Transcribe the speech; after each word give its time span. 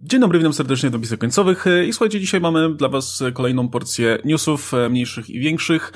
Dzień 0.00 0.20
dobry, 0.20 0.38
witam 0.38 0.52
serdecznie 0.52 0.90
do 0.90 0.98
pisek 0.98 1.20
końcowych 1.20 1.64
i 1.88 1.92
słuchajcie, 1.92 2.20
dzisiaj 2.20 2.40
mamy 2.40 2.74
dla 2.74 2.88
was 2.88 3.22
kolejną 3.34 3.68
porcję 3.68 4.18
newsów, 4.24 4.74
e, 4.74 4.88
mniejszych 4.88 5.30
i 5.30 5.40
większych, 5.40 5.92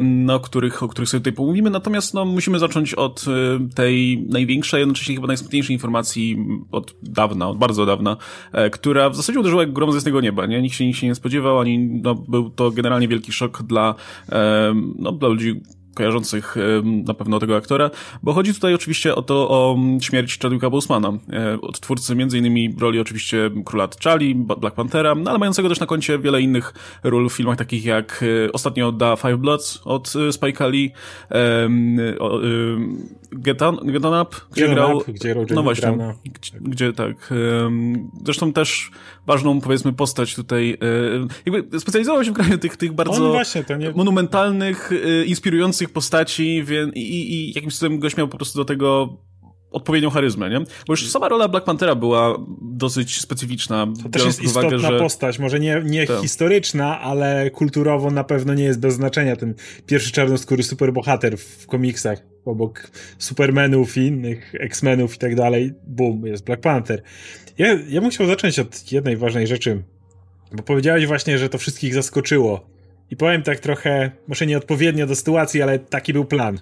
no, 0.00 0.34
o 0.34 0.40
których, 0.40 0.82
o 0.82 0.88
których 0.88 1.08
sobie 1.08 1.20
tutaj 1.20 1.32
pomówimy, 1.32 1.70
natomiast 1.70 2.14
no, 2.14 2.24
musimy 2.24 2.58
zacząć 2.58 2.94
od 2.94 3.24
e, 3.28 3.74
tej 3.74 4.26
największej, 4.28 4.80
jednocześnie 4.80 5.14
chyba 5.14 5.26
najsmutniejszej 5.26 5.74
informacji 5.74 6.38
od 6.72 6.94
dawna, 7.02 7.48
od 7.48 7.58
bardzo 7.58 7.86
dawna, 7.86 8.16
e, 8.52 8.70
która 8.70 9.10
w 9.10 9.16
zasadzie 9.16 9.40
uderzyła 9.40 9.62
jak 9.62 9.72
grom 9.72 9.92
z 9.92 9.94
jasnego 9.94 10.20
nieba, 10.20 10.46
nie? 10.46 10.62
Nikt 10.62 10.76
się, 10.76 10.86
nikt 10.86 10.98
się 10.98 11.06
nie 11.06 11.14
spodziewał, 11.14 11.58
ani 11.58 11.78
no, 11.78 12.14
był 12.14 12.50
to 12.50 12.70
generalnie 12.70 13.08
wielki 13.08 13.32
szok 13.32 13.62
dla, 13.62 13.94
no, 14.98 15.12
dla 15.12 15.28
ludzi, 15.28 15.60
kojarzących 16.00 16.56
na 16.82 17.14
pewno 17.14 17.38
tego 17.38 17.56
aktora, 17.56 17.90
bo 18.22 18.32
chodzi 18.32 18.54
tutaj 18.54 18.74
oczywiście 18.74 19.14
o 19.14 19.22
to, 19.22 19.48
o 19.50 19.76
śmierć 20.00 20.38
Chadwicka 20.38 20.70
Bosemana, 20.70 21.12
e, 21.32 21.60
od 21.60 21.80
twórcy 21.80 22.12
m.in. 22.12 22.78
roli 22.78 23.00
oczywiście 23.00 23.50
Króla 23.64 23.86
T'Challi, 23.86 24.34
Black 24.34 24.76
Panthera, 24.76 25.14
no 25.14 25.30
ale 25.30 25.38
mającego 25.38 25.68
też 25.68 25.80
na 25.80 25.86
koncie 25.86 26.18
wiele 26.18 26.40
innych 26.42 26.74
ról 27.02 27.28
w 27.28 27.32
filmach 27.32 27.58
takich 27.58 27.84
jak 27.84 28.24
e, 28.46 28.52
ostatnio 28.52 28.92
The 28.92 29.16
Five 29.16 29.36
Bloods 29.38 29.80
od 29.84 30.12
e, 30.16 30.32
Spike 30.32 30.68
Lee, 30.68 30.92
Get 33.32 33.62
On, 33.62 33.76
Get 33.84 34.04
On 34.04 34.22
Up, 34.22 34.36
gdzie 34.52 34.68
grał, 34.68 34.96
up, 34.96 35.12
gdzie 35.12 35.34
no 35.54 35.62
właśnie, 35.62 36.14
gdzie, 36.24 36.58
gdzie, 36.60 36.92
tak, 36.92 37.34
zresztą 38.24 38.52
też 38.52 38.90
ważną 39.30 39.60
powiedzmy 39.60 39.92
postać 39.92 40.34
tutaj, 40.34 40.78
jakby 41.46 41.80
specjalizował 41.80 42.24
się 42.24 42.30
w 42.30 42.34
graniu 42.34 42.58
tych, 42.58 42.76
tych 42.76 42.92
bardzo 42.92 43.30
właśnie, 43.30 43.64
nie... 43.78 43.90
monumentalnych, 43.90 44.90
inspirujących 45.26 45.90
postaci 45.90 46.64
i, 46.94 47.34
i 47.34 47.52
jakimś 47.54 47.76
cudem 47.78 47.98
gość 47.98 48.16
miał 48.16 48.28
po 48.28 48.36
prostu 48.36 48.58
do 48.58 48.64
tego 48.64 49.16
odpowiednią 49.70 50.10
charyzmę, 50.10 50.50
nie? 50.50 50.58
Bo 50.60 50.92
już 50.92 51.10
sama 51.10 51.28
rola 51.28 51.48
Black 51.48 51.66
Panthera 51.66 51.94
była 51.94 52.38
dosyć 52.62 53.20
specyficzna. 53.20 53.86
To 54.02 54.08
też 54.08 54.24
jest 54.24 54.44
uwagę, 54.44 54.66
istotna 54.66 54.90
że... 54.90 54.98
postać, 54.98 55.38
może 55.38 55.60
nie, 55.60 55.82
nie 55.84 56.06
tak. 56.06 56.20
historyczna, 56.20 57.00
ale 57.00 57.50
kulturowo 57.50 58.10
na 58.10 58.24
pewno 58.24 58.54
nie 58.54 58.64
jest 58.64 58.80
bez 58.80 58.94
znaczenia 58.94 59.36
ten 59.36 59.54
pierwszy 59.86 60.12
czarnoskóry 60.12 60.62
superbohater 60.62 61.38
w 61.38 61.66
komiksach, 61.66 62.22
obok 62.44 62.90
Supermanów 63.18 63.96
i 63.96 64.00
innych 64.00 64.54
X-Menów 64.54 65.14
i 65.14 65.18
tak 65.18 65.34
dalej. 65.34 65.72
Boom, 65.86 66.26
jest 66.26 66.44
Black 66.44 66.62
Panther. 66.62 67.02
Ja, 67.60 67.78
ja 67.88 68.00
bym 68.00 68.10
chciał 68.10 68.26
zacząć 68.26 68.58
od 68.58 68.92
jednej 68.92 69.16
ważnej 69.16 69.46
rzeczy, 69.46 69.82
bo 70.52 70.62
powiedziałeś 70.62 71.06
właśnie, 71.06 71.38
że 71.38 71.48
to 71.48 71.58
wszystkich 71.58 71.94
zaskoczyło 71.94 72.66
i 73.10 73.16
powiem 73.16 73.42
tak 73.42 73.60
trochę, 73.60 74.10
może 74.28 74.46
nieodpowiednio 74.46 75.06
do 75.06 75.14
sytuacji, 75.14 75.62
ale 75.62 75.78
taki 75.78 76.12
był 76.12 76.24
plan. 76.24 76.60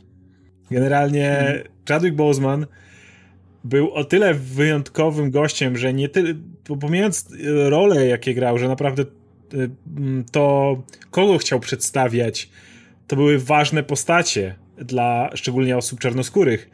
Generalnie 0.70 1.36
hmm. 1.40 1.62
Chadwick 1.88 2.16
Boseman 2.16 2.66
był 3.64 3.92
o 3.92 4.04
tyle 4.04 4.34
wyjątkowym 4.34 5.30
gościem, 5.30 5.76
że 5.76 5.92
nie 5.92 6.08
tyle, 6.08 6.34
pomijając 6.80 7.28
rolę, 7.68 8.06
jakie 8.06 8.34
grał, 8.34 8.58
że 8.58 8.68
naprawdę 8.68 9.02
y, 9.02 9.70
to, 10.32 10.76
kogo 11.10 11.38
chciał 11.38 11.60
przedstawiać, 11.60 12.50
to 13.06 13.16
były 13.16 13.38
ważne 13.38 13.82
postacie 13.82 14.54
dla 14.78 15.30
szczególnie 15.34 15.76
osób 15.76 16.00
czarnoskórych 16.00 16.70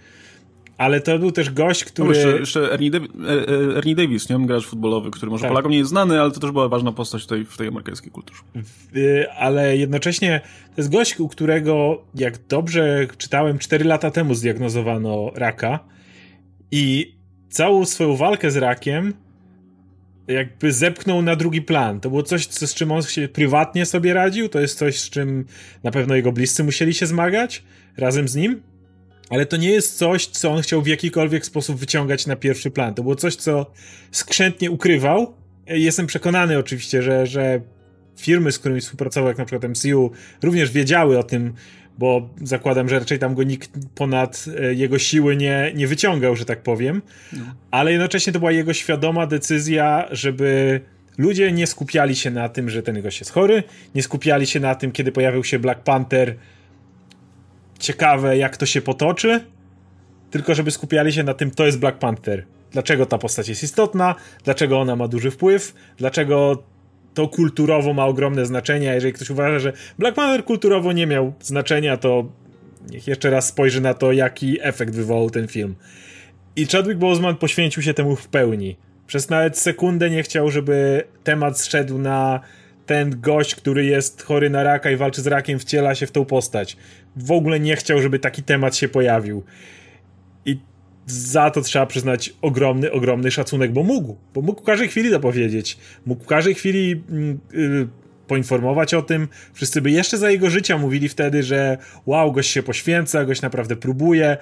ale 0.78 1.00
to 1.00 1.18
był 1.18 1.32
też 1.32 1.50
gość, 1.50 1.84
który... 1.84 2.08
No, 2.08 2.14
jeszcze, 2.14 2.38
jeszcze 2.38 2.72
Ernie, 2.72 2.90
e, 2.96 3.00
e, 3.30 3.76
Ernie 3.76 3.94
Davis, 3.94 4.28
nie? 4.28 4.46
Gracz 4.46 4.66
futbolowy, 4.66 5.10
który 5.10 5.30
może 5.30 5.42
tak. 5.42 5.50
Polakom 5.50 5.72
nie 5.72 5.78
jest 5.78 5.90
znany, 5.90 6.20
ale 6.20 6.30
to 6.30 6.40
też 6.40 6.50
była 6.50 6.68
ważna 6.68 6.92
postać 6.92 7.22
tutaj 7.22 7.44
w 7.44 7.56
tej 7.56 7.68
amerykańskiej 7.68 8.12
kulturze. 8.12 8.42
Ale 9.38 9.76
jednocześnie 9.76 10.40
to 10.66 10.74
jest 10.76 10.92
gość, 10.92 11.20
u 11.20 11.28
którego, 11.28 12.02
jak 12.14 12.46
dobrze 12.48 13.06
czytałem, 13.18 13.58
4 13.58 13.84
lata 13.84 14.10
temu 14.10 14.34
zdiagnozowano 14.34 15.30
raka 15.34 15.78
i 16.70 17.14
całą 17.48 17.84
swoją 17.84 18.16
walkę 18.16 18.50
z 18.50 18.56
rakiem 18.56 19.14
jakby 20.28 20.72
zepchnął 20.72 21.22
na 21.22 21.36
drugi 21.36 21.62
plan. 21.62 22.00
To 22.00 22.10
było 22.10 22.22
coś, 22.22 22.46
co, 22.46 22.66
z 22.66 22.74
czym 22.74 22.92
on 22.92 23.02
się 23.02 23.28
prywatnie 23.28 23.86
sobie 23.86 24.14
radził, 24.14 24.48
to 24.48 24.60
jest 24.60 24.78
coś, 24.78 25.00
z 25.00 25.10
czym 25.10 25.44
na 25.82 25.90
pewno 25.90 26.14
jego 26.14 26.32
bliscy 26.32 26.64
musieli 26.64 26.94
się 26.94 27.06
zmagać 27.06 27.62
razem 27.96 28.28
z 28.28 28.34
nim 28.34 28.62
ale 29.30 29.46
to 29.46 29.56
nie 29.56 29.70
jest 29.70 29.98
coś, 29.98 30.26
co 30.26 30.50
on 30.50 30.62
chciał 30.62 30.82
w 30.82 30.86
jakikolwiek 30.86 31.46
sposób 31.46 31.76
wyciągać 31.76 32.26
na 32.26 32.36
pierwszy 32.36 32.70
plan. 32.70 32.94
To 32.94 33.02
było 33.02 33.16
coś, 33.16 33.36
co 33.36 33.70
skrzętnie 34.10 34.70
ukrywał. 34.70 35.34
Jestem 35.66 36.06
przekonany 36.06 36.58
oczywiście, 36.58 37.02
że, 37.02 37.26
że 37.26 37.60
firmy, 38.16 38.52
z 38.52 38.58
którymi 38.58 38.80
współpracował, 38.80 39.28
jak 39.28 39.38
na 39.38 39.44
przykład 39.44 39.70
MCU, 39.70 40.10
również 40.42 40.70
wiedziały 40.70 41.18
o 41.18 41.22
tym, 41.22 41.54
bo 41.98 42.30
zakładam, 42.42 42.88
że 42.88 42.98
raczej 42.98 43.18
tam 43.18 43.34
go 43.34 43.42
nikt 43.42 43.70
ponad 43.94 44.44
e, 44.60 44.74
jego 44.74 44.98
siły 44.98 45.36
nie, 45.36 45.72
nie 45.74 45.86
wyciągał, 45.86 46.36
że 46.36 46.44
tak 46.44 46.62
powiem. 46.62 47.02
No. 47.32 47.44
Ale 47.70 47.92
jednocześnie 47.92 48.32
to 48.32 48.38
była 48.38 48.52
jego 48.52 48.72
świadoma 48.72 49.26
decyzja, 49.26 50.08
żeby 50.10 50.80
ludzie 51.18 51.52
nie 51.52 51.66
skupiali 51.66 52.16
się 52.16 52.30
na 52.30 52.48
tym, 52.48 52.70
że 52.70 52.82
ten 52.82 53.02
gość 53.02 53.20
jest 53.20 53.32
chory, 53.32 53.62
nie 53.94 54.02
skupiali 54.02 54.46
się 54.46 54.60
na 54.60 54.74
tym, 54.74 54.92
kiedy 54.92 55.12
pojawił 55.12 55.44
się 55.44 55.58
Black 55.58 55.80
Panther, 55.80 56.36
ciekawe, 57.84 58.38
jak 58.38 58.56
to 58.56 58.66
się 58.66 58.80
potoczy, 58.82 59.40
tylko 60.30 60.54
żeby 60.54 60.70
skupiali 60.70 61.12
się 61.12 61.22
na 61.22 61.34
tym, 61.34 61.50
to 61.50 61.66
jest 61.66 61.78
Black 61.78 61.98
Panther. 61.98 62.46
Dlaczego 62.70 63.06
ta 63.06 63.18
postać 63.18 63.48
jest 63.48 63.62
istotna, 63.62 64.14
dlaczego 64.44 64.80
ona 64.80 64.96
ma 64.96 65.08
duży 65.08 65.30
wpływ, 65.30 65.74
dlaczego 65.96 66.62
to 67.14 67.28
kulturowo 67.28 67.92
ma 67.92 68.06
ogromne 68.06 68.46
znaczenie, 68.46 68.90
a 68.90 68.94
jeżeli 68.94 69.12
ktoś 69.12 69.30
uważa, 69.30 69.58
że 69.58 69.72
Black 69.98 70.16
Panther 70.16 70.44
kulturowo 70.44 70.92
nie 70.92 71.06
miał 71.06 71.32
znaczenia, 71.40 71.96
to 71.96 72.24
niech 72.90 73.06
jeszcze 73.06 73.30
raz 73.30 73.46
spojrzy 73.46 73.80
na 73.80 73.94
to, 73.94 74.12
jaki 74.12 74.58
efekt 74.62 74.94
wywołał 74.94 75.30
ten 75.30 75.48
film. 75.48 75.74
I 76.56 76.66
Chadwick 76.66 76.98
Boseman 76.98 77.36
poświęcił 77.36 77.82
się 77.82 77.94
temu 77.94 78.16
w 78.16 78.28
pełni. 78.28 78.76
Przez 79.06 79.30
nawet 79.30 79.58
sekundę 79.58 80.10
nie 80.10 80.22
chciał, 80.22 80.50
żeby 80.50 81.04
temat 81.24 81.60
zszedł 81.60 81.98
na 81.98 82.40
ten 82.86 83.20
gość, 83.20 83.54
który 83.54 83.84
jest 83.84 84.22
chory 84.22 84.50
na 84.50 84.62
raka 84.62 84.90
i 84.90 84.96
walczy 84.96 85.22
z 85.22 85.26
rakiem, 85.26 85.58
wciela 85.58 85.94
się 85.94 86.06
w 86.06 86.12
tą 86.12 86.24
postać. 86.24 86.76
W 87.16 87.32
ogóle 87.32 87.60
nie 87.60 87.76
chciał, 87.76 88.02
żeby 88.02 88.18
taki 88.18 88.42
temat 88.42 88.76
się 88.76 88.88
pojawił. 88.88 89.44
I 90.46 90.58
za 91.06 91.50
to 91.50 91.60
trzeba 91.60 91.86
przyznać 91.86 92.34
ogromny, 92.42 92.92
ogromny 92.92 93.30
szacunek, 93.30 93.72
bo 93.72 93.82
mógł. 93.82 94.16
Bo 94.34 94.42
mógł 94.42 94.60
w 94.60 94.64
każdej 94.64 94.88
chwili 94.88 95.10
to 95.10 95.20
powiedzieć. 95.20 95.78
Mógł 96.06 96.24
w 96.24 96.26
każdej 96.26 96.54
chwili 96.54 97.02
yy, 97.52 97.88
poinformować 98.26 98.94
o 98.94 99.02
tym. 99.02 99.28
Wszyscy 99.52 99.80
by 99.82 99.90
jeszcze 99.90 100.18
za 100.18 100.30
jego 100.30 100.50
życia 100.50 100.78
mówili 100.78 101.08
wtedy, 101.08 101.42
że 101.42 101.78
wow, 102.06 102.32
gość 102.32 102.50
się 102.50 102.62
poświęca, 102.62 103.24
gość 103.24 103.42
naprawdę 103.42 103.76
próbuje. 103.76 104.36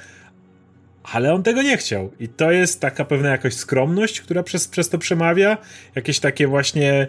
Ale 1.02 1.34
on 1.34 1.42
tego 1.42 1.62
nie 1.62 1.76
chciał. 1.76 2.10
I 2.20 2.28
to 2.28 2.52
jest 2.52 2.80
taka 2.80 3.04
pewna 3.04 3.28
jakoś 3.28 3.54
skromność, 3.54 4.20
która 4.20 4.42
przez, 4.42 4.68
przez 4.68 4.88
to 4.88 4.98
przemawia. 4.98 5.58
Jakieś 5.94 6.20
takie 6.20 6.46
właśnie 6.46 7.06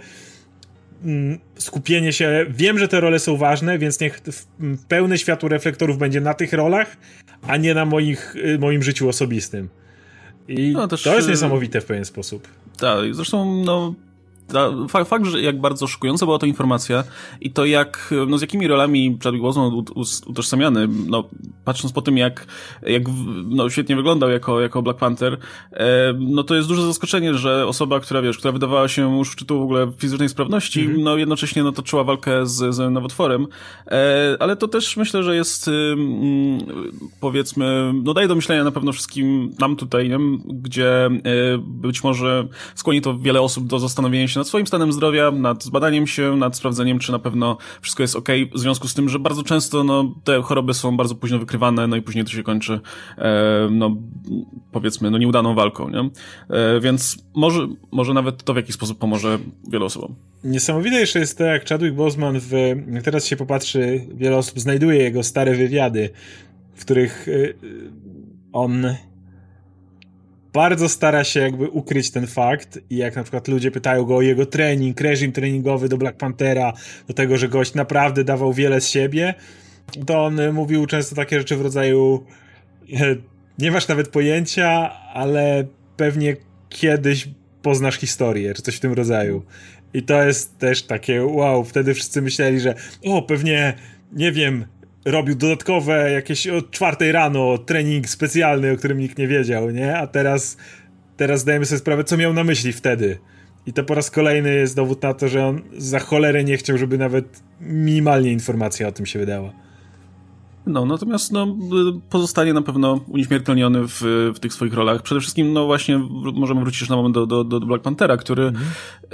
skupienie 1.55 2.13
się. 2.13 2.45
Wiem, 2.49 2.79
że 2.79 2.87
te 2.87 2.99
role 2.99 3.19
są 3.19 3.37
ważne, 3.37 3.79
więc 3.79 3.99
niech 3.99 4.21
pełne 4.87 5.17
światło 5.17 5.49
reflektorów 5.49 5.97
będzie 5.97 6.21
na 6.21 6.33
tych 6.33 6.53
rolach, 6.53 6.97
a 7.47 7.57
nie 7.57 7.73
na 7.73 7.85
moich, 7.85 8.35
y, 8.35 8.59
moim 8.59 8.83
życiu 8.83 9.09
osobistym. 9.09 9.69
I 10.47 10.71
no, 10.71 10.87
też, 10.87 11.03
to 11.03 11.15
jest 11.15 11.27
y, 11.27 11.31
niesamowite 11.31 11.81
w 11.81 11.85
pewien 11.85 12.05
sposób. 12.05 12.47
Tak, 12.77 13.15
zresztą 13.15 13.63
no, 13.63 13.93
fakt, 14.89 15.09
fakt, 15.09 15.25
że 15.25 15.41
jak 15.41 15.61
bardzo 15.61 15.87
szokująca 15.87 16.25
była 16.25 16.39
to 16.39 16.45
informacja 16.45 17.03
i 17.41 17.51
to 17.51 17.65
jak, 17.65 18.13
no 18.27 18.37
z 18.37 18.41
jakimi 18.41 18.67
rolami 18.67 19.17
Chadwick 19.23 19.41
Boseman 19.41 19.71
utożsamiany, 20.25 20.87
no 21.07 21.23
patrząc 21.65 21.93
po 21.93 22.01
tym 22.01 22.17
jak, 22.17 22.47
jak 22.81 23.03
no, 23.45 23.69
świetnie 23.69 23.95
wyglądał 23.95 24.29
jako, 24.29 24.61
jako 24.61 24.81
Black 24.81 24.99
Panther, 24.99 25.37
e, 25.71 26.13
no 26.19 26.43
to 26.43 26.55
jest 26.55 26.67
duże 26.67 26.85
zaskoczenie, 26.85 27.33
że 27.33 27.67
osoba, 27.67 27.99
która 27.99 28.21
wiesz, 28.21 28.37
która 28.37 28.51
wydawała 28.51 28.87
się 28.87 29.17
już 29.17 29.31
szczytu 29.31 29.59
w 29.59 29.63
ogóle 29.63 29.91
fizycznej 29.97 30.29
sprawności, 30.29 30.81
mm 30.81 30.95
-hmm. 30.95 31.03
no 31.03 31.17
jednocześnie 31.17 31.63
no 31.63 31.71
toczyła 31.71 32.03
walkę 32.03 32.45
z, 32.45 32.75
z 32.75 32.91
nowotworem, 32.93 33.47
e, 33.87 34.37
ale 34.39 34.55
to 34.55 34.67
też 34.67 34.97
myślę, 34.97 35.23
że 35.23 35.35
jest 35.35 35.67
mm, 35.67 36.59
powiedzmy, 37.19 37.93
no 38.03 38.13
daje 38.13 38.27
do 38.27 38.35
myślenia 38.35 38.63
na 38.63 38.71
pewno 38.71 38.91
wszystkim 38.91 39.51
nam 39.59 39.75
tutaj, 39.75 40.09
nie? 40.09 40.19
gdzie 40.45 41.05
e, 41.05 41.11
być 41.57 42.03
może 42.03 42.47
skłoni 42.75 43.01
to 43.01 43.17
wiele 43.19 43.41
osób 43.41 43.67
do 43.67 43.79
zastanowienia 43.79 44.27
się 44.27 44.39
nad 44.43 44.47
swoim 44.47 44.67
stanem 44.67 44.93
zdrowia, 44.93 45.31
nad 45.31 45.63
zbadaniem 45.63 46.07
się, 46.07 46.35
nad 46.35 46.55
sprawdzeniem, 46.55 46.99
czy 46.99 47.11
na 47.11 47.19
pewno 47.19 47.57
wszystko 47.81 48.03
jest 48.03 48.15
ok, 48.15 48.29
w 48.53 48.59
związku 48.59 48.87
z 48.87 48.93
tym, 48.93 49.09
że 49.09 49.19
bardzo 49.19 49.43
często 49.43 49.83
no, 49.83 50.15
te 50.23 50.41
choroby 50.41 50.73
są 50.73 50.97
bardzo 50.97 51.15
późno 51.15 51.39
wykrywane, 51.39 51.87
no 51.87 51.95
i 51.95 52.01
później 52.01 52.25
to 52.25 52.31
się 52.31 52.43
kończy, 52.43 52.79
e, 53.17 53.67
no 53.71 53.97
powiedzmy, 54.71 55.11
no 55.11 55.17
nieudaną 55.17 55.55
walką, 55.55 55.89
nie? 55.89 55.99
E, 56.49 56.79
więc 56.79 57.17
może, 57.35 57.67
może 57.91 58.13
nawet 58.13 58.43
to 58.43 58.53
w 58.53 58.55
jakiś 58.55 58.75
sposób 58.75 58.99
pomoże 58.99 59.39
wielu 59.69 59.85
osobom. 59.85 60.15
Niesamowite 60.43 60.99
jeszcze 60.99 61.19
jest 61.19 61.37
to, 61.37 61.43
jak 61.43 61.69
Chadwick 61.69 61.95
Boseman 61.95 62.39
w, 62.39 62.51
teraz 63.03 63.25
się 63.25 63.35
popatrzy, 63.35 64.07
wiele 64.13 64.37
osób 64.37 64.59
znajduje 64.59 64.97
jego 64.97 65.23
stare 65.23 65.55
wywiady, 65.55 66.09
w 66.75 66.81
których 66.81 67.27
e, 67.27 67.53
on 68.53 68.85
bardzo 70.53 70.89
stara 70.89 71.23
się 71.23 71.39
jakby 71.39 71.69
ukryć 71.69 72.11
ten 72.11 72.27
fakt 72.27 72.79
i 72.89 72.97
jak 72.97 73.15
na 73.15 73.23
przykład 73.23 73.47
ludzie 73.47 73.71
pytają 73.71 74.05
go 74.05 74.15
o 74.15 74.21
jego 74.21 74.45
trening, 74.45 75.01
reżim 75.01 75.31
treningowy 75.31 75.89
do 75.89 75.97
Black 75.97 76.17
Panthera, 76.17 76.73
do 77.07 77.13
tego, 77.13 77.37
że 77.37 77.49
gość 77.49 77.73
naprawdę 77.73 78.23
dawał 78.23 78.53
wiele 78.53 78.81
z 78.81 78.89
siebie, 78.89 79.33
to 80.05 80.25
on 80.25 80.53
mówił 80.53 80.85
często 80.85 81.15
takie 81.15 81.37
rzeczy 81.37 81.55
w 81.55 81.61
rodzaju 81.61 82.25
nie 83.59 83.71
masz 83.71 83.87
nawet 83.87 84.07
pojęcia, 84.07 84.91
ale 85.13 85.65
pewnie 85.97 86.35
kiedyś 86.69 87.29
poznasz 87.61 87.95
historię, 87.95 88.53
czy 88.53 88.61
coś 88.61 88.75
w 88.75 88.79
tym 88.79 88.93
rodzaju. 88.93 89.45
I 89.93 90.03
to 90.03 90.23
jest 90.23 90.57
też 90.57 90.83
takie 90.83 91.23
wow, 91.23 91.63
wtedy 91.63 91.93
wszyscy 91.93 92.21
myśleli, 92.21 92.59
że 92.59 92.75
o, 93.05 93.21
pewnie, 93.21 93.73
nie 94.11 94.31
wiem, 94.31 94.65
robił 95.05 95.35
dodatkowe 95.35 96.11
jakieś 96.11 96.47
od 96.47 96.71
czwartej 96.71 97.11
rano 97.11 97.57
trening 97.57 98.09
specjalny, 98.09 98.71
o 98.71 98.77
którym 98.77 98.97
nikt 98.97 99.17
nie 99.17 99.27
wiedział, 99.27 99.69
nie? 99.69 99.97
A 99.97 100.07
teraz, 100.07 100.57
teraz 101.17 101.41
zdajemy 101.41 101.65
sobie 101.65 101.79
sprawę, 101.79 102.03
co 102.03 102.17
miał 102.17 102.33
na 102.33 102.43
myśli 102.43 102.73
wtedy. 102.73 103.17
I 103.65 103.73
to 103.73 103.83
po 103.83 103.93
raz 103.95 104.11
kolejny 104.11 104.55
jest 104.55 104.75
dowód 104.75 105.03
na 105.03 105.13
to, 105.13 105.27
że 105.27 105.45
on 105.45 105.61
za 105.77 105.99
cholerę 105.99 106.43
nie 106.43 106.57
chciał, 106.57 106.77
żeby 106.77 106.97
nawet 106.97 107.43
minimalnie 107.61 108.31
informacja 108.31 108.87
o 108.87 108.91
tym 108.91 109.05
się 109.05 109.19
wydała. 109.19 109.62
No, 110.65 110.85
natomiast 110.85 111.31
no, 111.31 111.57
pozostanie 112.09 112.53
na 112.53 112.61
pewno 112.61 112.99
unieśmiertelniony 113.07 113.87
w, 113.87 114.31
w 114.35 114.39
tych 114.39 114.53
swoich 114.53 114.73
rolach. 114.73 115.01
Przede 115.01 115.21
wszystkim, 115.21 115.53
no 115.53 115.65
właśnie, 115.65 115.97
możemy 116.33 116.61
wrócić 116.61 116.81
już 116.81 116.89
na 116.89 116.95
moment 116.95 117.15
do, 117.15 117.25
do, 117.25 117.43
do 117.43 117.59
Black 117.59 117.83
Panthera, 117.83 118.17
który 118.17 118.43
mhm. 118.43 118.65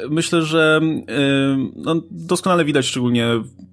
myślę, 0.09 0.41
że 0.41 0.79
yy, 0.83 1.71
no, 1.75 1.95
doskonale 2.11 2.65
widać, 2.65 2.85
szczególnie 2.85 3.27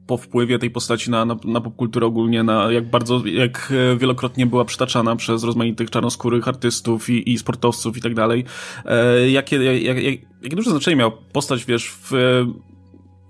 po 0.06 0.16
wpływie 0.16 0.58
tej 0.58 0.70
postaci 0.70 1.10
na, 1.10 1.24
na, 1.24 1.36
na 1.44 1.60
popkulturę 1.60 2.06
ogólnie, 2.06 2.42
na 2.42 2.72
jak 2.72 2.90
bardzo, 2.90 3.22
jak 3.26 3.72
wielokrotnie 3.98 4.46
była 4.46 4.64
przytaczana 4.64 5.16
przez 5.16 5.44
rozmaitych 5.44 5.90
czarnoskórych 5.90 6.48
artystów 6.48 7.10
i, 7.10 7.32
i 7.32 7.38
sportowców 7.38 7.96
i 7.96 8.00
tak 8.00 8.14
dalej. 8.14 8.44
E, 8.84 9.30
jakie, 9.30 9.64
jak, 9.82 10.02
jak, 10.02 10.14
jakie 10.42 10.56
duże 10.56 10.70
znaczenie 10.70 10.96
miała 10.96 11.12
postać, 11.32 11.64
wiesz, 11.64 11.90
w 12.02 12.12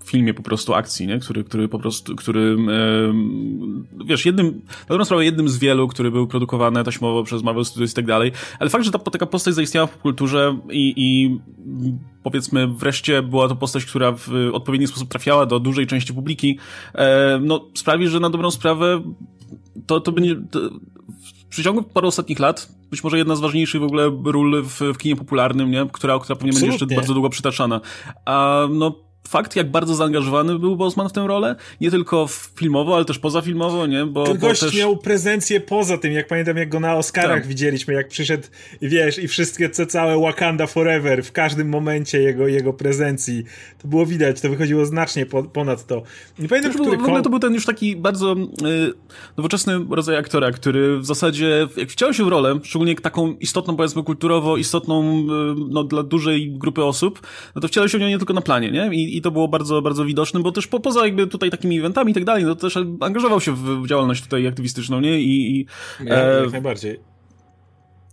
filmie 0.09 0.33
po 0.33 0.43
prostu 0.43 0.73
akcji, 0.73 1.07
nie? 1.07 1.19
Który, 1.19 1.43
który 1.43 1.67
po 1.67 1.79
prostu, 1.79 2.15
który, 2.15 2.57
e, 2.69 4.05
wiesz, 4.05 4.25
jednym, 4.25 4.45
na 4.45 4.87
dobrą 4.89 5.05
sprawę 5.05 5.25
jednym 5.25 5.49
z 5.49 5.57
wielu, 5.57 5.87
który 5.87 6.11
był 6.11 6.27
produkowany 6.27 6.83
taśmowo 6.83 7.23
przez 7.23 7.43
Marvel 7.43 7.65
Studios 7.65 7.91
i 7.91 7.95
tak 7.95 8.05
dalej, 8.05 8.31
ale 8.59 8.69
fakt, 8.69 8.85
że 8.85 8.91
ta, 8.91 8.99
taka 8.99 9.25
postać 9.25 9.53
zaistniała 9.53 9.87
w 9.87 9.97
kulturze 9.97 10.59
i, 10.71 10.93
i 10.97 11.39
powiedzmy 12.23 12.67
wreszcie 12.67 13.23
była 13.23 13.47
to 13.47 13.55
postać, 13.55 13.85
która 13.85 14.11
w 14.11 14.29
odpowiedni 14.53 14.87
sposób 14.87 15.09
trafiała 15.09 15.45
do 15.45 15.59
dużej 15.59 15.87
części 15.87 16.13
publiki, 16.13 16.59
e, 16.95 17.39
no 17.41 17.65
sprawi, 17.75 18.07
że 18.07 18.19
na 18.19 18.29
dobrą 18.29 18.51
sprawę 18.51 19.01
to, 19.87 19.99
to 19.99 20.11
będzie, 20.11 20.35
to, 20.51 20.59
w 21.45 21.45
przeciągu 21.49 21.83
paru 21.83 22.07
ostatnich 22.07 22.39
lat 22.39 22.77
być 22.91 23.03
może 23.03 23.17
jedna 23.17 23.35
z 23.35 23.39
ważniejszych 23.39 23.81
w 23.81 23.83
ogóle 23.83 24.11
ról 24.25 24.63
w, 24.63 24.81
w 24.81 24.97
kinie 24.97 25.15
popularnym, 25.15 25.71
nie? 25.71 25.87
Która, 25.91 26.19
która 26.19 26.35
pewnie 26.35 26.49
Absolutnie. 26.49 26.51
będzie 26.51 26.85
jeszcze 26.85 26.95
bardzo 26.95 27.13
długo 27.13 27.29
przytaczana. 27.29 27.81
A 28.25 28.67
no 28.69 29.06
fakt, 29.27 29.55
jak 29.55 29.71
bardzo 29.71 29.95
zaangażowany 29.95 30.59
był 30.59 30.75
Bosman 30.75 31.09
w 31.09 31.13
tę 31.13 31.27
rolę, 31.27 31.55
nie 31.81 31.91
tylko 31.91 32.27
filmowo, 32.55 32.95
ale 32.95 33.05
też 33.05 33.19
pozafilmowo, 33.19 33.87
nie? 33.87 34.05
Bo, 34.05 34.23
Ten 34.23 34.37
gość 34.37 34.61
też... 34.61 34.75
miał 34.75 34.97
prezencję 34.97 35.59
poza 35.59 35.97
tym, 35.97 36.13
jak 36.13 36.27
pamiętam, 36.27 36.57
jak 36.57 36.69
go 36.69 36.79
na 36.79 36.95
Oscarach 36.95 37.39
tak. 37.39 37.47
widzieliśmy, 37.47 37.93
jak 37.93 38.07
przyszedł, 38.07 38.47
wiesz, 38.81 39.17
i 39.19 39.27
wszystkie, 39.27 39.69
co 39.69 39.85
całe 39.85 40.21
Wakanda 40.21 40.67
Forever, 40.67 41.23
w 41.23 41.31
każdym 41.31 41.69
momencie 41.69 42.21
jego, 42.21 42.47
jego 42.47 42.73
prezencji, 42.73 43.43
to 43.81 43.87
było 43.87 44.05
widać, 44.05 44.41
to 44.41 44.49
wychodziło 44.49 44.85
znacznie 44.85 45.25
po, 45.25 45.43
ponad 45.43 45.85
to. 45.87 46.03
Nie 46.39 46.47
pamiętam, 46.47 46.73
to 46.73 46.79
który... 46.79 46.97
Był, 46.97 47.05
w 47.05 47.07
ogóle 47.07 47.21
to 47.21 47.29
był 47.29 47.39
ten 47.39 47.53
już 47.53 47.65
taki 47.65 47.95
bardzo 47.95 48.33
y, 48.33 48.93
nowoczesny 49.37 49.79
rodzaj 49.89 50.17
aktora, 50.17 50.51
który 50.51 50.99
w 50.99 51.05
zasadzie, 51.05 51.67
jak 51.77 51.89
wciął 51.89 52.13
się 52.13 52.25
w 52.25 52.27
rolę, 52.27 52.59
szczególnie 52.63 52.95
taką 52.95 53.35
istotną, 53.39 53.75
powiedzmy, 53.75 54.03
kulturowo 54.03 54.57
istotną, 54.57 55.19
y, 55.19 55.25
no, 55.69 55.83
dla 55.83 56.03
dużej 56.03 56.51
grupy 56.51 56.83
osób, 56.83 57.27
no 57.55 57.61
to 57.61 57.67
wcielał 57.67 57.89
się 57.89 57.97
w 57.97 58.01
nią 58.01 58.07
nie 58.07 58.17
tylko 58.17 58.33
na 58.33 58.41
planie, 58.41 58.71
nie? 58.71 58.89
I, 58.93 59.16
i 59.17 59.21
to 59.21 59.31
było 59.31 59.47
bardzo, 59.47 59.81
bardzo 59.81 60.05
widoczne, 60.05 60.39
bo 60.39 60.51
też 60.51 60.67
po, 60.67 60.79
poza 60.79 61.05
jakby 61.05 61.27
tutaj 61.27 61.49
takimi 61.49 61.79
eventami 61.79 62.11
i 62.11 62.13
tak 62.13 62.25
dalej, 62.25 62.43
no 62.43 62.55
to 62.55 62.61
też 62.61 62.77
angażował 62.99 63.41
się 63.41 63.51
w, 63.51 63.83
w 63.83 63.87
działalność 63.87 64.23
tutaj 64.23 64.47
aktywistyczną, 64.47 64.99
nie? 64.99 65.19
I, 65.19 65.59
i 65.59 65.65
ja, 66.03 66.15
e, 66.15 66.41
jak 66.41 66.51
najbardziej. 66.51 66.99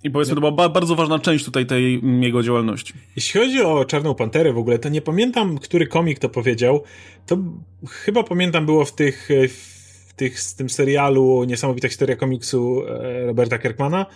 I 0.05 0.11
powiedzmy, 0.11 0.35
to 0.35 0.41
była 0.41 0.53
ba 0.53 0.69
bardzo 0.69 0.95
ważna 0.95 1.19
część 1.19 1.45
tutaj 1.45 1.67
tej 1.67 2.01
jego 2.21 2.43
działalności. 2.43 2.95
Jeśli 3.17 3.41
chodzi 3.41 3.63
o 3.63 3.85
Czarną 3.85 4.15
Panterę 4.15 4.53
w 4.53 4.59
ogóle, 4.59 4.79
to 4.79 4.89
nie 4.89 5.03
pamiętam, 5.03 5.59
który 5.59 5.87
komik 5.87 6.19
to 6.19 6.29
powiedział. 6.29 6.83
To 7.27 7.39
chyba 7.89 8.23
pamiętam 8.23 8.67
było 8.67 8.85
w 8.85 8.95
tych, 8.95 9.29
w 10.09 10.13
tych 10.15 10.41
z 10.41 10.55
tym 10.55 10.71
serialu 10.71 11.45
Niesamowita 11.45 11.89
historia 11.89 12.17
komiksu 12.17 12.83
e, 12.89 13.27
Roberta 13.27 13.59
Kirkmana, 13.59 14.07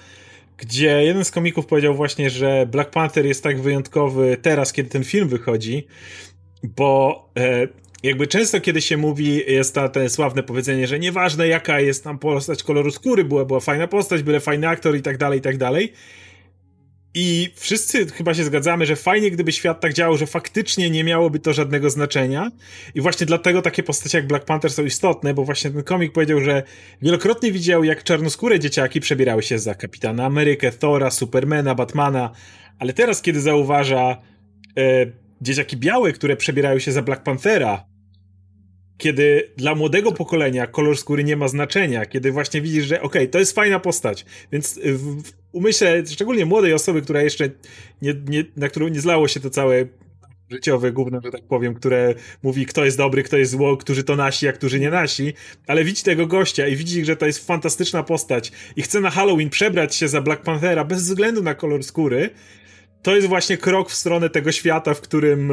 gdzie 0.57 1.05
jeden 1.05 1.25
z 1.25 1.31
komików 1.31 1.67
powiedział 1.67 1.95
właśnie, 1.95 2.31
że 2.31 2.67
Black 2.71 2.91
Panther 2.91 3.27
jest 3.27 3.43
tak 3.43 3.61
wyjątkowy 3.61 4.37
teraz, 4.43 4.73
kiedy 4.73 4.89
ten 4.89 5.05
film 5.05 5.29
wychodzi, 5.29 5.87
bo 6.63 7.25
e, 7.39 7.69
jakby 8.03 8.27
często 8.27 8.61
kiedy 8.61 8.81
się 8.81 8.97
mówi, 8.97 9.43
jest 9.53 9.75
to, 9.75 9.89
to 9.89 10.09
sławne 10.09 10.43
powiedzenie, 10.43 10.87
że 10.87 10.99
nieważne 10.99 11.49
jaka 11.49 11.81
jest 11.81 12.05
tam 12.05 12.19
postać 12.19 12.63
koloru 12.63 12.91
skóry, 12.91 13.25
była, 13.25 13.45
była 13.45 13.61
fajna 13.61 13.87
postać, 13.87 14.23
byle 14.23 14.41
fajny 14.41 14.69
aktor 14.69 14.97
i 14.97 15.03
tak 15.03 15.19
dalej, 15.19 15.39
i 15.39 15.43
tak 15.43 15.57
dalej. 15.57 15.93
I 17.15 17.51
wszyscy 17.55 18.07
chyba 18.07 18.35
się 18.35 18.45
zgadzamy, 18.45 18.87
że 18.87 18.97
fajnie, 18.97 19.31
gdyby 19.31 19.53
świat 19.53 19.81
tak 19.81 19.93
działał, 19.93 20.17
że 20.17 20.27
faktycznie 20.27 20.91
nie 20.91 21.05
miałoby 21.05 21.39
to 21.39 21.53
żadnego 21.53 21.91
znaczenia. 21.91 22.51
I 22.95 23.01
właśnie 23.01 23.27
dlatego 23.27 23.63
takie 23.63 23.83
postacie 23.83 24.19
jak 24.19 24.27
Black 24.27 24.45
Panther 24.45 24.71
są 24.73 24.85
istotne, 24.85 25.35
bo 25.35 25.45
właśnie 25.45 25.71
ten 25.71 25.83
komik 25.83 26.13
powiedział, 26.13 26.41
że 26.41 26.63
wielokrotnie 27.03 27.53
widział, 27.53 27.85
jak 27.85 28.05
czarnoskóre 28.05 28.61
dzieciaki 28.61 29.01
przebierały 29.01 29.43
się 29.43 29.59
za 29.59 29.75
Kapitana 29.75 30.25
Amerykę, 30.25 30.73
Thora, 30.73 31.11
Supermana, 31.11 31.75
Batmana, 31.75 32.31
ale 32.79 32.93
teraz, 32.93 33.23
kiedy 33.23 33.41
zauważa 33.41 34.17
e, 34.79 35.07
dzieciaki 35.41 35.77
białe, 35.77 36.13
które 36.13 36.37
przebierają 36.37 36.79
się 36.79 36.93
za 36.93 37.03
Black 37.03 37.23
Panthera, 37.23 37.85
kiedy 38.99 39.53
dla 39.57 39.75
młodego 39.75 40.13
pokolenia 40.13 40.67
kolor 40.67 40.99
skóry 40.99 41.25
nie 41.25 41.37
ma 41.37 41.49
znaczenia, 41.49 42.07
kiedy 42.07 42.33
właśnie 42.33 42.61
widzisz, 42.61 42.87
że 42.87 43.03
okej, 43.03 43.23
okay, 43.23 43.29
to 43.29 43.39
jest 43.39 43.55
fajna 43.55 43.81
postać, 43.81 44.25
więc 44.53 44.81
w, 44.85 45.23
w 45.23 45.33
umyśle, 45.53 46.07
szczególnie 46.07 46.47
młodej 46.47 46.73
osoby, 46.73 47.03
która 47.03 47.23
jeszcze 47.23 47.51
nie, 48.03 48.15
nie, 48.29 48.45
na 48.57 48.69
którą 48.69 48.89
nie 48.89 49.01
zlało 49.01 49.29
się 49.29 49.41
to 49.41 49.51
całe 49.51 49.87
życiowe 50.51 50.93
gówno, 50.93 51.21
że 51.25 51.31
tak 51.31 51.43
powiem, 51.43 51.75
które 51.75 52.15
mówi, 52.43 52.67
kto 52.67 52.85
jest 52.85 52.97
dobry, 52.97 53.23
kto 53.23 53.37
jest 53.37 53.53
zło, 53.53 53.77
którzy 53.77 54.05
to 54.05 54.17
nasi, 54.17 54.49
a 54.49 54.53
którzy 54.53 54.81
nie 54.81 54.91
nasi, 54.91 55.33
ale 55.67 55.85
widzi 55.85 56.03
tego 56.03 56.27
gościa 56.27 56.67
i 56.67 56.77
widzi, 56.77 57.05
że 57.05 57.17
to 57.17 57.27
jest 57.27 57.47
fantastyczna 57.47 58.03
postać 58.03 58.53
i 58.77 58.83
chce 58.83 59.01
na 59.01 59.11
Halloween 59.11 59.51
przebrać 59.51 59.95
się 59.95 60.09
za 60.09 60.21
Black 60.21 60.43
Panthera 60.43 60.85
bez 60.85 61.03
względu 61.03 61.43
na 61.43 61.55
kolor 61.55 61.85
skóry, 61.85 62.31
to 63.03 63.17
jest 63.17 63.29
właśnie 63.29 63.57
krok 63.57 63.91
w 63.91 63.95
stronę 63.95 64.31
tego 64.31 64.53
świata, 64.53 64.95
w 64.95 65.01
którym 65.01 65.53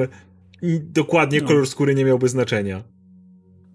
dokładnie 0.80 1.42
no. 1.42 1.47
kolor 1.47 1.68
skóry 1.68 1.95
nie 1.95 2.06
miałby 2.06 2.30
znaczenia. 2.30 2.83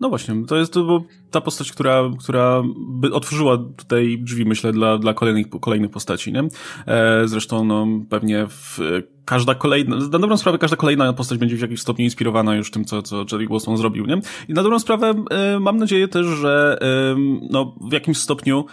No 0.01 0.09
właśnie, 0.09 0.35
to 0.47 0.57
jest 0.57 0.73
to, 0.73 1.05
ta 1.31 1.41
postać, 1.41 1.73
która, 1.73 2.11
która 2.19 2.63
by 2.77 3.13
otworzyła 3.13 3.59
tutaj 3.77 4.19
drzwi, 4.21 4.45
myślę, 4.45 4.73
dla, 4.73 4.99
dla 4.99 5.15
kolejnych, 5.15 5.47
kolejnych 5.61 5.91
postaci, 5.91 6.33
nie? 6.33 6.49
E, 6.87 7.23
zresztą, 7.29 7.65
no, 7.65 7.87
pewnie 8.09 8.47
w, 8.49 8.79
każda 9.25 9.55
kolejna, 9.55 9.97
na 9.97 10.19
dobrą 10.19 10.37
sprawę 10.37 10.59
każda 10.59 10.77
kolejna 10.77 11.13
postać 11.13 11.39
będzie 11.39 11.57
w 11.57 11.61
jakimś 11.61 11.81
stopniu 11.81 12.05
inspirowana 12.05 12.57
już 12.57 12.71
tym, 12.71 12.85
co, 12.85 13.03
co 13.03 13.25
Jerry 13.33 13.47
Wilson 13.47 13.77
zrobił, 13.77 14.07
nie? 14.07 14.21
I 14.49 14.55
na 14.55 14.63
dobrą 14.63 14.79
sprawę 14.79 15.15
e, 15.31 15.61
mam 15.61 15.77
nadzieję 15.77 16.09
też, 16.09 16.27
że 16.27 16.79
e, 16.83 17.17
no, 17.51 17.75
w 17.81 17.93
jakimś 17.93 18.19
stopniu 18.19 18.65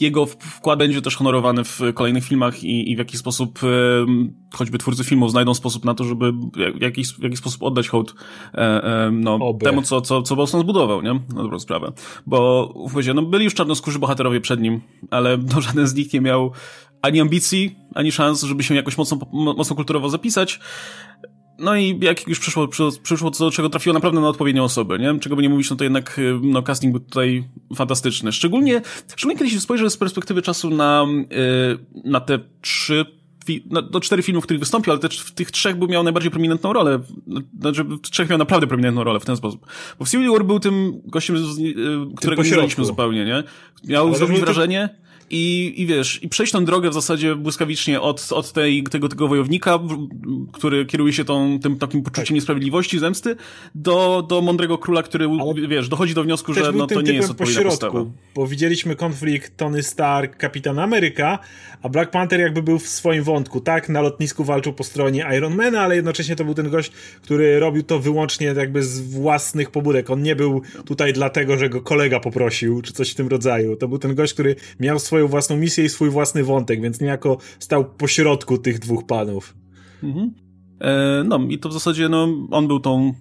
jego 0.00 0.26
wkład 0.26 0.78
będzie 0.78 1.02
też 1.02 1.16
honorowany 1.16 1.64
w 1.64 1.80
kolejnych 1.94 2.24
filmach 2.24 2.64
i, 2.64 2.92
i 2.92 2.96
w 2.96 2.98
jakiś 2.98 3.20
sposób 3.20 3.58
choćby 4.54 4.78
twórcy 4.78 5.04
filmów 5.04 5.30
znajdą 5.30 5.54
sposób 5.54 5.84
na 5.84 5.94
to, 5.94 6.04
żeby 6.04 6.32
w 6.78 6.80
jakiś, 6.80 7.12
w 7.12 7.22
jakiś 7.22 7.38
sposób 7.38 7.62
oddać 7.62 7.88
hołd 7.88 8.14
e, 8.54 9.10
no, 9.12 9.54
temu, 9.60 9.82
co, 9.82 10.00
co, 10.00 10.22
co 10.22 10.36
Boston 10.36 10.60
zbudował, 10.60 11.02
nie? 11.02 11.12
Na 11.12 11.42
dobrą 11.42 11.58
sprawę. 11.58 11.92
Bo 12.26 12.72
wiecie, 12.96 13.14
no, 13.14 13.22
byli 13.22 13.44
już 13.44 13.54
czarnoskórzy 13.54 13.98
bohaterowie 13.98 14.40
przed 14.40 14.60
nim, 14.60 14.80
ale 15.10 15.38
no, 15.54 15.60
żaden 15.60 15.86
z 15.86 15.94
nich 15.94 16.12
nie 16.12 16.20
miał 16.20 16.52
ani 17.02 17.20
ambicji, 17.20 17.76
ani 17.94 18.12
szans, 18.12 18.42
żeby 18.42 18.62
się 18.62 18.74
jakoś 18.74 18.98
mocno, 18.98 19.18
mocno 19.32 19.76
kulturowo 19.76 20.10
zapisać. 20.10 20.60
No 21.58 21.76
i 21.76 21.98
jak 22.02 22.28
już 22.28 22.38
przyszło, 22.38 22.68
przyszło 23.02 23.30
co 23.30 23.44
do 23.44 23.50
czego 23.50 23.68
trafiło 23.68 23.94
naprawdę 23.94 24.20
na 24.20 24.28
odpowiednią 24.28 24.64
osobę, 24.64 24.98
nie? 24.98 25.18
Czego 25.20 25.36
by 25.36 25.42
nie 25.42 25.48
mówić, 25.48 25.70
no 25.70 25.76
to 25.76 25.84
jednak 25.84 26.18
y, 26.18 26.40
no, 26.42 26.62
casting 26.62 26.92
był 26.92 27.00
tutaj 27.00 27.44
fantastyczny. 27.74 28.32
Szczególnie, 28.32 28.82
szczególnie 29.16 29.38
kiedy 29.38 29.50
się 29.50 29.60
spojrzy 29.60 29.90
z 29.90 29.96
perspektywy 29.96 30.42
czasu 30.42 30.70
na, 30.70 31.06
yy, 31.30 32.10
na 32.10 32.20
te 32.20 32.38
trzy 32.60 33.06
no, 33.70 33.82
no, 33.92 34.00
cztery 34.00 34.22
filmy, 34.22 34.40
w 34.40 34.44
których 34.44 34.60
wystąpił, 34.60 34.92
ale 34.92 35.00
też 35.00 35.20
w 35.20 35.30
tych 35.30 35.50
trzech 35.50 35.76
był 35.76 35.88
miał 35.88 36.02
najbardziej 36.02 36.30
prominentną 36.30 36.72
rolę. 36.72 37.00
Znaczy, 37.60 37.84
w 37.84 38.00
trzech 38.10 38.30
miał 38.30 38.38
naprawdę 38.38 38.66
prominentną 38.66 39.04
rolę 39.04 39.20
w 39.20 39.24
ten 39.24 39.36
sposób. 39.36 39.66
Bo 39.98 40.04
w 40.04 40.10
Civil 40.10 40.30
War 40.30 40.44
był 40.44 40.60
tym 40.60 41.02
gościem, 41.04 41.36
którego 42.16 42.42
nie 42.42 42.48
znaliśmy 42.48 42.84
zupełnie, 42.84 43.24
nie? 43.24 43.42
Miał 43.84 44.06
ale 44.06 44.18
zrobić 44.18 44.40
wrażenie... 44.40 45.03
I, 45.30 45.74
i 45.76 45.86
wiesz, 45.86 46.22
i 46.22 46.28
przejść 46.28 46.52
tą 46.52 46.64
drogę 46.64 46.90
w 46.90 46.94
zasadzie 46.94 47.34
błyskawicznie 47.34 48.00
od, 48.00 48.32
od 48.32 48.52
tej, 48.52 48.82
tego, 48.82 49.08
tego 49.08 49.28
wojownika, 49.28 49.78
który 50.52 50.86
kieruje 50.86 51.12
się 51.12 51.24
tą, 51.24 51.58
tym 51.62 51.78
takim 51.78 52.02
poczuciem 52.02 52.24
tak. 52.24 52.34
niesprawiedliwości, 52.34 52.98
zemsty, 52.98 53.36
do, 53.74 54.26
do 54.28 54.40
mądrego 54.40 54.78
króla, 54.78 55.02
który, 55.02 55.28
Ale 55.40 55.68
wiesz, 55.68 55.88
dochodzi 55.88 56.14
do 56.14 56.24
wniosku, 56.24 56.54
że 56.54 56.72
no, 56.72 56.86
to 56.86 57.00
nie 57.00 57.12
jest 57.12 57.30
odpowiednia 57.30 57.62
postawa. 57.64 58.04
Bo 58.34 58.46
widzieliśmy 58.46 58.96
konflikt 58.96 59.56
Tony 59.56 59.82
Stark, 59.82 60.36
Kapitan 60.36 60.78
Ameryka, 60.78 61.38
a 61.82 61.88
Black 61.88 62.10
Panther 62.10 62.40
jakby 62.40 62.62
był 62.62 62.78
w 62.78 62.88
swoim 62.88 63.22
wątku, 63.22 63.60
tak? 63.60 63.88
Na 63.88 64.00
lotnisku 64.00 64.44
walczył 64.44 64.72
po 64.72 64.84
stronie 64.84 65.26
Ironmana, 65.36 65.80
ale 65.80 65.96
jednocześnie 65.96 66.36
to 66.36 66.44
był 66.44 66.54
ten 66.54 66.70
gość, 66.70 66.92
który 67.22 67.60
robił 67.60 67.82
to 67.82 67.98
wyłącznie 67.98 68.46
jakby 68.46 68.82
z 68.82 69.00
własnych 69.00 69.70
pobudek. 69.70 70.10
On 70.10 70.22
nie 70.22 70.36
był 70.36 70.62
tutaj 70.86 71.12
dlatego, 71.12 71.56
że 71.56 71.68
go 71.68 71.80
kolega 71.82 72.20
poprosił, 72.20 72.82
czy 72.82 72.92
coś 72.92 73.10
w 73.10 73.14
tym 73.14 73.28
rodzaju. 73.28 73.76
To 73.76 73.88
był 73.88 73.98
ten 73.98 74.14
gość, 74.14 74.34
który 74.34 74.56
miał 74.80 74.98
swoją 75.14 75.28
własną 75.28 75.56
misję 75.56 75.84
i 75.84 75.88
swój 75.88 76.10
własny 76.10 76.44
wątek, 76.44 76.80
więc 76.80 77.00
niejako 77.00 77.38
stał 77.58 77.84
pośrodku 77.84 78.58
tych 78.58 78.78
dwóch 78.78 79.06
panów. 79.06 79.54
Mhm. 80.02 80.34
E, 80.80 81.24
no 81.26 81.38
i 81.48 81.58
to 81.58 81.68
w 81.68 81.72
zasadzie, 81.72 82.08
no, 82.08 82.28
on 82.50 82.68
był 82.68 82.80
tą 82.80 83.14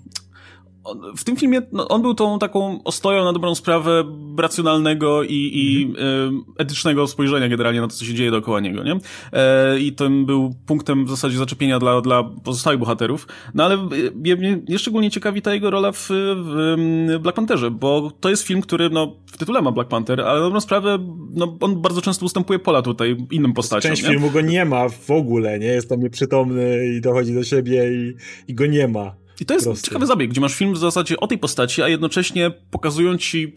w 1.17 1.23
tym 1.23 1.35
filmie 1.35 1.61
no, 1.71 1.87
on 1.87 2.01
był 2.01 2.13
tą 2.13 2.39
taką 2.39 2.83
ostoją 2.83 3.23
na 3.23 3.33
dobrą 3.33 3.55
sprawę 3.55 4.03
racjonalnego 4.37 5.23
i, 5.23 5.51
i 5.53 5.83
mhm. 5.83 6.43
e, 6.57 6.61
etycznego 6.61 7.07
spojrzenia 7.07 7.49
generalnie 7.49 7.81
na 7.81 7.87
to, 7.87 7.93
co 7.93 8.05
się 8.05 8.13
dzieje 8.13 8.31
dookoła 8.31 8.59
niego, 8.59 8.83
nie? 8.83 8.99
E, 9.33 9.79
I 9.79 9.93
tym 9.93 10.25
był 10.25 10.55
punktem 10.65 11.05
w 11.05 11.09
zasadzie 11.09 11.37
zaczepienia 11.37 11.79
dla, 11.79 12.01
dla 12.01 12.23
pozostałych 12.23 12.79
bohaterów. 12.79 13.27
No 13.53 13.63
ale 13.63 13.77
mnie, 14.15 14.35
mnie 14.35 14.79
szczególnie 14.79 15.11
ciekawi 15.11 15.41
ta 15.41 15.53
jego 15.53 15.69
rola 15.69 15.91
w, 15.91 16.07
w 16.09 17.19
Black 17.21 17.35
Pantherze, 17.35 17.71
bo 17.71 18.11
to 18.19 18.29
jest 18.29 18.43
film, 18.43 18.61
który 18.61 18.89
no, 18.89 19.15
w 19.25 19.37
tytule 19.37 19.61
ma 19.61 19.71
Black 19.71 19.89
Panther, 19.89 20.21
ale 20.21 20.39
na 20.39 20.45
dobrą 20.45 20.61
sprawę 20.61 20.97
no, 21.33 21.57
on 21.59 21.81
bardzo 21.81 22.01
często 22.01 22.25
ustępuje 22.25 22.59
pola 22.59 22.81
tutaj 22.81 23.17
innym 23.31 23.53
postaciom. 23.53 23.91
Część 23.91 24.03
nie? 24.03 24.09
filmu 24.09 24.31
go 24.31 24.41
nie 24.41 24.65
ma 24.65 24.89
w 24.89 25.11
ogóle, 25.11 25.59
nie? 25.59 25.67
Jest 25.67 25.89
tam 25.89 25.99
nieprzytomny 25.99 26.87
i 26.87 27.01
dochodzi 27.01 27.33
do 27.33 27.43
siebie 27.43 27.93
i, 27.93 28.13
i 28.47 28.53
go 28.53 28.65
nie 28.65 28.87
ma. 28.87 29.22
I 29.39 29.45
to 29.45 29.53
jest 29.53 29.65
Prosty. 29.65 29.85
ciekawy 29.85 30.05
zabieg, 30.05 30.29
gdzie 30.29 30.41
masz 30.41 30.55
film 30.55 30.73
w 30.73 30.77
zasadzie 30.77 31.19
o 31.19 31.27
tej 31.27 31.37
postaci, 31.37 31.81
a 31.81 31.87
jednocześnie 31.87 32.51
pokazują 32.71 33.17
ci 33.17 33.53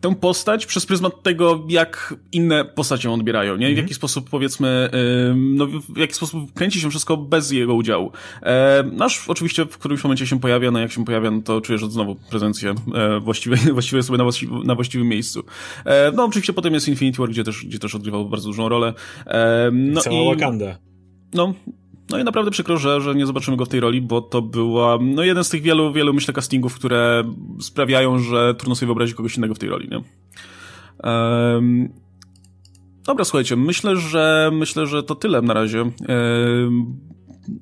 tę 0.00 0.14
postać 0.14 0.66
przez 0.66 0.86
pryzmat 0.86 1.22
tego, 1.22 1.66
jak 1.68 2.14
inne 2.32 2.64
postacie 2.64 3.08
ją 3.08 3.14
odbierają, 3.14 3.52
nie? 3.52 3.66
W 3.66 3.70
mhm. 3.70 3.84
jaki 3.86 3.94
sposób, 3.94 4.30
powiedzmy, 4.30 4.90
no, 5.34 5.66
w 5.66 5.96
jaki 5.96 6.14
sposób 6.14 6.52
kręci 6.52 6.80
się 6.80 6.90
wszystko 6.90 7.16
bez 7.16 7.50
jego 7.50 7.74
udziału. 7.74 8.12
E, 8.42 8.84
nasz 8.92 9.28
oczywiście 9.28 9.64
w 9.64 9.78
którymś 9.78 10.04
momencie 10.04 10.26
się 10.26 10.40
pojawia, 10.40 10.70
no 10.70 10.78
jak 10.78 10.92
się 10.92 11.04
pojawia, 11.04 11.30
no 11.30 11.42
to 11.42 11.60
czujesz 11.60 11.84
znowu 11.84 12.16
prezencję 12.30 12.74
e, 12.94 13.20
właściwie, 13.20 13.56
właściwie 13.72 14.02
sobie 14.02 14.18
na, 14.18 14.24
właści 14.24 14.48
na 14.64 14.74
właściwym 14.74 15.08
miejscu. 15.08 15.44
E, 15.84 16.12
no 16.12 16.24
oczywiście 16.24 16.52
potem 16.52 16.74
jest 16.74 16.88
Infinity 16.88 17.18
War, 17.18 17.30
gdzie 17.30 17.44
też, 17.44 17.64
gdzie 17.66 17.78
też 17.78 17.94
odgrywał 17.94 18.28
bardzo 18.28 18.48
dużą 18.48 18.68
rolę. 18.68 18.94
E, 19.26 19.70
no 19.72 20.00
Cała 20.00 20.22
i, 20.22 20.26
Wakanda. 20.26 20.78
No, 21.34 21.54
no 22.10 22.18
i 22.18 22.24
naprawdę 22.24 22.50
przykro, 22.50 22.76
że, 22.76 23.00
że 23.00 23.14
nie 23.14 23.26
zobaczymy 23.26 23.56
go 23.56 23.64
w 23.64 23.68
tej 23.68 23.80
roli, 23.80 24.02
bo 24.02 24.20
to 24.20 24.42
była 24.42 24.98
no 25.00 25.22
jeden 25.22 25.44
z 25.44 25.48
tych 25.48 25.62
wielu, 25.62 25.92
wielu 25.92 26.14
myślę 26.14 26.34
castingów, 26.34 26.74
które 26.74 27.24
sprawiają, 27.60 28.18
że 28.18 28.54
trudno 28.54 28.74
sobie 28.74 28.86
wyobrazić 28.86 29.14
kogoś 29.14 29.36
innego 29.36 29.54
w 29.54 29.58
tej 29.58 29.68
roli, 29.68 29.88
nie? 29.88 30.02
Um, 31.10 31.88
dobra, 33.04 33.24
słuchajcie, 33.24 33.56
myślę, 33.56 33.96
że 33.96 34.50
myślę, 34.52 34.86
że 34.86 35.02
to 35.02 35.14
tyle 35.14 35.42
na 35.42 35.54
razie. 35.54 35.90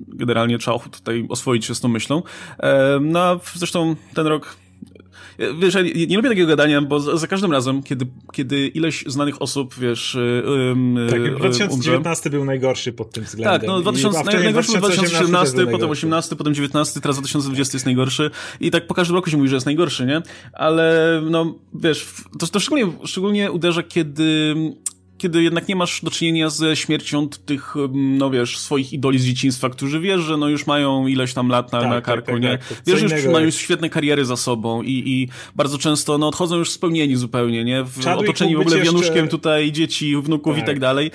Generalnie 0.08 0.58
trzeba 0.58 0.78
tutaj 0.78 1.26
oswoić 1.28 1.64
się 1.64 1.74
z 1.74 1.80
tą 1.80 1.88
myślą. 1.88 2.22
No, 3.00 3.40
zresztą 3.54 3.96
ten 4.14 4.26
rok 4.26 4.56
Wiesz, 5.38 5.75
ja 5.75 5.83
nie, 5.83 6.07
nie 6.07 6.16
lubię 6.16 6.28
takiego 6.28 6.49
gadania, 6.49 6.83
bo 6.83 7.00
za, 7.00 7.16
za, 7.16 7.26
każdym 7.26 7.52
razem, 7.52 7.83
kiedy, 7.83 8.07
kiedy 8.33 8.68
ileś 8.68 9.04
znanych 9.07 9.42
osób, 9.42 9.75
wiesz... 9.78 10.18
Yy, 10.95 11.11
tak, 11.11 11.37
2019 11.37 12.30
był 12.30 12.45
najgorszy 12.45 12.92
pod 12.92 13.12
tym 13.12 13.25
względem. 13.25 13.61
Tak, 13.61 13.68
no 13.68 13.80
2000, 13.80 14.25
naj, 14.25 14.45
najgorszy 14.45 14.73
był 14.73 14.80
2017, 14.80 15.66
potem 15.66 15.90
18, 15.90 16.37
potem 16.37 16.54
19, 16.54 17.00
teraz 17.00 17.16
2020 17.16 17.76
jest 17.76 17.87
najgorszy 17.87 18.30
i 18.61 18.71
tak 18.71 18.87
po 18.87 18.95
każdym 18.95 19.16
roku 19.16 19.30
się 19.30 19.37
mówi, 19.37 19.49
że 19.49 19.57
jest 19.57 19.66
najgorszy, 19.66 20.07
nie? 20.07 20.23
Ale, 20.52 21.21
no, 21.30 21.54
wiesz, 21.75 22.07
to, 22.38 22.47
to 22.47 22.61
szczególnie, 22.61 22.92
szczególnie 23.04 23.52
uderza, 23.52 23.83
kiedy 23.83 24.54
kiedy 25.18 25.42
jednak 25.42 25.68
nie 25.68 25.76
masz 25.76 26.04
do 26.04 26.10
czynienia 26.10 26.50
ze 26.50 26.76
śmiercią 26.76 27.28
tych, 27.28 27.75
no 27.92 28.30
wiesz, 28.30 28.58
swoich 28.58 28.92
idoli 28.92 29.18
z 29.18 29.25
dzieciństwa, 29.25 29.70
którzy 29.70 30.00
wiesz, 30.00 30.20
że 30.20 30.37
no 30.37 30.48
już 30.48 30.66
mają 30.66 31.06
ileś 31.06 31.34
tam 31.34 31.48
lat 31.48 31.72
na, 31.72 31.80
tak, 31.80 31.88
na 31.88 31.94
tak, 31.94 32.04
karku, 32.04 32.32
tak, 32.32 32.42
nie? 32.42 32.58
Tak, 32.58 32.82
wiesz, 32.87 33.00
że 33.00 33.16
już 33.16 33.26
mają 33.26 33.46
już 33.46 33.54
świetne 33.54 33.90
kariery 33.90 34.25
za 34.25 34.37
sobą 34.37 34.82
i, 34.82 35.02
i 35.06 35.28
bardzo 35.56 35.78
często 35.78 36.18
no 36.18 36.28
odchodzą 36.28 36.56
już 36.56 36.70
spełnieni 36.70 37.16
zupełnie, 37.16 37.64
nie? 37.64 37.84
W, 37.84 38.06
otoczeni 38.06 38.56
w 38.56 38.60
ogóle 38.60 38.80
wianuszkiem 38.80 39.14
jeszcze... 39.14 39.30
tutaj 39.30 39.72
dzieci, 39.72 40.16
wnuków 40.16 40.58
i 40.58 40.62
tak 40.62 40.80
dalej. 40.80 41.10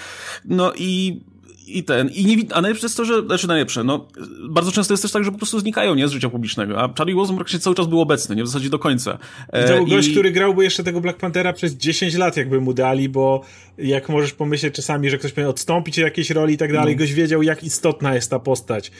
No 0.45 0.73
i 0.77 1.21
i 1.67 1.83
ten, 1.83 2.09
i 2.09 2.25
nie, 2.25 2.35
a 2.51 2.61
najlepsze 2.61 2.85
jest 2.85 2.97
to, 2.97 3.05
że, 3.05 3.21
znaczy 3.21 3.47
najlepsze, 3.47 3.83
no, 3.83 4.07
bardzo 4.49 4.71
często 4.71 4.93
jest 4.93 5.01
też 5.01 5.11
tak, 5.11 5.23
że 5.23 5.31
po 5.31 5.37
prostu 5.37 5.59
znikają, 5.59 5.95
nie, 5.95 6.07
z 6.07 6.11
życia 6.11 6.29
publicznego, 6.29 6.81
a 6.81 6.93
Charlie 6.97 7.15
Wilson 7.15 7.35
praktycznie 7.35 7.59
cały 7.59 7.75
czas 7.75 7.87
był 7.87 8.01
obecny, 8.01 8.35
nie, 8.35 8.43
w 8.43 8.47
zasadzie 8.47 8.69
do 8.69 8.79
końca. 8.79 9.17
E, 9.49 9.67
to 9.67 9.75
był 9.75 9.87
gość, 9.87 10.11
który 10.11 10.31
grałby 10.31 10.63
jeszcze 10.63 10.83
tego 10.83 11.01
Black 11.01 11.19
Panthera 11.19 11.53
przez 11.53 11.73
10 11.73 12.15
lat, 12.15 12.37
jakby 12.37 12.61
mu 12.61 12.73
dali, 12.73 13.09
bo 13.09 13.41
jak 13.77 14.09
możesz 14.09 14.33
pomyśleć 14.33 14.75
czasami, 14.75 15.09
że 15.09 15.17
ktoś 15.17 15.31
powinien 15.31 15.49
odstąpić 15.49 15.99
od 15.99 16.03
jakiejś 16.03 16.29
roli 16.29 16.53
i 16.53 16.57
tak 16.57 16.73
dalej, 16.73 16.95
no. 16.95 16.99
gość 16.99 17.13
wiedział, 17.13 17.43
jak 17.43 17.63
istotna 17.63 18.15
jest 18.15 18.29
ta 18.29 18.39
postać. 18.39 18.91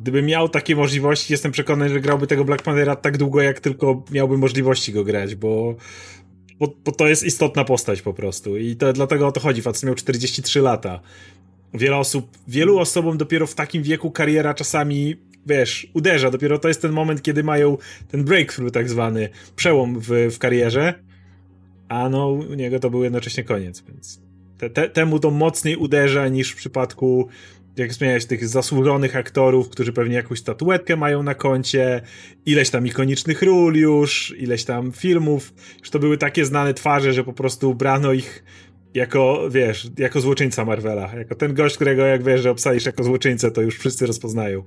Gdyby 0.00 0.22
miał 0.22 0.48
takie 0.48 0.76
możliwości, 0.76 1.32
jestem 1.32 1.52
przekonany, 1.52 1.90
że 1.90 2.00
grałby 2.00 2.26
tego 2.26 2.44
Black 2.44 2.62
Panthera 2.62 2.96
tak 2.96 3.18
długo, 3.18 3.42
jak 3.42 3.60
tylko 3.60 4.04
miałby 4.10 4.38
możliwości 4.38 4.92
go 4.92 5.04
grać, 5.04 5.34
bo 5.34 5.74
bo, 6.58 6.74
bo, 6.84 6.92
to 6.92 7.08
jest 7.08 7.24
istotna 7.24 7.64
postać 7.64 8.02
po 8.02 8.14
prostu. 8.14 8.56
I 8.56 8.76
to, 8.76 8.92
dlatego 8.92 9.26
o 9.26 9.32
to 9.32 9.40
chodzi. 9.40 9.62
Facet 9.62 9.82
miał 9.82 9.94
43 9.94 10.60
lata. 10.60 11.00
Wiele 11.74 11.96
osób, 11.96 12.38
wielu 12.48 12.78
osobom 12.78 13.18
dopiero 13.18 13.46
w 13.46 13.54
takim 13.54 13.82
wieku 13.82 14.10
kariera 14.10 14.54
czasami, 14.54 15.16
wiesz, 15.46 15.86
uderza. 15.94 16.30
Dopiero 16.30 16.58
to 16.58 16.68
jest 16.68 16.82
ten 16.82 16.92
moment, 16.92 17.22
kiedy 17.22 17.44
mają 17.44 17.76
ten 18.08 18.24
breakthrough 18.24 18.72
tak 18.72 18.88
zwany, 18.88 19.28
przełom 19.56 20.00
w, 20.00 20.08
w 20.34 20.38
karierze. 20.38 20.94
A 21.88 22.08
no, 22.08 22.28
u 22.28 22.54
niego 22.54 22.80
to 22.80 22.90
był 22.90 23.04
jednocześnie 23.04 23.44
koniec, 23.44 23.84
więc 23.88 24.20
te, 24.58 24.70
te, 24.70 24.88
temu 24.88 25.18
to 25.18 25.30
mocniej 25.30 25.76
uderza 25.76 26.28
niż 26.28 26.50
w 26.50 26.56
przypadku 26.56 27.28
jak 27.78 27.90
wspomniałeś, 27.90 28.26
tych 28.26 28.48
zasłużonych 28.48 29.16
aktorów, 29.16 29.68
którzy 29.68 29.92
pewnie 29.92 30.14
jakąś 30.14 30.38
statuetkę 30.38 30.96
mają 30.96 31.22
na 31.22 31.34
koncie, 31.34 32.00
ileś 32.46 32.70
tam 32.70 32.86
ikonicznych 32.86 33.42
ról 33.42 33.74
już, 33.74 34.34
ileś 34.38 34.64
tam 34.64 34.92
filmów, 34.92 35.54
już 35.80 35.90
to 35.90 35.98
były 35.98 36.18
takie 36.18 36.44
znane 36.44 36.74
twarze, 36.74 37.12
że 37.12 37.24
po 37.24 37.32
prostu 37.32 37.74
brano 37.74 38.12
ich 38.12 38.44
jako, 38.94 39.48
wiesz, 39.50 39.90
jako 39.98 40.20
złoczyńca 40.20 40.64
Marvela. 40.64 41.14
Jako 41.14 41.34
ten 41.34 41.54
gość, 41.54 41.76
którego 41.76 42.02
jak 42.02 42.24
wiesz, 42.24 42.42
że 42.42 42.50
obsalisz 42.50 42.86
jako 42.86 43.04
złoczyńcę, 43.04 43.50
to 43.50 43.62
już 43.62 43.78
wszyscy 43.78 44.06
rozpoznają. 44.06 44.62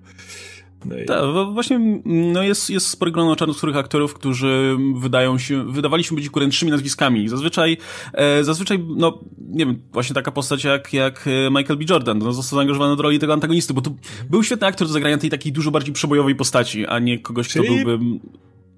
No 0.85 0.97
i... 0.97 1.05
Tak, 1.05 1.23
właśnie 1.53 2.01
no 2.05 2.43
jest, 2.43 2.69
jest 2.69 2.87
spory 2.87 3.11
grono 3.11 3.35
czarnoskórych 3.35 3.77
aktorów, 3.77 4.13
którzy 4.13 4.77
wydają 4.95 5.37
się, 5.37 5.71
wydawali 5.71 6.03
się 6.03 6.15
być 6.15 6.29
kurętszymi 6.29 6.71
nazwiskami. 6.71 7.29
Zazwyczaj, 7.29 7.77
e, 8.13 8.43
zazwyczaj, 8.43 8.85
no, 8.97 9.19
nie 9.49 9.65
wiem, 9.65 9.81
właśnie 9.91 10.13
taka 10.13 10.31
postać 10.31 10.63
jak, 10.63 10.93
jak 10.93 11.27
e, 11.27 11.49
Michael 11.49 11.79
B. 11.79 11.85
Jordan, 11.89 12.19
no, 12.19 12.33
został 12.33 12.57
zaangażowany 12.57 12.95
do 12.95 13.03
roli 13.03 13.19
tego 13.19 13.33
antagonisty, 13.33 13.73
bo 13.73 13.81
to 13.81 13.91
był 14.29 14.43
świetny 14.43 14.67
aktor 14.67 14.87
do 14.87 14.93
zagrania 14.93 15.17
tej 15.17 15.29
takiej 15.29 15.51
dużo 15.51 15.71
bardziej 15.71 15.93
przebojowej 15.93 16.35
postaci, 16.35 16.87
a 16.87 16.99
nie 16.99 17.19
kogoś, 17.19 17.47
Czyli... 17.47 17.65
kto 17.65 17.75
byłby 17.75 18.19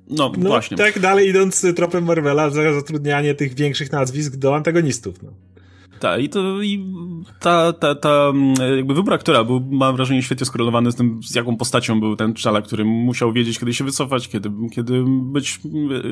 no, 0.10 0.32
no, 0.38 0.50
właśnie. 0.50 0.78
Tak 0.78 1.00
dalej 1.00 1.30
idąc 1.30 1.66
tropem 1.76 2.04
Marvela, 2.04 2.50
za 2.50 2.74
zatrudnianie 2.74 3.36
tych 3.36 3.54
większych 3.54 3.92
nazwisk 3.92 4.36
do 4.36 4.56
antagonistów. 4.56 5.24
No. 5.24 5.30
Tak, 6.04 6.22
i 6.22 6.30
to 6.30 6.62
i 6.62 6.86
ta, 7.40 7.74
ta, 7.74 7.96
ta 7.96 8.34
jakby 8.76 8.94
wybór 8.94 9.14
aktora 9.14 9.44
był, 9.44 9.62
mam 9.72 9.96
wrażenie, 9.96 10.24
świetnie 10.24 10.46
skorelowany 10.46 10.92
z 10.92 10.96
tym, 10.96 11.24
z 11.24 11.36
jaką 11.36 11.58
postacią 11.58 12.00
był 12.00 12.16
ten 12.16 12.34
Czala, 12.34 12.62
który 12.62 12.86
musiał 12.86 13.34
wiedzieć, 13.34 13.60
kiedy 13.60 13.74
się 13.74 13.84
wycofać, 13.84 14.30
kiedy, 14.30 14.52
kiedy 14.72 15.04
być, 15.08 15.60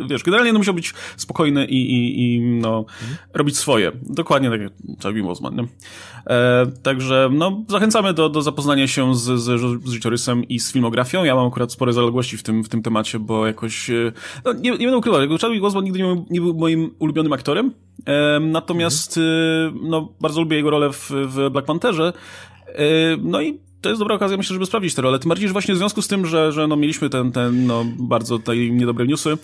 wiesz, 0.09 0.23
generalnie 0.23 0.53
no, 0.53 0.59
musiał 0.59 0.73
być 0.73 0.93
spokojny 1.17 1.65
i, 1.65 1.75
i, 1.75 2.35
i 2.35 2.41
no, 2.41 2.77
mhm. 2.77 3.17
robić 3.33 3.57
swoje. 3.57 3.91
Dokładnie 4.03 4.49
tak 4.49 4.61
jak 4.61 4.73
Charlie 5.03 5.23
Mosman, 5.23 5.55
nie? 5.55 5.67
E, 6.27 6.67
także, 6.83 7.29
no, 7.33 7.63
zachęcamy 7.67 8.13
do, 8.13 8.29
do 8.29 8.41
zapoznania 8.41 8.87
się 8.87 9.15
z, 9.15 9.21
z, 9.21 9.61
z 9.85 9.91
życiorysem 9.91 10.47
i 10.47 10.59
z 10.59 10.71
filmografią. 10.71 11.23
Ja 11.23 11.35
mam 11.35 11.47
akurat 11.47 11.71
spore 11.71 11.93
zaległości 11.93 12.37
w 12.37 12.43
tym, 12.43 12.63
w 12.63 12.69
tym 12.69 12.81
temacie, 12.81 13.19
bo 13.19 13.47
jakoś, 13.47 13.89
e, 13.89 14.11
no, 14.45 14.53
nie, 14.53 14.71
nie 14.71 14.77
będę 14.77 14.97
ukrywał, 14.97 15.37
Charlie 15.41 15.61
Mosman 15.61 15.83
nigdy 15.83 15.99
nie, 15.99 16.25
nie 16.29 16.41
był 16.41 16.53
moim 16.53 16.91
ulubionym 16.99 17.33
aktorem, 17.33 17.73
natomiast, 18.41 19.17
mhm. 19.17 19.77
E, 19.85 19.89
no, 19.89 20.13
bardzo 20.21 20.41
lubię 20.41 20.57
jego 20.57 20.69
rolę 20.69 20.93
w, 20.93 21.11
w 21.11 21.49
Black 21.49 21.67
Pantherze. 21.67 22.13
E, 22.67 22.83
no 23.21 23.41
i 23.41 23.59
to 23.81 23.89
jest 23.89 24.01
dobra 24.01 24.15
okazja, 24.15 24.37
myślę, 24.37 24.53
żeby 24.53 24.65
sprawdzić 24.65 24.95
tę 24.95 25.01
rolę. 25.01 25.19
Tym 25.19 25.29
bardziej, 25.29 25.47
że 25.47 25.53
właśnie 25.53 25.73
w 25.73 25.77
związku 25.77 26.01
z 26.01 26.07
tym, 26.07 26.25
że, 26.25 26.51
że 26.51 26.67
no, 26.67 26.75
mieliśmy 26.75 27.09
ten, 27.09 27.31
ten 27.31 27.65
no, 27.65 27.85
bardzo 27.99 28.37
tutaj 28.37 28.71
niedobre 28.71 29.07
newsy, 29.07 29.37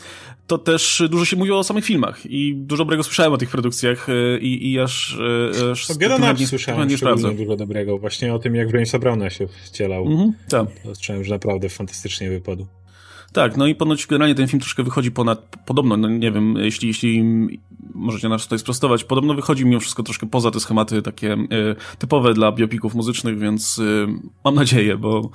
to 0.47 0.57
też 0.57 1.03
dużo 1.09 1.25
się 1.25 1.35
mówiło 1.35 1.59
o 1.59 1.63
samych 1.63 1.85
filmach 1.85 2.25
i 2.25 2.55
dużo 2.55 2.83
dobrego 2.83 3.03
słyszałem 3.03 3.33
o 3.33 3.37
tych 3.37 3.49
produkcjach 3.49 4.09
e, 4.09 4.39
i, 4.39 4.71
i 4.71 4.79
aż... 4.79 5.19
aż 5.71 5.91
o 5.91 6.33
nie, 6.39 6.47
słyszałem 6.47 6.89
nie 6.89 6.97
sprawdzę. 6.97 7.33
dużo 7.33 7.55
dobrego, 7.55 7.97
właśnie 7.97 8.33
o 8.33 8.39
tym, 8.39 8.55
jak 8.55 8.73
Jamesa 8.73 8.99
Browna 8.99 9.29
się 9.29 9.47
wcielał. 9.65 10.05
Mhm, 10.05 10.33
tak. 10.49 10.67
To 10.83 10.95
słyszałem, 10.95 11.23
że 11.23 11.33
naprawdę 11.33 11.69
fantastycznie 11.69 12.29
wypadł. 12.29 12.67
Tak, 13.33 13.57
no 13.57 13.67
i 13.67 13.75
ponoć 13.75 14.07
generalnie 14.07 14.35
ten 14.35 14.47
film 14.47 14.59
troszkę 14.59 14.83
wychodzi 14.83 15.11
ponad, 15.11 15.57
podobno, 15.65 15.97
no 15.97 16.09
nie 16.09 16.31
wiem, 16.31 16.55
jeśli, 16.57 16.87
jeśli 16.87 17.23
możecie 17.93 18.29
nas 18.29 18.43
tutaj 18.43 18.59
sprostować, 18.59 19.03
podobno 19.03 19.33
wychodzi 19.33 19.65
mimo 19.65 19.79
wszystko 19.79 20.03
troszkę 20.03 20.27
poza 20.27 20.51
te 20.51 20.59
schematy 20.59 21.01
takie 21.01 21.33
y, 21.33 21.75
typowe 21.97 22.33
dla 22.33 22.51
biopików 22.51 22.95
muzycznych, 22.95 23.39
więc 23.39 23.79
y, 23.79 24.07
mam 24.45 24.55
nadzieję, 24.55 24.97
bo, 24.97 25.29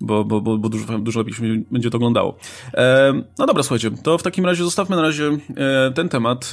bo, 0.00 0.24
bo, 0.24 0.40
bo, 0.40 0.58
bo 0.58 0.68
dużo, 0.68 0.98
dużo 0.98 1.20
lepiej 1.20 1.34
się 1.34 1.42
będzie 1.70 1.90
to 1.90 1.96
oglądało. 1.96 2.36
E, 2.74 3.12
no 3.38 3.46
dobra, 3.46 3.62
słuchajcie, 3.62 3.90
to 4.02 4.18
w 4.18 4.22
takim 4.22 4.46
razie 4.46 4.64
zostawmy 4.64 4.96
na 4.96 5.02
razie 5.02 5.38
e, 5.56 5.92
ten 5.94 6.08
temat 6.08 6.50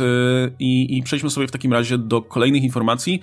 i, 0.60 0.98
i 0.98 1.04
przejdźmy 1.04 1.30
sobie 1.30 1.48
w 1.48 1.52
takim 1.52 1.74
razie 1.74 1.98
do 1.98 2.22
kolejnych 2.22 2.64
informacji 2.64 3.20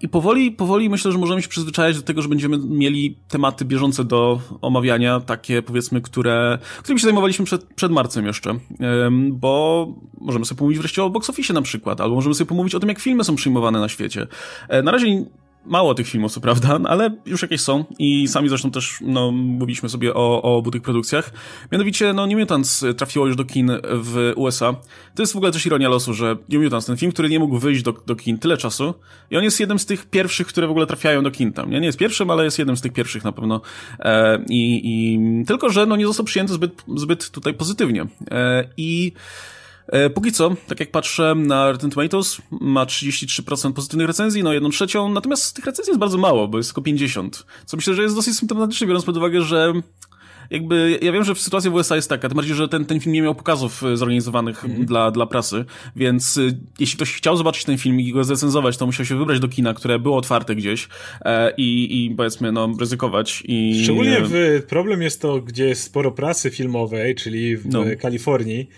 i 0.00 0.08
powoli, 0.08 0.52
powoli 0.52 0.90
myślę, 0.90 1.12
że 1.12 1.18
możemy 1.18 1.42
się 1.42 1.48
przyzwyczajać 1.48 1.96
do 1.96 2.02
tego, 2.02 2.22
że 2.22 2.28
będziemy 2.28 2.58
mieli 2.58 3.16
tematy 3.28 3.64
bieżące 3.64 4.04
do 4.04 4.40
omawiania, 4.62 5.20
takie 5.20 5.62
powiedzmy, 5.62 6.00
które, 6.00 6.58
którymi 6.78 7.00
się 7.00 7.06
zajmowaliśmy 7.12 7.44
przed, 7.44 7.64
przed 7.64 7.92
marcem 7.92 8.26
jeszcze, 8.26 8.54
bo 9.30 9.86
możemy 10.20 10.44
sobie 10.44 10.58
pomówić 10.58 10.78
wreszcie 10.78 11.04
o 11.04 11.10
box 11.10 11.30
office 11.30 11.52
na 11.52 11.62
przykład, 11.62 12.00
albo 12.00 12.14
możemy 12.14 12.34
sobie 12.34 12.48
pomówić 12.48 12.74
o 12.74 12.80
tym, 12.80 12.88
jak 12.88 12.98
filmy 12.98 13.24
są 13.24 13.36
przyjmowane 13.36 13.80
na 13.80 13.88
świecie. 13.88 14.26
E, 14.68 14.82
na 14.82 14.92
razie 14.92 15.24
Mało 15.64 15.94
tych 15.94 16.08
filmów, 16.08 16.32
co 16.32 16.40
prawda, 16.40 16.80
ale 16.84 17.16
już 17.26 17.42
jakieś 17.42 17.60
są 17.60 17.84
i 17.98 18.28
sami 18.28 18.48
zresztą 18.48 18.70
też 18.70 18.98
no, 19.00 19.32
mówiliśmy 19.32 19.88
sobie 19.88 20.14
o, 20.14 20.42
o 20.42 20.56
obu 20.56 20.70
tych 20.70 20.82
produkcjach. 20.82 21.32
Mianowicie, 21.72 22.12
no, 22.12 22.26
New 22.26 22.38
Mutants 22.38 22.84
trafiło 22.96 23.26
już 23.26 23.36
do 23.36 23.44
kin 23.44 23.72
w 23.82 24.32
USA. 24.36 24.74
To 25.14 25.22
jest 25.22 25.32
w 25.32 25.36
ogóle 25.36 25.52
też 25.52 25.66
ironia 25.66 25.88
losu, 25.88 26.14
że 26.14 26.36
New 26.48 26.62
Mutants, 26.62 26.86
ten 26.86 26.96
film, 26.96 27.12
który 27.12 27.28
nie 27.28 27.38
mógł 27.38 27.58
wyjść 27.58 27.82
do, 27.82 27.92
do 27.92 28.16
kin 28.16 28.38
tyle 28.38 28.56
czasu 28.56 28.94
i 29.30 29.36
on 29.36 29.44
jest 29.44 29.60
jednym 29.60 29.78
z 29.78 29.86
tych 29.86 30.06
pierwszych, 30.06 30.46
które 30.46 30.66
w 30.66 30.70
ogóle 30.70 30.86
trafiają 30.86 31.22
do 31.22 31.30
kin 31.30 31.52
tam. 31.52 31.70
Nie, 31.70 31.80
nie 31.80 31.86
jest 31.86 31.98
pierwszym, 31.98 32.30
ale 32.30 32.44
jest 32.44 32.58
jednym 32.58 32.76
z 32.76 32.80
tych 32.80 32.92
pierwszych 32.92 33.24
na 33.24 33.32
pewno. 33.32 33.60
E, 33.98 34.44
i, 34.48 34.80
i, 34.84 35.44
tylko, 35.46 35.70
że 35.70 35.86
no, 35.86 35.96
nie 35.96 36.06
został 36.06 36.26
przyjęty 36.26 36.52
zbyt, 36.52 36.82
zbyt 36.96 37.30
tutaj 37.30 37.54
pozytywnie. 37.54 38.06
E, 38.30 38.68
I 38.76 39.12
E, 39.12 39.61
póki 40.14 40.32
co, 40.32 40.56
tak 40.66 40.80
jak 40.80 40.90
patrzę 40.90 41.34
na 41.36 41.72
Rotten 41.72 41.90
Tomatoes, 41.90 42.42
ma 42.50 42.84
33% 42.84 43.72
pozytywnych 43.72 44.06
recenzji, 44.06 44.42
no 44.42 44.52
jedną 44.52 44.70
trzecią, 44.70 45.08
natomiast 45.08 45.56
tych 45.56 45.64
recenzji 45.64 45.90
jest 45.90 46.00
bardzo 46.00 46.18
mało, 46.18 46.48
bo 46.48 46.58
jest 46.58 46.70
tylko 46.70 46.82
50. 46.82 47.46
Co 47.66 47.76
myślę, 47.76 47.94
że 47.94 48.02
jest 48.02 48.14
dosyć 48.14 48.36
symptomatyczne, 48.36 48.86
biorąc 48.86 49.04
pod 49.04 49.16
uwagę, 49.16 49.42
że 49.42 49.72
jakby, 50.52 50.98
ja 51.02 51.12
wiem, 51.12 51.24
że 51.24 51.34
sytuacja 51.34 51.70
w 51.70 51.74
USA 51.74 51.96
jest 51.96 52.08
taka, 52.08 52.28
tym 52.28 52.36
bardziej, 52.36 52.54
że 52.54 52.68
ten, 52.68 52.84
ten 52.84 53.00
film 53.00 53.12
nie 53.12 53.22
miał 53.22 53.34
pokazów 53.34 53.82
e, 53.82 53.96
zorganizowanych 53.96 54.64
mm. 54.64 54.86
dla, 54.86 55.10
dla 55.10 55.26
prasy, 55.26 55.64
więc 55.96 56.36
y, 56.36 56.58
jeśli 56.78 56.96
ktoś 56.96 57.12
chciał 57.12 57.36
zobaczyć 57.36 57.64
ten 57.64 57.78
film 57.78 58.00
i 58.00 58.12
go 58.12 58.24
zrecenzować, 58.24 58.76
to 58.76 58.86
musiał 58.86 59.06
się 59.06 59.16
wybrać 59.16 59.40
do 59.40 59.48
kina, 59.48 59.74
które 59.74 59.98
było 59.98 60.16
otwarte 60.16 60.54
gdzieś 60.54 60.88
e, 61.24 61.52
i, 61.56 62.04
i 62.04 62.10
powiedzmy, 62.10 62.52
no, 62.52 62.74
ryzykować. 62.80 63.42
I, 63.46 63.80
Szczególnie 63.84 64.20
w, 64.22 64.62
problem 64.68 65.02
jest 65.02 65.22
to, 65.22 65.40
gdzie 65.40 65.64
jest 65.64 65.82
sporo 65.82 66.10
prasy 66.10 66.50
filmowej, 66.50 67.14
czyli 67.14 67.56
w 67.56 67.66
no. 67.66 67.84
Kalifornii, 68.00 68.68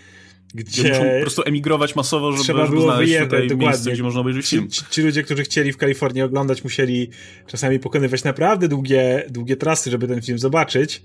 gdzie 0.55 0.89
muszą 0.89 1.03
po 1.03 1.21
prostu 1.21 1.41
emigrować 1.45 1.95
masowo, 1.95 2.31
żeby, 2.31 2.43
trzeba 2.43 2.65
żeby 2.65 2.81
znaleźć 2.81 3.11
wyjechać, 3.11 3.29
tutaj 3.29 3.47
dokładnie. 3.47 3.67
miejsce, 3.67 3.91
gdzie 3.91 4.03
można 4.03 4.21
obejrzeć 4.21 4.49
film. 4.49 4.69
Ci, 4.69 4.81
ci, 4.89 5.01
ludzie, 5.01 5.23
którzy 5.23 5.43
chcieli 5.43 5.73
w 5.73 5.77
Kalifornii 5.77 6.21
oglądać, 6.21 6.63
musieli 6.63 7.09
czasami 7.47 7.79
pokonywać 7.79 8.23
naprawdę 8.23 8.67
długie, 8.67 9.23
długie 9.29 9.55
trasy, 9.55 9.91
żeby 9.91 10.07
ten 10.07 10.21
film 10.21 10.39
zobaczyć. 10.39 11.01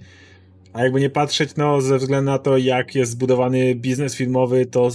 A 0.73 0.83
jakby 0.83 1.01
nie 1.01 1.11
patrzeć, 1.11 1.51
no 1.57 1.81
ze 1.81 1.99
względu 1.99 2.31
na 2.31 2.39
to, 2.39 2.59
jak 2.59 2.95
jest 2.95 3.13
zbudowany 3.13 3.75
biznes 3.75 4.15
filmowy, 4.15 4.67
to 4.67 4.91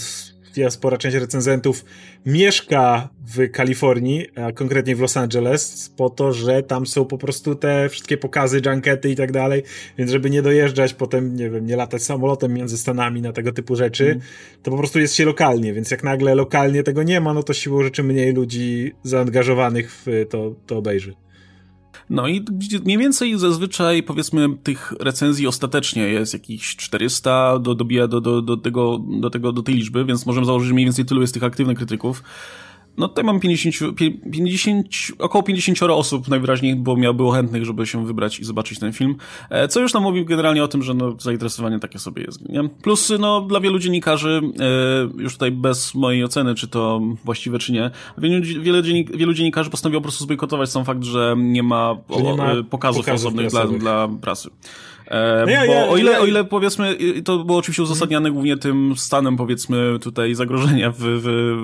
spora 0.69 0.97
część 0.97 1.15
recenzentów 1.15 1.85
mieszka 2.25 3.09
w 3.27 3.51
Kalifornii, 3.51 4.27
a 4.35 4.51
konkretnie 4.51 4.95
w 4.95 4.99
Los 4.99 5.17
Angeles, 5.17 5.91
po 5.97 6.09
to, 6.09 6.33
że 6.33 6.63
tam 6.63 6.85
są 6.85 7.05
po 7.05 7.17
prostu 7.17 7.55
te 7.55 7.89
wszystkie 7.89 8.17
pokazy, 8.17 8.61
junkety 8.65 9.09
i 9.09 9.15
tak 9.15 9.31
dalej, 9.31 9.63
więc 9.97 10.11
żeby 10.11 10.29
nie 10.29 10.41
dojeżdżać 10.41 10.93
potem, 10.93 11.35
nie 11.35 11.49
wiem, 11.49 11.65
nie 11.65 11.75
latać 11.75 12.03
samolotem 12.03 12.53
między 12.53 12.77
Stanami 12.77 13.21
na 13.21 13.33
tego 13.33 13.51
typu 13.51 13.75
rzeczy, 13.75 14.05
mm. 14.05 14.19
to 14.63 14.71
po 14.71 14.77
prostu 14.77 14.99
jest 14.99 15.15
się 15.15 15.25
lokalnie, 15.25 15.73
więc 15.73 15.91
jak 15.91 16.03
nagle 16.03 16.35
lokalnie 16.35 16.83
tego 16.83 17.03
nie 17.03 17.21
ma, 17.21 17.33
no 17.33 17.43
to 17.43 17.53
siłą 17.53 17.83
rzeczy 17.83 18.03
mniej 18.03 18.33
ludzi 18.33 18.93
zaangażowanych 19.03 19.91
w 19.91 20.25
to, 20.29 20.55
to 20.65 20.77
obejrzy. 20.77 21.24
No 22.09 22.27
i 22.27 22.45
mniej 22.85 22.97
więcej 22.97 23.39
zazwyczaj 23.39 24.03
powiedzmy 24.03 24.47
tych 24.63 24.93
recenzji 24.99 25.47
ostatecznie 25.47 26.01
jest 26.01 26.33
jakieś 26.33 26.75
400, 26.75 27.59
do, 27.59 27.75
dobija 27.75 28.07
do, 28.07 28.21
do, 28.21 28.41
do, 28.41 28.57
tego, 28.57 28.99
do, 29.19 29.29
tego, 29.29 29.51
do 29.51 29.63
tej 29.63 29.75
liczby, 29.75 30.05
więc 30.05 30.25
możemy 30.25 30.45
założyć, 30.45 30.67
że 30.67 30.73
mniej 30.73 30.85
więcej 30.85 31.05
tylu 31.05 31.21
jest 31.21 31.33
tych 31.33 31.43
aktywnych 31.43 31.77
krytyków. 31.77 32.23
No 32.97 33.07
tutaj 33.07 33.23
mam 33.23 33.39
50, 33.39 33.75
50, 34.31 34.87
około 35.19 35.43
50 35.43 35.83
osób 35.83 36.27
najwyraźniej 36.27 36.75
było, 36.75 36.97
miało, 36.97 37.13
było 37.13 37.31
chętnych, 37.31 37.65
żeby 37.65 37.85
się 37.85 38.05
wybrać 38.05 38.39
i 38.39 38.45
zobaczyć 38.45 38.79
ten 38.79 38.93
film, 38.93 39.15
e, 39.49 39.67
co 39.67 39.79
już 39.79 39.93
nam 39.93 40.03
mówi 40.03 40.25
generalnie 40.25 40.63
o 40.63 40.67
tym, 40.67 40.83
że 40.83 40.93
no, 40.93 41.15
zainteresowanie 41.19 41.79
takie 41.79 41.99
sobie 41.99 42.23
jest, 42.23 42.49
nie? 42.49 42.69
Plus, 42.69 43.11
no, 43.19 43.41
dla 43.41 43.59
wielu 43.59 43.79
dziennikarzy, 43.79 44.41
e, 45.17 45.21
już 45.21 45.33
tutaj 45.33 45.51
bez 45.51 45.95
mojej 45.95 46.23
oceny, 46.23 46.55
czy 46.55 46.67
to 46.67 47.01
właściwe, 47.25 47.59
czy 47.59 47.71
nie, 47.71 47.91
wielu, 48.17 48.63
wiele 48.63 48.83
dziennik, 48.83 49.17
wielu 49.17 49.33
dziennikarzy 49.33 49.69
postanowiło 49.69 50.01
po 50.01 50.03
prostu 50.03 50.23
zbojkotować 50.23 50.69
sam 50.71 50.85
fakt, 50.85 51.03
że 51.03 51.35
nie 51.37 51.63
ma, 51.63 51.97
że 52.17 52.23
nie 52.23 52.33
ma 52.33 52.63
pokazów, 52.69 53.05
pokazów 53.05 53.07
osobnych 53.07 53.47
dla, 53.47 53.67
dla 53.67 54.07
prasy. 54.21 54.49
E, 55.07 55.43
no 55.45 55.51
ja, 55.51 55.65
bo 55.65 55.73
ja, 55.73 55.87
o, 55.87 55.97
ile, 55.97 56.11
ja, 56.11 56.19
o 56.19 56.25
ile 56.25 56.43
powiedzmy, 56.43 56.97
to 57.25 57.43
było 57.43 57.57
oczywiście 57.57 57.83
uzasadniane 57.83 58.31
głównie 58.31 58.57
tym 58.57 58.93
stanem 58.97 59.37
powiedzmy 59.37 59.99
tutaj 60.01 60.35
zagrożenia 60.35 60.91
w, 60.91 60.97
w, 60.99 61.55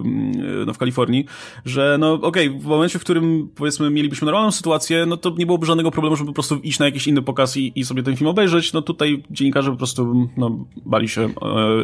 no, 0.66 0.74
w 0.74 0.78
Kalifornii, 0.78 1.26
że 1.66 1.98
no 2.00 2.13
okej, 2.13 2.48
okay, 2.48 2.60
w 2.60 2.66
momencie, 2.66 3.00
w 3.00 3.02
którym 3.02 3.50
powiedzmy 3.56 3.89
mielibyśmy 3.89 4.26
normalną 4.26 4.52
sytuację, 4.52 5.06
no 5.06 5.18
to 5.18 5.30
nie 5.38 5.46
byłoby 5.46 5.66
żadnego 5.66 5.92
problemu, 5.92 6.16
żeby 6.16 6.28
po 6.28 6.34
prostu 6.34 6.56
iść 6.56 6.80
na 6.80 6.86
jakiś 6.86 7.08
inny 7.08 7.22
pokaz 7.22 7.58
i, 7.58 7.72
i 7.76 7.86
sobie 7.86 8.04
ten 8.04 8.18
film 8.18 8.28
obejrzeć, 8.28 8.74
no 8.74 8.82
tutaj 8.82 9.24
dziennikarze 9.32 9.72
po 9.72 9.78
prostu 9.78 10.30
no, 10.38 10.66
bali 10.86 11.10
się 11.10 11.22
e, 11.22 11.30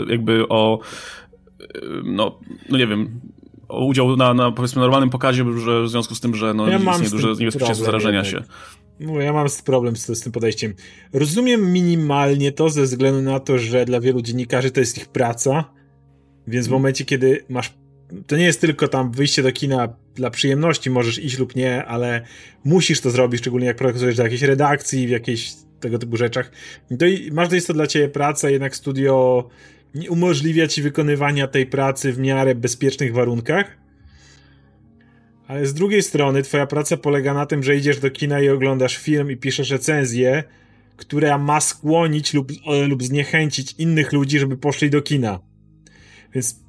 jakby 0.09 0.47
o 0.49 0.79
no, 2.03 2.39
no 2.69 2.77
nie 2.77 2.87
wiem, 2.87 3.21
o 3.69 3.85
udział 3.85 4.15
na, 4.15 4.33
na 4.33 4.51
powiedzmy 4.51 4.81
normalnym 4.81 5.09
pokazie, 5.09 5.45
że 5.59 5.83
w 5.83 5.89
związku 5.89 6.15
z 6.15 6.19
tym, 6.19 6.35
że 6.35 6.53
no, 6.53 6.67
ja 6.67 6.77
istnieje 6.77 7.09
duże 7.09 7.27
niebezpieczeństwo 7.27 7.85
zarażenia 7.85 8.23
się. 8.23 8.43
No, 8.99 9.21
ja 9.21 9.33
mam 9.33 9.47
problem 9.65 9.95
z, 9.95 10.05
z, 10.07 10.21
tym 10.21 10.31
podejściem. 10.31 10.73
Rozumiem 11.13 11.71
minimalnie 11.71 12.51
to 12.51 12.69
ze 12.69 12.83
względu 12.83 13.21
na 13.21 13.39
to, 13.39 13.59
że 13.59 13.85
dla 13.85 14.01
wielu 14.01 14.21
dziennikarzy 14.21 14.71
to 14.71 14.79
jest 14.79 14.97
ich 14.97 15.07
praca, 15.07 15.73
więc 16.47 16.65
w 16.65 16.69
mhm. 16.69 16.81
momencie, 16.81 17.05
kiedy 17.05 17.45
masz. 17.49 17.73
To 18.27 18.37
nie 18.37 18.45
jest 18.45 18.61
tylko 18.61 18.87
tam 18.87 19.11
wyjście 19.11 19.43
do 19.43 19.51
kina 19.51 19.93
dla 20.15 20.29
przyjemności, 20.29 20.89
możesz 20.89 21.19
iść 21.19 21.37
lub 21.37 21.55
nie, 21.55 21.85
ale 21.85 22.21
musisz 22.63 23.01
to 23.01 23.09
zrobić, 23.11 23.41
szczególnie 23.41 23.67
jak 23.67 23.77
pracujesz 23.77 24.15
do 24.15 24.23
jakiejś 24.23 24.41
redakcji, 24.41 25.07
w 25.07 25.09
jakiejś 25.09 25.53
tego 25.79 25.99
typu 25.99 26.17
rzeczach. 26.17 26.51
To 26.99 27.05
i 27.05 27.31
masz 27.31 27.49
to 27.49 27.55
jest 27.55 27.67
to 27.67 27.73
dla 27.73 27.87
ciebie 27.87 28.09
praca, 28.09 28.49
jednak 28.49 28.75
studio 28.75 29.49
nie 29.95 30.11
umożliwia 30.11 30.67
ci 30.67 30.81
wykonywania 30.81 31.47
tej 31.47 31.65
pracy 31.65 32.13
w 32.13 32.19
miarę 32.19 32.55
bezpiecznych 32.55 33.13
warunkach. 33.13 33.86
Ale 35.47 35.65
z 35.65 35.73
drugiej 35.73 36.03
strony 36.03 36.43
twoja 36.43 36.67
praca 36.67 36.97
polega 36.97 37.33
na 37.33 37.45
tym, 37.45 37.63
że 37.63 37.75
idziesz 37.75 37.99
do 37.99 38.11
kina 38.11 38.41
i 38.41 38.49
oglądasz 38.49 38.97
film 38.97 39.31
i 39.31 39.37
piszesz 39.37 39.69
recenzję, 39.69 40.43
która 40.97 41.37
ma 41.37 41.61
skłonić 41.61 42.33
lub, 42.33 42.51
lub 42.87 43.03
zniechęcić 43.03 43.75
innych 43.77 44.13
ludzi, 44.13 44.39
żeby 44.39 44.57
poszli 44.57 44.89
do 44.89 45.01
kina. 45.01 45.39
Więc 46.33 46.59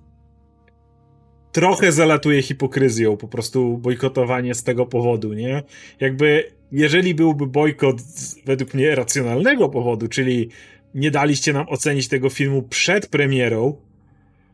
trochę 1.53 1.93
zalatuje 1.93 2.43
hipokryzją, 2.43 3.17
po 3.17 3.29
prostu 3.29 3.79
bojkotowanie 3.79 4.55
z 4.55 4.63
tego 4.63 4.87
powodu, 4.87 5.33
nie? 5.33 5.63
Jakby, 6.01 6.53
jeżeli 6.73 7.15
byłby 7.15 7.47
bojkot 7.47 8.01
z, 8.01 8.45
według 8.45 8.75
mnie 8.75 8.95
racjonalnego 8.95 9.69
powodu, 9.69 10.09
czyli 10.09 10.49
nie 10.95 11.11
daliście 11.11 11.53
nam 11.53 11.69
ocenić 11.69 12.09
tego 12.09 12.31
filmu 12.31 12.63
przed 12.63 13.07
premierą, 13.07 13.77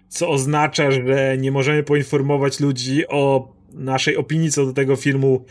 co 0.08 0.28
oznacza, 0.28 0.90
że 0.90 1.36
nie 1.38 1.52
możemy 1.52 1.82
poinformować 1.82 2.60
ludzi 2.60 3.08
o 3.08 3.53
naszej 3.74 4.16
opinii 4.16 4.50
co 4.50 4.66
do 4.66 4.72
tego 4.72 4.96
filmu 4.96 5.44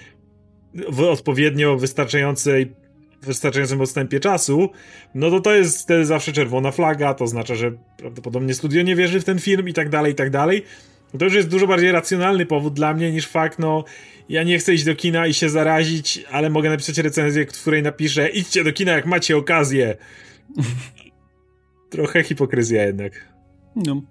w 0.89 1.01
odpowiednio 1.01 1.77
wystarczającej 1.77 2.73
wystarczającym 3.21 3.81
odstępie 3.81 4.19
czasu, 4.19 4.69
no 5.15 5.29
to 5.29 5.41
to 5.41 5.53
jest 5.55 5.81
wtedy 5.81 6.05
zawsze 6.05 6.31
czerwona 6.31 6.71
flaga, 6.71 7.13
to 7.13 7.23
oznacza, 7.23 7.55
że 7.55 7.71
prawdopodobnie 7.97 8.53
studio 8.53 8.81
nie 8.81 8.95
wierzy 8.95 9.19
w 9.19 9.23
ten 9.23 9.39
film 9.39 9.69
i 9.69 9.73
tak 9.73 9.89
dalej, 9.89 10.11
i 10.11 10.15
tak 10.15 10.29
dalej. 10.29 10.63
To 11.19 11.25
już 11.25 11.33
jest 11.33 11.49
dużo 11.49 11.67
bardziej 11.67 11.91
racjonalny 11.91 12.45
powód 12.45 12.73
dla 12.73 12.93
mnie 12.93 13.11
niż 13.11 13.27
fakt, 13.27 13.59
no 13.59 13.83
ja 14.29 14.43
nie 14.43 14.59
chcę 14.59 14.73
iść 14.73 14.83
do 14.83 14.95
kina 14.95 15.27
i 15.27 15.33
się 15.33 15.49
zarazić, 15.49 16.25
ale 16.31 16.49
mogę 16.49 16.69
napisać 16.69 16.97
recenzję, 16.97 17.45
w 17.45 17.61
której 17.61 17.83
napiszę 17.83 18.29
idźcie 18.29 18.63
do 18.63 18.73
kina 18.73 18.91
jak 18.91 19.05
macie 19.05 19.37
okazję. 19.37 19.97
Trochę 21.89 22.23
hipokryzja 22.23 22.83
jednak. 22.83 23.33
No. 23.75 24.01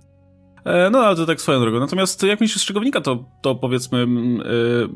E, 0.64 0.90
no, 0.90 0.98
ale 0.98 1.16
to 1.16 1.26
tak 1.26 1.40
swoją 1.40 1.60
drogą. 1.60 1.80
Natomiast 1.80 2.22
jak 2.22 2.40
myślisz 2.40 2.62
z 2.62 2.66
czego 2.66 2.80
wynika 2.80 3.00
to, 3.00 3.24
to 3.42 3.54
powiedzmy 3.54 4.06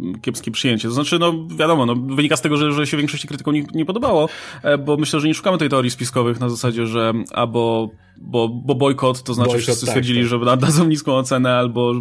yy, 0.03 0.21
kiepskie 0.21 0.51
przyjęcie? 0.51 0.89
To 0.89 0.95
znaczy, 0.95 1.19
no 1.19 1.47
wiadomo, 1.59 1.87
no, 1.87 1.95
wynika 1.95 2.37
z 2.37 2.41
tego, 2.41 2.57
że, 2.57 2.73
że 2.73 2.87
się 2.87 2.97
większości 2.97 3.29
krytykom 3.29 3.55
nie, 3.55 3.67
nie 3.75 3.85
podobało, 3.85 4.29
e, 4.63 4.79
bo 4.79 4.97
myślę, 4.97 5.21
że 5.21 5.29
nie 5.29 5.35
szukamy 5.35 5.59
tej 5.59 5.69
teorii 5.69 5.91
spiskowych 5.91 6.41
na 6.41 6.49
zasadzie, 6.49 6.87
że 6.87 7.13
albo 7.33 7.91
bo, 8.21 8.49
bo 8.49 8.75
bojkot, 8.75 9.23
to 9.23 9.35
znaczy 9.35 9.59
wszyscy 9.59 9.87
tak, 9.87 9.89
stwierdzili, 9.89 10.21
tak. 10.21 10.29
że 10.29 10.57
dadzą 10.57 10.89
niską 10.89 11.13
ocenę 11.13 11.55
albo 11.55 11.93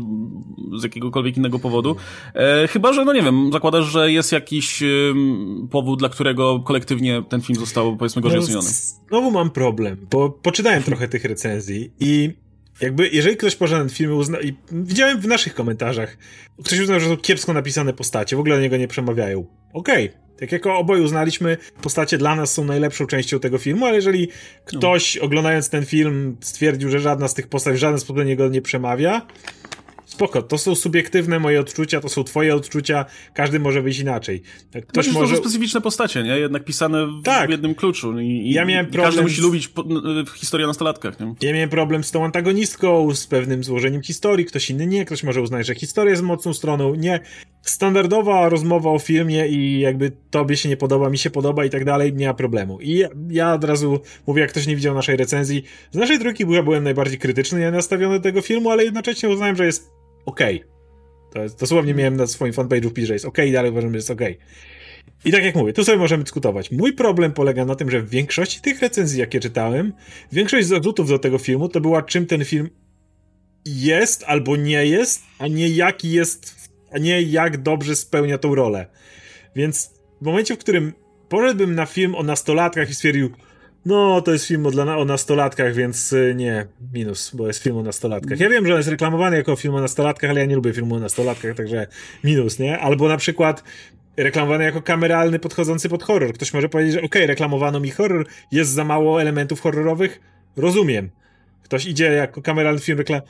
z 0.75 0.83
jakiegokolwiek 0.83 1.37
innego 1.37 1.59
powodu. 1.59 1.95
E, 2.33 2.67
chyba, 2.67 2.93
że 2.93 3.05
no 3.05 3.13
nie 3.13 3.21
wiem, 3.21 3.49
zakładasz, 3.53 3.85
że 3.85 4.11
jest 4.11 4.31
jakiś 4.31 4.83
powód, 5.71 5.99
dla 5.99 6.09
którego 6.09 6.59
kolektywnie 6.59 7.23
ten 7.29 7.41
film 7.41 7.59
został 7.59 7.97
powiedzmy 7.97 8.21
gorzej 8.21 8.39
no, 8.39 8.43
oceniony. 8.43 8.67
Znowu 9.09 9.31
mam 9.31 9.49
problem, 9.49 10.07
bo 10.11 10.29
poczytałem 10.29 10.83
trochę 10.83 11.07
tych 11.07 11.25
recenzji 11.25 11.91
i 11.99 12.44
jakby, 12.81 13.09
jeżeli 13.09 13.37
ktoś 13.37 13.55
poża 13.55 13.77
ten 13.77 13.89
film 13.89 14.13
uzna... 14.13 14.41
i 14.41 14.53
widziałem 14.71 15.21
w 15.21 15.27
naszych 15.27 15.53
komentarzach, 15.53 16.17
ktoś 16.65 16.79
uznał, 16.79 16.99
że 16.99 17.09
to 17.09 17.17
kiepsko 17.17 17.53
napisane 17.53 17.93
postacie, 17.93 18.35
w 18.35 18.39
ogóle 18.39 18.55
do 18.55 18.61
niego 18.61 18.77
nie 18.77 18.87
przemawiają. 18.87 19.45
Okej, 19.73 20.09
okay. 20.09 20.25
Tak 20.39 20.51
jak 20.51 20.65
oboje 20.65 21.03
uznaliśmy, 21.03 21.57
postacie 21.81 22.17
dla 22.17 22.35
nas 22.35 22.53
są 22.53 22.63
najlepszą 22.63 23.07
częścią 23.07 23.39
tego 23.39 23.57
filmu, 23.57 23.85
ale 23.85 23.95
jeżeli 23.95 24.27
ktoś 24.65 25.15
no. 25.15 25.21
oglądając 25.21 25.69
ten 25.69 25.85
film 25.85 26.37
stwierdził, 26.41 26.89
że 26.89 26.99
żadna 26.99 27.27
z 27.27 27.33
tych 27.33 27.47
postaci 27.47 27.77
w 27.77 27.79
żaden 27.79 27.99
sposób 27.99 28.15
do 28.15 28.23
niego 28.23 28.47
nie 28.47 28.61
przemawia, 28.61 29.27
spoko, 30.05 30.41
to 30.41 30.57
są 30.57 30.75
subiektywne 30.75 31.39
moje 31.39 31.59
odczucia, 31.59 32.01
to 32.01 32.09
są 32.09 32.23
twoje 32.23 32.55
odczucia, 32.55 33.05
każdy 33.33 33.59
może 33.59 33.83
być 33.83 33.99
inaczej. 33.99 34.41
Tak, 34.71 34.85
ktoś 34.85 35.07
może... 35.07 35.29
To 35.29 35.35
są 35.35 35.41
specyficzne 35.41 35.81
postacie, 35.81 36.23
nie? 36.23 36.39
Jednak 36.39 36.65
pisane 36.65 37.07
w 37.07 37.23
tak. 37.23 37.49
jednym 37.49 37.75
kluczu 37.75 38.19
i, 38.19 38.51
ja 38.53 38.65
miałem 38.65 38.85
problem 38.85 39.07
każdy 39.07 39.21
musi 39.21 39.35
z... 39.35 39.43
lubić 39.43 39.67
po, 39.67 39.83
historię 40.35 40.65
o 40.65 40.67
nastolatkach, 40.67 41.19
nie? 41.19 41.35
Ja 41.41 41.53
miałem 41.53 41.69
problem 41.69 42.03
z 42.03 42.11
tą 42.11 42.25
antagonistką, 42.25 43.15
z 43.15 43.27
pewnym 43.27 43.63
złożeniem 43.63 44.01
historii, 44.01 44.45
ktoś 44.45 44.69
inny 44.69 44.87
nie, 44.87 45.05
ktoś 45.05 45.23
może 45.23 45.41
uznać, 45.41 45.67
że 45.67 45.75
historia 45.75 46.11
jest 46.11 46.23
mocną 46.23 46.53
stroną, 46.53 46.95
nie. 46.95 47.19
Standardowa 47.61 48.49
rozmowa 48.49 48.89
o 48.89 48.99
filmie 48.99 49.47
i 49.47 49.79
jakby 49.79 50.11
tobie 50.29 50.57
się 50.57 50.69
nie 50.69 50.77
podoba, 50.77 51.09
mi 51.09 51.17
się 51.17 51.29
podoba 51.29 51.65
i 51.65 51.69
tak 51.69 51.85
dalej, 51.85 52.13
nie 52.13 52.27
ma 52.27 52.33
problemu. 52.33 52.79
I 52.81 52.97
ja, 52.97 53.09
ja 53.29 53.53
od 53.53 53.63
razu 53.63 53.99
mówię, 54.27 54.41
jak 54.41 54.51
ktoś 54.51 54.67
nie 54.67 54.75
widział 54.75 54.95
naszej 54.95 55.17
recenzji, 55.17 55.63
z 55.91 55.97
naszej 55.97 56.19
trójki 56.19 56.45
ja 56.49 56.63
byłem 56.63 56.83
najbardziej 56.83 57.17
krytyczny 57.17 57.71
nastawiony 57.71 58.15
do 58.15 58.23
tego 58.23 58.41
filmu, 58.41 58.69
ale 58.69 58.83
jednocześnie 58.83 59.29
uznałem, 59.29 59.55
że 59.55 59.65
jest 59.65 59.95
okej. 60.25 60.55
Okay. 60.55 60.69
To 61.33 61.43
jest, 61.43 61.59
dosłownie 61.59 61.93
miałem 61.93 62.15
na 62.15 62.27
swoim 62.27 62.53
fanpage'u 62.53 62.89
wpis, 62.89 63.05
że 63.05 63.13
jest 63.13 63.25
okej, 63.25 63.45
okay, 63.45 63.53
dalej 63.53 63.71
uważam, 63.71 63.91
że 63.91 63.97
jest 63.97 64.11
okej. 64.11 64.33
Okay. 64.33 64.45
I 65.25 65.31
tak 65.31 65.43
jak 65.43 65.55
mówię, 65.55 65.73
tu 65.73 65.83
sobie 65.83 65.97
możemy 65.97 66.23
dyskutować. 66.23 66.71
Mój 66.71 66.93
problem 66.93 67.33
polega 67.33 67.65
na 67.65 67.75
tym, 67.75 67.91
że 67.91 68.01
w 68.01 68.09
większości 68.09 68.61
tych 68.61 68.81
recenzji, 68.81 69.19
jakie 69.19 69.39
czytałem, 69.39 69.93
większość 70.31 70.67
zarzutów 70.67 71.09
do 71.09 71.19
tego 71.19 71.37
filmu 71.37 71.69
to 71.69 71.81
była, 71.81 72.01
czym 72.01 72.25
ten 72.25 72.45
film 72.45 72.69
jest 73.65 74.23
albo 74.27 74.55
nie 74.55 74.85
jest, 74.85 75.23
a 75.39 75.47
nie 75.47 75.69
jaki 75.69 76.11
jest, 76.11 76.69
a 76.91 76.97
nie 76.97 77.21
jak 77.21 77.57
dobrze 77.57 77.95
spełnia 77.95 78.37
tą 78.37 78.55
rolę. 78.55 78.85
Więc 79.55 79.91
w 80.21 80.25
momencie, 80.25 80.55
w 80.55 80.57
którym 80.57 80.93
poszedłbym 81.29 81.75
na 81.75 81.85
film 81.85 82.15
o 82.15 82.23
nastolatkach 82.23 82.89
i 82.89 82.95
stwierdził, 82.95 83.29
no, 83.85 84.21
to 84.21 84.33
jest 84.33 84.45
film 84.45 84.65
o, 84.65 84.69
o 84.97 85.05
nastolatkach, 85.05 85.73
więc 85.73 86.13
y, 86.13 86.33
nie, 86.35 86.65
minus, 86.93 87.31
bo 87.35 87.47
jest 87.47 87.63
film 87.63 87.77
o 87.77 87.83
nastolatkach. 87.83 88.39
Ja 88.39 88.49
wiem, 88.49 88.67
że 88.67 88.73
on 88.73 88.79
jest 88.79 88.89
reklamowany 88.89 89.37
jako 89.37 89.55
film 89.55 89.75
o 89.75 89.81
nastolatkach, 89.81 90.29
ale 90.29 90.39
ja 90.39 90.45
nie 90.45 90.55
lubię 90.55 90.73
filmu 90.73 90.95
o 90.95 90.99
nastolatkach, 90.99 91.55
także 91.55 91.87
minus, 92.23 92.59
nie? 92.59 92.79
Albo 92.79 93.07
na 93.07 93.17
przykład 93.17 93.63
reklamowany 94.17 94.63
jako 94.63 94.81
kameralny, 94.81 95.39
podchodzący 95.39 95.89
pod 95.89 96.03
horror. 96.03 96.33
Ktoś 96.33 96.53
może 96.53 96.69
powiedzieć, 96.69 96.93
że 96.93 96.99
okej, 96.99 97.07
okay, 97.07 97.27
reklamowano 97.27 97.79
mi 97.79 97.91
horror, 97.91 98.25
jest 98.51 98.71
za 98.71 98.83
mało 98.83 99.21
elementów 99.21 99.61
horrorowych. 99.61 100.19
Rozumiem. 100.57 101.09
Ktoś 101.63 101.85
idzie 101.85 102.11
jako 102.11 102.41
kameralny 102.41 102.79
film 102.79 102.97
reklam... 102.97 103.21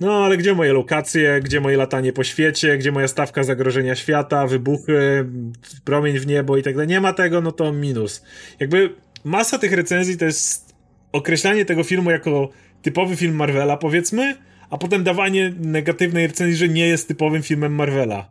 No, 0.00 0.24
ale 0.24 0.36
gdzie 0.36 0.54
moje 0.54 0.72
lokacje, 0.72 1.40
gdzie 1.40 1.60
moje 1.60 1.76
latanie 1.76 2.12
po 2.12 2.24
świecie, 2.24 2.78
gdzie 2.78 2.92
moja 2.92 3.08
stawka 3.08 3.44
zagrożenia 3.44 3.94
świata, 3.94 4.46
wybuchy, 4.46 5.26
promień 5.84 6.18
w 6.18 6.26
niebo 6.26 6.56
i 6.56 6.62
tak 6.62 6.74
dalej. 6.74 6.88
Nie 6.88 7.00
ma 7.00 7.12
tego, 7.12 7.40
no 7.40 7.52
to 7.52 7.72
minus. 7.72 8.24
Jakby 8.60 8.94
masa 9.24 9.58
tych 9.58 9.72
recenzji 9.72 10.16
to 10.16 10.24
jest 10.24 10.74
określanie 11.12 11.64
tego 11.64 11.84
filmu 11.84 12.10
jako 12.10 12.48
typowy 12.82 13.16
film 13.16 13.34
Marvela, 13.36 13.76
powiedzmy, 13.76 14.36
a 14.70 14.78
potem 14.78 15.04
dawanie 15.04 15.54
negatywnej 15.60 16.26
recenzji, 16.26 16.56
że 16.56 16.68
nie 16.68 16.86
jest 16.86 17.08
typowym 17.08 17.42
filmem 17.42 17.74
Marvela. 17.74 18.30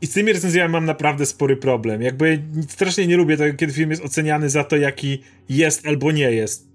I 0.00 0.06
z 0.06 0.12
tymi 0.12 0.32
recenzjami 0.32 0.72
mam 0.72 0.84
naprawdę 0.84 1.26
spory 1.26 1.56
problem. 1.56 2.02
Jakby 2.02 2.42
strasznie 2.68 3.06
nie 3.06 3.16
lubię 3.16 3.36
tego, 3.36 3.58
kiedy 3.58 3.72
film 3.72 3.90
jest 3.90 4.04
oceniany 4.04 4.50
za 4.50 4.64
to, 4.64 4.76
jaki 4.76 5.22
jest 5.48 5.86
albo 5.86 6.12
nie 6.12 6.32
jest. 6.32 6.68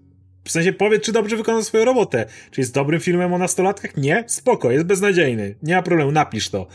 W 0.43 0.51
sensie 0.51 0.73
powiedz, 0.73 1.03
czy 1.03 1.11
dobrze 1.11 1.37
wykonał 1.37 1.63
swoją 1.63 1.85
robotę. 1.85 2.25
Czy 2.51 2.61
jest 2.61 2.73
dobrym 2.73 2.99
filmem 2.99 3.33
o 3.33 3.37
nastolatkach? 3.37 3.97
Nie? 3.97 4.23
Spoko, 4.27 4.71
jest 4.71 4.85
beznadziejny. 4.85 5.55
Nie 5.63 5.75
ma 5.75 5.81
problemu, 5.81 6.11
napisz 6.11 6.49
to. 6.49 6.67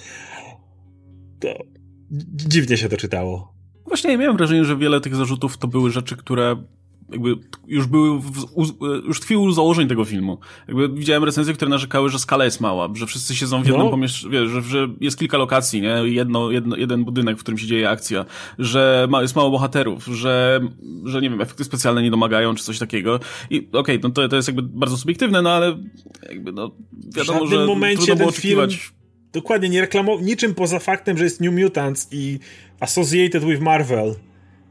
To 1.41 1.65
dziwnie 2.35 2.77
się 2.77 2.89
to 2.89 2.97
czytało. 2.97 3.54
Właśnie 3.87 4.13
ja 4.13 4.19
miałem 4.19 4.37
wrażenie, 4.37 4.65
że 4.65 4.77
wiele 4.77 5.01
tych 5.01 5.17
zarzutów 5.17 5.59
to 5.59 5.69
były 5.69 5.91
rzeczy, 5.91 6.17
które 6.17 6.57
jakby 7.11 7.37
już 7.67 7.87
były, 7.87 8.21
w, 8.21 8.47
już 9.05 9.21
tkwiły 9.21 9.43
u 9.43 9.53
założeń 9.53 9.89
tego 9.89 10.05
filmu. 10.05 10.39
Jakby 10.69 10.89
widziałem 10.89 11.25
recenzje, 11.25 11.55
które 11.55 11.69
narzekały, 11.69 12.11
że 12.11 12.19
skala 12.19 12.45
jest 12.45 12.61
mała, 12.61 12.89
że 12.95 13.07
wszyscy 13.07 13.37
siedzą 13.37 13.63
w 13.63 13.67
jednym 13.67 13.85
no. 13.85 13.91
pomieszczeniu, 13.91 14.49
że, 14.49 14.63
że 14.63 14.89
jest 15.01 15.19
kilka 15.19 15.39
lokacji, 15.39 15.83
nie? 15.83 15.95
Jedno, 16.05 16.51
jedno, 16.51 16.77
jeden 16.77 17.05
budynek, 17.05 17.39
w 17.39 17.41
którym 17.41 17.59
się 17.59 17.67
dzieje 17.67 17.91
akcja, 17.91 18.25
że 18.59 19.07
ma, 19.11 19.23
jest 19.23 19.37
mało 19.37 19.51
bohaterów, 19.51 20.05
że, 20.05 20.61
że 21.05 21.21
nie 21.21 21.31
wiem, 21.31 21.41
efekty 21.41 21.65
specjalne 21.65 22.03
nie 22.03 22.11
domagają, 22.11 22.55
czy 22.55 22.65
coś 22.65 22.79
takiego. 22.79 23.21
I 23.51 23.59
okej, 23.59 23.81
okay, 23.81 23.99
no 24.03 24.11
to, 24.11 24.29
to 24.29 24.37
jest 24.37 24.49
jakby 24.49 24.63
bardzo 24.63 24.97
subiektywne, 24.97 25.43
no 25.43 25.51
ale 25.51 25.79
jakby, 26.29 26.53
no, 26.53 26.71
wiadomo, 27.17 27.47
w 27.47 27.51
że 27.51 27.67
momencie 27.67 27.97
trudno 27.97 28.17
było 28.17 28.29
oczekiwać... 28.29 28.75
Film 28.75 29.04
dokładnie 29.35 29.69
nie 29.69 29.81
reklamował 29.81 30.25
niczym 30.25 30.55
poza 30.55 30.79
faktem, 30.79 31.19
że 31.19 31.25
jest 31.25 31.41
New 31.41 31.55
Mutants 31.55 32.09
i 32.11 32.39
associated 32.81 33.45
with 33.45 33.61
Marvel. 33.61 34.15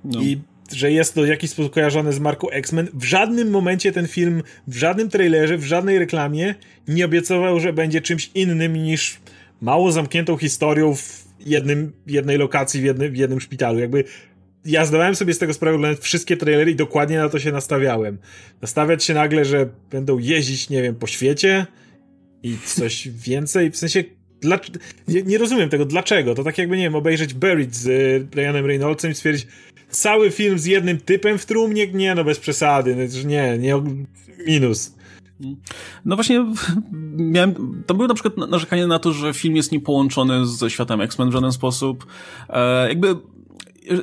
No. 0.04 0.22
I 0.22 0.42
że 0.72 0.92
jest 0.92 1.14
to 1.14 1.22
w 1.22 1.28
jakiś 1.28 1.50
sposób 1.50 1.74
kojarzone 1.74 2.14
z 2.14 2.20
marką 2.20 2.50
X-Men. 2.50 2.88
W 2.94 3.04
żadnym 3.04 3.50
momencie 3.50 3.92
ten 3.92 4.08
film, 4.08 4.44
w 4.68 4.76
żadnym 4.76 5.10
trailerze, 5.10 5.58
w 5.58 5.64
żadnej 5.64 6.00
reklamie 6.00 6.56
nie 6.88 7.06
obiecował, 7.06 7.60
że 7.60 7.74
będzie 7.74 8.02
czymś 8.02 8.32
innym 8.36 8.76
niż 8.76 9.20
mało 9.62 9.92
zamkniętą 9.92 10.38
historią 10.38 10.96
w 10.96 11.26
jednym, 11.40 11.92
jednej 12.08 12.38
lokacji, 12.38 12.82
w 12.82 12.84
jednym, 12.84 13.12
w 13.12 13.18
jednym 13.18 13.42
szpitalu. 13.42 13.80
Jakby 13.80 14.04
ja 14.66 14.86
zdawałem 14.86 15.16
sobie 15.16 15.34
z 15.34 15.38
tego 15.38 15.54
sprawę, 15.54 15.76
oglądając 15.76 16.00
wszystkie 16.00 16.38
trailery 16.38 16.72
i 16.72 16.76
dokładnie 16.76 17.18
na 17.18 17.30
to 17.30 17.40
się 17.40 17.52
nastawiałem. 17.52 18.18
Nastawiać 18.62 19.04
się 19.04 19.14
nagle, 19.14 19.46
że 19.46 19.70
będą 19.92 20.20
jeździć, 20.20 20.70
nie 20.70 20.82
wiem, 20.82 20.96
po 20.96 21.08
świecie 21.08 21.66
i 22.44 22.58
coś 22.66 23.08
więcej, 23.08 23.72
w 23.72 23.78
sensie 23.78 24.04
dla, 24.44 24.60
nie, 25.08 25.24
nie, 25.24 25.38
rozumiem 25.38 25.70
tego, 25.70 25.86
dlaczego? 25.86 26.36
To 26.36 26.44
tak 26.44 26.58
jakby, 26.58 26.78
nie 26.78 26.84
wiem, 26.84 26.96
obejrzeć 26.96 27.34
Buried 27.34 27.76
z 27.76 27.88
y, 27.88 28.28
Ryanem 28.36 28.66
Reynoldsem 28.66 29.12
i 29.12 29.16
stwierdzić, 29.16 29.48
cały 29.90 30.32
film 30.32 30.60
z 30.60 30.66
jednym 30.66 30.98
typem 30.98 31.38
w 31.38 31.46
trumnie? 31.46 31.88
Nie, 31.88 32.16
no 32.16 32.24
bez 32.24 32.40
przesady, 32.40 32.96
no, 32.96 33.30
nie, 33.30 33.58
nie, 33.58 33.76
minus. 34.48 34.96
No 36.06 36.16
właśnie, 36.16 36.46
miałem, 37.18 37.84
to 37.86 37.94
było 37.94 38.08
na 38.08 38.14
przykład 38.14 38.50
narzekanie 38.50 38.88
na 38.88 39.00
to, 39.00 39.12
że 39.12 39.34
film 39.34 39.56
jest 39.56 39.72
niepołączony 39.72 40.46
ze 40.46 40.70
światem 40.70 41.02
X-Men 41.02 41.30
w 41.30 41.34
żaden 41.34 41.52
sposób. 41.52 42.06
E, 42.50 42.90
jakby 42.90 43.16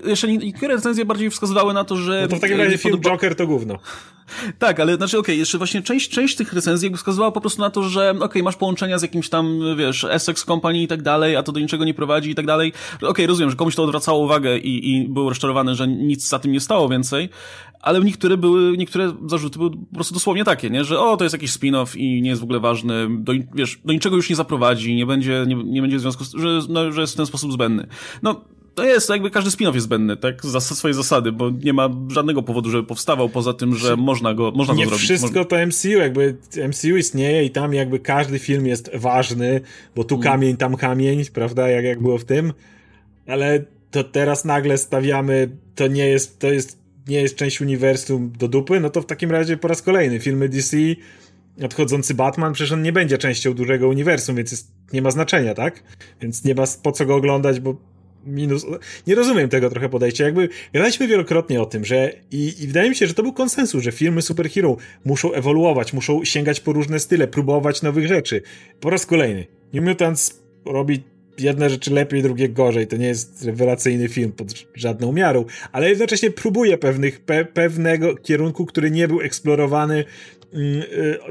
jeszcze 0.04 0.28
niektóre 0.28 0.74
recenzje 0.74 1.04
bardziej 1.04 1.30
wskazywały 1.30 1.74
na 1.74 1.84
to, 1.84 1.96
że... 1.96 2.20
No 2.22 2.28
to 2.28 2.36
w 2.36 2.40
takim 2.40 2.58
razie 2.58 2.78
film 2.78 2.94
podoba... 2.94 3.10
Joker 3.10 3.36
to 3.36 3.46
gówno. 3.46 3.78
Tak, 4.58 4.80
ale 4.80 4.96
znaczy 4.96 5.18
okej, 5.18 5.32
okay, 5.32 5.36
jeszcze 5.36 5.58
właśnie 5.58 5.82
część, 5.82 6.08
część 6.08 6.36
tych 6.36 6.52
recenzji 6.52 6.86
jakby 6.86 6.98
wskazywała 6.98 7.32
po 7.32 7.40
prostu 7.40 7.60
na 7.60 7.70
to, 7.70 7.82
że 7.82 8.10
okej, 8.10 8.22
okay, 8.22 8.42
masz 8.42 8.56
połączenia 8.56 8.98
z 8.98 9.02
jakimś 9.02 9.28
tam, 9.28 9.60
wiesz, 9.76 10.04
Essex 10.04 10.44
Company 10.44 10.82
i 10.82 10.88
tak 10.88 11.02
dalej, 11.02 11.36
a 11.36 11.42
to 11.42 11.52
do 11.52 11.60
niczego 11.60 11.84
nie 11.84 11.94
prowadzi 11.94 12.30
i 12.30 12.34
tak 12.34 12.46
dalej. 12.46 12.72
Okej, 12.96 13.08
okay, 13.08 13.26
rozumiem, 13.26 13.50
że 13.50 13.56
komuś 13.56 13.74
to 13.74 13.84
odwracało 13.84 14.24
uwagę 14.24 14.58
i, 14.58 14.90
i 14.90 15.08
był 15.08 15.28
rozczarowany, 15.28 15.74
że 15.74 15.88
nic 15.88 16.28
za 16.28 16.38
tym 16.38 16.52
nie 16.52 16.60
stało 16.60 16.88
więcej, 16.88 17.28
ale 17.80 18.00
niektóre 18.00 18.36
były, 18.36 18.76
niektóre 18.76 19.12
zarzuty 19.26 19.58
były 19.58 19.70
po 19.70 19.94
prostu 19.94 20.14
dosłownie 20.14 20.44
takie, 20.44 20.70
nie, 20.70 20.84
że 20.84 21.00
o, 21.00 21.16
to 21.16 21.24
jest 21.24 21.32
jakiś 21.32 21.50
spin-off 21.50 21.96
i 21.96 22.22
nie 22.22 22.30
jest 22.30 22.40
w 22.40 22.44
ogóle 22.44 22.60
ważny, 22.60 23.08
do, 23.10 23.32
wiesz, 23.54 23.80
do 23.84 23.92
niczego 23.92 24.16
już 24.16 24.30
nie 24.30 24.36
zaprowadzi, 24.36 24.96
nie 24.96 25.06
będzie, 25.06 25.44
nie, 25.46 25.54
nie 25.54 25.80
będzie 25.80 25.96
w 25.96 26.00
związku 26.00 26.24
z, 26.24 26.32
że, 26.32 26.60
no, 26.68 26.92
że 26.92 27.00
jest 27.00 27.12
w 27.12 27.16
ten 27.16 27.26
sposób 27.26 27.52
zbędny. 27.52 27.86
No, 28.22 28.44
to 28.80 28.86
jest, 28.86 29.10
jakby 29.10 29.30
każdy 29.30 29.50
spin-off 29.50 29.74
jest 29.74 29.84
zbędny, 29.84 30.16
tak? 30.16 30.46
Za 30.46 30.60
swojej 30.60 30.94
zasady, 30.94 31.32
bo 31.32 31.50
nie 31.50 31.72
ma 31.72 31.88
żadnego 32.08 32.42
powodu, 32.42 32.70
żeby 32.70 32.84
powstawał, 32.86 33.28
poza 33.28 33.52
tym, 33.52 33.74
że 33.74 33.96
można 33.96 34.34
go, 34.34 34.52
można 34.54 34.74
nie 34.74 34.84
go 34.84 34.90
zrobić. 34.90 35.10
Nie 35.10 35.16
wszystko 35.16 35.44
to 35.44 35.66
MCU, 35.66 35.88
jakby 35.88 36.36
MCU 36.68 36.96
istnieje 36.96 37.44
i 37.44 37.50
tam 37.50 37.74
jakby 37.74 37.98
każdy 37.98 38.38
film 38.38 38.66
jest 38.66 38.90
ważny, 38.94 39.60
bo 39.96 40.04
tu 40.04 40.14
hmm. 40.14 40.32
kamień, 40.32 40.56
tam 40.56 40.76
kamień, 40.76 41.24
prawda, 41.34 41.68
jak, 41.68 41.84
jak 41.84 42.02
było 42.02 42.18
w 42.18 42.24
tym, 42.24 42.52
ale 43.26 43.64
to 43.90 44.04
teraz 44.04 44.44
nagle 44.44 44.78
stawiamy, 44.78 45.50
to 45.74 45.86
nie 45.86 46.06
jest, 46.06 46.38
to 46.38 46.46
jest, 46.46 46.78
nie 47.08 47.22
jest 47.22 47.36
część 47.36 47.60
uniwersum 47.60 48.32
do 48.38 48.48
dupy, 48.48 48.80
no 48.80 48.90
to 48.90 49.02
w 49.02 49.06
takim 49.06 49.30
razie 49.30 49.56
po 49.56 49.68
raz 49.68 49.82
kolejny 49.82 50.20
filmy 50.20 50.48
DC 50.48 50.76
nadchodzący 51.56 52.14
Batman, 52.14 52.52
przecież 52.52 52.72
on 52.72 52.82
nie 52.82 52.92
będzie 52.92 53.18
częścią 53.18 53.54
dużego 53.54 53.88
uniwersum, 53.88 54.36
więc 54.36 54.50
jest, 54.50 54.72
nie 54.92 55.02
ma 55.02 55.10
znaczenia, 55.10 55.54
tak? 55.54 55.82
Więc 56.20 56.44
nie 56.44 56.54
ma 56.54 56.64
po 56.82 56.92
co 56.92 57.06
go 57.06 57.14
oglądać, 57.14 57.60
bo 57.60 57.89
minus. 58.26 58.66
Nie 59.06 59.14
rozumiem 59.14 59.48
tego 59.48 59.70
trochę 59.70 59.88
podejścia. 59.88 60.24
Jakby 60.24 60.48
gadaliśmy 60.72 61.08
wielokrotnie 61.08 61.62
o 61.62 61.66
tym, 61.66 61.84
że 61.84 62.12
i, 62.30 62.54
i, 62.60 62.66
wydaje 62.66 62.90
mi 62.90 62.96
się, 62.96 63.06
że 63.06 63.14
to 63.14 63.22
był 63.22 63.32
konsensus, 63.32 63.82
że 63.82 63.92
filmy 63.92 64.22
superhero 64.22 64.76
muszą 65.04 65.32
ewoluować, 65.32 65.92
muszą 65.92 66.24
sięgać 66.24 66.60
po 66.60 66.72
różne 66.72 67.00
style, 67.00 67.28
próbować 67.28 67.82
nowych 67.82 68.06
rzeczy. 68.06 68.42
Po 68.80 68.90
raz 68.90 69.06
kolejny. 69.06 69.46
New 69.72 69.84
Mutants 69.84 70.40
robi 70.64 71.02
jedne 71.38 71.70
rzeczy 71.70 71.94
lepiej, 71.94 72.22
drugie 72.22 72.48
gorzej. 72.48 72.86
To 72.86 72.96
nie 72.96 73.06
jest 73.06 73.44
rewelacyjny 73.44 74.08
film 74.08 74.32
pod 74.32 74.48
żadną 74.74 75.12
miarą, 75.12 75.44
ale 75.72 75.88
jednocześnie 75.88 76.30
próbuje 76.30 76.78
pewnych, 76.78 77.20
pe, 77.20 77.44
pewnego 77.44 78.16
kierunku, 78.16 78.66
który 78.66 78.90
nie 78.90 79.08
był 79.08 79.20
eksplorowany 79.20 80.04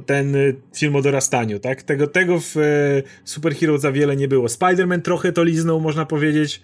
ten 0.06 0.36
film 0.76 0.96
o 0.96 1.02
dorastaniu, 1.02 1.60
tak? 1.60 1.84
Tego, 1.84 2.08
tego 2.08 2.40
w 2.40 2.56
Superhero 3.24 3.78
za 3.78 3.92
wiele 3.92 4.16
nie 4.16 4.28
było. 4.28 4.48
Spider-Man 4.48 5.02
trochę 5.02 5.32
to 5.32 5.44
liznął, 5.44 5.80
można 5.80 6.06
powiedzieć, 6.06 6.62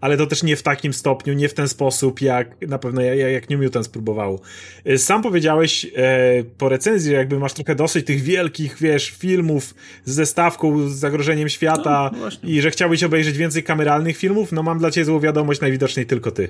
ale 0.00 0.16
to 0.16 0.26
też 0.26 0.42
nie 0.42 0.56
w 0.56 0.62
takim 0.62 0.92
stopniu, 0.92 1.34
nie 1.34 1.48
w 1.48 1.54
ten 1.54 1.68
sposób, 1.68 2.20
jak 2.20 2.68
na 2.68 2.78
pewno 2.78 3.00
jak, 3.00 3.18
jak 3.32 3.50
New 3.50 3.60
Mutants 3.60 3.88
próbował. 3.88 4.40
Y, 4.86 4.98
sam 4.98 5.22
powiedziałeś 5.22 5.86
e, 5.96 6.44
po 6.58 6.68
recenzji, 6.68 7.12
jakby 7.12 7.38
masz 7.38 7.52
trochę 7.52 7.74
dosyć 7.74 8.06
tych 8.06 8.20
wielkich, 8.20 8.76
wiesz, 8.80 9.10
filmów 9.10 9.74
z 10.04 10.14
zestawką, 10.14 10.88
z 10.88 10.92
zagrożeniem 10.92 11.48
świata 11.48 12.10
no, 12.12 12.28
i 12.42 12.60
że 12.60 12.70
chciałbyś 12.70 13.04
obejrzeć 13.04 13.36
więcej 13.36 13.62
kameralnych 13.62 14.16
filmów, 14.16 14.52
no 14.52 14.62
mam 14.62 14.78
dla 14.78 14.90
ciebie 14.90 15.04
złą 15.04 15.20
wiadomość, 15.20 15.60
najwidoczniej 15.60 16.06
tylko 16.06 16.30
ty. 16.30 16.48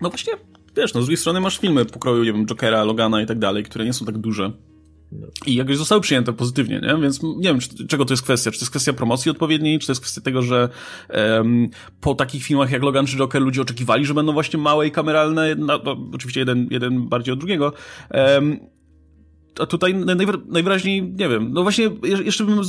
No 0.00 0.08
właśnie, 0.10 0.32
wiesz, 0.76 0.94
no 0.94 1.02
z 1.02 1.04
drugiej 1.04 1.16
strony 1.16 1.40
masz 1.40 1.58
filmy 1.58 1.84
pokroju, 1.84 2.24
nie 2.24 2.32
wiem, 2.32 2.46
Jokera, 2.46 2.84
Logana 2.84 3.22
i 3.22 3.26
tak 3.26 3.38
dalej, 3.38 3.64
które 3.64 3.84
nie 3.84 3.92
są 3.92 4.06
tak 4.06 4.18
duże. 4.18 4.52
I 5.46 5.54
jakoś 5.54 5.76
zostały 5.76 6.00
przyjęte 6.00 6.32
pozytywnie, 6.32 6.80
nie? 6.80 7.02
Więc 7.02 7.22
nie 7.22 7.48
wiem, 7.48 7.60
czy, 7.60 7.86
czego 7.86 8.04
to 8.04 8.12
jest 8.12 8.22
kwestia. 8.22 8.50
Czy 8.50 8.58
to 8.58 8.62
jest 8.62 8.70
kwestia 8.70 8.92
promocji 8.92 9.30
odpowiedniej, 9.30 9.78
czy 9.78 9.86
to 9.86 9.90
jest 9.90 10.00
kwestia 10.00 10.20
tego, 10.20 10.42
że 10.42 10.68
um, 11.08 11.68
po 12.00 12.14
takich 12.14 12.44
filmach 12.44 12.70
jak 12.70 12.82
Logan 12.82 13.06
czy 13.06 13.16
Joker 13.16 13.42
ludzie 13.42 13.62
oczekiwali, 13.62 14.06
że 14.06 14.14
będą 14.14 14.32
właśnie 14.32 14.58
małe 14.58 14.86
i 14.86 14.90
kameralne, 14.90 15.54
no, 15.58 15.80
no, 15.84 15.96
oczywiście 16.14 16.40
jeden, 16.40 16.68
jeden 16.70 17.08
bardziej 17.08 17.32
od 17.32 17.38
drugiego. 17.38 17.72
Um, 18.10 18.71
a 19.58 19.66
tutaj 19.66 19.94
najwyraźniej, 20.46 21.02
nie 21.02 21.28
wiem, 21.28 21.52
no 21.52 21.62
właśnie 21.62 21.90
jeszcze 22.24 22.44
bym 22.44 22.64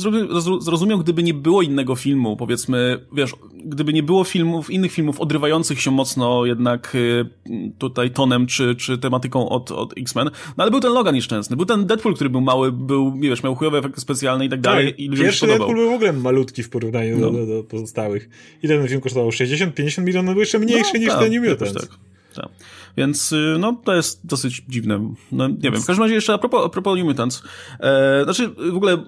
zrozumiał, 0.60 0.98
gdyby 0.98 1.22
nie 1.22 1.34
było 1.34 1.62
innego 1.62 1.96
filmu, 1.96 2.36
powiedzmy, 2.36 3.06
wiesz, 3.12 3.32
gdyby 3.64 3.92
nie 3.92 4.02
było 4.02 4.24
filmów, 4.24 4.70
innych 4.70 4.92
filmów 4.92 5.20
odrywających 5.20 5.80
się 5.80 5.90
mocno 5.90 6.46
jednak 6.46 6.94
y, 6.94 7.26
tutaj 7.78 8.10
tonem 8.10 8.46
czy, 8.46 8.74
czy 8.74 8.98
tematyką 8.98 9.48
od, 9.48 9.70
od 9.70 9.98
X-Men, 9.98 10.30
no 10.56 10.64
ale 10.64 10.70
był 10.70 10.80
ten 10.80 10.92
Logan 10.92 11.14
nieszczęsny, 11.14 11.56
był 11.56 11.66
ten 11.66 11.86
Deadpool, 11.86 12.14
który 12.14 12.30
był 12.30 12.40
mały, 12.40 12.72
był, 12.72 13.18
wiesz, 13.20 13.42
miał 13.42 13.54
chujowe 13.54 13.78
efekty 13.78 14.00
specjalne 14.00 14.44
i 14.44 14.48
tak 14.48 14.60
dalej 14.60 14.86
tak, 14.86 15.00
i 15.00 15.08
ludziom 15.08 15.26
podobał. 15.40 15.58
Deadpool 15.58 15.76
był 15.76 15.90
w 15.90 15.94
ogóle 15.94 16.12
malutki 16.12 16.62
w 16.62 16.70
porównaniu 16.70 17.18
no. 17.18 17.30
do, 17.30 17.46
do, 17.46 17.62
pozostałych. 17.62 18.28
I 18.62 18.68
ten 18.68 18.88
film 18.88 19.00
kosztował 19.00 19.30
60-50 19.30 20.02
milionów, 20.02 20.34
był 20.34 20.40
jeszcze 20.40 20.58
mniejszy 20.58 20.90
no, 20.94 21.00
niż 21.00 21.08
tak, 21.08 21.18
ten 21.18 21.32
New 21.32 21.48
Mutants. 21.48 21.88
Tak, 21.88 21.98
tak. 22.34 22.48
Więc 22.96 23.32
y, 23.32 23.56
no, 23.58 23.80
to 23.84 23.94
jest 23.94 24.26
dosyć 24.26 24.62
dziwne. 24.68 25.14
No, 25.32 25.48
nie 25.48 25.70
wiem. 25.70 25.82
W 25.82 25.86
każdym 25.86 26.02
razie 26.02 26.14
jeszcze 26.14 26.34
a 26.34 26.38
propos, 26.38 26.66
a 26.66 26.68
propos 26.68 26.96
New 26.98 27.06
Mutants. 27.06 27.42
E, 27.80 28.24
znaczy, 28.24 28.48
w 28.48 28.76
ogóle 28.76 29.04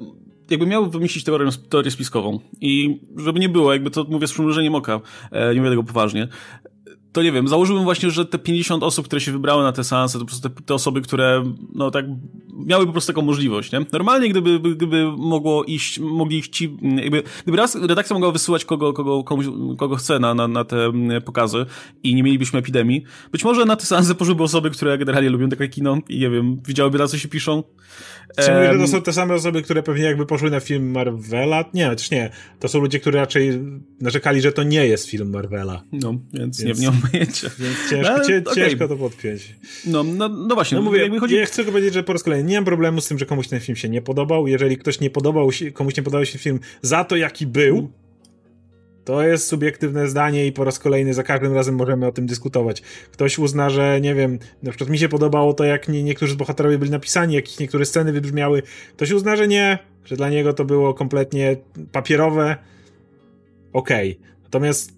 jakby 0.51 0.67
miał 0.67 0.91
wymyślić 0.91 1.25
teorię, 1.25 1.51
teorię 1.69 1.91
spiskową 1.91 2.41
i 2.61 3.01
żeby 3.17 3.41
nie 3.41 3.49
było, 3.49 3.73
jakby 3.73 3.91
to 3.91 4.05
mówię 4.05 4.27
z 4.27 4.33
przymrużeniem 4.33 4.75
oka, 4.75 5.01
e, 5.31 5.55
nie 5.55 5.61
mówię 5.61 5.71
tego 5.71 5.83
poważnie, 5.83 6.29
to 7.17 7.23
nie 7.23 7.33
wiem, 7.33 7.49
założyłbym 7.49 7.85
właśnie, 7.85 8.11
że 8.11 8.27
te 8.27 8.39
50 8.39 8.83
osób, 8.83 9.07
które 9.07 9.21
się 9.21 9.33
wybrały 9.33 9.63
na 9.63 9.73
te 9.73 9.85
seanse, 9.85 10.19
to 10.19 10.25
po 10.25 10.27
prostu 10.27 10.49
te, 10.49 10.63
te, 10.63 10.75
osoby, 10.75 11.01
które, 11.01 11.53
no 11.75 11.91
tak, 11.91 12.07
miały 12.67 12.87
po 12.87 12.93
prostu 12.93 13.13
taką 13.13 13.23
możliwość, 13.23 13.73
nie? 13.73 13.87
Normalnie, 13.93 14.29
gdyby, 14.29 14.61
gdyby 14.61 15.13
mogło 15.17 15.65
iść, 15.65 15.99
mogli 15.99 16.39
iść 16.39 16.57
ci, 16.57 16.77
jakby, 16.97 17.23
gdyby 17.43 17.57
raz 17.57 17.75
redakcja 17.75 18.15
mogła 18.15 18.31
wysyłać 18.31 18.65
kogo, 18.65 18.93
kogo, 18.93 19.25
komuś, 19.25 19.47
kogo 19.79 19.97
chce 19.97 20.19
na, 20.19 20.35
na, 20.35 20.49
na 20.49 20.65
te 20.65 20.85
mm, 20.85 21.23
pokazy 21.23 21.67
i 22.03 22.15
nie 22.15 22.23
mielibyśmy 22.23 22.59
epidemii, 22.59 23.05
być 23.33 23.45
może 23.45 23.65
na 23.65 23.77
te 23.77 23.87
seanse 23.87 24.15
poszłyby 24.15 24.43
osoby, 24.43 24.71
które 24.71 24.99
generalnie 24.99 25.31
lubią 25.31 25.49
takie 25.49 25.69
kino 25.69 25.99
i, 26.09 26.19
nie 26.19 26.31
wiem, 26.31 26.61
widziałyby 26.67 26.99
na 26.99 27.07
co 27.07 27.19
się 27.19 27.29
piszą. 27.29 27.63
Czy 28.45 28.53
mówię, 28.53 28.73
że 28.73 28.79
to 28.79 28.87
są 28.87 29.03
te 29.03 29.13
same 29.13 29.35
osoby, 29.35 29.63
które 29.63 29.83
pewnie 29.83 30.05
jakby 30.05 30.27
poszły 30.27 30.51
na 30.51 30.61
film 30.61 30.91
Marvela? 30.91 31.65
Nie, 31.75 31.91
też 31.91 32.11
nie. 32.11 32.31
To 32.61 32.69
są 32.69 32.81
ludzie, 32.81 33.01
którzy 33.01 33.17
raczej 33.19 33.61
narzekali, 34.01 34.41
że 34.41 34.53
to 34.53 34.63
nie 34.63 34.87
jest 34.87 35.11
film 35.11 35.31
Marvela. 35.31 35.83
No, 35.93 36.15
więc, 36.33 36.63
więc... 36.63 36.81
nie, 36.81 36.87
nie 36.87 36.91
mam 36.91 37.06
pojęcia. 37.11 37.51
Więc 37.59 37.91
ciężko, 37.91 38.17
no, 38.19 38.25
cie, 38.25 38.43
okay. 38.47 38.55
ciężko 38.55 38.89
to 38.89 38.97
podpiąć. 38.97 39.55
No, 39.87 40.05
no, 40.05 40.29
no 40.29 40.55
właśnie. 40.55 40.79
No 40.79 40.83
mówię, 40.85 41.03
jakby 41.03 41.21
chodzi... 41.21 41.35
ja 41.35 41.47
chcę 41.47 41.57
tylko 41.57 41.73
powiedzieć, 41.73 41.95
że 41.95 42.03
po 42.03 42.13
raz 42.13 42.23
kolejny 42.23 42.51
nie 42.51 42.57
mam 42.57 42.65
problemu 42.65 43.01
z 43.01 43.09
tym, 43.09 43.19
że 43.19 43.27
komuś 43.27 43.49
ten 43.49 43.61
film 43.61 43.77
się 43.77 43.89
nie 43.89 44.03
podobał. 44.03 44.47
Jeżeli 44.47 44.79
ktoś 44.79 45.01
nie 45.01 45.11
podobał 45.11 45.53
się, 45.53 45.73
komuś 45.73 45.97
nie 45.97 46.03
podobał 46.03 46.27
się 46.27 46.39
film 46.39 46.61
za 46.83 47.05
to, 47.05 47.17
jaki 47.17 47.47
był, 47.47 47.91
to 49.05 49.23
jest 49.23 49.47
subiektywne 49.47 50.09
zdanie 50.09 50.47
i 50.47 50.53
po 50.53 50.65
raz 50.65 50.79
kolejny 50.79 51.15
za 51.15 51.23
każdym 51.23 51.55
razem 51.55 51.75
możemy 51.75 52.07
o 52.07 52.13
tym 52.13 52.27
dyskutować. 52.27 52.83
Ktoś 53.13 53.39
uzna, 53.39 53.71
że 53.71 54.01
nie 54.01 54.15
wiem, 54.15 54.39
na 54.63 54.71
przykład 54.71 54.91
mi 54.91 54.99
się 54.99 55.09
podobało 55.09 55.55
to, 55.55 55.65
jak 55.65 55.89
nie, 55.89 56.03
niektórzy 56.03 56.33
z 56.33 56.37
bohaterowie 56.37 56.79
byli 56.79 56.91
napisani, 56.91 57.35
jak 57.35 57.61
niektóre 57.61 57.85
sceny 57.85 58.13
wybrzmiały. 58.13 58.63
Ktoś 58.93 59.11
uzna, 59.11 59.37
że 59.37 59.49
nie, 59.49 59.79
że 60.05 60.17
dla 60.17 60.29
niego 60.29 60.53
to 60.53 60.65
było 60.65 60.95
kompletnie 60.95 61.57
papierowe. 61.93 62.57
Okej. 63.73 64.19
Okay. 64.19 64.27
Natomiast 64.43 64.96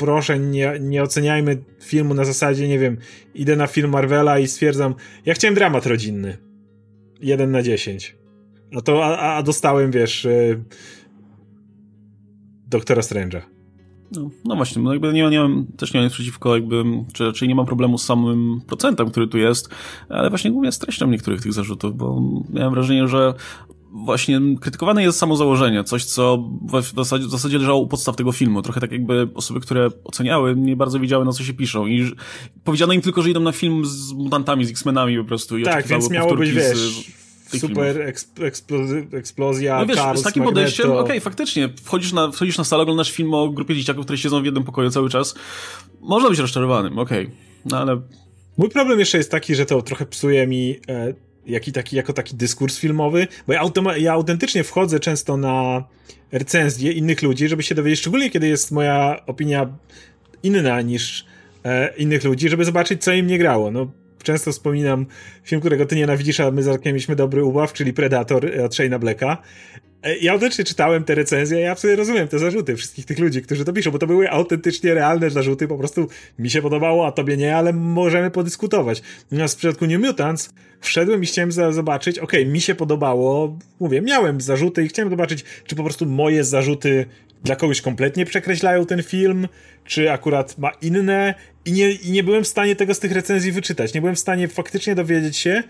proszę, 0.00 0.38
nie, 0.38 0.72
nie 0.80 1.02
oceniajmy 1.02 1.62
filmu 1.80 2.14
na 2.14 2.24
zasadzie, 2.24 2.68
nie 2.68 2.78
wiem, 2.78 2.96
idę 3.34 3.56
na 3.56 3.66
film 3.66 3.90
Marvela 3.90 4.38
i 4.38 4.48
stwierdzam, 4.48 4.94
ja 5.26 5.34
chciałem 5.34 5.54
dramat 5.54 5.86
rodzinny. 5.86 6.36
Jeden 7.20 7.50
na 7.50 7.62
dziesięć. 7.62 8.16
No 8.72 8.80
to, 8.80 9.04
a, 9.04 9.36
a 9.36 9.42
dostałem, 9.42 9.90
wiesz, 9.90 10.24
yy, 10.24 10.64
Doktora 12.66 13.02
Strange'a. 13.02 13.40
No, 14.12 14.30
no, 14.44 14.56
właśnie, 14.56 14.82
no 14.82 14.92
jakby 14.92 15.12
nie, 15.12 15.30
nie 15.30 15.40
mam, 15.40 15.66
też 15.76 15.94
nie 15.94 16.00
mam 16.00 16.04
nic 16.04 16.14
przeciwko, 16.14 16.54
jakby, 16.54 16.84
czy 17.34 17.48
nie 17.48 17.54
mam 17.54 17.66
problemu 17.66 17.98
z 17.98 18.04
samym 18.04 18.60
procentem, 18.66 19.10
który 19.10 19.28
tu 19.28 19.38
jest, 19.38 19.68
ale 20.08 20.30
właśnie 20.30 20.50
głównie 20.50 20.72
z 20.72 20.78
treścią 20.78 21.06
niektórych 21.06 21.42
tych 21.42 21.52
zarzutów, 21.52 21.96
bo 21.96 22.22
miałem 22.50 22.74
wrażenie, 22.74 23.08
że 23.08 23.34
właśnie 23.92 24.40
krytykowane 24.60 25.02
jest 25.02 25.18
samo 25.18 25.36
założenie, 25.36 25.84
coś 25.84 26.04
co 26.04 26.48
w 26.82 26.96
zasadzie, 26.96 27.26
w 27.26 27.30
zasadzie 27.30 27.58
leżało 27.58 27.80
u 27.80 27.86
podstaw 27.86 28.16
tego 28.16 28.32
filmu. 28.32 28.62
Trochę 28.62 28.80
tak 28.80 28.92
jakby 28.92 29.28
osoby, 29.34 29.60
które 29.60 29.88
oceniały, 30.04 30.56
nie 30.56 30.76
bardzo 30.76 31.00
wiedziały 31.00 31.24
na 31.24 31.32
co 31.32 31.44
się 31.44 31.54
piszą 31.54 31.86
i 31.86 32.12
powiedziano 32.64 32.92
im 32.92 33.00
tylko, 33.00 33.22
że 33.22 33.30
idą 33.30 33.40
na 33.40 33.52
film 33.52 33.86
z 33.86 34.12
mutantami, 34.12 34.64
z 34.64 34.70
X-Menami 34.70 35.18
po 35.18 35.24
prostu 35.24 35.58
i 35.58 35.64
tak, 35.64 35.86
więc 35.86 36.10
miało 36.10 36.36
być, 36.36 36.52
wiesz, 36.52 36.78
z 36.78 37.60
super 37.60 38.02
eksp 38.02 38.40
eksplozja, 39.12 39.78
No 39.80 39.86
wiesz, 39.86 39.98
Charles, 39.98 40.20
z 40.20 40.24
takim 40.24 40.42
Magneto. 40.42 40.60
podejściem, 40.60 40.90
okej, 40.90 41.02
okay, 41.02 41.20
faktycznie, 41.20 41.68
wchodzisz 41.84 42.12
na, 42.12 42.30
wchodzisz 42.30 42.58
na 42.58 42.64
salę, 42.64 42.82
oglądasz 42.82 43.12
film 43.12 43.34
o 43.34 43.48
grupie 43.48 43.74
dzieciaków, 43.74 44.04
które 44.04 44.18
siedzą 44.18 44.42
w 44.42 44.44
jednym 44.44 44.64
pokoju 44.64 44.90
cały 44.90 45.10
czas, 45.10 45.34
można 46.00 46.30
być 46.30 46.38
rozczarowanym, 46.38 46.98
okej, 46.98 47.24
okay. 47.24 47.36
no 47.64 47.78
ale... 47.78 48.00
Mój 48.58 48.68
problem 48.68 48.98
jeszcze 48.98 49.18
jest 49.18 49.30
taki, 49.30 49.54
że 49.54 49.66
to 49.66 49.82
trochę 49.82 50.06
psuje 50.06 50.46
mi 50.46 50.76
e, 50.88 51.14
jaki 51.46 51.72
taki, 51.72 51.96
jako 51.96 52.12
taki 52.12 52.36
dyskurs 52.36 52.78
filmowy, 52.78 53.26
bo 53.46 53.52
ja, 53.52 53.62
ja 53.96 54.12
autentycznie 54.12 54.64
wchodzę 54.64 55.00
często 55.00 55.36
na 55.36 55.84
recenzje 56.32 56.92
innych 56.92 57.22
ludzi, 57.22 57.48
żeby 57.48 57.62
się 57.62 57.74
dowiedzieć, 57.74 58.00
szczególnie 58.00 58.30
kiedy 58.30 58.48
jest 58.48 58.70
moja 58.70 59.26
opinia 59.26 59.68
inna 60.42 60.80
niż 60.80 61.26
e, 61.64 61.96
innych 61.96 62.24
ludzi, 62.24 62.48
żeby 62.48 62.64
zobaczyć, 62.64 63.04
co 63.04 63.12
im 63.12 63.26
nie 63.26 63.38
grało. 63.38 63.70
No, 63.70 63.90
często 64.22 64.52
wspominam 64.52 65.06
film, 65.44 65.60
którego 65.60 65.86
ty 65.86 65.96
nienawidzisz, 65.96 66.40
a 66.40 66.50
my 66.50 66.62
z 66.62 66.68
Arkiem 66.68 66.92
mieliśmy 66.92 67.16
dobry 67.16 67.44
ubaw, 67.44 67.72
czyli 67.72 67.92
Predator 67.92 68.46
od 68.64 68.72
Shane'a 68.72 68.98
Blacka. 68.98 69.42
E, 70.02 70.16
ja 70.16 70.32
autentycznie 70.32 70.64
czytałem 70.64 71.04
te 71.04 71.14
recenzje, 71.14 71.60
ja 71.60 71.72
absolutnie 71.72 71.96
rozumiem 71.96 72.28
te 72.28 72.38
zarzuty 72.38 72.76
wszystkich 72.76 73.06
tych 73.06 73.18
ludzi, 73.18 73.42
którzy 73.42 73.64
to 73.64 73.72
piszą, 73.72 73.90
bo 73.90 73.98
to 73.98 74.06
były 74.06 74.30
autentycznie 74.30 74.94
realne 74.94 75.30
zarzuty, 75.30 75.68
po 75.68 75.78
prostu 75.78 76.08
mi 76.38 76.50
się 76.50 76.62
podobało, 76.62 77.06
a 77.06 77.12
tobie 77.12 77.36
nie, 77.36 77.56
ale 77.56 77.72
możemy 77.72 78.30
podyskutować. 78.30 79.02
Natomiast 79.30 79.54
w 79.54 79.58
przypadku 79.58 79.86
New 79.86 80.00
Mutants 80.00 80.50
wszedłem 80.80 81.22
i 81.22 81.26
chciałem 81.26 81.52
zobaczyć, 81.52 82.18
okay, 82.18 82.46
mi 82.46 82.60
się 82.60 82.74
podobało, 82.74 83.58
mówię, 83.80 84.02
miałem 84.02 84.40
zarzuty 84.40 84.84
i 84.84 84.88
chciałem 84.88 85.10
zobaczyć, 85.10 85.44
czy 85.66 85.76
po 85.76 85.84
prostu 85.84 86.06
moje 86.06 86.44
zarzuty 86.44 87.06
dla 87.44 87.56
kogoś 87.56 87.80
kompletnie 87.80 88.26
przekreślają 88.26 88.86
ten 88.86 89.02
film, 89.02 89.48
czy 89.84 90.12
akurat 90.12 90.58
ma 90.58 90.70
inne 90.70 91.34
i 91.64 91.72
nie, 91.72 91.90
i 91.90 92.10
nie 92.10 92.24
byłem 92.24 92.44
w 92.44 92.48
stanie 92.48 92.76
tego 92.76 92.94
z 92.94 92.98
tych 92.98 93.12
recenzji 93.12 93.52
wyczytać. 93.52 93.94
Nie 93.94 94.00
byłem 94.00 94.16
w 94.16 94.18
stanie 94.18 94.48
faktycznie 94.48 94.94
dowiedzieć 94.94 95.36
się, 95.36 95.62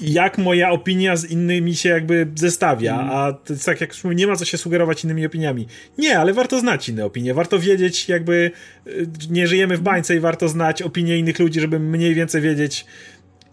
jak 0.00 0.38
moja 0.38 0.70
opinia 0.70 1.16
z 1.16 1.30
innymi 1.30 1.76
się 1.76 1.88
jakby 1.88 2.26
zestawia, 2.34 2.94
mm. 2.94 3.10
a 3.10 3.32
to 3.32 3.52
jest 3.52 3.66
tak 3.66 3.80
jak 3.80 3.94
nie 4.04 4.26
ma 4.26 4.36
co 4.36 4.44
się 4.44 4.58
sugerować 4.58 5.04
innymi 5.04 5.26
opiniami. 5.26 5.66
Nie, 5.98 6.18
ale 6.18 6.34
warto 6.34 6.60
znać 6.60 6.88
inne 6.88 7.04
opinie, 7.04 7.34
warto 7.34 7.58
wiedzieć 7.58 8.08
jakby 8.08 8.50
y, 8.86 9.06
nie 9.30 9.46
żyjemy 9.46 9.76
w 9.76 9.80
bańce 9.80 10.16
i 10.16 10.20
warto 10.20 10.48
znać 10.48 10.82
opinie 10.82 11.18
innych 11.18 11.38
ludzi, 11.38 11.60
żeby 11.60 11.80
mniej 11.80 12.14
więcej 12.14 12.42
wiedzieć 12.42 12.86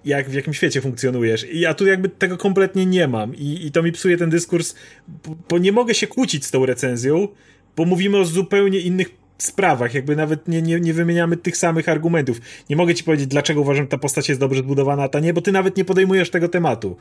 jak 0.05 0.29
w 0.29 0.33
jakim 0.33 0.53
świecie 0.53 0.81
funkcjonujesz. 0.81 1.45
I 1.51 1.59
ja 1.59 1.73
tu 1.73 1.85
jakby 1.85 2.09
tego 2.09 2.37
kompletnie 2.37 2.85
nie 2.85 3.07
mam 3.07 3.35
i, 3.35 3.65
i 3.65 3.71
to 3.71 3.83
mi 3.83 3.91
psuje 3.91 4.17
ten 4.17 4.29
dyskurs, 4.29 4.75
bo, 5.07 5.35
bo 5.49 5.57
nie 5.57 5.71
mogę 5.71 5.93
się 5.93 6.07
kłócić 6.07 6.45
z 6.45 6.51
tą 6.51 6.65
recenzją, 6.65 7.27
bo 7.75 7.85
mówimy 7.85 8.17
o 8.17 8.25
zupełnie 8.25 8.79
innych 8.79 9.09
sprawach, 9.37 9.93
jakby 9.93 10.15
nawet 10.15 10.47
nie, 10.47 10.61
nie, 10.61 10.79
nie 10.79 10.93
wymieniamy 10.93 11.37
tych 11.37 11.57
samych 11.57 11.89
argumentów. 11.89 12.41
Nie 12.69 12.75
mogę 12.75 12.95
ci 12.95 13.03
powiedzieć, 13.03 13.27
dlaczego 13.27 13.61
uważam, 13.61 13.83
że 13.83 13.89
ta 13.89 13.97
postać 13.97 14.29
jest 14.29 14.41
dobrze 14.41 14.59
zbudowana, 14.59 15.03
a 15.03 15.09
ta 15.09 15.19
nie, 15.19 15.33
bo 15.33 15.41
ty 15.41 15.51
nawet 15.51 15.77
nie 15.77 15.85
podejmujesz 15.85 16.29
tego 16.29 16.49
tematu. 16.49 16.97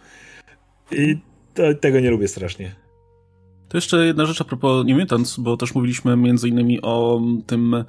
I 0.92 1.18
to, 1.54 1.74
tego 1.74 2.00
nie 2.00 2.10
lubię 2.10 2.28
strasznie. 2.28 2.74
To 3.68 3.76
jeszcze 3.76 4.06
jedna 4.06 4.26
rzecz 4.26 4.40
a 4.40 4.44
propos 4.44 4.86
New 4.86 5.08
bo 5.38 5.56
też 5.56 5.74
mówiliśmy 5.74 6.16
między 6.16 6.48
innymi 6.48 6.82
o 6.82 7.20
tym 7.46 7.84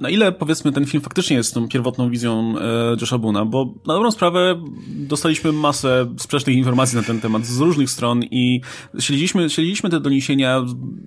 na 0.00 0.10
ile 0.10 0.32
powiedzmy 0.32 0.72
ten 0.72 0.86
film 0.86 1.02
faktycznie 1.02 1.36
jest 1.36 1.54
tą 1.54 1.68
pierwotną 1.68 2.10
wizją 2.10 2.54
e, 2.58 2.96
Josha 3.00 3.18
Buna, 3.18 3.44
bo 3.44 3.74
na 3.86 3.94
dobrą 3.94 4.10
sprawę 4.10 4.62
dostaliśmy 4.88 5.52
masę 5.52 6.06
sprzecznych 6.18 6.56
informacji 6.56 6.96
na 6.96 7.02
ten 7.02 7.20
temat 7.20 7.46
z 7.46 7.60
różnych 7.60 7.90
stron 7.90 8.22
i 8.22 8.60
śledziliśmy, 8.98 9.50
śledziliśmy 9.50 9.90
te 9.90 10.00
doniesienia, 10.00 10.64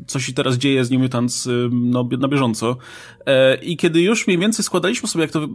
co 0.08 0.19
się 0.19 0.34
teraz 0.34 0.58
dzieje 0.58 0.86
z 0.86 0.91
New 0.91 1.01
Mutants 1.01 1.47
e, 1.47 1.49
no, 1.71 2.10
na 2.19 2.27
bieżąco. 2.27 2.77
E, 3.25 3.56
i 3.56 3.77
kiedy 3.77 4.01
już 4.01 4.27
mniej 4.27 4.39
więcej 4.39 4.65
składaliśmy 4.65 5.10
sobie, 5.10 5.21
jak 5.21 5.32
to, 5.32 5.47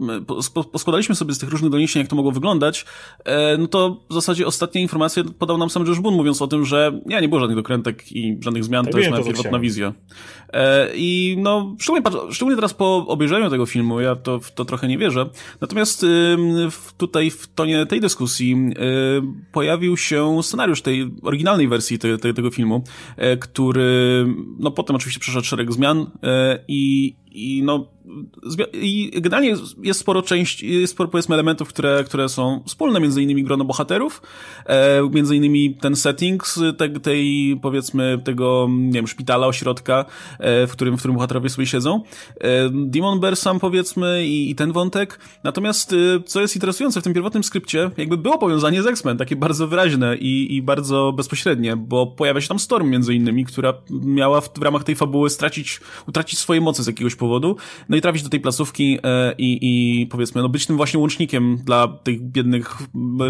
poskładaliśmy 0.63 1.15
sobie 1.15 1.33
z 1.33 1.39
tych 1.39 1.49
różnych 1.49 1.71
doniesień, 1.71 2.01
jak 2.01 2.09
to 2.09 2.15
mogło 2.15 2.31
wyglądać, 2.31 2.85
e, 3.25 3.57
no 3.57 3.67
to 3.67 4.03
w 4.09 4.13
zasadzie 4.13 4.47
ostatnie 4.47 4.81
informacje 4.81 5.23
podał 5.23 5.57
nam 5.57 5.69
sam 5.69 5.85
Josh 5.85 5.99
Boone, 5.99 6.17
mówiąc 6.17 6.41
o 6.41 6.47
tym, 6.47 6.65
że 6.65 7.01
nie, 7.05 7.21
nie 7.21 7.29
było 7.29 7.39
żadnych 7.39 7.57
dokrętek 7.57 8.11
i 8.11 8.37
żadnych 8.41 8.63
zmian, 8.63 8.85
to 8.85 8.97
jest 8.97 9.09
moja 9.09 9.23
pierwotna 9.23 9.59
wizja. 9.59 9.93
E, 10.53 10.87
I 10.95 11.37
no, 11.39 11.75
szczególnie, 11.79 12.31
szczególnie 12.31 12.55
teraz 12.55 12.73
po 12.73 13.05
obejrzeniu 13.27 13.49
tego 13.49 13.65
filmu, 13.65 13.99
ja 13.99 14.15
to, 14.15 14.39
to 14.55 14.65
trochę 14.65 14.87
nie 14.87 14.97
wierzę. 14.97 15.29
Natomiast 15.61 16.05
tutaj 16.97 17.31
w 17.31 17.47
tonie 17.47 17.85
tej 17.85 18.01
dyskusji 18.01 18.55
pojawił 19.51 19.97
się 19.97 20.43
scenariusz 20.43 20.81
tej 20.81 21.11
oryginalnej 21.23 21.67
wersji 21.67 21.99
te, 21.99 22.17
te, 22.17 22.33
tego 22.33 22.51
filmu, 22.51 22.83
e, 23.17 23.37
który 23.37 24.25
no 24.59 24.71
potem 24.71 24.95
oczywiście 24.95 25.19
przeszedł 25.19 25.45
szereg 25.45 25.73
zmian 25.73 26.11
e, 26.23 26.59
i 26.67 27.15
i 27.37 27.63
no, 27.63 27.87
i 28.73 29.11
generalnie 29.21 29.55
jest 29.83 29.99
sporo 29.99 30.21
części, 30.21 30.79
jest 30.81 30.93
sporo 30.93 31.09
powiedzmy 31.09 31.35
elementów, 31.35 31.69
które, 31.69 32.03
które 32.03 32.29
są 32.29 32.63
wspólne, 32.65 32.99
między 32.99 33.21
innymi 33.21 33.43
grono 33.43 33.65
bohaterów, 33.65 34.21
e, 34.65 35.09
między 35.11 35.35
innymi 35.35 35.75
ten 35.75 35.95
setting 35.95 36.43
tej, 36.77 36.93
tej, 36.93 37.59
powiedzmy, 37.61 38.21
tego, 38.23 38.67
nie 38.69 38.91
wiem, 38.91 39.07
szpitala, 39.07 39.47
ośrodka, 39.47 40.05
e, 40.39 40.67
w 40.67 40.71
którym, 40.71 40.95
w 40.95 40.99
którym 40.99 41.15
bohaterowie 41.15 41.49
sobie 41.49 41.67
siedzą. 41.67 42.03
E, 42.41 42.69
Demon 42.73 43.19
Bear 43.19 43.35
sam, 43.35 43.59
powiedzmy, 43.59 44.27
i, 44.27 44.51
i 44.51 44.55
ten 44.55 44.71
wątek. 44.71 45.19
Natomiast, 45.43 45.93
e, 45.93 46.23
co 46.25 46.41
jest 46.41 46.55
interesujące 46.55 47.01
w 47.01 47.03
tym 47.03 47.13
pierwotnym 47.13 47.43
skrypcie, 47.43 47.91
jakby 47.97 48.17
było 48.17 48.37
powiązanie 48.37 48.83
z 48.83 48.87
X-Men, 48.87 49.17
takie 49.17 49.35
bardzo 49.35 49.67
wyraźne 49.67 50.17
i, 50.17 50.55
i 50.55 50.61
bardzo 50.61 51.13
bezpośrednie, 51.17 51.75
bo 51.75 52.07
pojawia 52.07 52.41
się 52.41 52.47
tam 52.47 52.59
Storm 52.59 52.89
między 52.89 53.13
innymi, 53.13 53.45
która 53.45 53.73
miała 53.89 54.41
w, 54.41 54.53
w 54.53 54.61
ramach 54.61 54.83
tej 54.83 54.95
fabuły 54.95 55.29
stracić, 55.29 55.79
utracić 56.07 56.39
swoje 56.39 56.61
moce 56.61 56.83
z 56.83 56.87
jakiegoś 56.87 57.15
powodu, 57.15 57.55
no 57.89 57.97
i 57.97 58.01
trafić 58.07 58.23
do 58.23 58.29
tej 58.29 58.39
placówki 58.39 58.99
e, 59.03 59.33
i, 59.37 59.59
i 59.61 60.07
powiedzmy, 60.07 60.41
no 60.41 60.49
być 60.49 60.65
tym 60.65 60.77
właśnie 60.77 60.99
łącznikiem 60.99 61.57
dla 61.57 61.87
tych 61.87 62.21
biednych, 62.21 62.77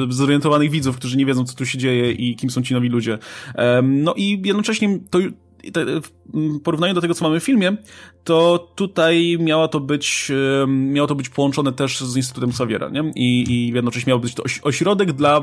e, 0.10 0.13
zorientowanych 0.13 0.72
widzów, 0.72 0.98
którzy 0.98 1.18
nie 1.18 1.26
wiedzą, 1.26 1.46
co 1.46 1.56
tu 1.56 1.66
się 1.66 1.78
dzieje 1.78 2.12
i 2.12 2.36
kim 2.36 2.50
są 2.50 2.62
ci 2.62 2.74
nowi 2.74 2.90
ludzie. 2.90 3.18
E, 3.56 3.82
no 3.82 4.13
i 4.18 4.42
jednocześnie 4.46 5.00
to 5.10 5.20
w 6.04 6.12
porównaniu 6.63 6.93
do 6.93 7.02
tego, 7.02 7.13
co 7.13 7.26
mamy 7.26 7.39
w 7.39 7.43
filmie, 7.43 7.78
to 8.24 8.72
tutaj 8.76 9.38
miała 9.39 9.67
to 9.67 9.80
być, 9.80 10.32
miało 10.67 11.08
to 11.08 11.15
być 11.15 11.30
połączone 11.30 11.74
też 11.74 12.00
z 12.00 12.17
Instytutem 12.17 12.50
Xaviera, 12.50 12.89
nie? 12.89 13.12
I, 13.15 13.46
i 13.50 13.74
jednocześnie 13.74 14.12
miał 14.12 14.20
być 14.20 14.34
to 14.34 14.43
ośrodek 14.62 15.12
dla, 15.12 15.41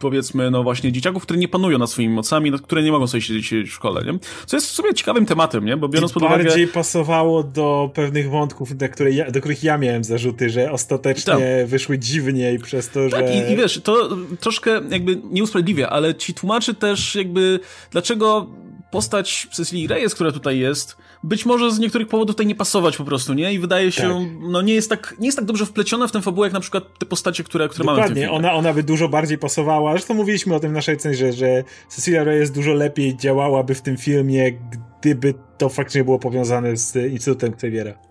powiedzmy, 0.00 0.50
no 0.50 0.62
właśnie 0.62 0.92
dzieciaków, 0.92 1.22
które 1.22 1.38
nie 1.38 1.48
panują 1.48 1.78
nad 1.78 1.90
swoimi 1.90 2.14
mocami, 2.14 2.52
które 2.52 2.82
nie 2.82 2.92
mogą 2.92 3.06
sobie 3.06 3.20
siedzieć 3.20 3.70
w 3.70 3.72
szkole, 3.72 4.04
nie? 4.04 4.18
Co 4.46 4.56
jest 4.56 4.66
w 4.66 4.70
sumie 4.70 4.94
ciekawym 4.94 5.26
tematem, 5.26 5.64
nie? 5.64 5.76
Bo 5.76 5.88
biorąc 5.88 6.12
I 6.12 6.14
pod 6.14 6.22
uwagę... 6.22 6.44
bardziej 6.44 6.68
pasowało 6.68 7.42
do 7.42 7.90
pewnych 7.94 8.30
wątków, 8.30 8.76
do, 8.76 8.88
które 8.88 9.10
ja, 9.10 9.30
do 9.30 9.40
których 9.40 9.64
ja 9.64 9.78
miałem 9.78 10.04
zarzuty, 10.04 10.50
że 10.50 10.72
ostatecznie 10.72 11.34
tak. 11.34 11.66
wyszły 11.66 11.98
dziwniej 11.98 12.58
przez 12.58 12.88
to, 12.88 13.00
tak, 13.00 13.10
że... 13.10 13.16
Tak, 13.16 13.48
i, 13.48 13.52
i 13.52 13.56
wiesz, 13.56 13.80
to 13.84 14.16
troszkę 14.40 14.80
jakby 14.90 15.22
nie 15.30 15.42
usprawiedliwia, 15.42 15.88
ale 15.88 16.14
ci 16.14 16.34
tłumaczy 16.34 16.74
też 16.74 17.14
jakby, 17.14 17.60
dlaczego 17.90 18.46
postać 18.90 19.48
Cecilii 19.52 19.86
Reyes, 19.86 20.14
która 20.14 20.32
tutaj 20.32 20.58
jest, 20.58 20.96
być 21.22 21.46
może 21.46 21.70
z 21.70 21.78
niektórych 21.78 22.08
powodów 22.08 22.36
tutaj 22.36 22.46
nie 22.46 22.54
pasować 22.54 22.96
po 22.96 23.04
prostu, 23.04 23.34
nie? 23.34 23.52
I 23.52 23.58
wydaje 23.58 23.92
się, 23.92 24.02
tak. 24.02 24.50
no 24.50 24.62
nie 24.62 24.74
jest 24.74 24.90
tak, 24.90 25.14
nie 25.18 25.28
jest 25.28 25.38
tak 25.38 25.46
dobrze 25.46 25.66
wpleciona 25.66 26.06
w 26.06 26.12
tę 26.12 26.22
fabułę, 26.22 26.46
jak 26.46 26.52
na 26.52 26.60
przykład 26.60 26.98
te 26.98 27.06
postacie, 27.06 27.44
które, 27.44 27.68
które 27.68 27.84
Dokładnie. 27.84 28.02
mamy 28.02 28.14
w 28.14 28.18
filmie. 28.18 28.32
Ona, 28.32 28.52
ona 28.52 28.72
by 28.72 28.82
dużo 28.82 29.08
bardziej 29.08 29.38
pasowała. 29.38 29.92
Zresztą 29.92 30.14
mówiliśmy 30.14 30.54
o 30.54 30.60
tym 30.60 30.70
w 30.70 30.74
naszej 30.74 30.96
cenie, 30.96 31.14
że, 31.14 31.32
że 31.32 31.64
Cecilia 31.88 32.24
Reyes 32.24 32.50
dużo 32.50 32.72
lepiej 32.72 33.16
działałaby 33.16 33.74
w 33.74 33.82
tym 33.82 33.96
filmie, 33.96 34.52
gdyby 35.00 35.34
to 35.58 35.68
faktycznie 35.68 36.04
było 36.04 36.18
powiązane 36.18 36.76
z 36.76 36.96
Instytutem 37.12 37.52
Xaviera. 37.52 38.09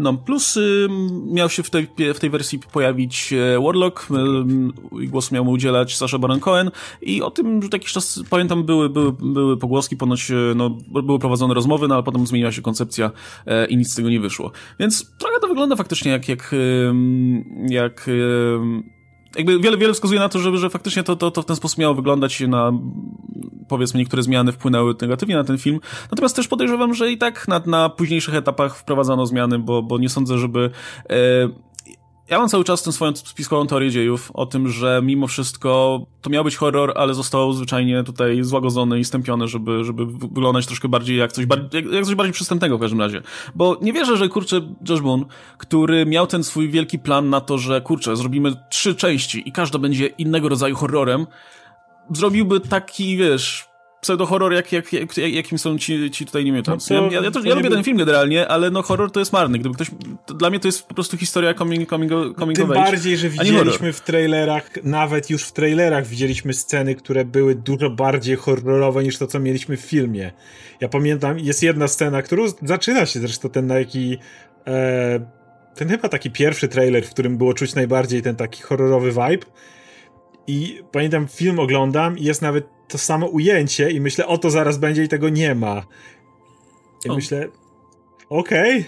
No, 0.00 0.14
plus 0.14 0.58
miał 1.26 1.48
się 1.48 1.62
w 1.62 1.70
tej, 1.70 1.88
w 2.14 2.20
tej 2.20 2.30
wersji 2.30 2.60
pojawić 2.72 3.32
e, 3.32 3.60
Warlock 3.60 4.08
głos 4.92 5.32
miał 5.32 5.44
mu 5.44 5.50
udzielać 5.50 5.96
Sasha 5.96 6.18
Baron 6.18 6.40
Cohen 6.40 6.70
i 7.02 7.22
o 7.22 7.30
tym, 7.30 7.62
że 7.62 7.68
jakiś 7.72 7.92
czas, 7.92 8.22
pamiętam, 8.30 8.64
były, 8.64 8.90
były, 8.90 9.12
były 9.12 9.56
pogłoski, 9.56 9.96
ponoć 9.96 10.30
e, 10.30 10.34
no, 10.56 10.70
były 11.02 11.18
prowadzone 11.18 11.54
rozmowy, 11.54 11.88
no 11.88 11.94
ale 11.94 12.04
potem 12.04 12.26
zmieniła 12.26 12.52
się 12.52 12.62
koncepcja 12.62 13.10
e, 13.46 13.66
i 13.66 13.76
nic 13.76 13.92
z 13.92 13.94
tego 13.94 14.10
nie 14.10 14.20
wyszło. 14.20 14.52
Więc 14.78 15.10
trochę 15.18 15.40
to 15.40 15.48
wygląda 15.48 15.76
faktycznie 15.76 16.12
jak, 16.12 16.28
jak, 16.28 16.54
jak 17.68 18.06
jakby 19.36 19.60
wiele, 19.60 19.76
wiele 19.76 19.94
wskazuje 19.94 20.20
na 20.20 20.28
to, 20.28 20.38
że, 20.38 20.58
że 20.58 20.70
faktycznie 20.70 21.02
to, 21.02 21.16
to, 21.16 21.30
to 21.30 21.42
w 21.42 21.46
ten 21.46 21.56
sposób 21.56 21.78
miało 21.78 21.94
wyglądać 21.94 22.40
na, 22.40 22.72
powiedzmy, 23.68 24.00
niektóre 24.00 24.22
zmiany 24.22 24.52
wpłynęły 24.52 24.94
negatywnie 25.02 25.34
na 25.34 25.44
ten 25.44 25.58
film. 25.58 25.80
Natomiast 26.10 26.36
też 26.36 26.48
podejrzewam, 26.48 26.94
że 26.94 27.12
i 27.12 27.18
tak 27.18 27.48
na, 27.48 27.62
na 27.66 27.88
późniejszych 27.88 28.34
etapach 28.34 28.76
wprowadzano 28.76 29.26
zmiany, 29.26 29.58
bo, 29.58 29.82
bo 29.82 29.98
nie 29.98 30.08
sądzę, 30.08 30.38
żeby 30.38 30.70
e, 31.10 31.14
ja 32.30 32.38
mam 32.38 32.48
cały 32.48 32.64
czas 32.64 32.82
tę 32.82 32.92
swoją 32.92 33.16
spiskową 33.16 33.66
teorię 33.66 33.90
dziejów 33.90 34.30
o 34.34 34.46
tym, 34.46 34.68
że 34.68 35.00
mimo 35.04 35.26
wszystko 35.26 36.00
to 36.20 36.30
miał 36.30 36.44
być 36.44 36.56
horror, 36.56 36.92
ale 36.96 37.14
został 37.14 37.52
zwyczajnie 37.52 38.04
tutaj 38.04 38.42
złagodzony 38.42 38.98
i 38.98 39.04
stępiony, 39.04 39.48
żeby, 39.48 39.84
żeby 39.84 40.06
wyglądać 40.06 40.66
troszkę 40.66 40.88
bardziej 40.88 41.16
jak 41.16 41.32
coś, 41.32 41.46
jak, 41.72 41.84
jak 41.92 42.04
coś 42.04 42.14
bardziej 42.14 42.32
przystępnego 42.32 42.78
w 42.78 42.80
każdym 42.80 43.00
razie. 43.00 43.22
Bo 43.54 43.78
nie 43.82 43.92
wierzę, 43.92 44.16
że 44.16 44.28
kurczę 44.28 44.60
Josh 44.88 45.00
Boone, 45.00 45.24
który 45.58 46.06
miał 46.06 46.26
ten 46.26 46.44
swój 46.44 46.68
wielki 46.68 46.98
plan 46.98 47.30
na 47.30 47.40
to, 47.40 47.58
że 47.58 47.80
kurczę, 47.80 48.16
zrobimy 48.16 48.52
trzy 48.70 48.94
części 48.94 49.48
i 49.48 49.52
każda 49.52 49.78
będzie 49.78 50.06
innego 50.06 50.48
rodzaju 50.48 50.76
horrorem, 50.76 51.26
zrobiłby 52.10 52.60
taki, 52.60 53.16
wiesz, 53.16 53.69
pseudo-horror, 54.00 54.52
jak, 54.52 54.72
jak, 54.72 54.92
jak, 54.92 55.16
jakim 55.16 55.58
są 55.58 55.78
ci, 55.78 56.10
ci 56.10 56.26
tutaj 56.26 56.44
New 56.44 56.54
Mutants. 56.54 56.90
No 56.90 56.96
ja, 56.96 57.12
ja, 57.12 57.22
ja, 57.22 57.30
to, 57.30 57.40
ja 57.40 57.54
lubię 57.54 57.70
ten 57.70 57.84
film 57.84 57.96
generalnie, 57.96 58.48
ale 58.48 58.70
no 58.70 58.82
horror 58.82 59.10
to 59.10 59.20
jest 59.20 59.32
marny. 59.32 59.58
Gdyby 59.58 59.74
ktoś, 59.74 59.90
dla 60.26 60.50
mnie 60.50 60.60
to 60.60 60.68
jest 60.68 60.86
po 60.86 60.94
prostu 60.94 61.16
historia 61.16 61.54
coming, 61.54 61.88
coming, 61.88 62.12
coming 62.38 62.58
Tym 62.58 62.68
bardziej, 62.68 63.16
że 63.16 63.28
widzieliśmy 63.28 63.92
w 63.92 64.00
trailerach, 64.00 64.70
nawet 64.84 65.30
już 65.30 65.44
w 65.44 65.52
trailerach 65.52 66.06
widzieliśmy 66.06 66.54
sceny, 66.54 66.94
które 66.94 67.24
były 67.24 67.54
dużo 67.54 67.90
bardziej 67.90 68.36
horrorowe 68.36 69.04
niż 69.04 69.18
to, 69.18 69.26
co 69.26 69.40
mieliśmy 69.40 69.76
w 69.76 69.80
filmie. 69.80 70.32
Ja 70.80 70.88
pamiętam, 70.88 71.38
jest 71.38 71.62
jedna 71.62 71.88
scena, 71.88 72.22
którą 72.22 72.44
zaczyna 72.62 73.06
się 73.06 73.20
zresztą 73.20 73.48
ten 73.48 73.66
na 73.66 73.78
jaki 73.78 74.18
e, 74.66 75.40
ten 75.74 75.88
chyba 75.88 76.08
taki 76.08 76.30
pierwszy 76.30 76.68
trailer, 76.68 77.04
w 77.06 77.10
którym 77.10 77.36
było 77.36 77.54
czuć 77.54 77.74
najbardziej 77.74 78.22
ten 78.22 78.36
taki 78.36 78.62
horrorowy 78.62 79.10
vibe. 79.10 79.46
I 80.46 80.82
pamiętam, 80.92 81.28
film 81.28 81.58
oglądam 81.58 82.18
i 82.18 82.24
jest 82.24 82.42
nawet 82.42 82.68
to 82.88 82.98
samo 82.98 83.26
ujęcie 83.26 83.90
i 83.90 84.00
myślę, 84.00 84.26
o 84.26 84.38
to 84.38 84.50
zaraz 84.50 84.78
będzie 84.78 85.04
i 85.04 85.08
tego 85.08 85.28
nie 85.28 85.54
ma. 85.54 85.86
I 87.04 87.10
o. 87.10 87.14
myślę, 87.14 87.48
okej, 88.28 88.84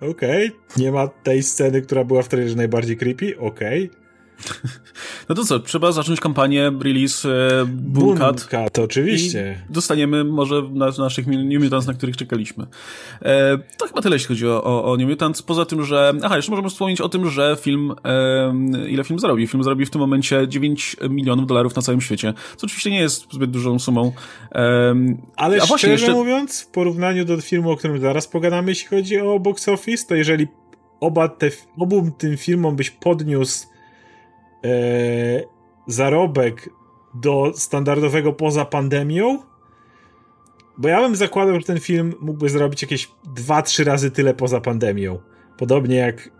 okay, 0.00 0.10
okej, 0.10 0.48
okay. 0.48 0.60
nie 0.76 0.92
ma 0.92 1.08
tej 1.08 1.42
sceny, 1.42 1.82
która 1.82 2.04
była 2.04 2.22
w 2.22 2.28
trailerze 2.28 2.56
najbardziej 2.56 2.96
creepy, 2.96 3.38
okej. 3.38 3.90
Okay. 3.90 4.05
No 5.28 5.34
to 5.34 5.44
co, 5.44 5.58
trzeba 5.58 5.92
zacząć 5.92 6.20
kampanię 6.20 6.72
release 6.84 7.24
e, 7.24 7.66
Boomcat. 7.66 8.36
Boomcat, 8.36 8.78
oczywiście. 8.78 9.62
Dostaniemy 9.70 10.24
może 10.24 10.62
na, 10.62 10.90
naszych 10.98 11.26
New 11.26 11.62
Mutants, 11.62 11.86
na 11.86 11.94
których 11.94 12.16
czekaliśmy. 12.16 12.66
E, 13.22 13.58
to 13.78 13.86
chyba 13.86 14.02
tyle, 14.02 14.16
jeśli 14.16 14.28
chodzi 14.28 14.48
o, 14.48 14.64
o, 14.64 14.92
o 14.92 14.96
New 14.96 15.08
Mutants. 15.08 15.42
Poza 15.42 15.64
tym, 15.64 15.84
że... 15.84 16.12
Aha, 16.22 16.36
jeszcze 16.36 16.50
możemy 16.50 16.70
wspomnieć 16.70 17.00
o 17.00 17.08
tym, 17.08 17.30
że 17.30 17.56
film... 17.60 17.94
E, 18.04 18.88
ile 18.88 19.04
film 19.04 19.18
zarobi? 19.18 19.46
Film 19.46 19.62
zarobi 19.62 19.86
w 19.86 19.90
tym 19.90 20.00
momencie 20.00 20.48
9 20.48 20.96
milionów 21.10 21.46
dolarów 21.46 21.76
na 21.76 21.82
całym 21.82 22.00
świecie, 22.00 22.34
co 22.56 22.66
oczywiście 22.66 22.90
nie 22.90 23.00
jest 23.00 23.32
zbyt 23.32 23.50
dużą 23.50 23.78
sumą. 23.78 24.12
E, 24.52 24.94
Ale 25.36 25.62
a 25.62 25.66
szczerze 25.66 25.92
jeszcze... 25.92 26.12
mówiąc, 26.12 26.60
w 26.60 26.66
porównaniu 26.66 27.24
do 27.24 27.40
filmu, 27.40 27.70
o 27.70 27.76
którym 27.76 28.00
zaraz 28.00 28.28
pogadamy, 28.28 28.70
jeśli 28.70 28.88
chodzi 28.88 29.20
o 29.20 29.38
box 29.40 29.68
office, 29.68 30.06
to 30.08 30.14
jeżeli 30.14 30.46
oba 31.00 31.28
te, 31.28 31.50
obu 31.78 32.10
tym 32.18 32.36
filmom 32.36 32.76
byś 32.76 32.90
podniósł 32.90 33.75
e, 34.64 34.68
zarobek 35.86 36.70
do 37.14 37.52
standardowego 37.56 38.32
poza 38.32 38.64
pandemią, 38.64 39.38
bo 40.78 40.88
ja 40.88 41.00
bym 41.00 41.16
zakładał, 41.16 41.60
że 41.60 41.66
ten 41.66 41.80
film 41.80 42.14
mógłby 42.20 42.48
zrobić 42.48 42.82
jakieś 42.82 43.10
2-3 43.36 43.84
razy 43.84 44.10
tyle 44.10 44.34
poza 44.34 44.60
pandemią. 44.60 45.18
Podobnie 45.58 45.96
jak, 45.96 46.30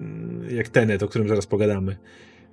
mm, 0.00 0.56
jak 0.56 0.68
Tenet, 0.68 1.02
o 1.02 1.08
którym 1.08 1.28
zaraz 1.28 1.46
pogadamy. 1.46 1.96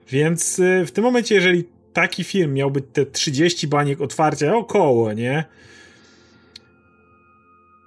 Więc 0.09 0.59
e, 0.59 0.85
w 0.85 0.91
tym 0.91 1.03
momencie, 1.03 1.35
jeżeli 1.35 1.69
taki 1.93 2.23
film 2.23 2.53
miałby 2.53 2.81
te 2.81 3.05
30 3.05 3.67
baniek 3.67 4.01
otwarcia, 4.01 4.55
około, 4.55 5.13
nie? 5.13 5.43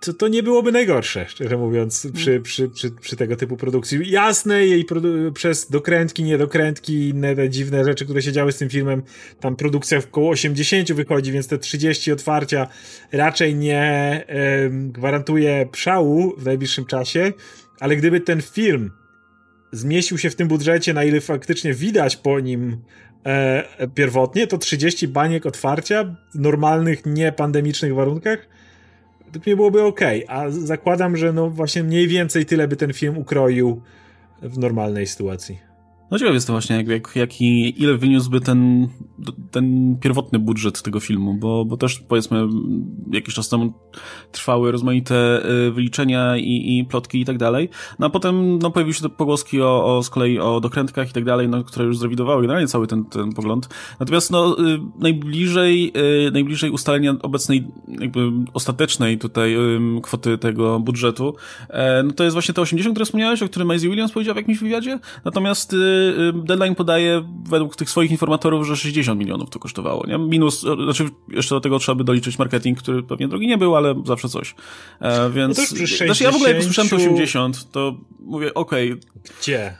To, 0.00 0.12
to 0.12 0.28
nie 0.28 0.42
byłoby 0.42 0.72
najgorsze, 0.72 1.26
szczerze 1.28 1.56
mówiąc, 1.56 2.08
przy, 2.14 2.30
mm. 2.30 2.42
przy, 2.42 2.68
przy, 2.68 2.90
przy 2.90 3.16
tego 3.16 3.36
typu 3.36 3.56
produkcji. 3.56 4.10
Jasne, 4.10 4.66
jej 4.66 4.86
produ- 4.86 5.32
przez 5.32 5.70
dokrętki, 5.70 6.22
niedokrętki, 6.22 7.08
inne 7.08 7.36
te 7.36 7.50
dziwne 7.50 7.84
rzeczy, 7.84 8.04
które 8.04 8.22
się 8.22 8.32
działy 8.32 8.52
z 8.52 8.58
tym 8.58 8.68
filmem, 8.68 9.02
tam 9.40 9.56
produkcja 9.56 10.00
w 10.00 10.04
około 10.06 10.30
80 10.30 10.92
wychodzi, 10.92 11.32
więc 11.32 11.48
te 11.48 11.58
30 11.58 12.12
otwarcia 12.12 12.66
raczej 13.12 13.54
nie 13.54 14.24
gwarantuje 14.72 15.68
przału 15.72 16.34
w 16.38 16.44
najbliższym 16.44 16.86
czasie, 16.86 17.32
ale 17.80 17.96
gdyby 17.96 18.20
ten 18.20 18.42
film 18.42 18.90
zmieścił 19.72 20.18
się 20.18 20.30
w 20.30 20.36
tym 20.36 20.48
budżecie, 20.48 20.94
na 20.94 21.04
ile 21.04 21.20
faktycznie 21.20 21.74
widać 21.74 22.16
po 22.16 22.40
nim 22.40 22.76
e, 23.26 23.88
pierwotnie, 23.94 24.46
to 24.46 24.58
30 24.58 25.08
baniek 25.08 25.46
otwarcia 25.46 26.16
w 26.34 26.38
normalnych, 26.38 27.06
niepandemicznych 27.06 27.94
warunkach 27.94 28.59
mnie 29.46 29.56
byłoby 29.56 29.82
ok, 29.82 30.00
a 30.28 30.50
zakładam, 30.50 31.16
że 31.16 31.32
no 31.32 31.50
właśnie 31.50 31.82
mniej 31.82 32.08
więcej 32.08 32.46
tyle 32.46 32.68
by 32.68 32.76
ten 32.76 32.92
film 32.92 33.18
ukroił 33.18 33.82
w 34.42 34.58
normalnej 34.58 35.06
sytuacji. 35.06 35.69
No 36.10 36.18
ciekaw 36.18 36.34
jestem 36.34 36.54
właśnie, 36.54 36.76
jak, 36.76 36.88
jak, 36.88 37.16
jaki, 37.16 37.82
ile 37.82 37.96
wyniósłby 37.96 38.40
ten, 38.40 38.88
ten 39.50 39.96
pierwotny 40.00 40.38
budżet 40.38 40.82
tego 40.82 41.00
filmu, 41.00 41.34
bo, 41.34 41.64
bo 41.64 41.76
też 41.76 41.98
powiedzmy 41.98 42.48
jakiś 43.12 43.34
czas 43.34 43.48
temu 43.48 43.72
trwały 44.32 44.72
rozmaite 44.72 45.42
y, 45.68 45.70
wyliczenia 45.70 46.36
i, 46.36 46.78
i 46.78 46.84
plotki 46.84 47.20
i 47.20 47.24
tak 47.24 47.38
dalej. 47.38 47.68
No 47.98 48.06
a 48.06 48.10
potem 48.10 48.58
no, 48.58 48.70
pojawiły 48.70 48.94
się 48.94 49.02
te 49.02 49.08
pogłoski 49.08 49.62
o, 49.62 49.96
o 49.96 50.02
z 50.02 50.10
kolei 50.10 50.38
o 50.38 50.60
dokrętkach 50.60 51.10
i 51.10 51.12
tak 51.12 51.24
dalej, 51.24 51.48
no, 51.48 51.64
które 51.64 51.84
już 51.84 51.98
zrewidowały 51.98 52.42
generalnie 52.42 52.68
cały 52.68 52.86
ten, 52.86 53.04
ten 53.04 53.32
pogląd. 53.32 53.68
Natomiast 54.00 54.30
no, 54.30 54.56
y, 54.58 54.78
najbliżej, 54.98 55.92
y, 56.26 56.30
najbliżej 56.30 56.70
ustalenia 56.70 57.14
obecnej, 57.22 57.66
jakby 57.88 58.30
ostatecznej 58.52 59.18
tutaj 59.18 59.56
kwoty 60.02 60.38
tego 60.38 60.80
budżetu, 60.80 61.34
e, 61.68 62.02
no 62.02 62.12
to 62.12 62.24
jest 62.24 62.34
właśnie 62.34 62.54
te 62.54 62.60
80, 62.60 62.94
które 62.94 63.04
wspomniałeś, 63.04 63.42
o 63.42 63.48
którym 63.48 63.68
Maisie 63.68 63.88
Williams 63.88 64.12
powiedział 64.12 64.34
w 64.34 64.36
jakimś 64.36 64.58
wywiadzie. 64.58 64.98
Natomiast 65.24 65.76
Deadline 66.34 66.74
podaje 66.74 67.24
według 67.48 67.76
tych 67.76 67.90
swoich 67.90 68.10
informatorów, 68.10 68.66
że 68.66 68.76
60 68.76 69.20
milionów 69.20 69.50
to 69.50 69.58
kosztowało, 69.58 70.06
nie? 70.06 70.18
Minus, 70.18 70.60
znaczy 70.60 71.08
jeszcze 71.28 71.54
do 71.54 71.60
tego 71.60 71.78
trzeba 71.78 71.96
by 71.96 72.04
doliczyć 72.04 72.38
marketing, 72.38 72.78
który 72.78 73.02
pewnie 73.02 73.28
drogi 73.28 73.46
nie 73.46 73.58
był, 73.58 73.76
ale 73.76 73.94
zawsze 74.06 74.28
coś. 74.28 74.54
E, 75.00 75.30
więc, 75.30 75.58
no 75.58 75.64
60... 75.64 76.08
znaczy 76.08 76.24
ja 76.24 76.32
w 76.32 76.34
ogóle 76.34 76.50
jak 76.50 76.60
usłyszałem 76.60 76.88
to 76.88 76.96
80, 76.96 77.70
to 77.72 77.96
mówię, 78.20 78.54
okej. 78.54 78.92
Okay, 78.92 79.10
Gdzie? 79.40 79.76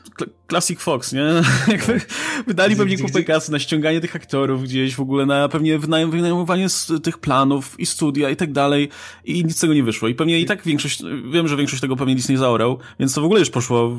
Classic 0.49 0.81
Fox, 0.81 1.13
nie? 1.13 1.21
Jakby 1.73 2.01
wydali 2.47 2.77
pewnie 2.77 2.99
kupę 2.99 3.23
kasy 3.23 3.53
na 3.53 3.59
ściąganie 3.59 4.01
tych 4.01 4.17
aktorów 4.17 4.63
gdzieś, 4.63 4.97
w 4.97 5.01
ogóle 5.01 5.27
na 5.27 5.49
pewnie 5.49 5.79
wynajmowanie 5.79 6.67
tych 7.03 7.19
planów 7.19 7.81
i 7.81 7.87
studia 7.87 8.31
i 8.31 8.37
tak 8.37 8.53
dalej 8.53 8.89
i 9.25 9.45
nic 9.45 9.57
z 9.57 9.61
tego 9.61 9.75
nie 9.75 9.83
wyszło. 9.83 10.09
I 10.09 10.15
pewnie 10.15 10.41
i 10.41 10.45
tak 10.45 10.63
większość, 10.63 11.03
wiem, 11.33 11.49
że 11.49 11.57
większość 11.57 11.81
tego 11.81 11.97
pewnie 11.97 12.15
Disney 12.15 12.37
zaorał, 12.37 12.79
więc 13.01 13.15
to 13.15 13.21
w 13.21 13.25
ogóle 13.25 13.41
już 13.41 13.51
poszło 13.51 13.97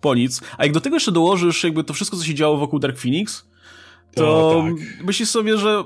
po 0.00 0.14
nic. 0.14 0.40
A 0.58 0.64
jak 0.64 0.72
do 0.72 0.80
tego 0.80 0.96
jeszcze 0.96 1.12
dołożysz 1.12 1.64
jakby 1.64 1.84
to 1.84 1.94
wszystko, 1.94 2.16
co 2.16 2.24
się 2.24 2.34
działo 2.34 2.56
wokół 2.56 2.78
Dark 2.78 2.98
Phoenix, 2.98 3.48
to 4.14 4.48
o, 4.50 4.62
tak. 4.62 5.04
myślisz 5.04 5.28
sobie, 5.28 5.58
że 5.58 5.84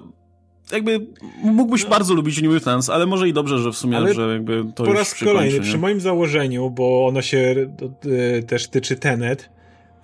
jakby 0.72 1.06
mógłbyś 1.42 1.84
no. 1.84 1.90
bardzo 1.90 2.14
lubić 2.14 2.42
New 2.42 2.52
Mutants, 2.52 2.90
ale 2.90 3.06
może 3.06 3.28
i 3.28 3.32
dobrze, 3.32 3.58
że 3.58 3.72
w 3.72 3.76
sumie, 3.76 3.96
ale 3.96 4.14
że 4.14 4.32
jakby 4.32 4.64
to 4.74 4.84
po 4.84 4.92
raz 4.92 5.14
kolejny, 5.14 5.60
przy 5.60 5.78
moim 5.78 6.00
założeniu, 6.00 6.70
bo 6.70 7.06
ono 7.06 7.22
się 7.22 7.68
y, 8.06 8.42
też 8.42 8.68
tyczy 8.68 8.96
Tenet, 8.96 9.50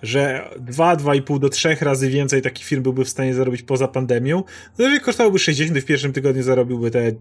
że 0.01 0.49
2, 0.59 0.95
2,5 0.95 1.39
do 1.39 1.49
3 1.49 1.77
razy 1.81 2.09
więcej 2.09 2.41
taki 2.41 2.63
film 2.63 2.83
byłby 2.83 3.05
w 3.05 3.09
stanie 3.09 3.33
zarobić 3.33 3.61
poza 3.61 3.87
pandemią, 3.87 4.43
no 4.77 4.85
jeżeli 4.85 5.01
kosztowałby 5.01 5.39
60, 5.39 5.79
w 5.79 5.85
pierwszym 5.85 6.13
tygodniu 6.13 6.43
zarobiłby 6.43 6.91
te 6.91 7.11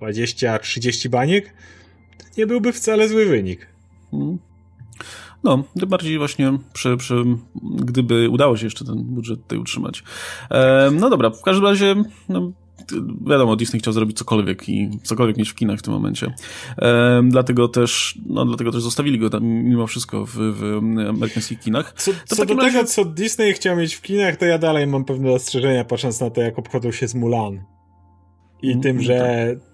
20-30 0.00 1.08
baniek, 1.08 1.54
to 2.18 2.24
nie 2.36 2.46
byłby 2.46 2.72
wcale 2.72 3.08
zły 3.08 3.26
wynik. 3.26 3.66
Hmm. 4.10 4.38
No, 5.44 5.64
tym 5.80 5.88
bardziej 5.88 6.18
właśnie 6.18 6.58
przy, 6.72 6.96
przy, 6.96 7.24
gdyby 7.62 8.30
udało 8.30 8.56
się 8.56 8.66
jeszcze 8.66 8.84
ten 8.84 9.04
budżet 9.04 9.42
tutaj 9.42 9.58
utrzymać. 9.58 10.02
E, 10.50 10.90
no 11.00 11.10
dobra, 11.10 11.30
w 11.30 11.42
każdym 11.42 11.64
razie, 11.64 11.94
no, 12.28 12.52
wiadomo, 13.26 13.56
Disney 13.56 13.80
chciał 13.80 13.92
zrobić 13.92 14.18
cokolwiek 14.18 14.68
i 14.68 14.98
cokolwiek 15.02 15.36
mieć 15.36 15.50
w 15.50 15.54
kinach 15.54 15.78
w 15.78 15.82
tym 15.82 15.92
momencie. 15.92 16.34
E, 16.78 17.22
dlatego 17.28 17.68
też, 17.68 18.18
no, 18.26 18.44
dlatego 18.44 18.72
też 18.72 18.82
zostawili 18.82 19.18
go 19.18 19.30
tam 19.30 19.44
mimo 19.44 19.86
wszystko 19.86 20.26
w, 20.26 20.34
w 20.34 20.78
amerykańskich 21.08 21.60
kinach. 21.60 21.94
Co, 21.96 22.12
co 22.24 22.46
do 22.46 22.54
razie... 22.54 22.72
tego, 22.72 22.84
co 22.84 23.04
Disney 23.04 23.52
chciał 23.52 23.76
mieć 23.76 23.94
w 23.94 24.02
kinach, 24.02 24.36
to 24.36 24.44
ja 24.44 24.58
dalej 24.58 24.86
mam 24.86 25.04
pewne 25.04 25.32
ostrzeżenia, 25.32 25.84
patrząc 25.84 26.20
na 26.20 26.30
to, 26.30 26.40
jak 26.40 26.58
obchodzą 26.58 26.92
się 26.92 27.08
z 27.08 27.14
Mulan. 27.14 27.64
I 28.62 28.70
mm, 28.70 28.82
tym, 28.82 29.00
że 29.00 29.46
tak 29.54 29.73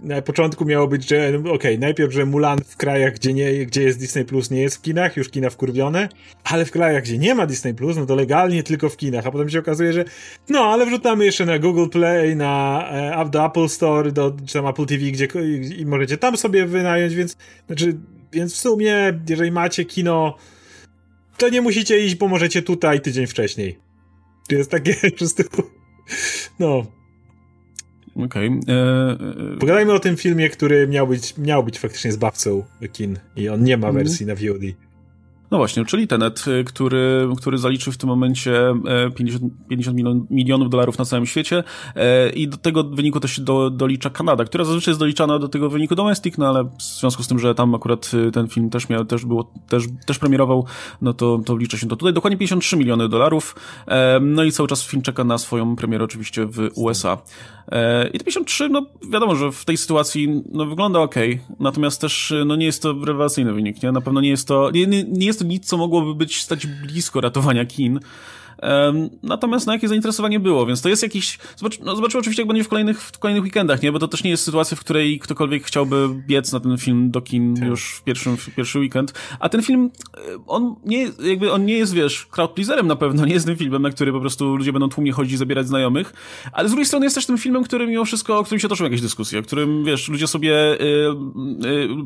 na 0.00 0.22
początku 0.22 0.64
miało 0.64 0.88
być, 0.88 1.08
że 1.08 1.32
no, 1.32 1.38
okej, 1.38 1.52
okay, 1.52 1.78
najpierw, 1.78 2.12
że 2.12 2.26
Mulan 2.26 2.58
w 2.66 2.76
krajach, 2.76 3.14
gdzie, 3.14 3.34
nie, 3.34 3.66
gdzie 3.66 3.82
jest 3.82 3.98
Disney 3.98 4.24
Plus, 4.24 4.50
nie 4.50 4.60
jest 4.60 4.76
w 4.76 4.82
kinach, 4.82 5.16
już 5.16 5.28
kina 5.28 5.50
wkurwione, 5.50 6.08
ale 6.44 6.64
w 6.64 6.70
krajach, 6.70 7.02
gdzie 7.02 7.18
nie 7.18 7.34
ma 7.34 7.46
Disney 7.46 7.74
Plus, 7.74 7.96
no 7.96 8.06
to 8.06 8.14
legalnie 8.14 8.62
tylko 8.62 8.88
w 8.88 8.96
kinach, 8.96 9.26
a 9.26 9.30
potem 9.30 9.48
się 9.48 9.58
okazuje, 9.58 9.92
że 9.92 10.04
no, 10.48 10.60
ale 10.60 10.86
wrzucamy 10.86 11.24
jeszcze 11.24 11.46
na 11.46 11.58
Google 11.58 11.88
Play, 11.88 12.36
na 12.36 12.84
e, 13.22 13.28
do 13.30 13.46
Apple 13.46 13.68
Store, 13.68 14.12
do, 14.12 14.36
czy 14.46 14.54
tam 14.54 14.66
Apple 14.66 14.86
TV, 14.86 15.04
gdzie 15.04 15.28
i, 15.78 15.86
możecie 15.86 16.18
tam 16.18 16.36
sobie 16.36 16.66
wynająć, 16.66 17.14
więc, 17.14 17.36
znaczy, 17.66 17.96
więc 18.32 18.54
w 18.54 18.56
sumie, 18.56 19.20
jeżeli 19.28 19.52
macie 19.52 19.84
kino, 19.84 20.36
to 21.36 21.48
nie 21.48 21.60
musicie 21.60 22.04
iść, 22.04 22.14
bo 22.14 22.28
możecie 22.28 22.62
tutaj 22.62 23.00
tydzień 23.00 23.26
wcześniej. 23.26 23.78
To 24.48 24.54
jest 24.54 24.70
takie 24.70 24.94
po 25.10 25.16
prostu, 25.16 25.42
no, 26.58 26.86
Okej. 28.24 28.48
Okay. 28.48 28.74
E, 28.74 29.54
e, 29.54 29.58
Pogadajmy 29.58 29.92
o 29.92 30.00
tym 30.00 30.16
filmie, 30.16 30.50
który 30.50 30.88
miał 30.88 31.06
być, 31.06 31.38
miał 31.38 31.64
być 31.64 31.78
faktycznie 31.78 32.12
zbawcą 32.12 32.64
kin 32.92 33.18
i 33.36 33.48
on 33.48 33.64
nie 33.64 33.76
ma 33.76 33.92
wersji 33.92 34.24
mm. 34.24 34.36
na 34.36 34.52
VOD. 34.52 34.85
No 35.50 35.58
właśnie, 35.58 35.84
czyli 35.84 36.06
Tenet, 36.08 36.44
y, 36.48 36.64
który, 36.64 37.28
który 37.36 37.58
zaliczył 37.58 37.92
w 37.92 37.96
tym 37.96 38.08
momencie 38.08 38.74
50, 39.16 39.44
e, 39.44 39.68
50 39.68 39.98
milionów 40.30 40.70
dolarów 40.70 40.98
na 40.98 41.04
całym 41.04 41.26
świecie 41.26 41.64
e, 41.94 42.30
i 42.30 42.48
do 42.48 42.56
tego 42.56 42.84
wyniku 42.84 43.20
też 43.20 43.32
się 43.32 43.42
do, 43.42 43.70
dolicza 43.70 44.10
Kanada, 44.10 44.44
która 44.44 44.64
zazwyczaj 44.64 44.92
jest 44.92 45.00
doliczana 45.00 45.38
do 45.38 45.48
tego 45.48 45.70
wyniku 45.70 45.94
domestic, 45.94 46.38
no 46.38 46.48
ale 46.48 46.64
w 46.64 46.82
związku 46.82 47.22
z 47.22 47.28
tym, 47.28 47.38
że 47.38 47.54
tam 47.54 47.74
akurat 47.74 48.10
y, 48.14 48.32
ten 48.32 48.48
film 48.48 48.70
też 48.70 48.88
miał, 48.88 49.04
też 49.04 49.24
było, 49.24 49.52
też, 49.68 49.84
też 50.06 50.18
premierował, 50.18 50.66
no 51.02 51.12
to, 51.12 51.40
to 51.46 51.56
wlicza 51.56 51.78
się 51.78 51.88
to 51.88 51.96
tutaj. 51.96 52.12
Dokładnie 52.14 52.38
53 52.38 52.76
miliony 52.76 53.08
dolarów, 53.08 53.56
e, 53.86 54.20
no 54.20 54.44
i 54.44 54.52
cały 54.52 54.68
czas 54.68 54.86
film 54.86 55.02
czeka 55.02 55.24
na 55.24 55.38
swoją 55.38 55.76
premierę 55.76 56.04
oczywiście 56.04 56.46
w 56.46 56.70
USA. 56.74 57.18
I 58.12 58.18
te 58.18 58.24
53, 58.24 58.68
no 58.68 58.86
wiadomo, 59.12 59.36
że 59.36 59.52
w 59.52 59.64
tej 59.64 59.76
sytuacji 59.76 60.42
no, 60.52 60.66
wygląda 60.66 61.00
ok, 61.00 61.14
natomiast 61.60 62.00
też 62.00 62.34
no, 62.46 62.56
nie 62.56 62.66
jest 62.66 62.82
to 62.82 62.92
rewelacyjny 63.04 63.52
wynik, 63.52 63.82
nie? 63.82 63.92
Na 63.92 64.00
pewno 64.00 64.20
nie 64.20 64.28
jest 64.28 64.48
to, 64.48 64.70
nie, 64.70 64.86
nie, 64.86 65.04
nie 65.04 65.32
jest 65.36 65.40
to 65.40 65.48
nic, 65.48 65.66
co 65.66 65.76
mogłoby 65.76 66.14
być 66.14 66.42
stać 66.42 66.66
blisko 66.66 67.20
ratowania 67.20 67.66
kin. 67.66 68.00
Natomiast 69.22 69.66
na 69.66 69.72
jakie 69.72 69.88
zainteresowanie 69.88 70.40
było, 70.40 70.66
więc 70.66 70.82
to 70.82 70.88
jest 70.88 71.02
jakiś. 71.02 71.38
Zobacz, 71.56 71.78
no 71.78 71.96
zobaczymy 71.96 72.20
oczywiście, 72.20 72.42
jak 72.42 72.48
będzie 72.48 72.64
w 72.64 72.68
kolejnych, 72.68 73.02
w 73.02 73.18
kolejnych 73.18 73.44
weekendach, 73.44 73.82
nie? 73.82 73.92
Bo 73.92 73.98
to 73.98 74.08
też 74.08 74.24
nie 74.24 74.30
jest 74.30 74.44
sytuacja, 74.44 74.76
w 74.76 74.80
której 74.80 75.18
ktokolwiek 75.18 75.64
chciałby 75.64 76.08
biec 76.26 76.52
na 76.52 76.60
ten 76.60 76.78
film 76.78 77.10
do 77.10 77.20
kin 77.20 77.56
tak. 77.56 77.68
już 77.68 77.94
w, 77.94 78.02
pierwszym, 78.02 78.36
w 78.36 78.54
pierwszy 78.54 78.78
weekend. 78.78 79.14
A 79.40 79.48
ten 79.48 79.62
film, 79.62 79.90
e, 80.14 80.20
on 80.46 80.76
nie, 80.84 81.10
jakby 81.20 81.52
on 81.52 81.64
nie 81.64 81.74
jest, 81.74 81.94
wiesz, 81.94 82.26
crowd 82.26 82.52
pleaserem 82.52 82.86
na 82.86 82.96
pewno, 82.96 83.26
nie 83.26 83.34
jest 83.34 83.46
tym 83.46 83.56
filmem, 83.56 83.82
na 83.82 83.90
który 83.90 84.12
po 84.12 84.20
prostu 84.20 84.56
ludzie 84.56 84.72
będą 84.72 84.88
tłumnie 84.88 85.12
chodzić 85.12 85.32
i 85.32 85.36
zabierać 85.36 85.66
znajomych, 85.66 86.12
ale 86.52 86.68
z 86.68 86.70
drugiej 86.70 86.86
strony 86.86 87.06
jest 87.06 87.16
też 87.16 87.26
tym 87.26 87.38
filmem, 87.38 87.64
który 87.64 87.86
mimo 87.86 88.04
wszystko, 88.04 88.38
o 88.38 88.44
którym 88.44 88.60
się 88.60 88.68
toczą 88.68 88.84
jakieś 88.84 89.00
dyskusje, 89.00 89.38
o 89.38 89.42
którym, 89.42 89.84
wiesz, 89.84 90.08
ludzie 90.08 90.26
sobie 90.26 90.50
yy, 90.50 91.16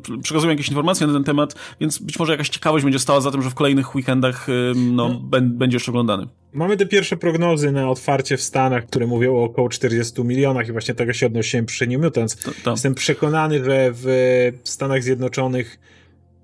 yy, 0.08 0.20
przekazują 0.22 0.50
jakieś 0.50 0.68
informacje 0.68 1.06
na 1.06 1.12
ten 1.12 1.24
temat, 1.24 1.54
więc 1.80 1.98
być 1.98 2.18
może 2.18 2.32
jakaś 2.32 2.48
ciekawość 2.48 2.84
będzie 2.84 2.98
stała 2.98 3.20
za 3.20 3.30
tym, 3.30 3.42
że 3.42 3.50
w 3.50 3.54
kolejnych 3.54 3.94
weekendach 3.94 4.48
yy, 4.48 4.72
no, 4.76 5.08
no. 5.08 5.20
będzie 5.42 5.76
jeszcze 5.76 5.90
oglądany. 5.90 6.39
Mamy 6.52 6.76
te 6.76 6.86
pierwsze 6.86 7.16
prognozy 7.16 7.72
na 7.72 7.90
otwarcie 7.90 8.36
w 8.36 8.42
Stanach, 8.42 8.86
które 8.86 9.06
mówią 9.06 9.34
o 9.34 9.44
około 9.44 9.68
40 9.68 10.24
milionach 10.24 10.68
i 10.68 10.72
właśnie 10.72 10.94
tego 10.94 11.12
się 11.12 11.26
odnosiłem 11.26 11.66
przy 11.66 11.86
New 11.86 12.00
Mutants. 12.02 12.36
To, 12.36 12.50
to. 12.64 12.70
Jestem 12.70 12.94
przekonany, 12.94 13.64
że 13.64 13.90
w 13.92 14.52
Stanach 14.64 15.02
Zjednoczonych 15.02 15.78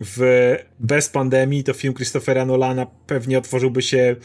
w, 0.00 0.54
bez 0.80 1.08
pandemii 1.08 1.64
to 1.64 1.72
film 1.72 1.94
Christophera 1.94 2.44
Nolana 2.44 2.86
pewnie 3.06 3.38
otworzyłby 3.38 3.82
się 3.82 4.16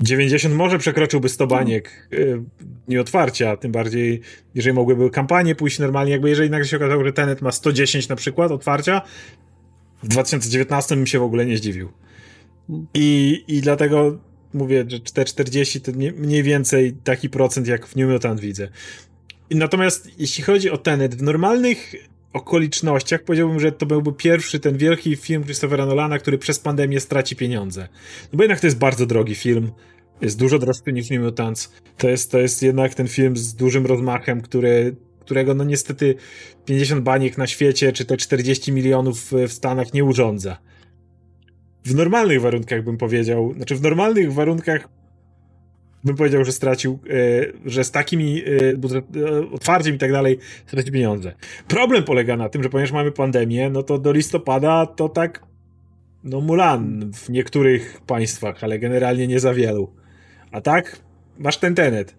90, 0.00 0.54
może 0.54 0.78
przekroczyłby 0.78 1.28
100 1.28 1.46
baniek 1.46 2.08
hmm. 2.10 2.48
nie 2.88 3.00
otwarcia, 3.00 3.56
tym 3.56 3.72
bardziej 3.72 4.20
jeżeli 4.54 4.74
mogłyby 4.74 5.10
kampanie 5.10 5.54
pójść 5.54 5.78
normalnie, 5.78 6.12
jakby 6.12 6.28
jeżeli 6.28 6.50
nagle 6.50 6.66
się 6.66 6.76
okazało, 6.76 7.04
że 7.04 7.12
Tenet 7.12 7.42
ma 7.42 7.52
110 7.52 8.08
na 8.08 8.16
przykład 8.16 8.52
otwarcia, 8.52 9.02
w 10.02 10.08
2019 10.08 10.96
bym 10.96 11.06
się 11.06 11.18
w 11.18 11.22
ogóle 11.22 11.46
nie 11.46 11.56
zdziwił. 11.56 11.88
I, 12.94 13.44
i 13.48 13.60
dlatego 13.60 14.18
mówię, 14.54 14.84
że 14.88 14.98
4,40 14.98 15.80
to 15.80 15.92
mniej 16.16 16.42
więcej 16.42 16.92
taki 17.04 17.30
procent 17.30 17.66
jak 17.66 17.86
w 17.86 17.96
New 17.96 18.10
Mutant 18.10 18.40
widzę. 18.40 18.68
Natomiast 19.50 20.08
jeśli 20.18 20.44
chodzi 20.44 20.70
o 20.70 20.78
Tenet, 20.78 21.14
w 21.14 21.22
normalnych 21.22 21.94
okolicznościach 22.32 23.22
powiedziałbym, 23.22 23.60
że 23.60 23.72
to 23.72 23.86
byłby 23.86 24.12
pierwszy 24.12 24.60
ten 24.60 24.76
wielki 24.76 25.16
film 25.16 25.44
Christophera 25.44 25.86
Nolana, 25.86 26.18
który 26.18 26.38
przez 26.38 26.58
pandemię 26.58 27.00
straci 27.00 27.36
pieniądze. 27.36 27.88
No 28.32 28.36
bo 28.36 28.42
jednak 28.42 28.60
to 28.60 28.66
jest 28.66 28.78
bardzo 28.78 29.06
drogi 29.06 29.34
film. 29.34 29.72
Jest 30.20 30.38
dużo 30.38 30.58
droższy 30.58 30.92
niż 30.92 31.10
New 31.10 31.20
Mutants. 31.20 31.72
To 31.98 32.08
jest, 32.08 32.30
to 32.30 32.38
jest 32.38 32.62
jednak 32.62 32.94
ten 32.94 33.08
film 33.08 33.36
z 33.36 33.54
dużym 33.54 33.86
rozmachem, 33.86 34.40
który, 34.40 34.96
którego 35.20 35.54
no 35.54 35.64
niestety 35.64 36.14
50 36.64 37.02
baniek 37.02 37.38
na 37.38 37.46
świecie, 37.46 37.92
czy 37.92 38.04
te 38.04 38.16
40 38.16 38.72
milionów 38.72 39.32
w 39.48 39.52
Stanach 39.52 39.94
nie 39.94 40.04
urządza 40.04 40.58
w 41.84 41.94
normalnych 41.94 42.40
warunkach 42.40 42.84
bym 42.84 42.98
powiedział, 42.98 43.54
znaczy 43.56 43.76
w 43.76 43.82
normalnych 43.82 44.32
warunkach 44.32 44.88
bym 46.04 46.16
powiedział, 46.16 46.44
że 46.44 46.52
stracił, 46.52 46.98
e, 47.10 47.70
że 47.70 47.84
z 47.84 47.90
takimi 47.90 48.42
e, 48.42 48.46
e, 49.20 49.50
otwarciem 49.52 49.94
i 49.94 49.98
tak 49.98 50.12
dalej 50.12 50.38
straci 50.66 50.92
pieniądze. 50.92 51.32
Problem 51.68 52.04
polega 52.04 52.36
na 52.36 52.48
tym, 52.48 52.62
że 52.62 52.68
ponieważ 52.68 52.92
mamy 52.92 53.12
pandemię, 53.12 53.70
no 53.70 53.82
to 53.82 53.98
do 53.98 54.12
listopada 54.12 54.86
to 54.86 55.08
tak 55.08 55.42
no 56.24 56.40
Mulan 56.40 57.12
w 57.12 57.28
niektórych 57.28 58.00
państwach, 58.06 58.64
ale 58.64 58.78
generalnie 58.78 59.26
nie 59.26 59.40
za 59.40 59.54
wielu. 59.54 59.92
A 60.52 60.60
tak 60.60 61.00
masz 61.38 61.56
ten 61.56 61.74
tenet. 61.74 62.14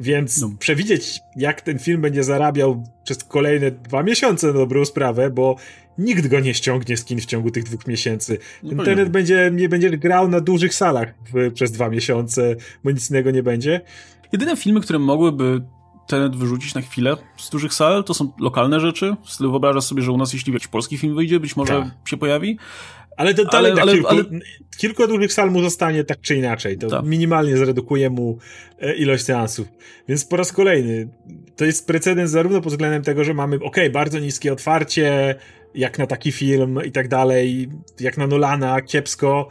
Więc 0.00 0.40
no. 0.40 0.50
przewidzieć, 0.58 1.20
jak 1.36 1.60
ten 1.60 1.78
film 1.78 2.00
będzie 2.00 2.24
zarabiał 2.24 2.84
przez 3.04 3.24
kolejne 3.24 3.70
dwa 3.70 4.02
miesiące 4.02 4.46
na 4.46 4.52
dobrą 4.52 4.84
sprawę, 4.84 5.30
bo 5.30 5.56
nikt 5.98 6.26
go 6.26 6.40
nie 6.40 6.54
ściągnie 6.54 6.96
z 6.96 7.04
kin 7.04 7.20
w 7.20 7.26
ciągu 7.26 7.50
tych 7.50 7.64
dwóch 7.64 7.86
miesięcy. 7.86 8.38
No 8.62 8.70
Internet 8.70 9.08
będzie, 9.08 9.50
nie 9.54 9.68
będzie 9.68 9.90
grał 9.90 10.28
na 10.28 10.40
dużych 10.40 10.74
salach 10.74 11.14
w, 11.34 11.52
przez 11.52 11.72
dwa 11.72 11.88
miesiące, 11.88 12.56
bo 12.84 12.90
nic 12.90 13.10
innego 13.10 13.30
nie 13.30 13.42
będzie. 13.42 13.80
Jedyne 14.32 14.56
filmy, 14.56 14.80
które 14.80 14.98
mogłyby 14.98 15.62
Tenet 16.06 16.36
wyrzucić 16.36 16.74
na 16.74 16.80
chwilę 16.80 17.16
z 17.36 17.50
dużych 17.50 17.74
sal, 17.74 18.04
to 18.04 18.14
są 18.14 18.32
lokalne 18.40 18.80
rzeczy. 18.80 19.16
Wyobrażasz 19.40 19.84
sobie, 19.84 20.02
że 20.02 20.12
u 20.12 20.16
nas 20.16 20.32
jeśli 20.32 20.52
jakiś 20.52 20.68
polski 20.68 20.98
film 20.98 21.14
wyjdzie, 21.14 21.40
być 21.40 21.56
może 21.56 21.72
tak. 21.72 22.08
się 22.08 22.16
pojawi. 22.16 22.58
Ale 23.16 23.34
to 23.34 23.44
dalej 23.44 23.72
ale, 23.72 23.82
ale, 23.82 23.92
kilku, 23.92 24.08
ale... 24.08 24.24
kilku 24.76 25.06
dużych 25.06 25.32
sal 25.32 25.50
mu 25.50 25.62
zostanie 25.62 26.04
tak 26.04 26.20
czy 26.20 26.36
inaczej. 26.36 26.78
To 26.78 26.90
tak. 26.90 27.04
minimalnie 27.04 27.56
zredukuje 27.56 28.10
mu 28.10 28.38
e, 28.80 28.94
ilość 28.94 29.24
seansów. 29.24 29.68
Więc 30.08 30.24
po 30.24 30.36
raz 30.36 30.52
kolejny, 30.52 31.08
to 31.56 31.64
jest 31.64 31.86
precedens 31.86 32.30
zarówno 32.30 32.60
pod 32.60 32.72
względem 32.72 33.02
tego, 33.02 33.24
że 33.24 33.34
mamy, 33.34 33.58
ok, 33.62 33.76
bardzo 33.92 34.18
niskie 34.18 34.52
otwarcie, 34.52 35.34
jak 35.76 35.98
na 35.98 36.06
taki 36.06 36.32
film 36.32 36.80
i 36.84 36.92
tak 36.92 37.08
dalej, 37.08 37.68
jak 38.00 38.18
na 38.18 38.26
Nolana, 38.26 38.80
kiepsko, 38.80 39.48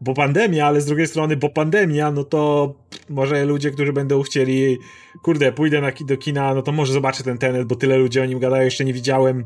bo 0.00 0.14
pandemia, 0.14 0.66
ale 0.66 0.80
z 0.80 0.86
drugiej 0.86 1.06
strony, 1.06 1.36
bo 1.36 1.48
pandemia, 1.48 2.10
no 2.10 2.24
to 2.24 2.74
może 3.08 3.44
ludzie, 3.44 3.70
którzy 3.70 3.92
będą 3.92 4.22
chcieli, 4.22 4.78
kurde, 5.22 5.52
pójdę 5.52 5.80
na, 5.80 5.92
do 6.00 6.16
kina, 6.16 6.54
no 6.54 6.62
to 6.62 6.72
może 6.72 6.92
zobaczę 6.92 7.24
ten 7.24 7.38
tenet, 7.38 7.64
bo 7.64 7.76
tyle 7.76 7.96
ludzi 7.96 8.20
o 8.20 8.24
nim 8.24 8.38
gadają, 8.38 8.64
jeszcze 8.64 8.84
nie 8.84 8.92
widziałem, 8.92 9.44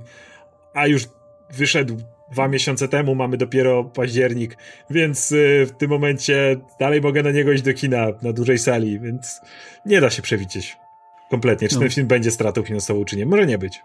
a 0.75 0.87
już 0.87 1.09
wyszedł 1.51 1.97
dwa 2.33 2.49
miesiące 2.49 2.89
temu, 2.89 3.15
mamy 3.15 3.37
dopiero 3.37 3.85
październik, 3.85 4.57
więc 4.91 5.33
y, 5.33 5.67
w 5.67 5.73
tym 5.73 5.91
momencie 5.91 6.57
dalej 6.81 7.01
mogę 7.01 7.23
na 7.23 7.31
niego 7.31 7.53
iść 7.53 7.63
do 7.63 7.75
kina 7.75 8.07
na 8.23 8.33
dużej 8.33 8.59
sali, 8.59 9.01
więc 9.01 9.41
nie 9.87 10.01
da 10.01 10.11
się 10.11 10.23
przewidzieć 10.23 10.77
kompletnie, 11.31 11.69
czy 11.69 11.75
no. 11.75 11.81
ten 11.81 11.91
film 11.91 12.07
będzie 12.07 12.31
stratą 12.31 12.63
finansową, 12.63 13.05
czy 13.05 13.17
nie. 13.17 13.27
Może 13.27 13.47
nie 13.47 13.59
być. 13.59 13.81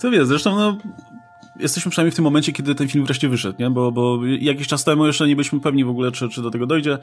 Kto 0.00 0.10
wie, 0.10 0.26
zresztą 0.26 0.56
no, 0.56 0.76
jesteśmy 1.62 1.90
przynajmniej 1.90 2.12
w 2.12 2.14
tym 2.14 2.24
momencie, 2.24 2.52
kiedy 2.52 2.74
ten 2.74 2.88
film 2.88 3.04
wreszcie 3.04 3.28
wyszedł, 3.28 3.56
nie? 3.58 3.70
Bo, 3.70 3.92
bo 3.92 4.18
jakiś 4.40 4.68
czas 4.68 4.84
temu 4.84 5.06
jeszcze 5.06 5.28
nie 5.28 5.36
byliśmy 5.36 5.60
pewni 5.60 5.84
w 5.84 5.88
ogóle, 5.88 6.12
czy, 6.12 6.28
czy 6.28 6.42
do 6.42 6.50
tego 6.50 6.66
dojdzie 6.66 6.98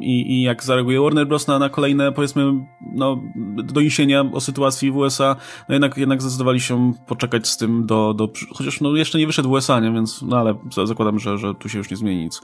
i, 0.00 0.32
i 0.32 0.42
jak 0.42 0.64
zareaguje 0.64 1.00
Warner 1.00 1.26
Bros. 1.26 1.46
Na, 1.46 1.58
na 1.58 1.68
kolejne, 1.68 2.12
powiedzmy, 2.12 2.52
no, 2.92 3.22
doniesienia 3.64 4.24
o 4.32 4.40
sytuacji 4.40 4.90
w 4.90 4.96
USA, 4.96 5.36
no 5.68 5.74
jednak, 5.74 5.96
jednak 5.96 6.22
zdecydowali 6.22 6.60
się 6.60 6.92
poczekać 7.06 7.48
z 7.48 7.56
tym 7.56 7.86
do, 7.86 8.14
do 8.14 8.32
chociaż 8.54 8.80
no, 8.80 8.96
jeszcze 8.96 9.18
nie 9.18 9.26
wyszedł 9.26 9.48
w 9.48 9.52
USA, 9.52 9.80
nie? 9.80 9.92
Więc, 9.92 10.22
no 10.22 10.38
ale 10.38 10.54
zakładam, 10.86 11.18
że, 11.18 11.38
że 11.38 11.54
tu 11.54 11.68
się 11.68 11.78
już 11.78 11.90
nie 11.90 11.96
zmieni 11.96 12.24
nic. 12.24 12.42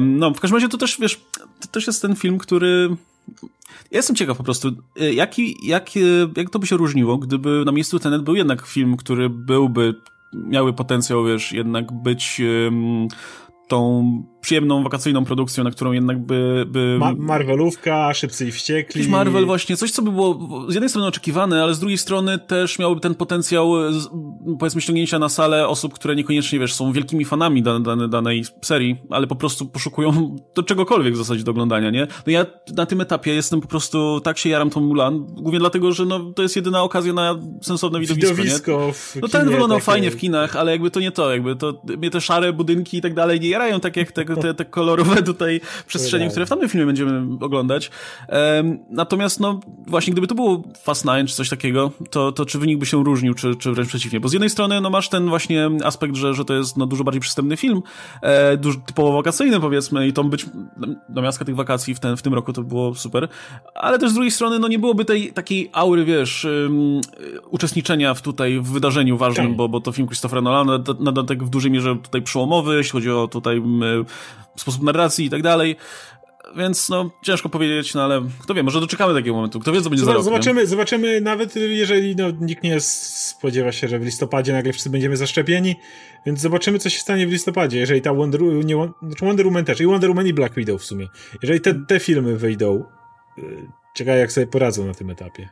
no, 0.00 0.30
w 0.34 0.40
każdym 0.40 0.56
razie 0.56 0.68
to 0.68 0.78
też, 0.78 0.96
wiesz, 1.00 1.20
to 1.60 1.68
też 1.68 1.86
jest 1.86 2.02
ten 2.02 2.16
film, 2.16 2.38
który 2.38 2.96
ja 3.90 3.98
jestem 3.98 4.16
ciekaw 4.16 4.36
po 4.36 4.44
prostu, 4.44 4.68
y, 5.00 5.14
jaki, 5.14 5.56
jak, 5.62 5.90
jak 6.36 6.50
to 6.50 6.58
by 6.58 6.66
się 6.66 6.76
różniło, 6.76 7.18
gdyby 7.18 7.62
na 7.66 7.72
miejscu 7.72 7.98
Tenet 7.98 8.22
był 8.22 8.34
jednak 8.34 8.66
film, 8.66 8.96
który 8.96 9.30
byłby, 9.30 9.94
miały 10.32 10.72
potencjał, 10.72 11.24
wiesz, 11.24 11.52
jednak 11.52 11.92
być 11.92 12.42
tą 13.68 14.22
przyjemną, 14.46 14.82
wakacyjną 14.82 15.24
produkcją, 15.24 15.64
na 15.64 15.70
którą 15.70 15.92
jednak 15.92 16.18
by... 16.18 16.66
by... 16.68 16.96
Ma 16.98 17.14
Marvelówka, 17.18 18.14
Szybcy 18.14 18.48
i 18.48 18.52
Wściekli. 18.52 19.00
Jakiś 19.00 19.12
Marvel 19.12 19.46
właśnie, 19.46 19.76
coś 19.76 19.90
co 19.90 20.02
by 20.02 20.12
było 20.12 20.64
z 20.68 20.74
jednej 20.74 20.88
strony 20.88 21.08
oczekiwane, 21.08 21.62
ale 21.62 21.74
z 21.74 21.78
drugiej 21.78 21.98
strony 21.98 22.38
też 22.38 22.78
miałoby 22.78 23.00
ten 23.00 23.14
potencjał 23.14 23.72
powiedzmy 24.58 24.80
ściągnięcia 24.80 25.18
na 25.18 25.28
salę 25.28 25.68
osób, 25.68 25.94
które 25.94 26.16
niekoniecznie, 26.16 26.58
wiesz, 26.58 26.74
są 26.74 26.92
wielkimi 26.92 27.24
fanami 27.24 27.62
dane, 27.62 28.08
danej 28.08 28.44
serii, 28.62 28.96
ale 29.10 29.26
po 29.26 29.36
prostu 29.36 29.66
poszukują 29.66 30.36
do 30.56 30.62
czegokolwiek 30.62 31.14
w 31.14 31.16
zasadzie 31.16 31.44
do 31.44 31.50
oglądania, 31.50 31.90
nie? 31.90 32.06
No 32.26 32.32
ja 32.32 32.46
na 32.76 32.86
tym 32.86 33.00
etapie 33.00 33.34
jestem 33.34 33.60
po 33.60 33.68
prostu, 33.68 34.20
tak 34.20 34.38
się 34.38 34.48
jaram 34.48 34.70
tą 34.70 34.80
Mulan, 34.80 35.26
głównie 35.26 35.58
dlatego, 35.58 35.92
że 35.92 36.04
no, 36.04 36.20
to 36.20 36.42
jest 36.42 36.56
jedyna 36.56 36.82
okazja 36.82 37.12
na 37.12 37.38
sensowne 37.62 38.00
widowisko, 38.00 38.34
widowisko 38.34 38.92
nie? 39.14 39.20
No 39.20 39.28
ten 39.28 39.48
wyglądał 39.48 39.78
takie... 39.78 39.84
fajnie 39.84 40.10
w 40.10 40.16
kinach, 40.16 40.56
ale 40.56 40.72
jakby 40.72 40.90
to 40.90 41.00
nie 41.00 41.10
to, 41.10 41.32
jakby 41.32 41.56
to, 41.56 41.82
mnie 41.98 42.10
te 42.10 42.20
szare 42.20 42.52
budynki 42.52 42.96
i 42.96 43.00
tak 43.00 43.14
dalej 43.14 43.40
nie 43.40 43.48
jarają 43.48 43.80
tak 43.80 43.96
jak 43.96 44.12
tego 44.12 44.35
te, 44.42 44.54
te 44.54 44.64
kolorowe 44.64 45.22
tutaj 45.22 45.60
przestrzenie, 45.86 46.28
które 46.28 46.46
w 46.46 46.48
tamtym 46.48 46.68
filmie 46.68 46.86
będziemy 46.86 47.44
oglądać. 47.44 47.90
Um, 48.28 48.78
natomiast, 48.90 49.40
no, 49.40 49.60
właśnie 49.86 50.12
gdyby 50.12 50.26
to 50.26 50.34
było 50.34 50.62
Fast 50.82 51.04
Nine 51.04 51.26
czy 51.26 51.34
coś 51.34 51.48
takiego, 51.48 51.90
to, 52.10 52.32
to 52.32 52.46
czy 52.46 52.58
wynik 52.58 52.78
by 52.78 52.86
się 52.86 53.04
różnił, 53.04 53.34
czy, 53.34 53.54
czy 53.54 53.72
wręcz 53.72 53.88
przeciwnie? 53.88 54.20
Bo 54.20 54.28
z 54.28 54.32
jednej 54.32 54.50
strony, 54.50 54.80
no, 54.80 54.90
masz 54.90 55.08
ten 55.08 55.28
właśnie 55.28 55.70
aspekt, 55.84 56.16
że, 56.16 56.34
że 56.34 56.44
to 56.44 56.54
jest, 56.54 56.76
no, 56.76 56.86
dużo 56.86 57.04
bardziej 57.04 57.20
przystępny 57.20 57.56
film, 57.56 57.82
e, 58.22 58.56
dużo 58.56 58.78
typowo 58.86 59.12
wakacyjny, 59.12 59.60
powiedzmy, 59.60 60.08
i 60.08 60.12
to 60.12 60.24
być, 60.24 60.46
no, 61.08 61.22
miastka 61.22 61.44
tych 61.44 61.56
wakacji 61.56 61.94
w, 61.94 62.00
ten, 62.00 62.16
w 62.16 62.22
tym 62.22 62.34
roku 62.34 62.52
to 62.52 62.62
było 62.62 62.94
super, 62.94 63.28
ale 63.74 63.98
też 63.98 64.10
z 64.10 64.14
drugiej 64.14 64.30
strony, 64.30 64.58
no, 64.58 64.68
nie 64.68 64.78
byłoby 64.78 65.04
tej 65.04 65.32
takiej 65.32 65.70
aury, 65.72 66.04
wiesz, 66.04 66.44
um, 66.44 67.00
uczestniczenia 67.50 68.14
w 68.14 68.22
tutaj, 68.22 68.60
w 68.60 68.72
wydarzeniu 68.72 69.16
ważnym, 69.16 69.46
tak. 69.46 69.56
bo, 69.56 69.68
bo 69.68 69.80
to 69.80 69.92
film 69.92 70.08
Christophera 70.08 70.42
Nolana, 70.42 70.78
na 71.00 71.12
dodatek 71.12 71.44
w 71.44 71.48
dużej 71.48 71.70
mierze 71.70 71.96
tutaj 72.02 72.22
przełomowy, 72.22 72.76
jeśli 72.76 72.92
chodzi 72.92 73.10
o 73.10 73.28
tutaj 73.28 73.62
sposób 74.56 74.82
narracji 74.82 75.26
i 75.26 75.30
tak 75.30 75.42
dalej. 75.42 75.76
Więc 76.56 76.88
no, 76.88 77.10
ciężko 77.22 77.48
powiedzieć, 77.48 77.94
no 77.94 78.04
ale 78.04 78.22
kto 78.38 78.54
wie, 78.54 78.62
może 78.62 78.80
doczekamy 78.80 79.14
takiego 79.14 79.36
momentu. 79.36 79.60
Kto 79.60 79.72
wie, 79.72 79.82
co 79.82 79.90
będzie 79.90 80.04
Zobacz, 80.04 80.14
za 80.14 80.18
rok, 80.18 80.24
Zobaczymy, 80.24 80.60
nie? 80.60 80.66
zobaczymy, 80.66 81.20
nawet 81.20 81.56
jeżeli 81.56 82.16
no, 82.16 82.30
nikt 82.40 82.62
nie 82.62 82.80
spodziewa 82.80 83.72
się, 83.72 83.88
że 83.88 83.98
w 83.98 84.04
listopadzie 84.04 84.52
nagle 84.52 84.72
wszyscy 84.72 84.90
będziemy 84.90 85.16
zaszczepieni, 85.16 85.76
więc 86.26 86.40
zobaczymy, 86.40 86.78
co 86.78 86.90
się 86.90 87.00
stanie 87.00 87.26
w 87.26 87.30
listopadzie. 87.30 87.78
Jeżeli 87.78 88.02
ta 88.02 88.14
Wonder, 88.14 88.42
nie, 88.42 88.74
znaczy 89.02 89.24
Wonder 89.24 89.46
Woman 89.46 89.64
też, 89.64 89.80
i 89.80 89.86
Wonder 89.86 90.10
Woman 90.10 90.26
i 90.26 90.32
Black 90.32 90.54
Widow 90.54 90.82
w 90.82 90.84
sumie. 90.84 91.08
Jeżeli 91.42 91.60
te, 91.60 91.74
te 91.88 92.00
filmy 92.00 92.36
wyjdą, 92.36 92.84
y, 93.38 93.42
ciekawe 93.94 94.18
jak 94.18 94.32
sobie 94.32 94.46
poradzą 94.46 94.86
na 94.86 94.94
tym 94.94 95.10
etapie. 95.10 95.48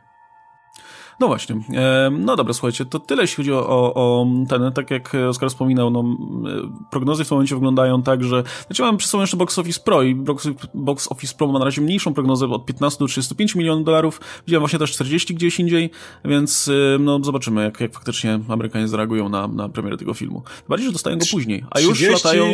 No 1.19 1.27
właśnie. 1.27 1.55
E, 1.73 2.09
no 2.19 2.35
dobra, 2.35 2.53
słuchajcie, 2.53 2.85
to 2.85 2.99
tyle 2.99 3.23
jeśli 3.23 3.35
chodzi 3.35 3.53
o, 3.53 3.93
o, 3.93 4.27
ten, 4.49 4.71
tak 4.71 4.91
jak 4.91 5.15
Oskar 5.29 5.49
wspominał, 5.49 5.89
no, 5.89 5.99
e, 5.99 6.87
prognozy 6.91 7.25
w 7.25 7.29
tym 7.29 7.35
momencie 7.35 7.55
wyglądają 7.55 8.03
tak, 8.03 8.23
że, 8.23 8.43
znaczy 8.67 8.81
mam 8.81 8.97
przy 8.97 9.07
sobą 9.07 9.21
jeszcze 9.21 9.37
Box 9.37 9.59
Office 9.59 9.79
Pro 9.79 10.03
i 10.03 10.15
Box, 10.15 10.47
Box 10.73 11.11
Office 11.11 11.35
Pro 11.37 11.47
ma 11.47 11.59
na 11.59 11.65
razie 11.65 11.81
mniejszą 11.81 12.13
prognozę 12.13 12.45
od 12.45 12.65
15 12.65 12.99
do 12.99 13.07
35 13.07 13.55
milionów 13.55 13.85
dolarów, 13.85 14.21
widziałem 14.47 14.61
właśnie 14.61 14.79
też 14.79 14.91
40 14.91 15.35
gdzieś 15.35 15.59
indziej, 15.59 15.89
więc 16.25 16.67
e, 16.67 16.99
no 16.99 17.19
zobaczymy, 17.23 17.63
jak, 17.63 17.79
jak 17.79 17.93
faktycznie 17.93 18.39
Amerykanie 18.49 18.87
zareagują 18.87 19.29
na, 19.29 19.47
na 19.47 19.69
premierę 19.69 19.97
tego 19.97 20.13
filmu. 20.13 20.43
Bardziej, 20.69 20.87
że 20.87 20.93
dostają 20.93 21.17
go 21.17 21.25
później, 21.31 21.63
a 21.71 21.79
już 21.79 21.97
30... 21.97 22.13
latają... 22.13 22.45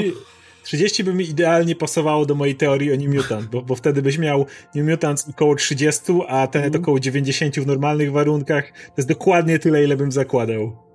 30 0.64 1.04
by 1.04 1.14
mi 1.14 1.30
idealnie 1.30 1.76
pasowało 1.76 2.26
do 2.26 2.36
mojej 2.36 2.56
teorii 2.56 2.94
o 2.94 2.96
New 2.96 3.16
Mutant, 3.16 3.46
bo, 3.46 3.62
bo 3.62 3.76
wtedy 3.76 4.02
byś 4.02 4.18
miał 4.18 4.46
New 4.76 4.90
Mutant 4.90 5.26
około 5.30 5.56
30, 5.56 6.02
a 6.28 6.48
ten 6.48 6.64
mm. 6.64 6.82
około 6.82 7.00
90 7.00 7.60
w 7.60 7.68
normalnych 7.68 8.12
warunkach. 8.12 8.72
To 8.72 8.94
jest 8.98 9.10
dokładnie 9.10 9.60
tyle, 9.60 9.84
ile 9.84 9.98
bym 9.98 10.12
zakładał. 10.12 10.92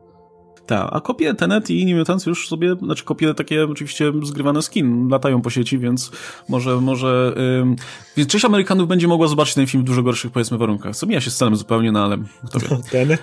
Tak, 0.66 0.88
a 0.92 1.00
kopie 1.00 1.34
Tenet 1.34 1.70
i 1.70 1.86
New 1.86 1.98
Mutants 1.98 2.26
już 2.26 2.48
sobie, 2.48 2.74
znaczy 2.82 3.04
kopie 3.04 3.34
takie 3.34 3.64
oczywiście 3.64 4.12
zgrywane 4.22 4.62
z 4.62 4.70
kin, 4.70 5.08
latają 5.08 5.42
po 5.42 5.50
sieci, 5.50 5.78
więc 5.78 6.10
może, 6.48 6.80
może, 6.80 7.34
ym, 7.60 7.76
więc 8.16 8.30
część 8.30 8.44
Amerykanów 8.44 8.88
będzie 8.88 9.08
mogła 9.08 9.26
zobaczyć 9.26 9.54
ten 9.54 9.66
film 9.66 9.82
w 9.82 9.86
dużo 9.86 10.02
gorszych, 10.02 10.32
powiedzmy, 10.32 10.58
warunkach. 10.58 10.96
Co 10.96 11.06
mija 11.06 11.20
się 11.20 11.30
z 11.30 11.36
celem 11.36 11.56
zupełnie, 11.56 11.92
no 11.92 12.04
ale 12.04 12.18
kto 12.46 12.60
wie. 12.60 12.68
Tenet? 12.90 13.22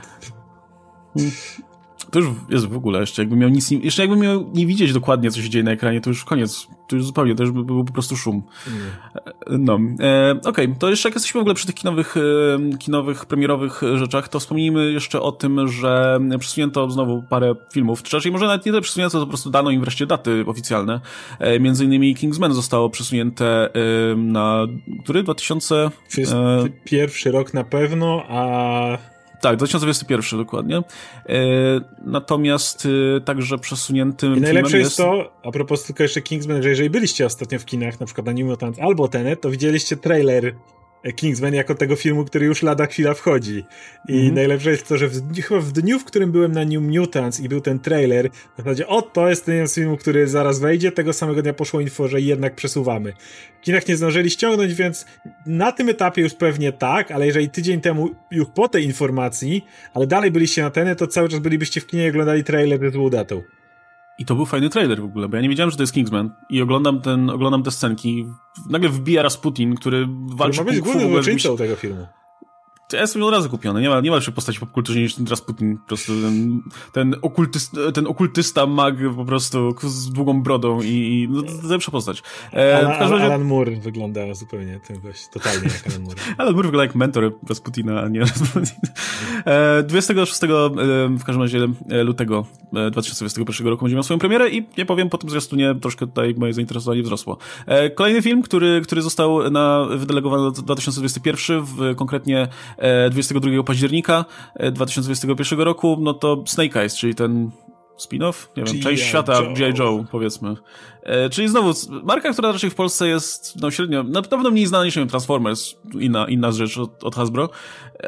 To 2.11 2.19
już 2.19 2.29
jest 2.49 2.65
w 2.65 2.77
ogóle 2.77 2.99
jeszcze, 2.99 3.21
jakby 3.21 3.35
miał 3.35 3.49
nic, 3.49 3.71
nie, 3.71 3.77
jeszcze 3.77 4.01
jakby 4.01 4.17
miał 4.17 4.49
nie 4.53 4.65
widzieć 4.65 4.93
dokładnie, 4.93 5.31
co 5.31 5.41
się 5.41 5.49
dzieje 5.49 5.63
na 5.63 5.71
ekranie, 5.71 6.01
to 6.01 6.09
już 6.09 6.25
koniec, 6.25 6.67
to 6.87 6.95
już 6.95 7.05
zupełnie, 7.05 7.35
to 7.35 7.43
już 7.43 7.51
by 7.51 7.63
był 7.63 7.85
po 7.85 7.93
prostu 7.93 8.17
szum. 8.17 8.43
Mm. 8.67 9.65
No, 9.65 9.79
e, 9.99 10.31
okej, 10.31 10.65
okay. 10.65 10.75
to 10.79 10.89
jeszcze 10.89 11.09
jak 11.09 11.15
jesteśmy 11.15 11.39
w 11.39 11.41
ogóle 11.41 11.55
przy 11.55 11.65
tych 11.65 11.75
kinowych, 11.75 12.15
e, 12.17 12.77
kinowych, 12.77 13.25
premierowych 13.25 13.81
rzeczach, 13.95 14.29
to 14.29 14.39
wspomnijmy 14.39 14.91
jeszcze 14.91 15.21
o 15.21 15.31
tym, 15.31 15.67
że 15.67 16.19
przesunięto 16.39 16.89
znowu 16.89 17.23
parę 17.29 17.55
filmów, 17.73 18.03
czy 18.03 18.17
raczej 18.17 18.31
może 18.31 18.45
nawet 18.45 18.65
nie 18.65 18.71
tyle 18.71 18.81
przesunięto, 18.81 19.19
to 19.19 19.25
po 19.25 19.29
prostu 19.29 19.49
dano 19.49 19.69
im 19.69 19.81
wreszcie 19.81 20.05
daty 20.05 20.43
oficjalne. 20.47 20.99
E, 21.39 21.59
między 21.59 21.85
innymi 21.85 22.15
Kingsman 22.15 22.53
zostało 22.53 22.89
przesunięte 22.89 23.69
e, 23.73 24.15
na, 24.15 24.67
który? 25.03 25.23
2000? 25.23 25.75
E, 25.75 25.89
pierwszy 26.83 27.31
rok 27.31 27.53
na 27.53 27.63
pewno, 27.63 28.23
a 28.29 29.12
tak, 29.43 29.57
2021 29.57 30.39
dokładnie. 30.39 30.77
E, 30.77 30.83
natomiast 32.05 32.87
e, 33.17 33.21
także 33.21 33.57
przesuniętym 33.57 34.37
I 34.37 34.41
najlepsze 34.41 34.77
jest, 34.77 34.99
jest 34.99 35.09
to, 35.09 35.31
a 35.43 35.51
propos 35.51 35.83
tylko 35.83 36.03
jeszcze 36.03 36.21
Kingsman, 36.21 36.63
że 36.63 36.69
jeżeli 36.69 36.89
byliście 36.89 37.25
ostatnio 37.25 37.59
w 37.59 37.65
kinach, 37.65 37.99
na 37.99 38.05
przykład 38.05 38.25
na 38.25 38.33
New 38.33 38.45
Mutant 38.45 38.79
albo 38.79 39.07
Tenet, 39.07 39.41
to 39.41 39.49
widzieliście 39.49 39.97
trailer 39.97 40.53
Kingsman 41.11 41.53
jako 41.53 41.75
tego 41.75 41.95
filmu, 41.95 42.25
który 42.25 42.45
już 42.45 42.61
lada 42.61 42.85
chwila 42.85 43.13
wchodzi. 43.13 43.65
I 44.07 44.19
mm 44.19 44.35
najlepsze 44.35 44.71
jest 44.71 44.87
to, 44.87 44.97
że 44.97 45.07
w, 45.07 45.41
chyba 45.41 45.59
w 45.59 45.71
dniu, 45.71 45.99
w 45.99 46.05
którym 46.05 46.31
byłem 46.31 46.51
na 46.51 46.65
New 46.65 46.81
Mutants 46.81 47.39
i 47.39 47.49
był 47.49 47.61
ten 47.61 47.79
trailer, 47.79 48.29
w 48.31 48.57
zasadzie 48.57 48.87
o, 48.87 49.01
to 49.01 49.29
jest 49.29 49.45
ten 49.45 49.67
film, 49.67 49.97
który 49.97 50.27
zaraz 50.27 50.59
wejdzie, 50.59 50.91
tego 50.91 51.13
samego 51.13 51.41
dnia 51.41 51.53
poszło 51.53 51.81
info, 51.81 52.07
że 52.07 52.21
jednak 52.21 52.55
przesuwamy. 52.55 53.13
W 53.61 53.65
kinach 53.65 53.87
nie 53.87 53.97
zdążyli 53.97 54.29
ściągnąć, 54.29 54.73
więc 54.73 55.05
na 55.45 55.71
tym 55.71 55.89
etapie 55.89 56.21
już 56.21 56.33
pewnie 56.33 56.71
tak, 56.71 57.11
ale 57.11 57.25
jeżeli 57.25 57.49
tydzień 57.49 57.81
temu, 57.81 58.09
już 58.31 58.47
po 58.55 58.67
tej 58.67 58.83
informacji, 58.83 59.65
ale 59.93 60.07
dalej 60.07 60.31
byliście 60.31 60.61
na 60.61 60.69
ten, 60.69 60.95
to 60.95 61.07
cały 61.07 61.29
czas 61.29 61.39
bylibyście 61.39 61.81
w 61.81 61.87
kinie 61.87 62.05
i 62.05 62.09
oglądali 62.09 62.43
trailer 62.43 62.79
ze 62.79 62.91
złą 62.91 63.09
datą. 63.09 63.41
I 64.20 64.26
to 64.26 64.36
był 64.36 64.45
fajny 64.45 64.70
trailer 64.70 65.01
w 65.01 65.05
ogóle, 65.05 65.30
bo 65.30 65.36
ja 65.36 65.41
nie 65.41 65.49
wiedziałem, 65.49 65.72
że 65.72 65.78
to 65.78 65.84
jest 65.84 65.93
Kingsman. 65.93 66.36
I 66.49 66.61
oglądam 66.61 67.01
ten, 67.01 67.30
oglądam 67.30 67.64
te 67.64 67.72
scenki. 67.72 68.26
Nagle 68.70 68.89
wbija 68.89 69.24
Rasputin, 69.24 69.76
który 69.76 70.07
walczy... 70.36 70.59
Który 70.59 70.66
ma 70.66 70.72
być 70.72 70.82
głównym 70.82 71.11
złoczyńcą 71.11 71.57
tego 71.57 71.76
filmu. 71.76 72.07
Ja 72.93 73.01
jestem 73.01 73.23
od 73.23 73.34
razu 73.34 73.49
kupiony. 73.49 73.81
Nie 73.81 73.89
ma, 73.89 74.01
nie 74.01 74.09
ma 74.09 74.15
lepszej 74.15 74.34
postaci 74.34 74.59
popkulturze 74.59 74.99
niż 74.99 75.15
ten 75.15 75.27
Rasputin. 75.27 75.77
Po 75.77 75.88
prostu 75.88 76.13
ten, 76.21 76.61
ten, 76.91 77.15
okultysta, 77.21 77.91
ten 77.93 78.07
okultysta 78.07 78.65
mag 78.65 78.95
po 79.15 79.25
prostu 79.25 79.75
z 79.84 80.11
długą 80.11 80.43
brodą 80.43 80.81
i, 80.81 80.88
i 80.88 81.27
no, 81.29 81.41
to 81.41 81.67
lepsza 81.67 81.91
postać. 81.91 82.23
E, 82.53 82.77
Alan, 82.77 83.11
razie... 83.11 83.25
Alan 83.25 83.43
Moore 83.43 83.75
wygląda 83.75 84.34
zupełnie 84.34 84.79
ten 84.88 85.01
gość, 85.01 85.27
totalnie 85.34 85.67
jak 85.67 85.88
Alan 85.88 86.03
Moore. 86.03 86.21
Alan 86.38 86.53
Moore 86.53 86.67
wygląda 86.67 86.84
jak 86.84 86.95
mentor 86.95 87.34
Rasputina, 87.49 88.01
a 88.01 88.07
nie 88.07 88.19
Rasputin. 88.19 88.63
E, 89.45 89.84
26 89.84 90.43
e, 90.43 90.47
w 91.17 91.23
każdym 91.23 91.41
razie 91.41 91.67
e, 91.89 92.03
lutego 92.03 92.45
2021 92.91 93.67
roku 93.67 93.86
będzie 93.86 93.95
miał 93.95 94.03
swoją 94.03 94.19
premierę 94.19 94.49
i 94.49 94.65
nie 94.77 94.86
powiem, 94.86 95.09
po 95.09 95.17
tym 95.17 95.29
zwiastunie 95.29 95.75
troszkę 95.81 96.07
tutaj 96.07 96.36
moje 96.38 96.53
zainteresowanie 96.53 97.03
wzrosło. 97.03 97.38
E, 97.65 97.89
kolejny 97.89 98.21
film, 98.21 98.41
który, 98.41 98.81
który 98.81 99.01
został 99.01 99.51
na, 99.51 99.88
wydelegowany 99.95 100.43
do 100.43 100.51
2021, 100.51 101.61
w, 101.61 101.95
konkretnie 101.95 102.47
22 103.11 103.63
października 103.63 104.26
2021 104.71 105.59
roku, 105.59 105.97
no 106.01 106.13
to 106.13 106.43
Snake 106.47 106.80
Eyes, 106.80 106.95
czyli 106.95 107.15
ten 107.15 107.51
spin-off? 107.97 108.47
Nie 108.57 108.63
wiem, 108.63 108.82
część 108.82 109.03
świata 109.03 109.41
G.I. 109.57 109.80
Joe, 109.80 110.05
powiedzmy. 110.11 110.55
E, 111.03 111.30
czyli 111.30 111.49
znowu, 111.49 111.74
marka, 112.03 112.34
która 112.34 112.51
raczej 112.51 112.69
w 112.69 112.76
Polsce 112.76 113.07
jest 113.07 113.61
no, 113.61 113.71
średnio, 113.71 114.03
na 114.03 114.21
pewno 114.21 114.51
mniej 114.51 114.65
znana 114.65 114.86
niż 114.86 114.93
Transformers, 114.93 115.76
inna, 115.99 116.26
inna 116.28 116.51
rzecz 116.51 116.78
od, 116.78 117.03
od 117.03 117.15
Hasbro, 117.15 117.49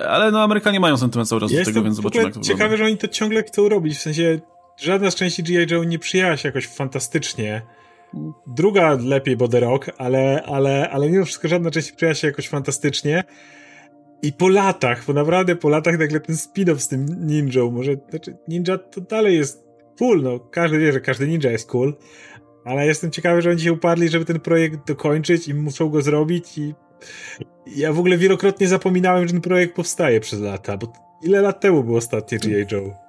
ale 0.10 0.32
no 0.32 0.42
Amerykanie 0.44 0.80
mają 0.80 0.98
sentyment 0.98 1.30
cały 1.30 1.42
czas 1.42 1.52
ja 1.52 1.60
do 1.60 1.66
tego, 1.66 1.84
więc 1.84 1.96
zobaczymy 1.96 2.24
jak 2.24 2.34
to 2.34 2.40
ciekawe, 2.40 2.70
wygląda. 2.70 2.78
że 2.78 2.86
oni 2.86 2.98
to 2.98 3.08
ciągle 3.08 3.44
chcą 3.44 3.70
robić, 3.70 3.98
w 3.98 4.02
sensie 4.02 4.40
żadna 4.78 5.12
z 5.12 5.16
części 5.16 5.44
G.I. 5.44 5.74
Joe 5.74 5.84
nie 5.84 6.00
przyjęła 6.00 6.38
się 6.38 6.50
jakoś 6.50 6.68
fantastycznie. 6.68 7.62
Druga 8.48 8.98
lepiej, 9.04 9.38
bo 9.38 9.48
The 9.48 9.60
Rock, 9.60 9.92
ale, 9.98 10.44
ale, 10.48 10.90
ale 10.90 11.10
mimo 11.10 11.26
wszystko 11.26 11.48
żadna 11.48 11.72
część 11.72 11.90
nie 11.90 11.96
przyjęła 11.96 12.16
się 12.16 12.28
jakoś 12.28 12.50
fantastycznie. 12.50 13.24
I 14.22 14.34
po 14.34 14.50
latach, 14.50 15.06
bo 15.06 15.14
naprawdę 15.14 15.56
po 15.56 15.70
latach 15.70 16.00
nagle 16.00 16.20
ten 16.20 16.36
spin-off 16.36 16.80
z 16.80 16.88
tym 16.88 17.28
ninją, 17.28 17.72
może, 17.72 17.92
znaczy 18.10 18.38
ninja 18.48 18.78
to 18.78 19.02
dalej 19.02 19.38
jest 19.38 19.64
cool, 20.00 20.22
no 20.22 20.40
każdy 20.40 20.80
wie, 20.80 20.94
że 20.94 21.02
każdy 21.02 21.28
ninja 21.28 21.52
jest 21.52 21.70
cool, 21.70 21.94
ale 22.66 22.86
jestem 22.88 23.12
ciekawy, 23.12 23.42
że 23.42 23.50
oni 23.50 23.62
się 23.62 23.74
uparli, 23.74 24.10
żeby 24.10 24.26
ten 24.26 24.40
projekt 24.40 24.88
dokończyć 24.88 25.48
i 25.48 25.54
muszą 25.54 25.90
go 25.90 26.02
zrobić 26.02 26.58
i 26.58 26.74
ja 27.76 27.94
w 27.94 28.00
ogóle 28.00 28.18
wielokrotnie 28.18 28.68
zapominałem, 28.68 29.28
że 29.28 29.34
ten 29.34 29.42
projekt 29.42 29.76
powstaje 29.76 30.20
przez 30.20 30.40
lata, 30.40 30.78
bo 30.78 30.94
ile 31.24 31.42
lat 31.42 31.60
temu 31.60 31.84
był 31.84 31.96
ostatnie 31.96 32.40
G.I. 32.40 32.66
Joe? 32.72 33.05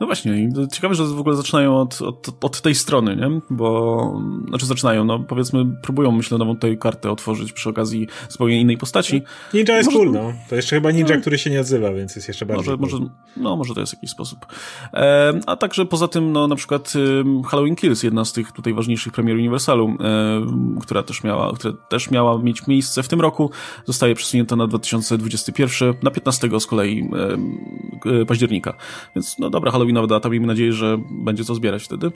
No 0.00 0.06
właśnie, 0.06 0.48
ciekawe, 0.72 0.94
że 0.94 1.04
w 1.04 1.20
ogóle 1.20 1.36
zaczynają 1.36 1.80
od, 1.80 2.02
od, 2.02 2.44
od, 2.44 2.60
tej 2.60 2.74
strony, 2.74 3.16
nie? 3.16 3.40
Bo, 3.50 4.22
znaczy 4.48 4.66
zaczynają, 4.66 5.04
no 5.04 5.18
powiedzmy, 5.18 5.66
próbują, 5.82 6.12
myślę, 6.12 6.38
nową 6.38 6.56
tej 6.56 6.78
kartę 6.78 7.10
otworzyć 7.10 7.52
przy 7.52 7.68
okazji 7.70 8.06
zupełnie 8.28 8.60
innej 8.60 8.78
postaci. 8.78 9.22
Ninja 9.54 9.76
jest 9.76 9.86
może, 9.86 9.98
cool, 9.98 10.12
no. 10.12 10.32
To 10.48 10.56
jeszcze 10.56 10.76
chyba 10.76 10.90
ninja, 10.90 11.14
no, 11.14 11.20
który 11.20 11.38
się 11.38 11.50
nie 11.50 11.60
odzywa, 11.60 11.92
więc 11.92 12.16
jest 12.16 12.28
jeszcze 12.28 12.46
bardziej 12.46 12.76
może, 12.76 12.90
cool. 12.90 13.00
może, 13.00 13.12
No, 13.36 13.56
może 13.56 13.74
to 13.74 13.80
jest 13.80 13.92
jakiś 13.92 14.10
sposób. 14.10 14.46
E, 14.94 15.40
a 15.46 15.56
także 15.56 15.86
poza 15.86 16.08
tym, 16.08 16.32
no 16.32 16.48
na 16.48 16.56
przykład 16.56 16.92
Halloween 17.46 17.76
Kills, 17.76 18.02
jedna 18.02 18.24
z 18.24 18.32
tych 18.32 18.52
tutaj 18.52 18.74
ważniejszych 18.74 19.12
premier 19.12 19.36
Universalu, 19.36 19.88
e, 19.88 20.80
która 20.80 21.02
też 21.02 21.24
miała, 21.24 21.52
która 21.52 21.74
też 21.88 22.10
miała 22.10 22.38
mieć 22.38 22.66
miejsce 22.66 23.02
w 23.02 23.08
tym 23.08 23.20
roku, 23.20 23.50
zostaje 23.84 24.14
przesunięta 24.14 24.56
na 24.56 24.66
2021, 24.66 25.94
na 26.02 26.10
15 26.10 26.60
z 26.60 26.66
kolei 26.66 27.10
e, 28.22 28.24
października. 28.24 28.74
Więc, 29.16 29.38
no 29.38 29.50
dobra, 29.50 29.70
Halloween 29.70 29.83
Halloweenowa 29.84 30.06
data. 30.06 30.28
Miejmy 30.28 30.46
nadzieję, 30.46 30.72
że 30.72 30.98
będzie 31.10 31.44
co 31.44 31.54
zbierać 31.54 31.82
wtedy. 31.82 32.06
E, 32.06 32.12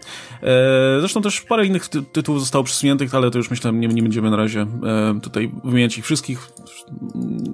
zresztą 1.00 1.22
też 1.22 1.40
parę 1.40 1.66
innych 1.66 1.88
ty 1.88 2.02
tytułów 2.02 2.40
zostało 2.40 2.64
przesuniętych, 2.64 3.14
ale 3.14 3.30
to 3.30 3.38
już 3.38 3.50
myślę, 3.50 3.72
nie, 3.72 3.88
nie 3.88 4.02
będziemy 4.02 4.30
na 4.30 4.36
razie 4.36 4.60
e, 4.60 5.20
tutaj 5.22 5.50
wymieniać 5.64 5.98
ich 5.98 6.04
wszystkich. 6.04 6.52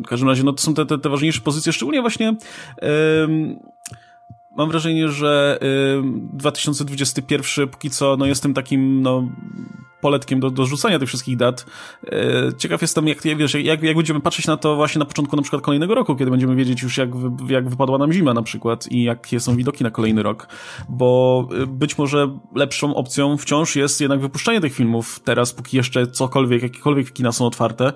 W 0.04 0.08
każdym 0.08 0.28
razie, 0.28 0.42
no 0.42 0.52
to 0.52 0.62
są 0.62 0.74
te, 0.74 0.86
te, 0.86 0.98
te 0.98 1.08
ważniejsze 1.08 1.40
pozycje, 1.40 1.72
szczególnie 1.72 2.00
właśnie 2.00 2.36
mam 4.56 4.68
wrażenie, 4.68 5.08
że 5.08 5.58
2021 6.32 7.68
póki 7.68 7.90
co 7.90 8.16
no, 8.16 8.26
jest 8.26 8.42
tym 8.42 8.54
takim 8.54 9.02
no, 9.02 9.28
poletkiem 10.04 10.40
do, 10.40 10.50
do 10.50 10.66
rzucania 10.66 10.98
tych 10.98 11.08
wszystkich 11.08 11.36
dat. 11.36 11.66
E, 12.06 12.52
ciekaw 12.58 12.82
jestem, 12.82 13.08
jak, 13.08 13.22
wiesz, 13.22 13.54
jak, 13.54 13.82
jak 13.82 13.96
będziemy 13.96 14.20
patrzeć 14.20 14.46
na 14.46 14.56
to 14.56 14.76
właśnie 14.76 14.98
na 14.98 15.04
początku 15.04 15.36
na 15.36 15.42
przykład 15.42 15.62
kolejnego 15.62 15.94
roku, 15.94 16.16
kiedy 16.16 16.30
będziemy 16.30 16.56
wiedzieć 16.56 16.82
już, 16.82 16.96
jak, 16.96 17.08
jak 17.48 17.68
wypadła 17.68 17.98
nam 17.98 18.12
zima 18.12 18.34
na 18.34 18.42
przykład 18.42 18.92
i 18.92 19.02
jakie 19.02 19.40
są 19.40 19.56
widoki 19.56 19.84
na 19.84 19.90
kolejny 19.90 20.22
rok, 20.22 20.48
bo 20.88 21.48
e, 21.62 21.66
być 21.66 21.98
może 21.98 22.38
lepszą 22.54 22.94
opcją 22.94 23.36
wciąż 23.36 23.76
jest 23.76 24.00
jednak 24.00 24.20
wypuszczanie 24.20 24.60
tych 24.60 24.74
filmów 24.74 25.20
teraz, 25.24 25.52
póki 25.52 25.76
jeszcze 25.76 26.06
cokolwiek, 26.06 26.62
jakiekolwiek 26.62 27.12
kina 27.12 27.32
są 27.32 27.46
otwarte, 27.46 27.92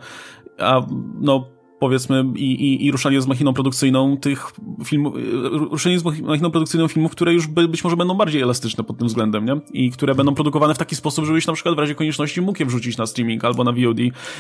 a 0.59 0.83
no 1.21 1.58
powiedzmy, 1.79 2.25
i, 2.37 2.45
i, 2.45 2.87
i 2.87 2.93
ruszanie 2.93 3.21
z 3.21 3.27
machiną 3.27 3.55
produkcyjną 3.55 4.17
tych 4.17 4.53
filmów, 4.85 5.15
ruszenie 5.53 5.99
z 5.99 6.05
machiną 6.05 6.51
produkcyjną 6.51 6.89
filmów, 6.89 7.13
które 7.13 7.35
już 7.35 7.47
by, 7.47 7.69
być 7.69 7.85
może 7.85 7.97
będą 7.97 8.15
bardziej 8.15 8.43
elastyczne 8.43 8.85
pod 8.85 8.99
tym 8.99 9.09
względem, 9.09 9.45
nie? 9.45 9.61
I 9.73 9.91
które 9.91 10.15
będą 10.15 10.35
produkowane 10.35 10.75
w 10.75 10.79
taki 10.79 10.97
sposób, 10.97 11.25
żebyś 11.25 11.47
na 11.47 11.53
przykład 11.53 11.75
w 11.75 11.79
razie 11.79 11.95
konieczności 11.95 12.41
mógł 12.41 12.59
je 12.61 12.67
wrzucić 12.67 12.97
na 12.97 13.07
streaming 13.07 13.45
albo 13.45 13.65
na 13.65 13.73
VOD, 13.73 13.99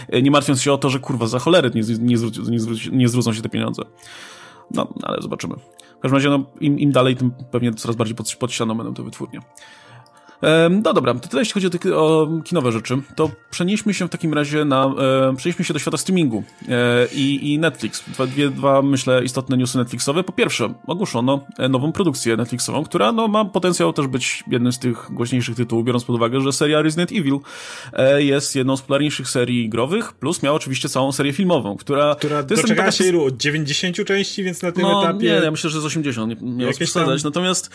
e, 0.09 0.23
nie 0.23 0.31
martwiąc 0.31 0.63
się 0.63 0.73
o 0.73 0.79
to, 0.79 0.91
że 0.91 0.99
kurwa, 0.99 1.27
za 1.27 1.39
cholery 1.39 1.71
nie, 1.75 1.83
nie, 1.99 2.19
zwróci, 2.19 2.41
nie, 2.51 2.61
zwróci, 2.61 2.93
nie 2.93 3.09
zwrócą 3.09 3.33
się 3.33 3.43
te 3.43 3.49
pieniądze. 3.49 3.83
No, 4.75 4.95
ale 5.03 5.23
zobaczymy. 5.23 5.55
W 5.99 6.01
każdym 6.01 6.15
razie, 6.15 6.31
no, 6.31 6.45
im, 6.61 6.79
im 6.79 6.93
dalej, 6.93 7.17
tym 7.17 7.33
pewnie 7.51 7.75
coraz 7.75 7.97
bardziej 7.97 8.17
pod, 8.17 8.29
będą 8.75 8.95
te 8.95 9.03
wytwórnie. 9.03 9.41
No 10.71 10.93
dobra, 10.93 11.15
to 11.15 11.29
tyle 11.29 11.43
jeśli 11.43 11.53
chodzi 11.55 11.67
o, 11.67 11.71
te, 11.71 11.97
o 11.97 12.29
kinowe 12.45 12.73
rzeczy, 12.73 13.03
to 13.17 13.31
przenieśmy 13.51 13.95
się 13.95 14.07
w 14.07 14.11
takim 14.11 14.35
razie 14.35 14.65
na, 14.65 14.95
e, 15.31 15.37
przenieśmy 15.37 15.65
się 15.65 15.75
do 15.75 15.79
świata 15.79 15.97
streamingu 15.97 16.43
e, 16.69 17.07
i, 17.15 17.53
i 17.53 17.59
Netflix. 17.59 18.05
Dwa, 18.09 18.27
dwie, 18.27 18.51
dwa, 18.51 18.83
myślę, 18.83 19.25
istotne 19.25 19.57
newsy 19.57 19.79
Netflixowe. 19.79 20.25
Po 20.25 20.33
pierwsze, 20.33 20.75
ogłoszono 20.87 21.47
e, 21.59 21.69
nową 21.69 21.93
produkcję 21.93 22.37
Netflixową, 22.37 22.85
która 22.85 23.13
no, 23.13 23.29
ma 23.29 23.45
potencjał 23.45 23.93
też 23.93 24.07
być 24.07 24.45
jednym 24.51 24.73
z 24.73 24.79
tych 24.79 25.09
głośniejszych 25.11 25.57
tytułów, 25.57 25.85
biorąc 25.85 26.05
pod 26.05 26.17
uwagę, 26.17 26.41
że 26.41 26.53
seria 26.53 26.83
Resident 26.83 27.13
Evil 27.13 27.39
jest 28.19 28.57
jedną 28.57 28.77
z 28.77 28.81
popularniejszych 28.81 29.29
serii 29.29 29.69
growych, 29.69 30.13
plus 30.13 30.43
miała 30.43 30.57
oczywiście 30.57 30.89
całą 30.89 31.13
serię 31.13 31.33
filmową, 31.33 31.77
która... 31.77 32.15
Która 32.15 32.43
to 32.43 32.55
doczekała 32.55 32.77
taka... 32.77 32.93
się 32.93 33.05
ilu? 33.05 33.25
Od 33.25 33.37
90 33.37 33.97
części, 34.07 34.45
więc 34.45 34.63
na 34.63 34.73
tym 34.73 34.83
no, 34.83 35.03
etapie... 35.05 35.19
nie, 35.19 35.31
ja 35.31 35.51
myślę, 35.51 35.71
że 35.71 35.81
z 35.81 35.85
80, 35.85 36.41
nie, 36.43 36.67
nie. 36.67 36.73
Natomiast 37.25 37.71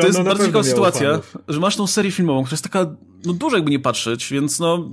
to 0.00 0.06
jest 0.06 0.22
bardzo 0.22 0.46
ciekawa 0.46 0.64
sytuacja, 0.64 1.10
fanów. 1.10 1.36
że 1.48 1.60
masz 1.60 1.76
tą 1.76 1.86
serię 1.86 2.05
serię 2.06 2.16
filmową, 2.16 2.44
która 2.44 2.54
jest 2.54 2.64
taka, 2.64 2.96
no 3.24 3.32
duża 3.32 3.56
jakby 3.56 3.70
nie 3.70 3.78
patrzeć, 3.78 4.28
więc 4.32 4.60
no 4.60 4.90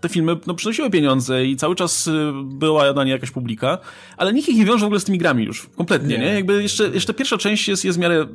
te 0.00 0.08
filmy 0.08 0.36
no, 0.46 0.54
przynosiły 0.54 0.90
pieniądze 0.90 1.44
i 1.44 1.56
cały 1.56 1.76
czas 1.76 2.06
y, 2.06 2.12
była 2.44 2.92
na 2.92 3.04
nie 3.04 3.12
jakaś 3.12 3.30
publika, 3.30 3.78
ale 4.16 4.32
nikt 4.32 4.48
ich 4.48 4.56
nie 4.56 4.64
wiąże 4.64 4.80
w 4.80 4.86
ogóle 4.86 5.00
z 5.00 5.04
tymi 5.04 5.18
grami 5.18 5.44
już, 5.44 5.66
kompletnie, 5.76 6.18
nie? 6.18 6.24
nie? 6.24 6.34
Jakby 6.34 6.62
jeszcze, 6.62 6.88
jeszcze 6.88 7.14
pierwsza 7.14 7.38
część 7.38 7.68
jest, 7.68 7.84
jest 7.84 7.98
w 7.98 8.00
miarę... 8.00 8.26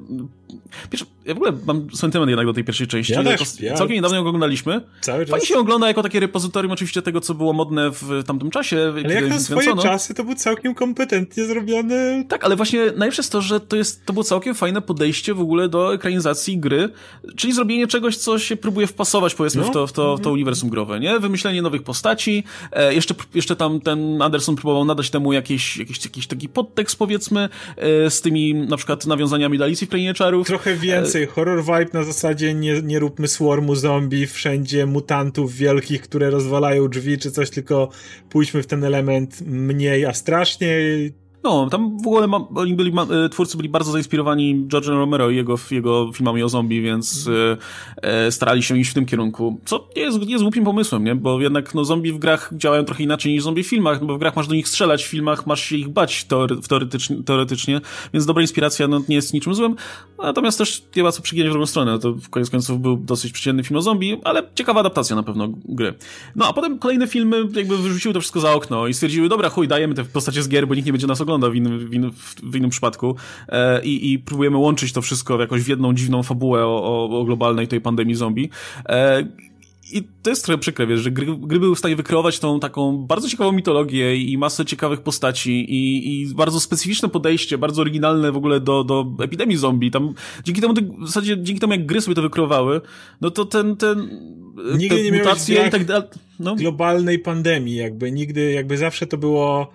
Pierwsza, 0.89 1.05
ja 1.25 1.33
w 1.33 1.37
ogóle 1.37 1.53
mam 1.65 1.87
sentyment 1.93 2.29
jednak 2.29 2.45
do 2.45 2.53
tej 2.53 2.63
pierwszej 2.63 2.87
części. 2.87 3.13
Ja 3.13 3.23
też, 3.23 3.59
ja... 3.59 3.73
Całkiem 3.73 3.95
niedawno 3.95 4.17
ją 4.17 4.21
oglądaliśmy. 4.27 4.81
Cały 5.01 5.25
czas. 5.25 5.31
Fajnie 5.31 5.45
się 5.45 5.57
ogląda 5.57 5.87
jako 5.87 6.03
takie 6.03 6.19
repozytorium 6.19 6.71
oczywiście 6.71 7.01
tego, 7.01 7.21
co 7.21 7.33
było 7.33 7.53
modne 7.53 7.91
w 7.91 8.23
tamtym 8.25 8.49
czasie. 8.49 8.93
Ale 9.05 9.13
jak 9.13 9.29
na 9.29 9.39
swoje 9.39 9.77
czasy 9.77 10.13
to 10.13 10.23
był 10.23 10.35
całkiem 10.35 10.75
kompetentnie 10.75 11.45
zrobiony... 11.45 12.25
Tak, 12.29 12.43
ale 12.43 12.55
właśnie 12.55 12.79
najlepsze 12.97 13.21
jest 13.21 13.31
to, 13.31 13.41
że 13.41 13.59
to, 13.59 13.75
jest, 13.75 14.05
to 14.05 14.13
było 14.13 14.23
całkiem 14.23 14.55
fajne 14.55 14.81
podejście 14.81 15.33
w 15.33 15.41
ogóle 15.41 15.69
do 15.69 15.93
ekranizacji 15.93 16.57
gry, 16.57 16.89
czyli 17.35 17.53
zrobienie 17.53 17.87
czegoś, 17.87 18.17
co 18.17 18.39
się 18.39 18.55
próbuje 18.55 18.87
wpasować 18.87 19.35
powiedzmy 19.35 19.61
no. 19.61 19.67
w, 19.67 19.71
to, 19.71 19.87
w, 19.87 19.91
to, 19.91 20.17
w 20.17 20.21
to 20.21 20.31
uniwersum 20.31 20.69
growe, 20.69 20.99
nie? 20.99 21.19
Wymyślenie 21.19 21.52
nowych 21.61 21.83
postaci, 21.83 22.43
e, 22.71 22.93
jeszcze, 22.93 23.15
jeszcze 23.35 23.55
tam 23.55 23.81
ten 23.81 24.21
Anderson 24.21 24.55
próbował 24.55 24.85
nadać 24.85 25.09
temu 25.09 25.33
jakiś, 25.33 25.77
jakiś, 25.77 26.05
jakiś 26.05 26.27
taki 26.27 26.49
podtekst 26.49 26.95
powiedzmy, 26.95 27.49
e, 27.77 28.09
z 28.09 28.21
tymi 28.21 28.53
na 28.53 28.77
przykład 28.77 29.05
nawiązaniami 29.05 29.57
do 29.57 29.63
Alicji 29.63 29.87
w 29.87 29.89
Krainie 29.89 30.13
Czarów. 30.13 30.47
Trochę 30.47 30.75
więcej, 30.75 31.27
horror 31.27 31.63
vibe 31.63 31.93
na 31.93 32.03
zasadzie 32.03 32.53
nie, 32.53 32.81
nie 32.81 32.99
róbmy 32.99 33.27
swarmu 33.27 33.75
zombie, 33.75 34.27
wszędzie 34.27 34.85
mutantów 34.85 35.55
wielkich, 35.55 36.01
które 36.01 36.29
rozwalają 36.29 36.87
drzwi 36.87 37.17
czy 37.17 37.31
coś, 37.31 37.49
tylko 37.49 37.89
pójdźmy 38.29 38.63
w 38.63 38.67
ten 38.67 38.83
element 38.83 39.41
mniej, 39.41 40.05
a 40.05 40.13
straszniej 40.13 41.13
no, 41.43 41.69
tam 41.69 41.97
w 41.97 42.07
ogóle 42.07 42.27
ma, 42.27 42.47
oni 42.55 42.73
byli, 42.73 42.91
ma, 42.91 43.03
e, 43.03 43.29
twórcy 43.29 43.57
byli 43.57 43.69
bardzo 43.69 43.91
zainspirowani 43.91 44.65
George'em 44.67 44.89
Romero 44.89 45.29
i 45.29 45.35
jego, 45.35 45.55
jego 45.71 46.11
filmami 46.13 46.43
o 46.43 46.49
zombie, 46.49 46.81
więc 46.81 47.27
e, 47.27 47.57
e, 48.01 48.31
starali 48.31 48.63
się 48.63 48.77
iść 48.77 48.91
w 48.91 48.93
tym 48.93 49.05
kierunku, 49.05 49.59
co 49.65 49.87
nie 49.95 50.01
jest, 50.01 50.19
nie 50.19 50.31
jest 50.31 50.43
głupim 50.43 50.65
pomysłem, 50.65 51.03
nie? 51.03 51.15
Bo 51.15 51.41
jednak 51.41 51.75
no, 51.75 51.85
zombie 51.85 52.11
w 52.11 52.17
grach 52.17 52.53
działają 52.57 52.85
trochę 52.85 53.03
inaczej 53.03 53.31
niż 53.31 53.43
zombie 53.43 53.63
w 53.63 53.67
filmach, 53.67 54.01
no 54.01 54.07
bo 54.07 54.15
w 54.15 54.19
grach 54.19 54.35
masz 54.35 54.47
do 54.47 54.55
nich 54.55 54.67
strzelać, 54.67 55.03
w 55.03 55.07
filmach 55.07 55.47
masz 55.47 55.61
się 55.61 55.75
ich 55.75 55.89
bać 55.89 56.23
teory, 56.23 56.57
teoretycznie, 56.69 57.23
teoretycznie, 57.23 57.81
więc 58.13 58.25
dobra 58.25 58.41
inspiracja 58.41 58.87
no, 58.87 59.01
nie 59.09 59.15
jest 59.15 59.33
niczym 59.33 59.55
złym, 59.55 59.75
natomiast 60.17 60.57
też 60.57 60.83
nie 60.95 61.03
ma 61.03 61.11
co 61.11 61.21
przyginać 61.21 61.49
w 61.49 61.51
drugą 61.51 61.65
stronę, 61.65 61.91
no 61.91 61.99
to 61.99 62.13
w 62.13 62.29
koniec 62.29 62.49
końców 62.49 62.81
był 62.81 62.97
dosyć 62.97 63.31
przyjemny 63.31 63.63
film 63.63 63.77
o 63.77 63.81
zombie, 63.81 64.21
ale 64.23 64.43
ciekawa 64.55 64.79
adaptacja 64.79 65.15
na 65.15 65.23
pewno 65.23 65.49
gry. 65.65 65.93
No, 66.35 66.47
a 66.47 66.53
potem 66.53 66.79
kolejne 66.79 67.07
filmy 67.07 67.47
jakby 67.55 67.77
wyrzuciły 67.77 68.13
to 68.13 68.19
wszystko 68.19 68.39
za 68.39 68.53
okno 68.53 68.87
i 68.87 68.93
stwierdziły, 68.93 69.29
dobra, 69.29 69.49
chuj, 69.49 69.67
dajemy 69.67 69.95
te 69.95 70.03
postacie 70.03 70.43
z 70.43 70.49
gier, 70.49 70.67
bo 70.67 70.75
nikt 70.75 70.85
nie 70.85 70.93
będzie 70.93 71.07
nas 71.07 71.21
oglądał 71.21 71.32
w 71.39 71.55
innym, 71.55 71.87
w 71.87 71.93
innym, 71.93 72.11
w 72.43 72.55
innym 72.55 72.69
przypadku 72.69 73.15
e, 73.49 73.85
i, 73.85 74.13
i 74.13 74.19
próbujemy 74.19 74.57
łączyć 74.57 74.93
to 74.93 75.01
wszystko 75.01 75.37
w 75.37 75.39
jakąś 75.39 75.61
w 75.61 75.67
jedną 75.67 75.93
dziwną 75.93 76.23
fabułę 76.23 76.65
o, 76.65 76.83
o, 76.83 77.19
o 77.19 77.25
globalnej 77.25 77.67
tej 77.67 77.81
pandemii 77.81 78.15
zombie. 78.15 78.49
E, 78.89 79.27
i 79.91 80.03
to 80.23 80.29
jest 80.29 80.45
trochę 80.45 80.57
przykre, 80.57 80.87
wiesz, 80.87 80.99
że 80.99 81.11
gry, 81.11 81.25
gry 81.39 81.59
były 81.59 81.75
w 81.75 81.79
stanie 81.79 81.95
wykreować 81.95 82.39
tą 82.39 82.59
taką 82.59 82.97
bardzo 82.97 83.29
ciekawą 83.29 83.51
mitologię 83.51 84.15
i 84.17 84.37
masę 84.37 84.65
ciekawych 84.65 85.01
postaci 85.01 85.51
i, 85.51 86.21
i 86.21 86.33
bardzo 86.35 86.59
specyficzne 86.59 87.09
podejście, 87.09 87.57
bardzo 87.57 87.81
oryginalne 87.81 88.31
w 88.31 88.37
ogóle 88.37 88.59
do, 88.59 88.83
do 88.83 89.05
epidemii 89.21 89.57
zombie. 89.57 89.91
Tam, 89.91 90.13
dzięki 90.43 90.61
temu, 90.61 90.73
w 91.01 91.07
zasadzie, 91.07 91.37
dzięki 91.43 91.61
temu 91.61 91.73
jak 91.73 91.85
gry 91.85 92.01
sobie 92.01 92.15
to 92.15 92.21
wykreowały, 92.21 92.81
no 93.21 93.31
to 93.31 93.45
ten, 93.45 93.75
ten, 93.75 94.09
Nigdy 94.77 95.03
nie 95.03 95.17
mutacje 95.17 95.67
i 95.67 95.69
tak 95.69 95.85
dalej. 95.85 96.07
No. 96.39 96.55
Globalnej 96.55 97.19
pandemii, 97.19 97.75
jakby 97.75 98.11
nigdy, 98.11 98.51
jakby 98.51 98.77
zawsze 98.77 99.07
to 99.07 99.17
było 99.17 99.71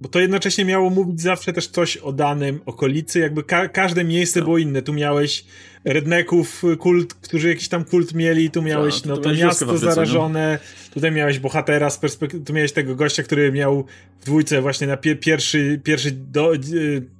bo 0.00 0.08
to 0.08 0.20
jednocześnie 0.20 0.64
miało 0.64 0.90
mówić 0.90 1.20
zawsze 1.20 1.52
też 1.52 1.68
coś 1.68 1.96
o 1.96 2.12
danym 2.12 2.60
okolicy, 2.66 3.18
jakby 3.18 3.42
ka 3.42 3.68
każde 3.68 4.04
miejsce 4.04 4.40
no. 4.40 4.44
było 4.44 4.58
inne. 4.58 4.82
Tu 4.82 4.92
miałeś 4.92 5.44
redneków, 5.84 6.62
kult, 6.78 7.14
którzy 7.14 7.48
jakiś 7.48 7.68
tam 7.68 7.84
kult 7.84 8.14
mieli, 8.14 8.50
tu 8.50 8.62
miałeś 8.62 9.00
Ta, 9.00 9.08
no, 9.08 9.16
to 9.16 9.32
miasto 9.32 9.64
Afryce, 9.64 9.94
zarażone, 9.94 10.58
no? 10.62 10.94
tutaj 10.94 11.12
miałeś 11.12 11.38
bohatera 11.38 11.90
z 11.90 11.98
perspektywy, 11.98 12.44
tu 12.44 12.52
miałeś 12.52 12.72
tego 12.72 12.96
gościa, 12.96 13.22
który 13.22 13.52
miał 13.52 13.84
w 14.20 14.24
dwójce 14.24 14.62
właśnie 14.62 14.86
na 14.86 14.96
pie 14.96 15.16
pierwszy, 15.16 15.80
pierwszy, 15.84 16.10
do, 16.10 16.52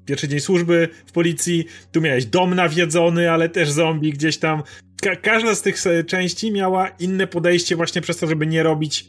pierwszy 0.06 0.28
dzień 0.28 0.40
służby 0.40 0.88
w 1.06 1.12
policji, 1.12 1.66
tu 1.92 2.00
miałeś 2.00 2.26
dom 2.26 2.54
nawiedzony, 2.54 3.30
ale 3.30 3.48
też 3.48 3.70
zombie 3.70 4.12
gdzieś 4.12 4.38
tam. 4.38 4.62
Ka 5.02 5.16
każda 5.16 5.54
z 5.54 5.62
tych 5.62 5.76
części 6.06 6.52
miała 6.52 6.88
inne 6.88 7.26
podejście 7.26 7.76
właśnie 7.76 8.02
przez 8.02 8.16
to, 8.16 8.26
żeby 8.26 8.46
nie 8.46 8.62
robić 8.62 9.08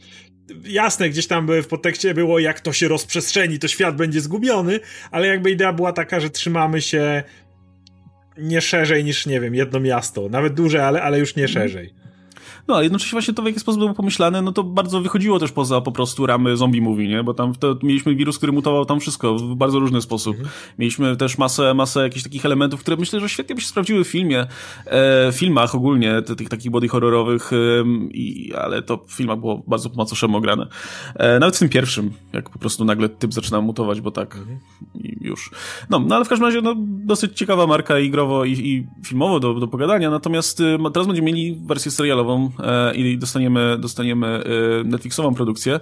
jasne, 0.63 1.09
gdzieś 1.09 1.27
tam 1.27 1.47
w 1.63 1.67
podtekście 1.67 2.13
było, 2.13 2.39
jak 2.39 2.59
to 2.59 2.73
się 2.73 2.87
rozprzestrzeni, 2.87 3.59
to 3.59 3.67
świat 3.67 3.95
będzie 3.95 4.21
zgubiony, 4.21 4.79
ale 5.11 5.27
jakby 5.27 5.51
idea 5.51 5.73
była 5.73 5.93
taka, 5.93 6.19
że 6.19 6.29
trzymamy 6.29 6.81
się 6.81 7.23
nie 8.37 8.61
szerzej 8.61 9.03
niż, 9.03 9.25
nie 9.25 9.41
wiem, 9.41 9.55
jedno 9.55 9.79
miasto. 9.79 10.29
Nawet 10.29 10.53
duże, 10.53 10.85
ale, 10.85 11.01
ale 11.01 11.19
już 11.19 11.35
nie 11.35 11.43
mhm. 11.43 11.53
szerzej. 11.53 11.93
No, 12.67 12.75
ale 12.75 12.83
jednocześnie 12.83 13.15
właśnie 13.15 13.33
to, 13.33 13.41
w 13.41 13.45
jaki 13.45 13.59
sposób 13.59 13.79
było 13.79 13.93
pomyślane, 13.93 14.41
no 14.41 14.51
to 14.51 14.63
bardzo 14.63 15.01
wychodziło 15.01 15.39
też 15.39 15.51
poza 15.51 15.81
po 15.81 15.91
prostu 15.91 16.25
ramy 16.25 16.57
zombie 16.57 16.81
movie, 16.81 17.07
nie? 17.07 17.23
Bo 17.23 17.33
tam 17.33 17.55
to, 17.55 17.75
mieliśmy 17.83 18.15
wirus, 18.15 18.37
który 18.37 18.51
mutował 18.51 18.85
tam 18.85 18.99
wszystko 18.99 19.35
w 19.35 19.55
bardzo 19.55 19.79
różny 19.79 20.01
sposób. 20.01 20.35
Mhm. 20.35 20.53
Mieliśmy 20.79 21.17
też 21.17 21.37
masę, 21.37 21.73
masę 21.73 22.01
jakichś 22.03 22.23
takich 22.23 22.45
elementów, 22.45 22.81
które 22.81 22.97
myślę, 22.97 23.19
że 23.19 23.29
świetnie 23.29 23.55
by 23.55 23.61
się 23.61 23.67
sprawdziły 23.67 24.03
w 24.03 24.07
filmie, 24.07 24.47
e, 24.85 25.31
filmach 25.33 25.75
ogólnie, 25.75 26.21
tych 26.21 26.49
takich 26.49 26.71
body 26.71 26.87
horrorowych, 26.87 27.53
e, 27.53 27.55
i, 28.11 28.53
ale 28.55 28.81
to 28.81 28.97
w 29.07 29.11
filmach 29.11 29.39
było 29.39 29.63
bardzo 29.67 29.89
po 29.89 29.95
macoszemu 29.95 30.37
ograne. 30.37 30.67
E, 31.15 31.39
nawet 31.39 31.55
w 31.55 31.59
tym 31.59 31.69
pierwszym, 31.69 32.11
jak 32.33 32.49
po 32.49 32.59
prostu 32.59 32.85
nagle 32.85 33.09
typ 33.09 33.33
zaczyna 33.33 33.61
mutować, 33.61 34.01
bo 34.01 34.11
tak 34.11 34.35
mhm. 34.35 34.59
i 34.95 35.17
już. 35.21 35.51
No, 35.89 35.99
no 35.99 36.15
ale 36.15 36.25
w 36.25 36.29
każdym 36.29 36.47
razie, 36.47 36.61
no, 36.61 36.75
dosyć 36.79 37.37
ciekawa 37.37 37.67
marka 37.67 37.99
i 37.99 38.09
growo, 38.09 38.45
i, 38.45 38.51
i 38.51 38.87
filmowo 39.05 39.39
do, 39.39 39.53
do 39.53 39.67
pogadania, 39.67 40.09
natomiast 40.09 40.61
e, 40.61 40.77
teraz 40.93 41.07
będziemy 41.07 41.25
mieli 41.25 41.55
wersję 41.65 41.91
serialową, 41.91 42.51
i 42.95 43.17
dostaniemy, 43.17 43.77
dostaniemy 43.79 44.27
e, 44.27 44.83
Netflixową 44.83 45.33
produkcję, 45.33 45.79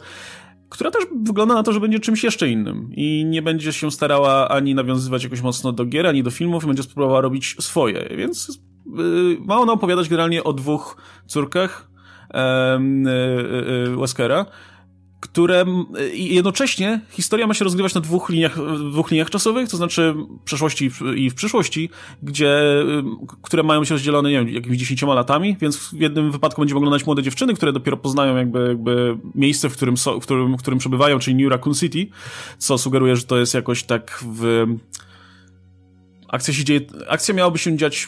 która 0.70 0.92
też 0.92 1.04
wygląda 1.24 1.54
na 1.54 1.64
to, 1.64 1.74
że 1.74 1.80
będzie 1.80 2.00
czymś 2.00 2.24
jeszcze 2.24 2.50
innym. 2.50 2.90
I 2.92 3.26
nie 3.26 3.42
będzie 3.42 3.74
się 3.74 3.92
starała 3.92 4.50
ani 4.50 4.76
nawiązywać 4.76 5.24
jakoś 5.24 5.42
mocno 5.42 5.72
do 5.72 5.86
gier, 5.86 6.08
ani 6.08 6.24
do 6.24 6.32
filmów, 6.32 6.66
będzie 6.66 6.84
spróbowała 6.84 7.22
robić 7.22 7.56
swoje, 7.60 8.10
więc 8.18 8.62
e, 8.88 8.92
ma 9.46 9.58
ona 9.58 9.74
opowiadać 9.74 10.10
generalnie 10.10 10.44
o 10.44 10.54
dwóch 10.54 10.98
córkach 11.28 11.96
Weskera, 13.98 14.46
które 15.26 15.66
jednocześnie 16.14 17.02
historia 17.10 17.48
ma 17.48 17.54
się 17.54 17.64
rozgrywać 17.64 17.94
na 17.94 18.02
dwóch 18.02 18.30
liniach, 18.30 18.58
dwóch 18.92 19.12
liniach 19.12 19.30
czasowych, 19.30 19.70
to 19.70 19.78
znaczy 19.78 20.16
przeszłości 20.46 20.92
i 21.16 21.30
w 21.30 21.36
przyszłości, 21.36 21.90
gdzie, 22.24 22.58
które 23.42 23.64
mają 23.64 23.84
się 23.84 23.94
rozdzielone, 23.94 24.30
nie 24.30 24.36
wiem, 24.36 24.50
jakimiś 24.50 24.80
dziesięcioma 24.80 25.14
latami, 25.14 25.58
więc 25.62 25.78
w 25.78 25.94
jednym 25.94 26.32
wypadku 26.32 26.62
będziemy 26.62 26.78
oglądać 26.78 27.06
młode 27.06 27.24
dziewczyny, 27.24 27.54
które 27.54 27.74
dopiero 27.74 27.98
poznają 27.98 28.36
jakby, 28.36 28.68
jakby 28.68 29.18
miejsce, 29.36 29.70
w 29.70 29.74
którym, 29.74 29.98
so, 29.98 30.20
w, 30.20 30.24
którym, 30.24 30.58
w 30.58 30.60
którym 30.60 30.80
przebywają, 30.80 31.20
czyli 31.20 31.44
New 31.44 31.52
Raccoon 31.52 31.76
City, 31.76 32.08
co 32.58 32.78
sugeruje, 32.78 33.16
że 33.16 33.24
to 33.24 33.38
jest 33.38 33.54
jakoś 33.54 33.84
tak 33.84 34.24
w... 34.34 34.66
Akcja 36.28 36.54
się 36.54 36.64
dzieje, 36.64 36.82
akcja 37.08 37.34
miałaby 37.34 37.58
się 37.58 37.78
dziać 37.78 38.08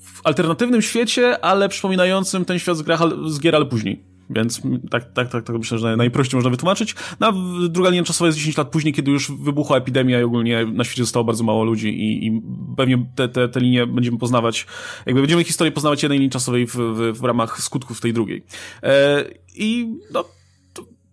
w 0.00 0.26
alternatywnym 0.26 0.82
świecie, 0.82 1.44
ale 1.44 1.68
przypominającym 1.68 2.44
ten 2.44 2.58
świat 2.58 2.76
z, 2.76 2.82
gra, 2.82 2.98
z 3.26 3.40
gier, 3.40 3.56
ale 3.56 3.66
później. 3.66 4.11
Więc 4.32 4.62
tak, 4.90 5.12
tak, 5.12 5.28
tak, 5.28 5.44
tak 5.44 5.58
myślę, 5.58 5.78
że 5.78 5.96
najprościej 5.96 6.38
można 6.38 6.50
wytłumaczyć. 6.50 6.94
No, 7.20 7.32
druga 7.68 7.90
linia 7.90 8.04
czasowa 8.04 8.26
jest 8.26 8.38
10 8.38 8.56
lat 8.56 8.68
później, 8.68 8.94
kiedy 8.94 9.10
już 9.10 9.32
wybuchła 9.32 9.76
epidemia 9.76 10.20
i 10.20 10.22
ogólnie 10.22 10.66
na 10.66 10.84
świecie 10.84 11.02
zostało 11.02 11.24
bardzo 11.24 11.44
mało 11.44 11.64
ludzi 11.64 11.88
i, 11.88 12.26
i 12.26 12.42
pewnie 12.76 13.06
te, 13.14 13.28
te, 13.28 13.48
te 13.48 13.60
linie 13.60 13.86
będziemy 13.86 14.18
poznawać, 14.18 14.66
jakby 15.06 15.20
będziemy 15.20 15.44
historię 15.44 15.72
poznawać 15.72 16.02
jednej 16.02 16.18
linii 16.18 16.30
czasowej 16.30 16.66
w, 16.66 16.74
w, 16.74 17.12
w 17.20 17.24
ramach 17.24 17.62
skutków 17.62 18.00
tej 18.00 18.12
drugiej. 18.12 18.44
E, 18.82 19.24
I 19.54 19.88
no, 20.12 20.24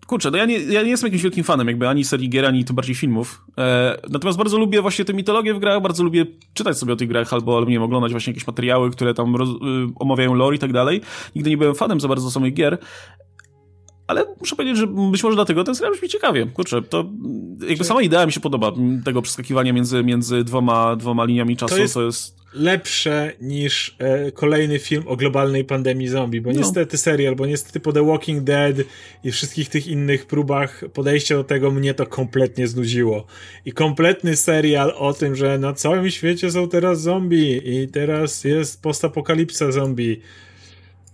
kurczę, 0.10 0.32
no 0.32 0.38
ja 0.38 0.46
nie, 0.46 0.60
ja 0.60 0.82
nie 0.82 0.90
jestem 0.90 1.08
jakimś 1.08 1.24
wielkim 1.24 1.44
fanem 1.44 1.68
jakby 1.68 1.88
ani 1.88 2.06
serii 2.06 2.30
gier, 2.30 2.46
ani 2.46 2.66
tym 2.66 2.76
bardziej 2.76 2.96
filmów. 2.96 3.46
E, 3.58 3.98
natomiast 4.10 4.38
bardzo 4.38 4.58
lubię 4.58 4.82
właśnie 4.82 5.06
tę 5.06 5.14
mitologię 5.14 5.54
w 5.54 5.60
grach, 5.60 5.82
bardzo 5.82 6.04
lubię 6.04 6.26
czytać 6.54 6.78
sobie 6.78 6.94
o 6.94 6.96
tych 6.96 7.08
grach 7.08 7.34
albo, 7.34 7.58
albo 7.58 7.70
nie 7.70 7.76
wiem, 7.76 7.84
oglądać 7.84 8.12
właśnie 8.12 8.32
jakieś 8.32 8.48
materiały, 8.48 8.92
które 8.92 9.14
tam 9.14 9.36
roz, 9.36 9.50
y, 9.50 9.54
omawiają 9.96 10.34
lore 10.34 10.56
i 10.56 10.60
tak 10.60 10.74
dalej. 10.74 11.02
Nigdy 11.36 11.50
nie 11.50 11.58
byłem 11.58 11.76
fanem 11.76 12.00
za 12.00 12.08
bardzo 12.08 12.32
samych 12.32 12.54
gier. 12.54 12.78
Ale 14.08 14.26
muszę 14.40 14.56
powiedzieć, 14.56 14.78
że 14.78 14.88
być 14.88 15.24
może 15.24 15.36
dlatego 15.36 15.64
ten 15.64 15.76
serial 15.76 15.94
brzmi 15.94 16.10
ciekawie. 16.10 16.46
Kurczę, 16.46 16.82
to 16.82 17.06
jakby 17.68 17.84
sama 17.84 18.02
idea 18.02 18.26
mi 18.26 18.32
się 18.32 18.40
podoba, 18.40 18.72
tego 19.06 19.22
przeskakiwania 19.22 19.74
między, 19.74 20.04
między 20.04 20.44
dwoma, 20.44 20.96
dwoma 20.96 21.26
liniami 21.26 21.58
czasu, 21.58 21.76
to 21.76 21.82
jest... 21.82 21.94
To 21.94 22.02
jest 22.02 22.39
lepsze 22.54 23.32
niż 23.42 23.96
e, 24.00 24.32
kolejny 24.32 24.80
film 24.80 25.04
o 25.08 25.16
globalnej 25.16 25.66
pandemii 25.66 26.08
zombie, 26.08 26.42
bo 26.42 26.52
no. 26.52 26.60
niestety 26.60 26.98
serial, 26.98 27.36
bo 27.36 27.46
niestety 27.46 27.80
po 27.80 27.94
The 27.94 28.06
Walking 28.06 28.44
Dead 28.44 28.76
i 29.24 29.32
wszystkich 29.32 29.70
tych 29.70 29.88
innych 29.88 30.26
próbach 30.26 30.84
podejścia 30.94 31.36
do 31.36 31.44
tego 31.44 31.72
mnie 31.72 31.94
to 31.94 32.06
kompletnie 32.06 32.68
znudziło. 32.68 33.26
I 33.66 33.72
kompletny 33.72 34.36
serial 34.36 34.94
o 34.98 35.14
tym, 35.14 35.36
że 35.36 35.60
na 35.60 35.74
całym 35.74 36.12
świecie 36.12 36.52
są 36.52 36.70
teraz 36.70 37.02
zombie 37.02 37.62
i 37.66 37.88
teraz 37.88 38.44
jest 38.44 38.82
postapokalipsa 38.82 39.72
zombie. 39.72 40.22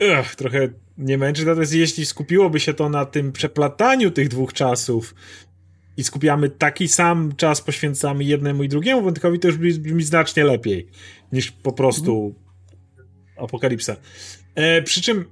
Ugh, 0.02 0.36
trochę 0.36 0.70
nie 0.98 1.18
męczy, 1.18 1.46
natomiast 1.46 1.74
jeśli 1.74 2.06
skupiłoby 2.06 2.60
się 2.60 2.74
to 2.74 2.90
na 2.90 3.06
tym 3.06 3.32
przeplataniu 3.32 4.12
tych 4.12 4.28
dwóch 4.28 4.54
czasów, 4.54 5.16
i 5.98 6.04
skupiamy 6.04 6.50
taki 6.50 6.88
sam 6.88 7.36
czas, 7.38 7.62
poświęcamy 7.62 8.24
jednemu 8.24 8.64
i 8.64 8.70
drugiemu 8.70 9.02
wątkowi, 9.02 9.39
to 9.39 9.48
już 9.48 9.58
brzmi 9.58 10.04
znacznie 10.04 10.43
lepiej 10.43 10.88
niż 11.32 11.52
po 11.52 11.72
prostu 11.72 12.36
apokalipsa. 13.38 13.96
E, 14.56 14.82
przy 14.82 15.02
czym 15.02 15.26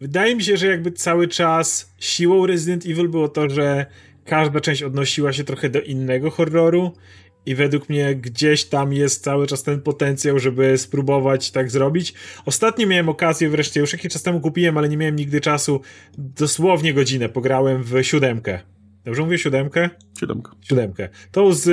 wydaje 0.00 0.36
mi 0.36 0.42
się, 0.42 0.56
że 0.56 0.66
jakby 0.66 0.92
cały 0.92 1.28
czas 1.28 1.94
siłą 1.98 2.46
Resident 2.46 2.86
Evil 2.86 3.08
było 3.08 3.28
to, 3.28 3.50
że 3.50 3.86
każda 4.24 4.60
część 4.60 4.82
odnosiła 4.82 5.32
się 5.32 5.44
trochę 5.44 5.70
do 5.70 5.80
innego 5.80 6.30
horroru 6.30 6.92
i 7.46 7.54
według 7.54 7.88
mnie 7.88 8.14
gdzieś 8.14 8.64
tam 8.64 8.92
jest 8.92 9.24
cały 9.24 9.46
czas 9.46 9.62
ten 9.62 9.80
potencjał, 9.80 10.38
żeby 10.38 10.78
spróbować 10.78 11.50
tak 11.50 11.70
zrobić. 11.70 12.14
Ostatnio 12.44 12.86
miałem 12.86 13.08
okazję 13.08 13.48
wreszcie, 13.48 13.80
już 13.80 13.92
jakiś 13.92 14.12
czas 14.12 14.22
temu 14.22 14.40
kupiłem, 14.40 14.78
ale 14.78 14.88
nie 14.88 14.96
miałem 14.96 15.16
nigdy 15.16 15.40
czasu, 15.40 15.80
dosłownie 16.18 16.94
godzinę 16.94 17.28
pograłem 17.28 17.82
w 17.82 18.02
siódemkę. 18.02 18.71
Dobrze 19.04 19.22
mówię 19.22 19.38
siódemkę? 19.38 19.90
Siódemkę. 20.20 20.52
Siódemkę. 20.60 21.08
To 21.32 21.52
z 21.52 21.66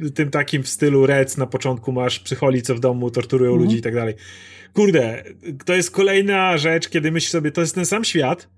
y, 0.00 0.10
tym 0.10 0.30
takim 0.30 0.62
w 0.62 0.68
stylu 0.68 1.06
Rec 1.06 1.36
na 1.36 1.46
początku 1.46 1.92
masz 1.92 2.20
psycholi, 2.20 2.62
co 2.62 2.74
w 2.74 2.80
domu 2.80 3.10
torturują 3.10 3.50
mhm. 3.50 3.64
ludzi 3.64 3.78
i 3.78 3.82
tak 3.82 3.94
dalej. 3.94 4.14
Kurde, 4.72 5.24
to 5.64 5.74
jest 5.74 5.90
kolejna 5.90 6.58
rzecz, 6.58 6.88
kiedy 6.88 7.12
myślisz 7.12 7.30
sobie, 7.30 7.50
to 7.50 7.60
jest 7.60 7.74
ten 7.74 7.86
sam 7.86 8.04
świat, 8.04 8.48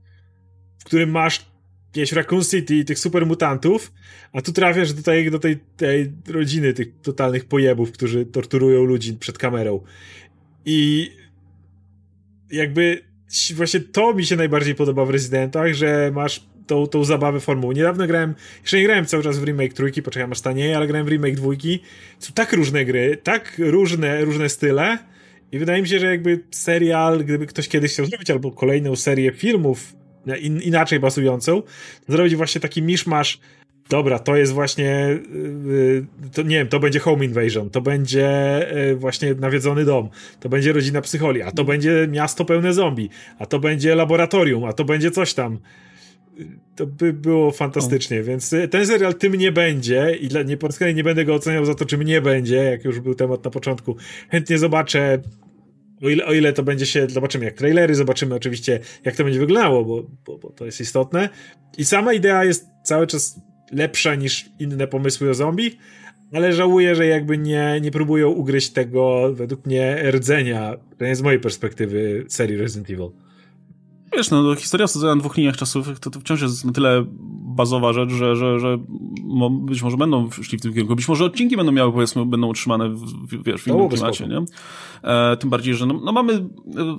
w 0.79 0.85
którym 0.85 1.11
masz 1.11 1.47
jakieś 1.87 2.13
Raccoon 2.13 2.45
City 2.45 2.77
i 2.77 2.85
tych 2.85 2.99
super 2.99 3.27
mutantów, 3.27 3.93
a 4.33 4.43
tu 4.43 4.53
trafiasz 4.53 4.93
do 4.93 5.03
tej, 5.03 5.31
do 5.31 5.39
tej, 5.39 5.59
tej 5.77 6.13
rodziny 6.29 6.73
tych 6.73 7.01
totalnych 7.01 7.45
pojebów, 7.45 7.93
którzy 7.93 8.27
torturują 8.27 8.85
ludzi 8.85 9.13
przed 9.15 9.39
kamerą. 9.39 9.81
I 10.65 11.11
jakby 12.51 13.05
właśnie 13.55 13.81
to 13.81 14.15
mi 14.15 14.27
się 14.27 14.37
najbardziej 14.37 14.75
podoba 14.75 15.05
w 15.05 15.11
Residentach, 15.11 15.75
że 15.75 16.11
masz 16.15 16.49
tą, 16.69 16.87
tą 16.87 17.05
zabawę 17.05 17.41
formułą. 17.41 17.73
Niedawno 17.73 18.07
grałem, 18.07 18.35
jeszcze 18.63 18.77
nie 18.77 18.85
grałem 18.85 19.07
cały 19.07 19.23
czas 19.23 19.39
w 19.39 19.45
remake 19.45 19.73
trójki, 19.73 20.03
poczekam 20.03 20.33
aż 20.33 20.41
taniej, 20.41 20.75
ale 20.75 20.87
grałem 20.87 21.07
w 21.07 21.09
remake 21.09 21.35
dwójki. 21.35 21.81
Są 22.19 22.33
tak 22.33 22.53
różne 22.53 22.85
gry, 22.85 23.19
tak 23.23 23.53
różne, 23.59 24.25
różne 24.25 24.49
style 24.49 24.99
i 25.53 25.59
wydaje 25.59 25.83
mi 25.83 25.89
się, 25.89 25.99
że 25.99 26.07
jakby 26.07 26.41
serial, 26.51 27.25
gdyby 27.25 27.47
ktoś 27.47 27.69
kiedyś 27.69 27.93
chciał 27.93 28.07
zrobić, 28.07 28.31
albo 28.31 28.53
kolejną 28.53 28.97
serię 28.97 29.33
filmów 29.33 29.95
in, 30.41 30.63
inaczej 30.63 31.01
basującą, 31.01 31.63
zrobić 32.09 32.37
właśnie 32.37 32.61
taki 32.61 32.83
miszmasz 32.83 33.41
dobra, 33.89 34.19
to 34.19 34.37
jest 34.37 34.53
właśnie, 34.53 35.19
yy, 35.65 36.07
to, 36.33 36.43
nie 36.43 36.57
wiem, 36.57 36.69
to 36.69 36.81
będzie 36.81 36.99
Home 36.99 37.25
Invasion, 37.25 37.71
to 37.71 37.81
będzie 37.81 38.67
yy, 38.75 38.97
właśnie 38.97 39.35
nawiedzony 39.35 39.85
dom, 39.85 40.09
to 40.41 40.49
będzie 40.49 40.73
rodzina 40.73 41.01
psycholi, 41.01 41.43
a 41.43 41.51
to 41.51 41.65
będzie 41.65 42.09
miasto 42.11 42.45
pełne 42.45 42.73
zombie, 42.73 43.09
a 43.39 43.47
to 43.47 43.59
będzie 43.59 43.95
laboratorium, 43.95 44.65
a 44.65 44.73
to 44.73 44.85
będzie 44.85 45.11
coś 45.11 45.35
tam 45.35 45.59
to 46.77 46.87
by 46.87 47.13
było 47.13 47.51
fantastycznie, 47.51 48.23
więc 48.23 48.53
y, 48.53 48.69
ten 48.69 48.87
serial 48.87 49.15
tym 49.15 49.35
nie 49.35 49.53
będzie 49.53 50.17
i 50.21 50.29
dla, 50.29 50.43
nie, 50.43 50.57
po 50.57 50.69
nie 50.95 51.05
będę 51.05 51.25
go 51.25 51.35
oceniał 51.35 51.65
za 51.65 51.75
to, 51.75 51.85
czym 51.85 52.03
nie 52.03 52.21
będzie, 52.21 52.57
jak 52.57 52.85
już 52.85 53.01
był 53.01 53.15
temat 53.15 53.45
na 53.45 53.51
początku. 53.51 53.97
Chętnie 54.31 54.59
zobaczę 54.59 55.19
O 56.03 56.09
ile, 56.09 56.27
o 56.27 56.33
ile 56.33 56.53
to 56.53 56.63
będzie 56.63 56.87
się, 56.87 57.07
zobaczymy 57.11 57.45
jak 57.45 57.55
trailery, 57.55 57.95
zobaczymy 57.95 58.35
oczywiście 58.35 58.81
jak 59.05 59.17
to 59.17 59.25
będzie 59.25 59.41
wyglądało, 59.41 59.85
bo, 59.85 60.03
bo, 60.27 60.39
bo 60.39 60.51
to 60.51 60.67
jest 60.67 60.81
istotne. 60.81 61.29
I 61.79 61.85
sama 61.85 62.13
idea 62.13 62.45
jest 62.45 62.67
cały 62.85 63.07
czas 63.07 63.41
lepsza 63.73 64.15
niż 64.15 64.51
inne 64.59 64.87
pomysły 64.87 65.31
o 65.31 65.35
zombie, 65.35 65.79
ale 66.33 66.53
żałuję, 66.53 66.95
że 66.95 67.07
jakby 67.07 67.39
nie, 67.39 67.79
nie 67.83 67.91
próbują 67.91 68.29
ugryźć 68.29 68.71
tego 68.71 69.33
według 69.35 69.67
mnie 69.67 70.03
rdzenia, 70.11 70.77
to 70.99 71.05
jest 71.05 71.21
z 71.21 71.25
mojej 71.25 71.41
perspektywy 71.41 72.25
serii 72.29 72.57
Resident 72.57 72.91
Evil. 72.91 73.11
Wiesz, 74.13 74.31
no 74.31 74.55
historia 74.55 74.85
osadzona 74.85 75.15
na 75.15 75.21
dwóch 75.21 75.37
liniach 75.37 75.57
czasów 75.57 76.01
to, 76.01 76.11
to 76.11 76.21
wciąż 76.21 76.43
jest 76.43 76.65
na 76.65 76.73
tyle 76.73 77.05
bazowa 77.59 77.93
rzecz, 77.93 78.11
że, 78.11 78.37
że, 78.37 78.61
że 78.61 78.79
być 79.51 79.83
może 79.83 79.97
będą 79.97 80.31
szli 80.31 80.59
w 80.59 80.61
tym 80.61 80.73
kierunku. 80.73 80.97
Być 80.97 81.09
może 81.09 81.25
odcinki 81.25 81.57
będą 81.57 81.73
miały, 81.73 81.93
powiedzmy, 81.93 82.27
będą 82.27 82.47
utrzymane 82.47 82.89
w, 82.89 83.43
wiesz, 83.45 83.63
w 83.63 83.67
innym 83.67 83.89
klimacie, 83.89 84.29
nie? 84.29 84.45
E, 85.03 85.37
tym 85.37 85.51
bardziej, 85.51 85.75
że 85.75 85.87
no, 85.87 86.01
no, 86.05 86.13
mamy, 86.13 86.33
e, 86.33 86.47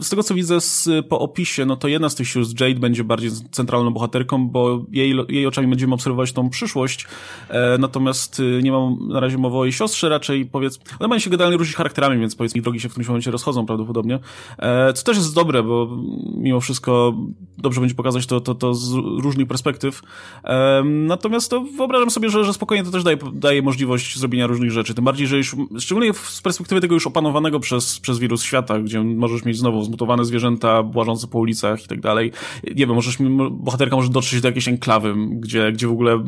z 0.02 0.10
tego 0.10 0.24
co 0.24 0.36
widzę 0.36 0.62
z, 0.62 0.90
po 1.10 1.20
opisie, 1.20 1.66
no 1.66 1.76
to 1.76 1.88
jedna 1.88 2.10
z 2.10 2.16
tych 2.16 2.28
z 2.28 2.60
Jade 2.60 2.80
będzie 2.80 3.04
bardziej 3.04 3.32
centralną 3.52 3.92
bohaterką, 3.92 4.48
bo 4.48 4.86
jej, 4.92 5.16
jej 5.30 5.48
oczami 5.48 5.68
będziemy 5.68 5.94
obserwować 5.94 6.34
tą 6.34 6.50
przyszłość, 6.50 7.08
e, 7.50 7.78
natomiast 7.78 8.40
e, 8.40 8.64
nie 8.64 8.72
mam 8.72 8.98
na 9.08 9.20
razie 9.20 9.38
mowy 9.38 9.58
o 9.58 9.66
jej 9.66 9.74
siostrze, 9.74 10.10
raczej 10.10 10.46
powiedz, 10.46 10.80
one 11.00 11.08
mają 11.08 11.20
się 11.20 11.30
generalnie 11.30 11.58
różnić 11.58 11.76
charakterami, 11.76 12.20
więc 12.20 12.36
powiedzmy 12.36 12.62
drogi 12.62 12.80
się 12.80 12.90
w 12.90 12.92
którymś 12.92 13.08
momencie 13.08 13.32
rozchodzą 13.32 13.66
prawdopodobnie, 13.66 14.20
e, 14.58 14.94
co 14.94 15.04
też 15.04 15.18
jest 15.18 15.36
dobre, 15.36 15.64
bo 15.64 15.98
mimo 16.38 16.60
wszystko 16.60 17.14
dobrze 17.58 17.82
będzie 17.82 17.96
pokazać 17.96 18.26
to, 18.26 18.42
to, 18.42 18.56
to 18.56 18.74
z 18.74 18.94
różnych 18.94 19.48
perspektyw, 19.48 20.02
e, 20.44 20.49
natomiast 20.84 21.50
to 21.50 21.62
wyobrażam 21.62 22.10
sobie, 22.10 22.30
że, 22.30 22.46
że 22.46 22.54
spokojnie 22.54 22.84
to 22.84 22.92
też 22.92 23.04
daje, 23.04 23.18
daje 23.34 23.62
możliwość 23.62 24.18
zrobienia 24.18 24.48
różnych 24.48 24.72
rzeczy, 24.72 24.94
tym 24.94 25.06
bardziej, 25.06 25.28
że 25.28 25.38
już, 25.38 25.56
szczególnie 25.80 26.14
z 26.14 26.42
perspektywy 26.42 26.82
tego 26.82 26.94
już 26.94 27.08
opanowanego 27.08 27.60
przez 27.60 28.00
przez, 28.00 28.20
wirus 28.20 28.44
świata, 28.44 28.80
gdzie 28.80 29.04
możesz 29.04 29.46
mieć 29.46 29.58
znowu 29.58 29.84
zmutowane 29.84 30.26
zwierzęta 30.26 30.84
błażące 30.84 31.28
po 31.28 31.40
ulicach 31.40 31.86
i 31.86 31.88
tak 31.88 32.02
dalej. 32.02 32.32
Nie 32.64 32.88
wiem, 32.88 32.96
możesz, 32.96 33.18
bohaterka 33.52 33.96
może 33.96 34.10
dotrzeć 34.10 34.42
do 34.42 34.48
jakiejś 34.48 34.68
enklawy, 34.68 35.16
gdzie, 35.30 35.72
gdzie 35.72 35.88
w 35.88 35.92
ogóle 35.92 36.24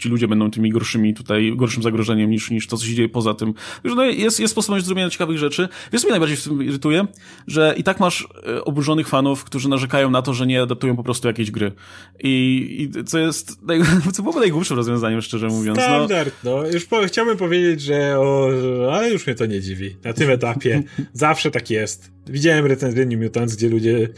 ci 0.00 0.08
ludzie 0.08 0.28
będą 0.28 0.50
tymi 0.50 0.70
gorszymi 0.70 1.14
tutaj, 1.14 1.52
gorszym 1.56 1.82
zagrożeniem 1.82 2.30
niż, 2.30 2.50
niż 2.50 2.66
to, 2.66 2.76
co 2.76 2.86
się 2.86 2.94
dzieje 2.94 3.08
poza 3.08 3.34
tym. 3.34 3.54
Wiesz, 3.84 3.94
no 3.96 4.04
jest, 4.04 4.40
jest 4.40 4.52
sposobność 4.52 4.86
zrobienia 4.86 5.10
ciekawych 5.10 5.38
rzeczy. 5.38 5.68
Wiesz, 5.92 6.02
co 6.02 6.06
mnie 6.06 6.10
najbardziej 6.10 6.36
w 6.36 6.44
tym 6.44 6.62
irytuje? 6.62 7.06
Że 7.46 7.74
i 7.76 7.82
tak 7.82 8.00
masz 8.00 8.28
e, 8.46 8.64
oburzonych 8.64 9.08
fanów, 9.08 9.44
którzy 9.44 9.68
narzekają 9.68 10.10
na 10.10 10.22
to, 10.22 10.34
że 10.34 10.46
nie 10.46 10.62
adaptują 10.62 10.96
po 10.96 11.02
prostu 11.02 11.28
jakiejś 11.28 11.50
gry. 11.50 11.72
I, 12.20 12.88
i 12.96 13.04
co 13.04 13.18
jest, 13.18 13.62
naj, 13.62 13.80
co 14.12 14.22
byłoby 14.22 14.40
najgłupszym 14.40 14.76
rozwiązaniem, 14.76 15.22
szczerze 15.22 15.48
mówiąc. 15.48 15.78
No. 15.78 15.84
Standard, 15.84 16.34
no. 16.44 16.56
no. 16.56 16.66
Już 16.66 16.84
po, 16.84 17.02
chciałbym 17.06 17.36
powiedzieć, 17.36 17.80
że 17.80 18.18
o, 18.18 18.50
ale 18.92 19.10
już 19.10 19.26
mnie 19.26 19.36
to 19.36 19.46
nie 19.46 19.60
dziwi. 19.60 19.96
Na 20.04 20.12
tym 20.12 20.30
etapie 20.30 20.82
zawsze 21.12 21.50
tak 21.50 21.70
jest. 21.70 22.12
Widziałem 22.26 22.66
recenzję 22.66 23.06
Mutants, 23.06 23.56
gdzie 23.56 23.68
ludzie 23.68 24.08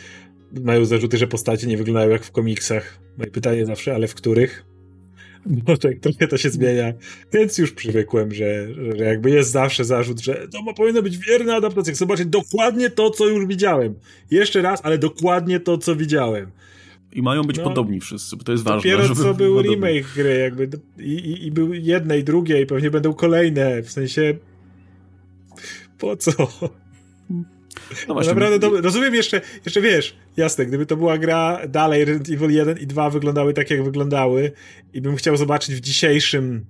mają 0.60 0.84
zarzuty, 0.84 1.18
że 1.18 1.26
postacie 1.26 1.66
nie 1.66 1.76
wyglądają 1.76 2.10
jak 2.10 2.24
w 2.24 2.30
komiksach. 2.30 2.98
Moje 3.18 3.30
pytanie 3.30 3.66
zawsze, 3.66 3.94
ale 3.94 4.08
w 4.08 4.14
których? 4.14 4.71
No 5.46 5.76
tak, 5.76 5.98
trochę 6.00 6.28
to 6.28 6.36
się 6.36 6.50
zmienia. 6.50 6.92
Więc 7.32 7.58
już 7.58 7.72
przywykłem, 7.72 8.34
że, 8.34 8.68
że 8.96 9.04
jakby 9.04 9.30
jest 9.30 9.50
zawsze 9.50 9.84
zarzut, 9.84 10.20
że 10.20 10.48
to 10.52 10.62
ma 10.62 10.72
powinno 10.72 11.02
być 11.02 11.18
wierna 11.18 11.54
adaptacja. 11.54 11.92
Chcę 11.92 11.98
zobaczyć 11.98 12.26
dokładnie 12.26 12.90
to, 12.90 13.10
co 13.10 13.26
już 13.26 13.46
widziałem. 13.46 13.94
Jeszcze 14.30 14.62
raz, 14.62 14.80
ale 14.82 14.98
dokładnie 14.98 15.60
to, 15.60 15.78
co 15.78 15.96
widziałem. 15.96 16.50
I 17.12 17.22
mają 17.22 17.42
być 17.42 17.56
no, 17.56 17.64
podobni 17.64 18.00
wszyscy, 18.00 18.36
bo 18.36 18.44
to 18.44 18.52
jest 18.52 18.64
ważne. 18.64 18.90
Dopiero 18.90 19.14
co 19.14 19.34
był 19.34 19.56
podobni. 19.56 19.74
remake 19.74 20.14
gry, 20.14 20.38
jakby 20.38 20.70
i, 20.98 21.12
i, 21.12 21.46
i 21.46 21.50
był 21.50 21.74
jedne 21.74 22.18
i 22.18 22.24
drugie 22.24 22.60
i 22.60 22.66
pewnie 22.66 22.90
będą 22.90 23.14
kolejne, 23.14 23.82
w 23.82 23.90
sensie 23.90 24.34
po 25.98 26.16
co? 26.16 26.32
No 28.08 28.14
właśnie. 28.14 28.34
Naprawdę, 28.34 28.58
to, 28.58 28.80
rozumiem 28.80 29.14
jeszcze, 29.14 29.40
jeszcze 29.64 29.80
wiesz, 29.80 30.16
jasne, 30.36 30.66
gdyby 30.66 30.86
to 30.86 30.96
była 30.96 31.18
gra 31.18 31.60
dalej, 31.68 32.04
Resident 32.04 32.30
Evil 32.30 32.56
1 32.56 32.78
i 32.78 32.86
2 32.86 33.10
wyglądały 33.10 33.54
tak, 33.54 33.70
jak 33.70 33.84
wyglądały 33.84 34.52
i 34.94 35.00
bym 35.00 35.16
chciał 35.16 35.36
zobaczyć 35.36 35.74
w 35.74 35.80
dzisiejszym 35.80 36.64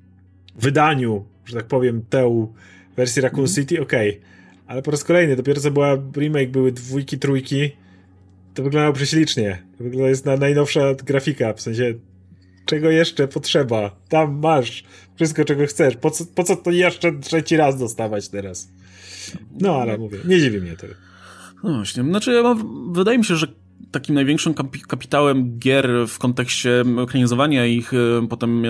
wydaniu, 0.56 1.24
że 1.44 1.56
tak 1.56 1.66
powiem, 1.66 2.04
tę 2.10 2.52
wersję 2.96 3.22
Raccoon 3.22 3.44
mm. 3.44 3.54
City, 3.54 3.82
okej. 3.82 4.10
Okay. 4.10 4.22
Ale 4.66 4.82
po 4.82 4.90
raz 4.90 5.04
kolejny, 5.04 5.36
dopiero 5.36 5.60
co 5.60 5.70
była 5.70 5.98
remake, 6.16 6.50
były 6.50 6.72
dwójki, 6.72 7.18
trójki, 7.18 7.70
to 8.54 8.62
wyglądało 8.62 8.94
prześlicznie. 8.94 9.62
To 9.78 9.84
wygląda 9.84 10.08
jest 10.08 10.24
na 10.24 10.36
najnowsza 10.36 10.94
grafika, 10.94 11.52
w 11.52 11.60
sensie 11.60 11.94
czego 12.66 12.90
jeszcze 12.90 13.28
potrzeba. 13.28 13.96
Tam 14.08 14.38
masz 14.38 14.84
wszystko, 15.16 15.44
czego 15.44 15.66
chcesz. 15.66 15.96
Po 15.96 16.10
co, 16.10 16.24
po 16.34 16.44
co 16.44 16.56
to 16.56 16.70
jeszcze 16.70 17.12
trzeci 17.12 17.56
raz 17.56 17.78
dostawać 17.78 18.28
teraz? 18.28 18.68
No, 19.60 19.76
ale 19.76 19.98
mówię, 19.98 20.18
nie 20.24 20.40
dziwi 20.40 20.60
mnie 20.60 20.76
to. 20.76 20.86
No 21.64 21.74
właśnie, 21.74 22.02
znaczy 22.02 22.32
ja 22.32 22.42
mam, 22.42 22.92
wydaje 22.92 23.18
mi 23.18 23.24
się, 23.24 23.36
że 23.36 23.46
takim 23.92 24.14
największym 24.14 24.54
kapitałem 24.88 25.58
gier 25.58 25.90
w 26.08 26.18
kontekście 26.18 26.84
ekranizowania 27.02 27.66
ich 27.66 27.94
e, 27.94 28.26
potem 28.28 28.62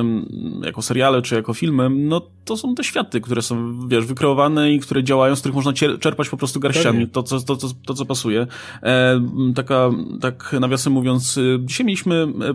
jako 0.64 0.82
seriale 0.82 1.22
czy 1.22 1.34
jako 1.34 1.54
filmy, 1.54 1.90
no 1.90 2.20
to 2.44 2.56
są 2.56 2.74
te 2.74 2.84
światy, 2.84 3.20
które 3.20 3.42
są, 3.42 3.78
wiesz, 3.88 4.06
wykreowane 4.06 4.72
i 4.72 4.80
które 4.80 5.04
działają, 5.04 5.36
z 5.36 5.40
których 5.40 5.54
można 5.54 5.72
czerpać 5.72 6.28
po 6.28 6.36
prostu 6.36 6.60
garściami, 6.60 7.08
to 7.08 7.22
co, 7.22 7.40
to, 7.40 7.56
to, 7.56 7.68
to, 7.86 7.94
co 7.94 8.06
pasuje. 8.06 8.46
E, 8.82 9.20
taka, 9.54 9.90
tak 10.20 10.56
nawiasem 10.60 10.92
mówiąc, 10.92 11.38
e, 11.38 11.58
dzisiaj 11.60 11.86
mieliśmy 11.86 12.14
e, 12.14 12.54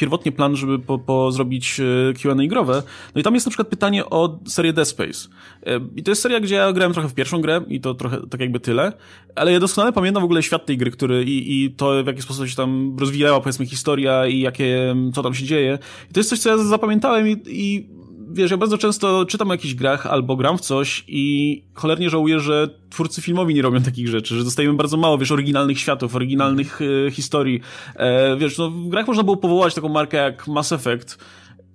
pierwotnie 0.00 0.32
plan, 0.32 0.56
żeby 0.56 0.78
po, 0.78 0.98
po 0.98 1.32
zrobić 1.32 1.80
e, 1.80 2.14
Q&A 2.14 2.46
growe. 2.46 2.82
No 3.14 3.20
i 3.20 3.24
tam 3.24 3.34
jest 3.34 3.46
na 3.46 3.50
przykład 3.50 3.68
pytanie 3.68 4.04
o 4.04 4.38
serię 4.46 4.72
Dead 4.72 4.88
Space. 4.88 5.28
E, 5.66 5.80
I 5.96 6.02
to 6.02 6.10
jest 6.10 6.22
seria, 6.22 6.40
gdzie 6.40 6.54
ja 6.54 6.72
grałem 6.72 6.92
trochę 6.92 7.08
w 7.08 7.14
pierwszą 7.14 7.40
grę 7.40 7.60
i 7.68 7.80
to 7.80 7.94
trochę 7.94 8.26
tak 8.30 8.40
jakby 8.40 8.60
tyle, 8.60 8.92
ale 9.36 9.52
ja 9.52 9.60
doskonale 9.60 9.92
pamiętam 9.92 10.22
w 10.22 10.24
ogóle 10.24 10.42
świat 10.42 10.66
tej 10.66 10.76
gry, 10.76 10.90
który 10.90 11.24
i, 11.24 11.64
i 11.64 11.70
to 11.70 12.04
w 12.04 12.06
jaki 12.06 12.22
sposób 12.22 12.48
się 12.48 12.56
tam 12.56 12.96
rozwijała 13.00 13.40
powiedzmy 13.40 13.66
historia 13.66 14.26
i 14.26 14.40
jakie, 14.40 14.94
co 15.14 15.22
tam 15.22 15.34
się 15.34 15.44
dzieje. 15.44 15.78
I 16.10 16.12
to 16.12 16.20
jest 16.20 16.30
coś, 16.30 16.38
co 16.38 16.50
ja 16.50 16.58
zapamiętałem 16.58 17.28
i, 17.28 17.36
i 17.46 17.99
wiesz, 18.32 18.50
ja 18.50 18.56
bardzo 18.56 18.78
często 18.78 19.26
czytam 19.26 19.50
o 19.50 19.54
jakichś 19.54 19.74
grach 19.74 20.06
albo 20.06 20.36
gram 20.36 20.58
w 20.58 20.60
coś 20.60 21.04
i 21.08 21.64
cholernie 21.74 22.10
żałuję, 22.10 22.40
że 22.40 22.68
twórcy 22.90 23.22
filmowi 23.22 23.54
nie 23.54 23.62
robią 23.62 23.82
takich 23.82 24.08
rzeczy, 24.08 24.36
że 24.36 24.44
dostajemy 24.44 24.74
bardzo 24.74 24.96
mało, 24.96 25.18
wiesz, 25.18 25.32
oryginalnych 25.32 25.78
światów, 25.78 26.16
oryginalnych 26.16 26.80
e, 27.06 27.10
historii. 27.10 27.60
E, 27.96 28.36
wiesz, 28.36 28.58
no 28.58 28.70
w 28.70 28.88
grach 28.88 29.06
można 29.06 29.22
było 29.22 29.36
powołać 29.36 29.74
taką 29.74 29.88
markę 29.88 30.16
jak 30.16 30.48
Mass 30.48 30.72
Effect, 30.72 31.18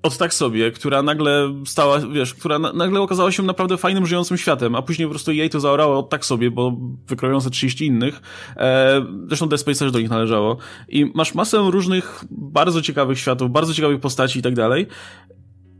od 0.05 0.17
tak 0.17 0.33
sobie, 0.33 0.71
która 0.71 1.03
nagle 1.03 1.53
stała, 1.65 1.99
wiesz, 1.99 2.33
która 2.33 2.59
na, 2.59 2.73
nagle 2.73 3.01
okazała 3.01 3.31
się 3.31 3.43
naprawdę 3.43 3.77
fajnym, 3.77 4.05
żyjącym 4.05 4.37
światem, 4.37 4.75
a 4.75 4.81
później 4.81 5.07
po 5.07 5.09
prostu 5.09 5.31
jej 5.31 5.49
to 5.49 5.59
zaorało 5.59 5.99
od 5.99 6.09
tak 6.09 6.25
sobie, 6.25 6.51
bo 6.51 6.77
wykrojące 7.07 7.49
30 7.49 7.85
innych. 7.85 8.21
E, 8.57 9.05
zresztą 9.27 9.47
Dead 9.49 9.61
Space 9.61 9.79
też 9.79 9.91
do 9.91 9.99
nich 9.99 10.09
należało. 10.09 10.57
I 10.89 11.11
masz 11.15 11.35
masę 11.35 11.57
różnych 11.57 12.25
bardzo 12.31 12.81
ciekawych 12.81 13.19
światów, 13.19 13.51
bardzo 13.51 13.73
ciekawych 13.73 13.99
postaci 13.99 14.39
i 14.39 14.41
tak 14.41 14.55
dalej. 14.55 14.87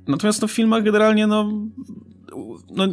Natomiast 0.08 0.42
no, 0.42 0.48
w 0.48 0.52
filmach 0.52 0.84
generalnie, 0.84 1.28
no, 1.28 1.52
no 2.76 2.88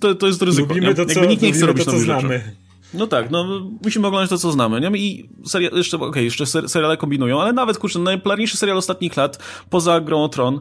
to, 0.00 0.14
to 0.14 0.26
jest 0.26 0.42
ryzyko. 0.42 0.68
Lubimy 0.68 0.94
to, 0.94 1.06
co, 1.06 1.12
Jakby 1.12 1.28
nikt 1.28 1.42
nie 1.42 1.52
chce 1.52 1.66
robić 1.66 1.84
to, 1.84 1.90
co 1.90 1.98
znamy. 1.98 2.38
Rzeczy. 2.38 2.56
No 2.94 3.06
tak, 3.06 3.30
no 3.30 3.70
musimy 3.84 4.06
oglądać 4.06 4.30
to, 4.30 4.38
co 4.38 4.52
znamy, 4.52 4.80
nie? 4.80 4.98
I 4.98 5.28
seria, 5.46 5.70
jeszcze, 5.72 5.96
okej, 5.96 6.08
okay, 6.08 6.24
jeszcze 6.24 6.46
ser, 6.46 6.68
seriale 6.68 6.96
kombinują, 6.96 7.40
ale 7.40 7.52
nawet, 7.52 7.78
kurczę, 7.78 7.98
najpopularniejszy 7.98 8.56
serial 8.56 8.78
ostatnich 8.78 9.16
lat, 9.16 9.38
poza 9.70 10.00
Grą 10.00 10.24
o 10.24 10.28
Tron, 10.28 10.60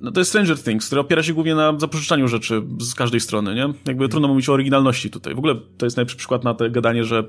no 0.00 0.12
to 0.12 0.20
jest 0.20 0.30
Stranger 0.30 0.62
Things, 0.62 0.86
który 0.86 1.00
opiera 1.00 1.22
się 1.22 1.34
głównie 1.34 1.54
na 1.54 1.78
zapożyczaniu 1.78 2.28
rzeczy 2.28 2.62
z 2.80 2.94
każdej 2.94 3.20
strony, 3.20 3.54
nie? 3.54 3.68
Jakby 3.86 4.08
trudno 4.08 4.28
mówić 4.28 4.48
o 4.48 4.52
oryginalności 4.52 5.10
tutaj. 5.10 5.34
W 5.34 5.38
ogóle 5.38 5.54
to 5.78 5.86
jest 5.86 5.96
najlepszy 5.96 6.16
przykład 6.16 6.44
na 6.44 6.54
to 6.54 6.70
gadanie, 6.70 7.04
że 7.04 7.24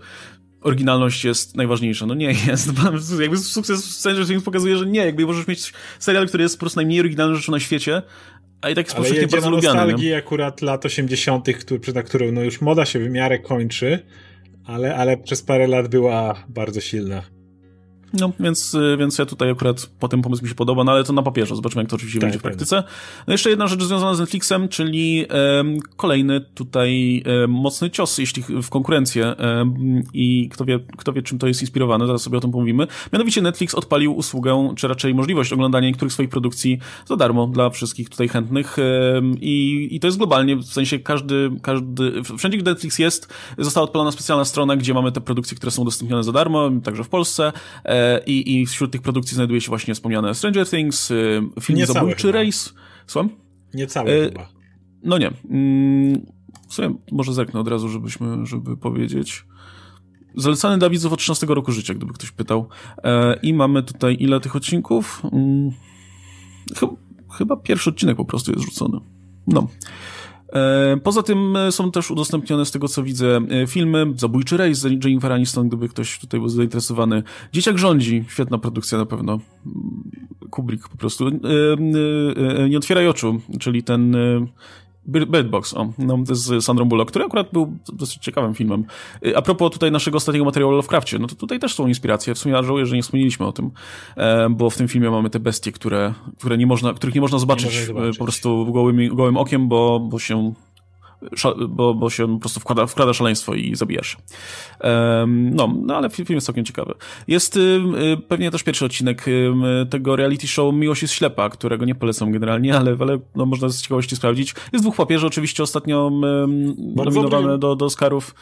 oryginalność 0.64 1.26
jest 1.26 1.56
najważniejsza. 1.56 2.06
No 2.06 2.14
nie 2.14 2.36
jest. 2.48 2.72
Jakby 3.20 3.38
sukces 3.38 3.86
Stranger 3.86 4.28
Things 4.28 4.44
pokazuje, 4.44 4.78
że 4.78 4.86
nie. 4.86 5.06
Jakby 5.06 5.26
możesz 5.26 5.48
mieć 5.48 5.74
serial, 6.00 6.28
który 6.28 6.44
jest 6.44 6.56
po 6.56 6.60
prostu 6.60 6.80
najmniej 6.80 7.00
oryginalną 7.00 7.36
rzeczą 7.36 7.52
na 7.52 7.60
świecie, 7.60 8.02
a 8.62 8.70
i 8.70 8.76
tak 8.76 8.86
jest 8.86 8.98
powszechnie 8.98 9.28
bardzo 9.28 9.50
lubiany. 9.50 9.80
Ale 9.80 9.92
nostalgii 9.92 10.14
akurat 10.14 10.62
lat 10.62 10.86
80., 10.86 11.48
który, 11.60 11.94
na 11.94 12.04
którą 12.04 12.32
no 12.32 12.42
już 12.42 12.62
moda 12.62 12.86
się 12.86 13.00
w 13.00 13.10
miarę 13.10 13.40
kończy, 13.40 14.00
ale, 14.66 14.96
ale 14.96 15.18
przez 15.18 15.42
parę 15.42 15.68
lat 15.68 15.88
była 15.88 16.44
bardzo 16.50 16.82
silna. 16.82 17.24
No, 18.14 18.32
więc, 18.40 18.74
y, 18.74 18.98
więc 19.00 19.18
ja 19.18 19.26
tutaj 19.26 19.52
akurat 19.52 19.90
po 20.00 20.08
tym 20.08 20.22
pomysł 20.22 20.44
mi 20.44 20.50
się 20.50 20.56
podoba, 20.56 20.84
no 20.84 20.92
ale 20.92 21.04
to 21.04 21.14
na 21.14 21.24
papierze, 21.24 21.56
zobaczymy 21.56 21.82
jak 21.82 21.90
to 21.90 21.96
oczywiście 21.96 22.20
tak, 22.20 22.28
będzie 22.28 22.40
w 22.40 22.42
praktyce. 22.42 22.84
No 23.28 23.34
jeszcze 23.34 23.50
jedna 23.50 23.68
rzecz 23.68 23.84
związana 23.84 24.16
z 24.16 24.20
Netflixem, 24.20 24.70
czyli 24.70 25.26
um, 25.58 25.78
kolejny 25.96 26.42
tutaj 26.42 27.24
um, 27.26 27.52
mocny 27.52 27.90
cios, 27.90 28.18
jeśli 28.18 28.44
w 28.44 28.70
konkurencję 28.70 29.36
um, 29.40 30.04
i 30.14 30.50
kto 30.50 30.66
wie, 30.66 30.80
kto 30.98 31.14
wie 31.14 31.22
czym 31.22 31.40
to 31.40 31.48
jest 31.48 31.62
inspirowane, 31.62 32.08
zaraz 32.08 32.22
sobie 32.22 32.38
o 32.38 32.42
tym 32.42 32.52
pomówimy. 32.52 32.88
Mianowicie 33.14 33.42
Netflix 33.42 33.76
odpalił 33.76 34.16
usługę, 34.16 34.74
czy 34.76 34.88
raczej 34.88 35.14
możliwość 35.14 35.54
oglądania 35.54 35.88
niektórych 35.88 36.14
swoich 36.14 36.30
produkcji 36.30 36.80
za 37.06 37.16
darmo 37.16 37.48
dla 37.48 37.70
wszystkich 37.70 38.10
tutaj 38.10 38.28
chętnych 38.28 38.78
i, 39.42 39.88
i 39.92 40.00
to 40.00 40.08
jest 40.08 40.18
globalnie, 40.18 40.56
w 40.56 40.66
sensie 40.66 41.00
każdy, 41.00 41.52
każdy, 41.62 42.24
wszędzie 42.38 42.58
gdzie 42.58 42.72
Netflix 42.72 43.00
jest, 43.00 43.34
została 43.58 43.84
odpalona 43.84 44.12
specjalna 44.12 44.46
strona, 44.46 44.76
gdzie 44.76 44.94
mamy 44.94 45.12
te 45.12 45.22
produkcje, 45.22 45.58
które 45.58 45.72
są 45.72 45.82
udostępnione 45.82 46.24
za 46.24 46.32
darmo, 46.32 46.70
także 46.84 47.04
w 47.04 47.10
Polsce, 47.10 47.52
i, 48.26 48.62
i 48.62 48.66
wśród 48.66 48.92
tych 48.92 49.02
produkcji 49.02 49.36
znajduje 49.36 49.62
się 49.62 49.70
właśnie 49.70 49.94
wspomniane 49.94 50.36
Stranger 50.36 50.70
Things, 50.70 51.12
y, 51.12 51.42
film 51.62 51.86
Zabójczy 51.86 52.32
Race. 52.32 52.70
Słucham? 53.08 53.30
Nie 53.74 53.88
cały 53.88 54.12
e, 54.12 54.26
chyba. 54.26 54.50
No 55.04 55.18
nie. 55.18 55.32
Mm, 55.50 56.26
w 56.70 56.74
sumie 56.74 56.96
może 57.12 57.34
zerknę 57.34 57.60
od 57.60 57.68
razu, 57.68 57.90
żebyśmy, 57.90 58.46
żeby 58.46 58.78
powiedzieć. 58.78 59.46
Zalecany 60.36 60.78
dla 60.78 60.90
widzów 60.90 61.14
od 61.14 61.20
13 61.20 61.46
roku 61.46 61.72
życia, 61.72 61.94
gdyby 61.94 62.14
ktoś 62.14 62.32
pytał. 62.32 62.68
E, 63.04 63.40
I 63.44 63.54
mamy 63.54 63.84
tutaj 63.84 64.18
ile 64.20 64.40
tych 64.40 64.56
odcinków? 64.56 65.22
Hmm, 65.22 65.72
chyba 67.38 67.58
pierwszy 67.58 67.90
odcinek 67.90 68.18
po 68.18 68.26
prostu 68.26 68.52
jest 68.52 68.66
rzucony. 68.66 69.00
No. 69.48 69.68
E, 70.54 70.98
poza 71.04 71.24
tym 71.24 71.56
e, 71.56 71.72
są 71.72 71.92
też 71.92 72.12
udostępnione, 72.12 72.66
z 72.66 72.72
tego 72.72 72.88
co 72.88 73.04
widzę, 73.04 73.40
e, 73.50 73.68
filmy 73.68 74.06
Zabójczy 74.16 74.58
Rejs 74.58 74.80
z 74.80 75.06
Jennifer 75.06 75.32
Aniston, 75.32 75.68
gdyby 75.68 75.90
ktoś 75.90 76.20
tutaj 76.20 76.40
był 76.40 76.50
zainteresowany. 76.50 77.24
Dzieciak 77.54 77.78
rządzi, 77.78 78.26
świetna 78.28 78.58
produkcja 78.58 78.98
na 78.98 79.06
pewno. 79.06 79.40
Kubrick 80.50 80.90
po 80.90 80.98
prostu. 80.98 81.30
Nie 82.70 82.78
otwieraj 82.78 83.08
oczu, 83.08 83.42
czyli 83.60 83.84
ten 83.84 84.16
Bird 85.08 85.50
Box, 85.50 85.74
o, 85.74 85.94
no, 85.98 86.18
z 86.30 86.66
Sandrą 86.66 86.86
Bullock, 86.86 87.12
który 87.12 87.26
akurat 87.26 87.52
był 87.54 87.78
dosyć 87.94 88.18
ciekawym 88.18 88.54
filmem. 88.56 88.86
A 89.36 89.42
propos 89.42 89.72
tutaj 89.72 89.92
naszego 89.92 90.18
ostatniego 90.18 90.46
materiału 90.46 90.72
o 90.72 90.76
Lovecraftie, 90.76 91.20
no 91.20 91.28
to 91.28 91.36
tutaj 91.36 91.60
też 91.60 91.74
są 91.74 91.88
inspiracje. 91.88 92.36
W 92.36 92.38
sumie 92.38 92.64
żałuję, 92.64 92.86
że 92.86 92.96
nie 92.96 93.02
wspomnieliśmy 93.02 93.46
o 93.46 93.52
tym, 93.52 93.72
bo 94.50 94.70
w 94.70 94.78
tym 94.78 94.88
filmie 94.88 95.12
mamy 95.12 95.30
te 95.30 95.40
bestie, 95.40 95.72
które, 95.72 96.14
które 96.40 96.58
nie 96.58 96.68
można, 96.68 96.94
których 96.94 97.16
nie 97.16 97.22
można 97.22 97.40
zobaczyć, 97.40 97.76
nie 97.76 97.86
zobaczyć. 97.86 98.18
po 98.18 98.26
prostu 98.26 98.74
gołym, 98.74 99.16
gołym 99.16 99.38
okiem, 99.38 99.68
bo, 99.68 100.00
bo 100.00 100.20
się 100.20 100.54
bo, 101.70 101.94
bo 101.94 102.10
się 102.10 102.34
po 102.34 102.40
prostu 102.40 102.60
wkłada, 102.60 102.88
wkrada 102.88 103.14
szaleństwo 103.14 103.54
i 103.54 103.76
zabijasz. 103.76 104.18
Um, 104.84 105.56
no, 105.56 105.74
no, 105.82 105.96
ale 105.96 106.10
film 106.10 106.28
jest 106.30 106.46
całkiem 106.46 106.66
ciekawy. 106.66 106.94
Jest 107.28 107.58
y, 107.58 107.82
pewnie 108.28 108.52
też 108.52 108.64
pierwszy 108.64 108.86
odcinek 108.86 109.26
tego 109.90 110.16
reality 110.16 110.48
show 110.48 110.74
Miłość 110.74 111.02
jest 111.02 111.14
ślepa, 111.14 111.50
którego 111.50 111.86
nie 111.86 111.96
polecam 111.96 112.32
generalnie, 112.32 112.78
ale, 112.78 112.98
ale 113.00 113.20
no, 113.36 113.46
można 113.46 113.70
z 113.70 113.82
ciekawości 113.82 114.16
sprawdzić. 114.16 114.56
Jest 114.74 114.86
dwóch 114.86 114.96
papieży, 114.96 115.28
oczywiście 115.28 115.64
ostatnio 115.64 116.12
nominowane 116.96 117.58
do, 117.58 117.76
do 117.76 117.86
Oscarów. 117.86 118.36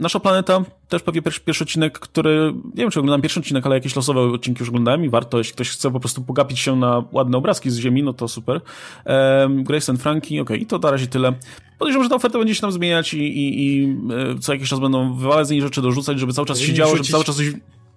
Nasza 0.00 0.20
planeta, 0.20 0.64
też 0.88 1.02
pewnie 1.02 1.22
pierwszy, 1.22 1.40
pierwszy 1.40 1.64
odcinek, 1.64 1.98
który, 1.98 2.52
nie 2.64 2.82
wiem 2.82 2.90
czy 2.90 3.00
oglądam 3.00 3.22
pierwszy 3.22 3.40
odcinek, 3.40 3.66
ale 3.66 3.74
jakieś 3.74 3.96
losowe 3.96 4.20
odcinki 4.20 4.60
już 4.60 4.68
oglądałem 4.68 5.04
i 5.04 5.08
warto, 5.08 5.38
jeśli 5.38 5.54
ktoś 5.54 5.70
chce 5.70 5.90
po 5.90 6.00
prostu 6.00 6.22
pogapić 6.22 6.58
się 6.58 6.76
na 6.76 7.04
ładne 7.12 7.38
obrazki 7.38 7.70
z 7.70 7.78
Ziemi, 7.78 8.02
no 8.02 8.12
to 8.12 8.28
super. 8.28 8.60
Um, 9.06 9.64
Grace 9.64 9.92
and 9.92 10.02
Frankie, 10.02 10.26
okej, 10.26 10.40
okay, 10.42 10.56
i 10.58 10.66
to 10.66 10.78
na 10.78 10.90
razie 10.90 11.06
tyle. 11.06 11.32
Podejrzewam, 11.78 12.04
że 12.04 12.10
ta 12.10 12.16
oferta 12.16 12.38
będzie 12.38 12.54
się 12.54 12.60
tam 12.60 12.72
zmieniać 12.72 13.14
i, 13.14 13.18
i, 13.18 13.66
i 13.66 13.96
e, 14.36 14.38
co 14.38 14.52
jakiś 14.52 14.68
czas 14.68 14.80
będą 14.80 15.14
wywalać 15.14 15.46
z 15.46 15.50
niej 15.50 15.60
rzeczy, 15.60 15.82
dorzucać, 15.82 16.18
żeby 16.18 16.32
cały 16.32 16.46
czas 16.46 16.58
się 16.58 16.72
działo, 16.72 16.96
żeby 16.96 17.08
cały 17.08 17.24
czas 17.24 17.36
coś 17.36 17.46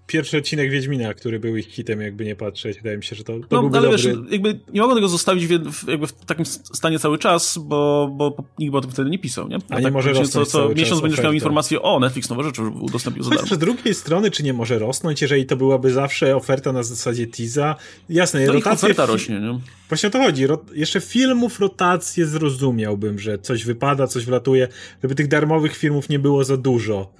pierwszy 0.07 0.37
odcinek 0.37 0.71
Wiedźmina, 0.71 1.13
który 1.13 1.39
był 1.39 1.57
ich 1.57 1.67
hitem, 1.67 2.01
jakby 2.01 2.25
nie 2.25 2.35
patrzeć. 2.35 2.77
Wydaje 2.77 2.97
mi 2.97 3.03
się, 3.03 3.15
że 3.15 3.23
to, 3.23 3.33
to 3.49 3.61
no, 3.61 3.69
ale 3.69 3.71
dobry... 3.71 3.89
wiesz, 3.89 4.07
jakby 4.29 4.59
nie 4.73 4.81
mogą 4.81 4.95
tego 4.95 5.07
zostawić 5.07 5.47
w, 5.47 5.87
jakby 5.87 6.07
w 6.07 6.13
takim 6.13 6.45
stanie 6.45 6.99
cały 6.99 7.17
czas, 7.17 7.57
bo, 7.57 8.09
bo 8.17 8.43
nikt 8.59 8.71
by 8.71 8.77
o 8.77 8.81
tym 8.81 8.91
wtedy 8.91 9.09
nie 9.09 9.19
pisał, 9.19 9.47
nie? 9.47 9.55
A, 9.55 9.59
A 9.69 9.77
nie 9.77 9.83
tak 9.83 9.93
może 9.93 10.09
rosnąć 10.09 10.31
co, 10.31 10.45
co 10.45 10.69
miesiąc 10.69 11.01
będziesz 11.01 11.23
miał 11.23 11.33
informację, 11.33 11.81
o, 11.81 11.99
Netflix 11.99 12.29
nowe 12.29 12.43
rzeczy 12.43 12.61
udostępnił 12.61 13.23
za 13.23 13.29
darmo. 13.29 13.55
z 13.55 13.57
drugiej 13.57 13.93
strony, 13.93 14.31
czy 14.31 14.43
nie 14.43 14.53
może 14.53 14.79
rosnąć, 14.79 15.21
jeżeli 15.21 15.45
to 15.45 15.57
byłaby 15.57 15.91
zawsze 15.91 16.35
oferta 16.35 16.73
na 16.73 16.83
zasadzie 16.83 17.27
teasa? 17.27 17.75
Jasne, 18.09 18.45
no 18.45 18.53
rotacja... 18.53 18.87
oferta 18.87 19.05
rośnie, 19.05 19.39
nie? 19.39 19.59
Właśnie 19.89 20.07
o 20.07 20.11
to 20.11 20.19
chodzi. 20.19 20.47
Ro... 20.47 20.65
Jeszcze 20.73 21.01
filmów 21.01 21.59
rotację 21.59 22.25
zrozumiałbym, 22.25 23.19
że 23.19 23.39
coś 23.39 23.65
wypada, 23.65 24.07
coś 24.07 24.25
wlatuje, 24.25 24.67
żeby 25.03 25.15
tych 25.15 25.27
darmowych 25.27 25.77
filmów 25.77 26.09
nie 26.09 26.19
było 26.19 26.43
za 26.43 26.57
dużo. 26.57 27.13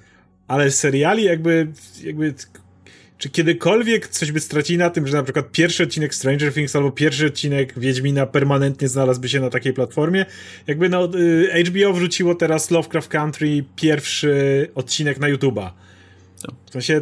Ale 0.48 0.70
seriali 0.70 1.24
jakby, 1.24 1.72
jakby 2.02 2.34
czy 3.18 3.30
kiedykolwiek 3.30 4.08
coś 4.08 4.32
by 4.32 4.40
stracili 4.40 4.78
na 4.78 4.90
tym, 4.90 5.06
że 5.06 5.16
na 5.16 5.22
przykład 5.22 5.52
pierwszy 5.52 5.82
odcinek 5.82 6.14
Stranger 6.14 6.52
Things 6.54 6.76
albo 6.76 6.90
pierwszy 6.90 7.26
odcinek 7.26 7.78
Wiedźmina 7.78 8.26
permanentnie 8.26 8.88
znalazłby 8.88 9.28
się 9.28 9.40
na 9.40 9.50
takiej 9.50 9.72
platformie? 9.72 10.26
Jakby 10.66 10.88
no, 10.88 11.08
y, 11.18 11.64
HBO 11.64 11.92
wrzuciło 11.92 12.34
teraz 12.34 12.70
Lovecraft 12.70 13.08
Country 13.08 13.64
pierwszy 13.76 14.68
odcinek 14.74 15.18
na 15.20 15.26
YouTube'a. 15.32 15.70
W 16.66 16.72
sensie 16.72 17.00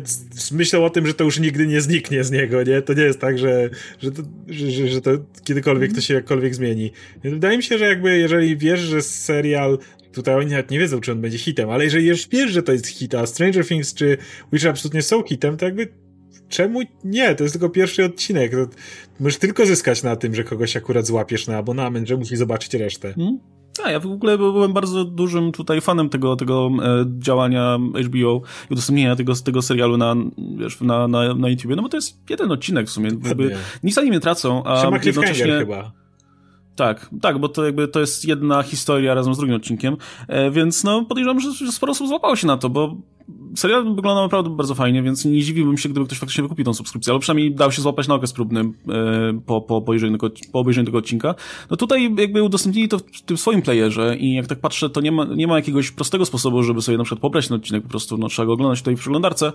myślał 0.52 0.84
o 0.84 0.90
tym, 0.90 1.06
że 1.06 1.14
to 1.14 1.24
już 1.24 1.38
nigdy 1.38 1.66
nie 1.66 1.80
zniknie 1.80 2.24
z 2.24 2.30
niego, 2.30 2.62
nie? 2.62 2.82
To 2.82 2.94
nie 2.94 3.02
jest 3.02 3.20
tak, 3.20 3.38
że, 3.38 3.70
że, 4.02 4.12
to, 4.12 4.22
że, 4.48 4.70
że, 4.70 4.88
że 4.88 5.00
to 5.00 5.10
kiedykolwiek 5.44 5.92
to 5.92 6.00
się 6.00 6.14
jakkolwiek 6.14 6.54
zmieni. 6.54 6.92
Wydaje 7.24 7.56
mi 7.56 7.62
się, 7.62 7.78
że 7.78 7.84
jakby 7.86 8.18
jeżeli 8.18 8.56
wiesz, 8.56 8.80
że 8.80 9.02
serial 9.02 9.78
tutaj 10.12 10.34
oni 10.34 10.50
nawet 10.50 10.70
nie 10.70 10.78
wiedzą, 10.78 11.00
czy 11.00 11.12
on 11.12 11.20
będzie 11.20 11.38
hitem, 11.38 11.70
ale 11.70 11.84
jeżeli 11.84 12.06
już 12.06 12.28
wiesz, 12.28 12.50
że 12.50 12.62
to 12.62 12.72
jest 12.72 12.86
hit, 12.86 13.14
a 13.14 13.26
Stranger 13.26 13.66
Things 13.66 13.94
czy 13.94 14.18
Witcher 14.52 14.70
absolutnie 14.70 15.02
są 15.02 15.22
hitem, 15.22 15.56
to 15.56 15.64
jakby 15.64 15.88
czemu 16.48 16.80
nie? 17.04 17.34
To 17.34 17.44
jest 17.44 17.54
tylko 17.54 17.70
pierwszy 17.70 18.04
odcinek. 18.04 18.52
To 18.52 18.66
możesz 19.20 19.38
tylko 19.38 19.66
zyskać 19.66 20.02
na 20.02 20.16
tym, 20.16 20.34
że 20.34 20.44
kogoś 20.44 20.76
akurat 20.76 21.06
złapiesz 21.06 21.46
na 21.46 21.56
abonament, 21.56 22.08
że 22.08 22.16
musi 22.16 22.36
zobaczyć 22.36 22.74
resztę. 22.74 23.12
Hmm? 23.12 23.38
A 23.84 23.90
ja 23.90 24.00
w 24.00 24.06
ogóle 24.06 24.38
byłem 24.38 24.72
bardzo 24.72 25.04
dużym 25.04 25.52
tutaj 25.52 25.80
fanem 25.80 26.08
tego, 26.08 26.36
tego 26.36 26.70
e, 26.82 27.04
działania 27.18 27.78
HBO 28.04 28.42
i 28.70 28.72
udostępnienia 28.72 29.16
tego, 29.16 29.34
tego 29.34 29.62
serialu 29.62 29.96
na, 29.96 30.16
wiesz, 30.58 30.80
na, 30.80 31.08
na, 31.08 31.34
na 31.34 31.48
YouTube, 31.48 31.72
no 31.76 31.82
bo 31.82 31.88
to 31.88 31.96
jest 31.96 32.30
jeden 32.30 32.52
odcinek 32.52 32.86
w 32.86 32.90
sumie. 32.90 33.10
Jakby, 33.24 33.56
nic 33.82 33.98
ani 33.98 34.10
nie 34.10 34.20
tracą, 34.20 34.64
a 34.64 34.82
Się 34.82 34.90
jednocześnie... 35.04 35.58
chyba. 35.58 36.01
Tak, 36.76 37.10
tak, 37.20 37.38
bo 37.38 37.48
to 37.48 37.64
jakby 37.64 37.88
to 37.88 38.00
jest 38.00 38.24
jedna 38.24 38.62
historia 38.62 39.14
razem 39.14 39.34
z 39.34 39.38
drugim 39.38 39.56
odcinkiem, 39.56 39.96
e, 40.28 40.50
więc 40.50 40.84
no 40.84 41.04
podejrzewam, 41.04 41.40
że, 41.40 41.72
sporo 41.72 41.90
osób 41.90 42.08
złapało 42.08 42.36
się 42.36 42.46
na 42.46 42.56
to, 42.56 42.70
bo 42.70 42.96
serial 43.56 43.94
wygląda 43.94 44.22
naprawdę 44.22 44.50
bardzo 44.50 44.74
fajnie, 44.74 45.02
więc 45.02 45.24
nie 45.24 45.42
dziwiłbym 45.42 45.78
się, 45.78 45.88
gdyby 45.88 46.06
ktoś 46.06 46.18
faktycznie 46.18 46.42
wykupił 46.42 46.64
tą 46.64 46.74
subskrypcję, 46.74 47.12
ale 47.12 47.20
przynajmniej 47.20 47.54
dał 47.54 47.72
się 47.72 47.82
złapać 47.82 48.08
na 48.08 48.14
okres 48.14 48.32
próbny 48.32 48.60
e, 48.60 48.72
po, 49.46 49.60
po, 49.60 49.76
obejrzeniu 49.76 50.18
tego, 50.18 50.34
po 50.52 50.58
obejrzeniu 50.58 50.86
tego 50.86 50.98
odcinka. 50.98 51.34
No 51.70 51.76
tutaj 51.76 52.14
jakby 52.18 52.42
udostępnili 52.42 52.88
to 52.88 52.98
w 52.98 53.22
tym 53.22 53.36
swoim 53.36 53.62
playerze 53.62 54.16
i 54.16 54.34
jak 54.34 54.46
tak 54.46 54.60
patrzę, 54.60 54.90
to 54.90 55.00
nie 55.00 55.12
ma, 55.12 55.24
nie 55.24 55.46
ma 55.46 55.56
jakiegoś 55.56 55.90
prostego 55.90 56.24
sposobu, 56.24 56.62
żeby 56.62 56.82
sobie 56.82 56.98
na 56.98 57.04
przykład 57.04 57.20
pobrać 57.20 57.48
ten 57.48 57.56
odcinek, 57.56 57.82
po 57.82 57.88
prostu 57.88 58.18
no, 58.18 58.28
trzeba 58.28 58.46
go 58.46 58.52
oglądać 58.52 58.78
tutaj 58.78 58.96
w 58.96 59.00
przeglądarce. 59.00 59.52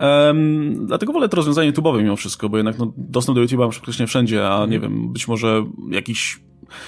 Um, 0.00 0.86
dlatego 0.86 1.12
wolę 1.12 1.28
to 1.28 1.36
rozwiązanie 1.36 1.72
YouTube'owe 1.72 2.02
mimo 2.02 2.16
wszystko, 2.16 2.48
bo 2.48 2.56
jednak 2.56 2.78
no, 2.78 2.92
dostęp 2.96 3.38
do 3.38 3.44
YouTube'a 3.44 3.58
mam 3.58 3.70
praktycznie 3.70 4.06
wszędzie, 4.06 4.48
a 4.48 4.66
nie 4.66 4.80
wiem, 4.80 5.12
być 5.12 5.28
może 5.28 5.64
jakiś 5.90 6.40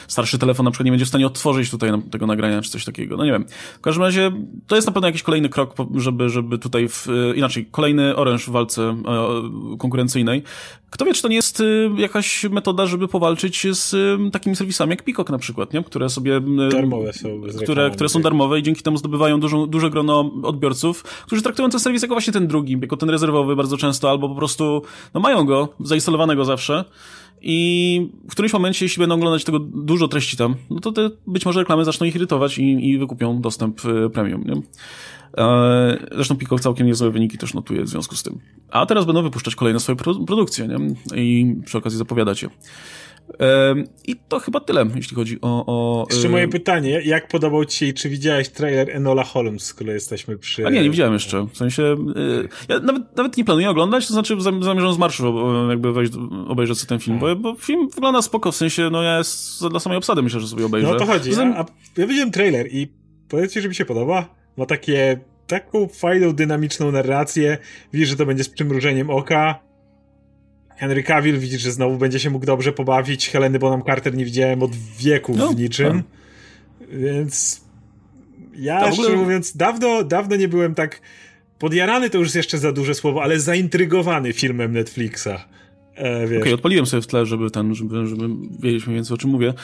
starszy 0.09 0.39
telefon 0.39 0.65
na 0.65 0.71
przykład 0.71 0.85
nie 0.85 0.93
będzie 0.93 1.05
w 1.05 1.09
stanie 1.09 1.27
otworzyć 1.27 1.71
tutaj 1.71 1.91
tego 2.11 2.27
nagrania, 2.27 2.63
czy 2.63 2.71
coś 2.71 2.85
takiego. 2.85 3.17
No 3.17 3.25
nie 3.25 3.33
wiem. 3.33 3.45
W 3.79 3.81
każdym 3.81 4.03
razie 4.03 4.31
to 4.67 4.77
jest 4.77 4.87
na 4.87 4.93
pewno 4.93 5.09
jakiś 5.09 5.23
kolejny 5.23 5.49
krok, 5.49 5.75
żeby, 5.95 6.29
żeby 6.29 6.59
tutaj, 6.59 6.89
w, 6.89 7.09
e, 7.09 7.37
inaczej, 7.37 7.67
kolejny 7.71 8.17
oręż 8.17 8.47
w 8.47 8.51
walce 8.51 8.83
e, 8.83 8.97
konkurencyjnej. 9.79 10.43
Kto 10.91 11.05
wie, 11.05 11.15
czy 11.15 11.23
to 11.23 11.29
nie 11.29 11.37
jest 11.37 11.61
e, 11.61 11.65
jakaś 11.97 12.45
metoda, 12.45 12.87
żeby 12.87 13.09
powalczyć 13.09 13.67
z 13.71 13.95
takimi 14.33 14.57
serwisami 14.57 14.91
jak 14.91 15.03
Peacock 15.03 15.31
na 15.31 15.39
przykład, 15.39 15.73
nie? 15.73 15.85
które 15.85 16.09
sobie... 16.09 16.41
Darmowe 16.71 17.13
są. 17.13 17.29
Które, 17.63 17.91
które 17.91 18.09
są 18.09 18.23
darmowe 18.23 18.59
i 18.59 18.63
dzięki 18.63 18.83
temu 18.83 18.97
zdobywają 18.97 19.41
dużo, 19.41 19.67
duże 19.67 19.91
grono 19.91 20.31
odbiorców, 20.43 21.03
którzy 21.03 21.43
traktują 21.43 21.71
ten 21.71 21.81
serwis 21.81 22.03
jako 22.03 22.15
właśnie 22.15 22.33
ten 22.33 22.47
drugi, 22.47 22.79
jako 22.83 22.97
ten 22.97 23.11
rezerwowy 23.11 23.57
bardzo 23.57 23.77
często, 23.77 24.11
albo 24.11 24.29
po 24.29 24.35
prostu 24.35 24.83
no 25.15 25.21
mają 25.21 25.45
go, 25.45 25.69
zainstalowanego 25.81 26.45
zawsze 26.45 26.85
i 27.43 28.11
w 28.29 28.33
którymś 28.33 28.53
momencie, 28.53 28.85
jeśli 28.85 29.01
będą 29.01 29.15
oglądać 29.15 29.45
tego 29.45 29.59
dużo 29.59 30.09
treści 30.09 30.37
tam, 30.37 30.55
no 30.71 30.81
to 30.81 30.93
te 30.93 31.11
być 31.27 31.47
może 31.47 31.61
reklamy 31.61 31.85
zaczną 31.85 32.07
ich 32.07 32.15
irytować 32.15 32.59
i, 32.59 32.91
i 32.91 32.99
wykupią 32.99 33.41
dostęp 33.41 33.85
y, 33.85 34.11
premium, 34.11 34.45
nie? 34.45 34.63
E, 35.39 36.07
zresztą 36.13 36.37
Peacock 36.37 36.63
całkiem 36.63 36.87
niezłe 36.87 37.11
wyniki 37.11 37.39
też 37.39 37.55
notuje 37.55 37.83
w 37.83 37.89
związku 37.89 38.17
z 38.17 38.23
tym. 38.23 38.39
A 38.71 38.87
teraz 38.87 39.05
będą 39.05 39.23
wypuszczać 39.23 39.55
kolejne 39.55 39.81
swoje 39.81 39.97
produkcje, 40.27 40.69
nie? 40.69 40.79
I 41.23 41.57
przy 41.65 41.79
okazji 41.79 41.99
zapowiadać 41.99 42.43
je. 42.43 42.49
I 44.07 44.17
to 44.29 44.39
chyba 44.39 44.61
tyle, 44.61 44.87
jeśli 44.95 45.17
chodzi 45.17 45.39
o. 45.43 45.65
o 45.67 46.07
Jeszcze 46.11 46.29
moje 46.29 46.49
pytanie: 46.49 47.03
jak 47.05 47.29
podobał 47.29 47.65
Ci 47.65 47.87
się 47.87 47.93
czy 47.93 48.09
widziałeś 48.09 48.49
trailer 48.49 48.91
Enola 48.91 49.25
Holmes, 49.25 49.65
skoro 49.65 49.93
jesteśmy 49.93 50.39
przy. 50.39 50.67
A 50.67 50.71
nie, 50.71 50.83
nie 50.83 50.91
widziałem 50.91 51.13
jeszcze. 51.13 51.47
W 51.53 51.57
sensie. 51.57 51.83
Y, 52.17 52.49
ja 52.69 52.79
nawet, 52.79 53.17
nawet 53.17 53.37
nie 53.37 53.45
planuję 53.45 53.71
oglądać, 53.71 54.07
to 54.07 54.13
znaczy 54.13 54.37
zamierzam 54.41 54.95
z 54.95 54.99
marszu 54.99 55.35
jakby 55.69 55.93
wejść, 55.93 56.13
obejrzeć 56.49 56.79
sobie 56.79 56.89
ten 56.89 56.99
film, 56.99 57.19
bo, 57.19 57.37
bo 57.37 57.55
film 57.55 57.89
wygląda 57.95 58.23
spoko, 58.23 58.53
w 58.53 58.57
sensie, 58.57 58.89
no 58.93 59.03
ja 59.03 59.19
jest 59.19 59.69
dla 59.69 59.81
samej 59.81 59.99
obsady 59.99 60.23
myślę, 60.23 60.41
że 60.41 60.49
sobie 60.49 60.67
obejrzę. 60.67 60.89
No 60.89 60.99
to 60.99 61.07
chodzi. 61.07 61.33
Zatem... 61.33 61.53
A, 61.53 61.61
a 61.61 61.67
ja 61.97 62.07
widziałem 62.07 62.31
trailer 62.31 62.67
i 62.71 62.93
powiedzcie, 63.29 63.63
że 63.63 63.69
mi 63.69 63.75
się 63.75 63.85
podoba. 63.85 64.35
Ma 64.57 64.67
takie 64.67 65.21
taką 65.47 65.89
fajną, 65.89 66.33
dynamiczną 66.33 66.93
narrację. 66.93 67.59
Widzisz, 67.93 68.09
że 68.09 68.17
to 68.17 68.27
będzie 68.27 68.45
z 68.45 68.49
przymrużeniem 68.49 69.11
oka 69.11 69.72
Henry 70.83 71.03
Cavill 71.03 71.39
widzisz, 71.39 71.63
że 71.63 71.73
znowu 71.73 71.97
będzie 71.97 72.21
się 72.21 72.31
mógł 72.31 72.47
dobrze 72.47 72.73
pobawić. 72.73 73.29
Heleny 73.29 73.59
Bonham 73.59 73.83
Carter 73.83 74.17
nie 74.17 74.25
widziałem 74.25 74.63
od 74.63 74.71
wieków 74.99 75.37
no, 75.37 75.49
w 75.49 75.57
niczym. 75.57 75.93
Tak. 75.93 76.89
Więc 76.99 77.65
ja 78.57 78.79
ogóle... 78.79 78.93
szczerze 78.93 79.17
mówiąc, 79.17 79.57
dawno, 79.57 80.05
dawno 80.05 80.37
nie 80.37 80.49
byłem 80.49 80.75
tak 80.75 81.01
podjarany, 81.59 82.11
to 82.11 82.19
już 82.19 82.27
jest 82.27 82.37
jeszcze 82.37 82.59
za 82.59 82.73
duże 82.73 82.95
słowo, 82.95 83.23
ale 83.23 83.41
zaintrygowany 83.41 84.33
filmem 84.33 84.73
Netflixa. 84.73 85.29
E, 85.97 86.25
Okej, 86.25 86.39
okay, 86.39 86.55
odpaliłem 86.55 86.87
sobie 86.87 87.03
w 87.03 87.07
tle, 87.07 87.27
żeby 87.27 87.51
ten, 87.51 87.75
żeby, 87.75 88.07
żeby 88.07 88.29
wiedzieć 88.61 88.87
mniej 88.87 88.97
więcej 88.97 89.15
o 89.15 89.19
czym 89.19 89.31
mówię. 89.31 89.55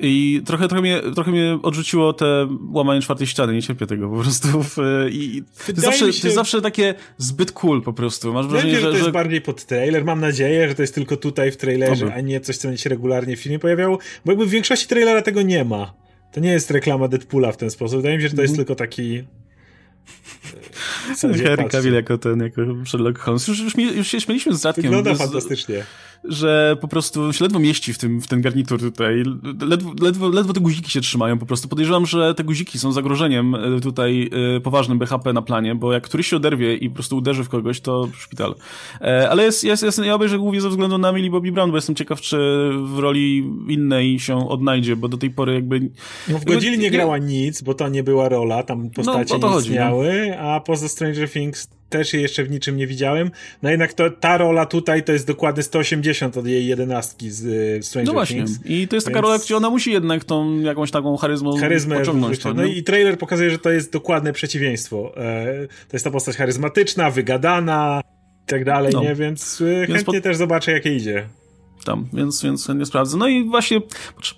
I 0.00 0.42
trochę, 0.46 0.68
trochę, 0.68 0.82
mnie, 0.82 1.00
trochę 1.14 1.30
mnie 1.30 1.58
odrzuciło 1.62 2.12
te 2.12 2.48
łamanie 2.72 3.00
czwartej 3.00 3.26
ściany, 3.26 3.54
nie 3.54 3.62
cierpię 3.62 3.86
tego 3.86 4.08
po 4.08 4.22
prostu. 4.22 4.48
W, 4.62 4.76
I 5.10 5.42
to 5.66 5.72
jest, 5.72 5.80
zawsze, 5.80 6.12
się... 6.12 6.20
to 6.20 6.26
jest 6.26 6.34
zawsze 6.34 6.62
takie 6.62 6.94
zbyt 7.18 7.52
cool 7.52 7.82
po 7.82 7.92
prostu. 7.92 8.32
Masz 8.32 8.46
wrażenie, 8.46 8.74
że, 8.74 8.80
że, 8.80 8.90
to 8.90 8.96
jest 8.96 9.10
bardziej 9.10 9.40
pod 9.40 9.64
trailer. 9.64 10.04
Mam 10.04 10.20
nadzieję, 10.20 10.68
że 10.68 10.74
to 10.74 10.82
jest 10.82 10.94
tylko 10.94 11.16
tutaj 11.16 11.52
w 11.52 11.56
trailerze, 11.56 12.06
Oby. 12.06 12.14
a 12.14 12.20
nie 12.20 12.40
coś, 12.40 12.56
co 12.56 12.68
będzie 12.68 12.82
się 12.82 12.90
regularnie 12.90 13.36
w 13.36 13.40
filmie 13.40 13.58
pojawiało, 13.58 13.98
bo 14.24 14.32
jakby 14.32 14.46
w 14.46 14.50
większości 14.50 14.86
trailera 14.86 15.22
tego 15.22 15.42
nie 15.42 15.64
ma. 15.64 15.94
to 16.32 16.40
nie 16.40 16.50
jest 16.50 16.70
reklama 16.70 17.08
Deadpoola 17.08 17.52
w 17.52 17.56
ten 17.56 17.70
sposób. 17.70 17.98
Wydaje 17.98 18.16
mi 18.16 18.22
się, 18.22 18.28
że 18.28 18.36
to 18.36 18.42
jest 18.42 18.54
mm. 18.54 18.66
tylko 18.66 18.74
taki 18.74 19.24
Harry 21.46 21.68
Cavill 21.68 21.94
jako 21.94 22.18
ten, 22.18 22.40
jako 22.40 22.62
Sherlock 22.86 23.18
Holmes. 23.18 23.48
Już, 23.48 23.60
już, 23.60 23.74
już 23.76 24.08
się 24.08 24.20
śmieliśmy 24.20 24.54
z 24.54 24.64
Radkiem. 24.64 24.84
Wygląda 24.84 25.14
fantastycznie. 25.14 25.84
Że 26.24 26.76
po 26.80 26.88
prostu 26.88 27.32
się 27.32 27.44
ledwo 27.44 27.58
mieści 27.58 27.94
w, 27.94 27.98
tym, 27.98 28.20
w 28.20 28.26
ten 28.26 28.40
garnitur 28.40 28.80
tutaj. 28.80 29.22
Ledwo, 29.60 29.92
ledwo, 30.02 30.28
ledwo 30.28 30.52
te 30.52 30.60
guziki 30.60 30.90
się 30.90 31.00
trzymają 31.00 31.38
po 31.38 31.46
prostu. 31.46 31.68
Podejrzewam, 31.68 32.06
że 32.06 32.34
te 32.34 32.44
guziki 32.44 32.78
są 32.78 32.92
zagrożeniem 32.92 33.54
e, 33.54 33.80
tutaj 33.80 34.30
e, 34.56 34.60
poważnym 34.60 34.98
BHP 34.98 35.32
na 35.32 35.42
planie, 35.42 35.74
bo 35.74 35.92
jak 35.92 36.04
któryś 36.04 36.26
się 36.26 36.36
oderwie 36.36 36.76
i 36.76 36.88
po 36.88 36.94
prostu 36.94 37.16
uderzy 37.16 37.44
w 37.44 37.48
kogoś, 37.48 37.80
to 37.80 38.08
szpital. 38.18 38.54
E, 39.00 39.30
ale 39.30 39.42
jest, 39.42 39.64
jest, 39.64 39.82
jest, 39.82 39.98
ja 40.04 40.14
obejrzę 40.14 40.38
głównie 40.38 40.60
ze 40.60 40.68
względu 40.68 40.98
na 40.98 41.12
Millie 41.12 41.30
Bobby 41.30 41.52
Brown, 41.52 41.70
bo 41.70 41.76
jestem 41.76 41.94
ciekaw, 41.94 42.20
czy 42.20 42.36
w 42.84 42.98
roli 42.98 43.38
innej 43.68 44.20
się 44.20 44.48
odnajdzie, 44.48 44.96
bo 44.96 45.08
do 45.08 45.16
tej 45.16 45.30
pory 45.30 45.54
jakby... 45.54 45.90
No 46.28 46.38
w 46.38 46.44
Godzilli 46.44 46.78
nie 46.78 46.90
grała 46.90 47.18
nic, 47.18 47.62
bo 47.62 47.74
to 47.74 47.88
nie 47.88 48.02
była 48.02 48.28
rola, 48.28 48.62
tam 48.62 48.90
postacie 48.90 49.38
no, 49.38 49.48
nie 49.48 49.54
chodzi, 49.54 49.68
istniały, 49.68 50.26
no. 50.30 50.36
a 50.36 50.60
poza 50.60 50.88
Stranger 50.88 51.30
Things 51.30 51.75
też 51.88 52.12
jej 52.12 52.22
jeszcze 52.22 52.44
w 52.44 52.50
niczym 52.50 52.76
nie 52.76 52.86
widziałem. 52.86 53.30
No 53.62 53.70
jednak 53.70 53.92
to, 53.92 54.10
ta 54.10 54.36
rola 54.36 54.66
tutaj 54.66 55.04
to 55.04 55.12
jest 55.12 55.26
dokładnie 55.26 55.62
180 55.62 56.36
od 56.36 56.46
jej 56.46 56.66
jedenastki 56.66 57.30
z 57.30 57.44
y, 57.44 57.82
Stranger 57.82 58.06
no 58.06 58.12
właśnie. 58.12 58.44
Things. 58.44 58.60
I 58.64 58.88
to 58.88 58.96
jest 58.96 59.06
taka 59.06 59.20
rola, 59.20 59.38
gdzie 59.38 59.56
ona 59.56 59.70
musi 59.70 59.92
jednak 59.92 60.24
tą 60.24 60.60
jakąś 60.60 60.90
taką 60.90 61.16
charyzmą 61.16 61.56
charyzmę 61.56 61.98
pociągnąć. 61.98 62.38
To, 62.38 62.54
no 62.54 62.64
i 62.64 62.82
trailer 62.82 63.18
pokazuje, 63.18 63.50
że 63.50 63.58
to 63.58 63.70
jest 63.70 63.92
dokładne 63.92 64.32
przeciwieństwo. 64.32 65.12
E, 65.16 65.66
to 65.66 65.92
jest 65.92 66.04
ta 66.04 66.10
postać 66.10 66.36
charyzmatyczna, 66.36 67.10
wygadana 67.10 68.00
i 68.44 68.46
tak 68.46 68.64
dalej, 68.64 68.92
no. 68.92 69.02
nie? 69.02 69.14
Więc, 69.14 69.60
y, 69.60 69.64
Więc 69.64 69.92
chętnie 69.92 70.20
po... 70.20 70.24
też 70.24 70.36
zobaczę, 70.36 70.72
jakie 70.72 70.96
idzie 70.96 71.28
tam, 71.86 72.06
więc, 72.12 72.42
więc 72.42 72.68
nie 72.68 72.86
sprawdzę. 72.86 73.16
No 73.16 73.28
i 73.28 73.44
właśnie 73.44 73.80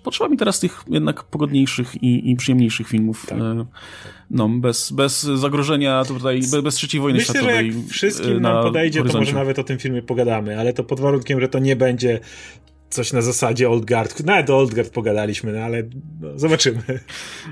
potrzeba 0.02 0.30
mi 0.30 0.36
teraz 0.36 0.60
tych 0.60 0.84
jednak 0.88 1.24
pogodniejszych 1.24 2.02
i, 2.02 2.30
i 2.30 2.36
przyjemniejszych 2.36 2.88
filmów. 2.88 3.26
Tak. 3.26 3.38
E, 3.38 3.66
no, 4.30 4.48
bez, 4.48 4.92
bez 4.92 5.22
zagrożenia 5.22 6.04
tutaj, 6.04 6.40
bez, 6.40 6.60
bez 6.60 6.74
trzeciej 6.74 7.00
wojny 7.00 7.18
Myślę, 7.18 7.34
światowej. 7.34 7.72
Że 7.72 7.78
jak 7.78 7.88
wszystkim 7.88 8.40
nam 8.40 8.62
podejdzie, 8.62 8.98
horyzoncie. 8.98 9.26
to 9.26 9.32
może 9.32 9.38
nawet 9.38 9.58
o 9.58 9.64
tym 9.64 9.78
filmie 9.78 10.02
pogadamy, 10.02 10.60
ale 10.60 10.72
to 10.72 10.84
pod 10.84 11.00
warunkiem, 11.00 11.40
że 11.40 11.48
to 11.48 11.58
nie 11.58 11.76
będzie 11.76 12.20
coś 12.90 13.12
na 13.12 13.22
zasadzie 13.22 13.70
Old 13.70 13.84
Guard. 13.84 14.24
Nawet 14.24 14.50
o 14.50 14.58
Old 14.58 14.74
Guard 14.74 14.90
pogadaliśmy, 14.90 15.52
no 15.52 15.60
ale 15.60 15.82
no, 16.20 16.38
zobaczymy. 16.38 16.82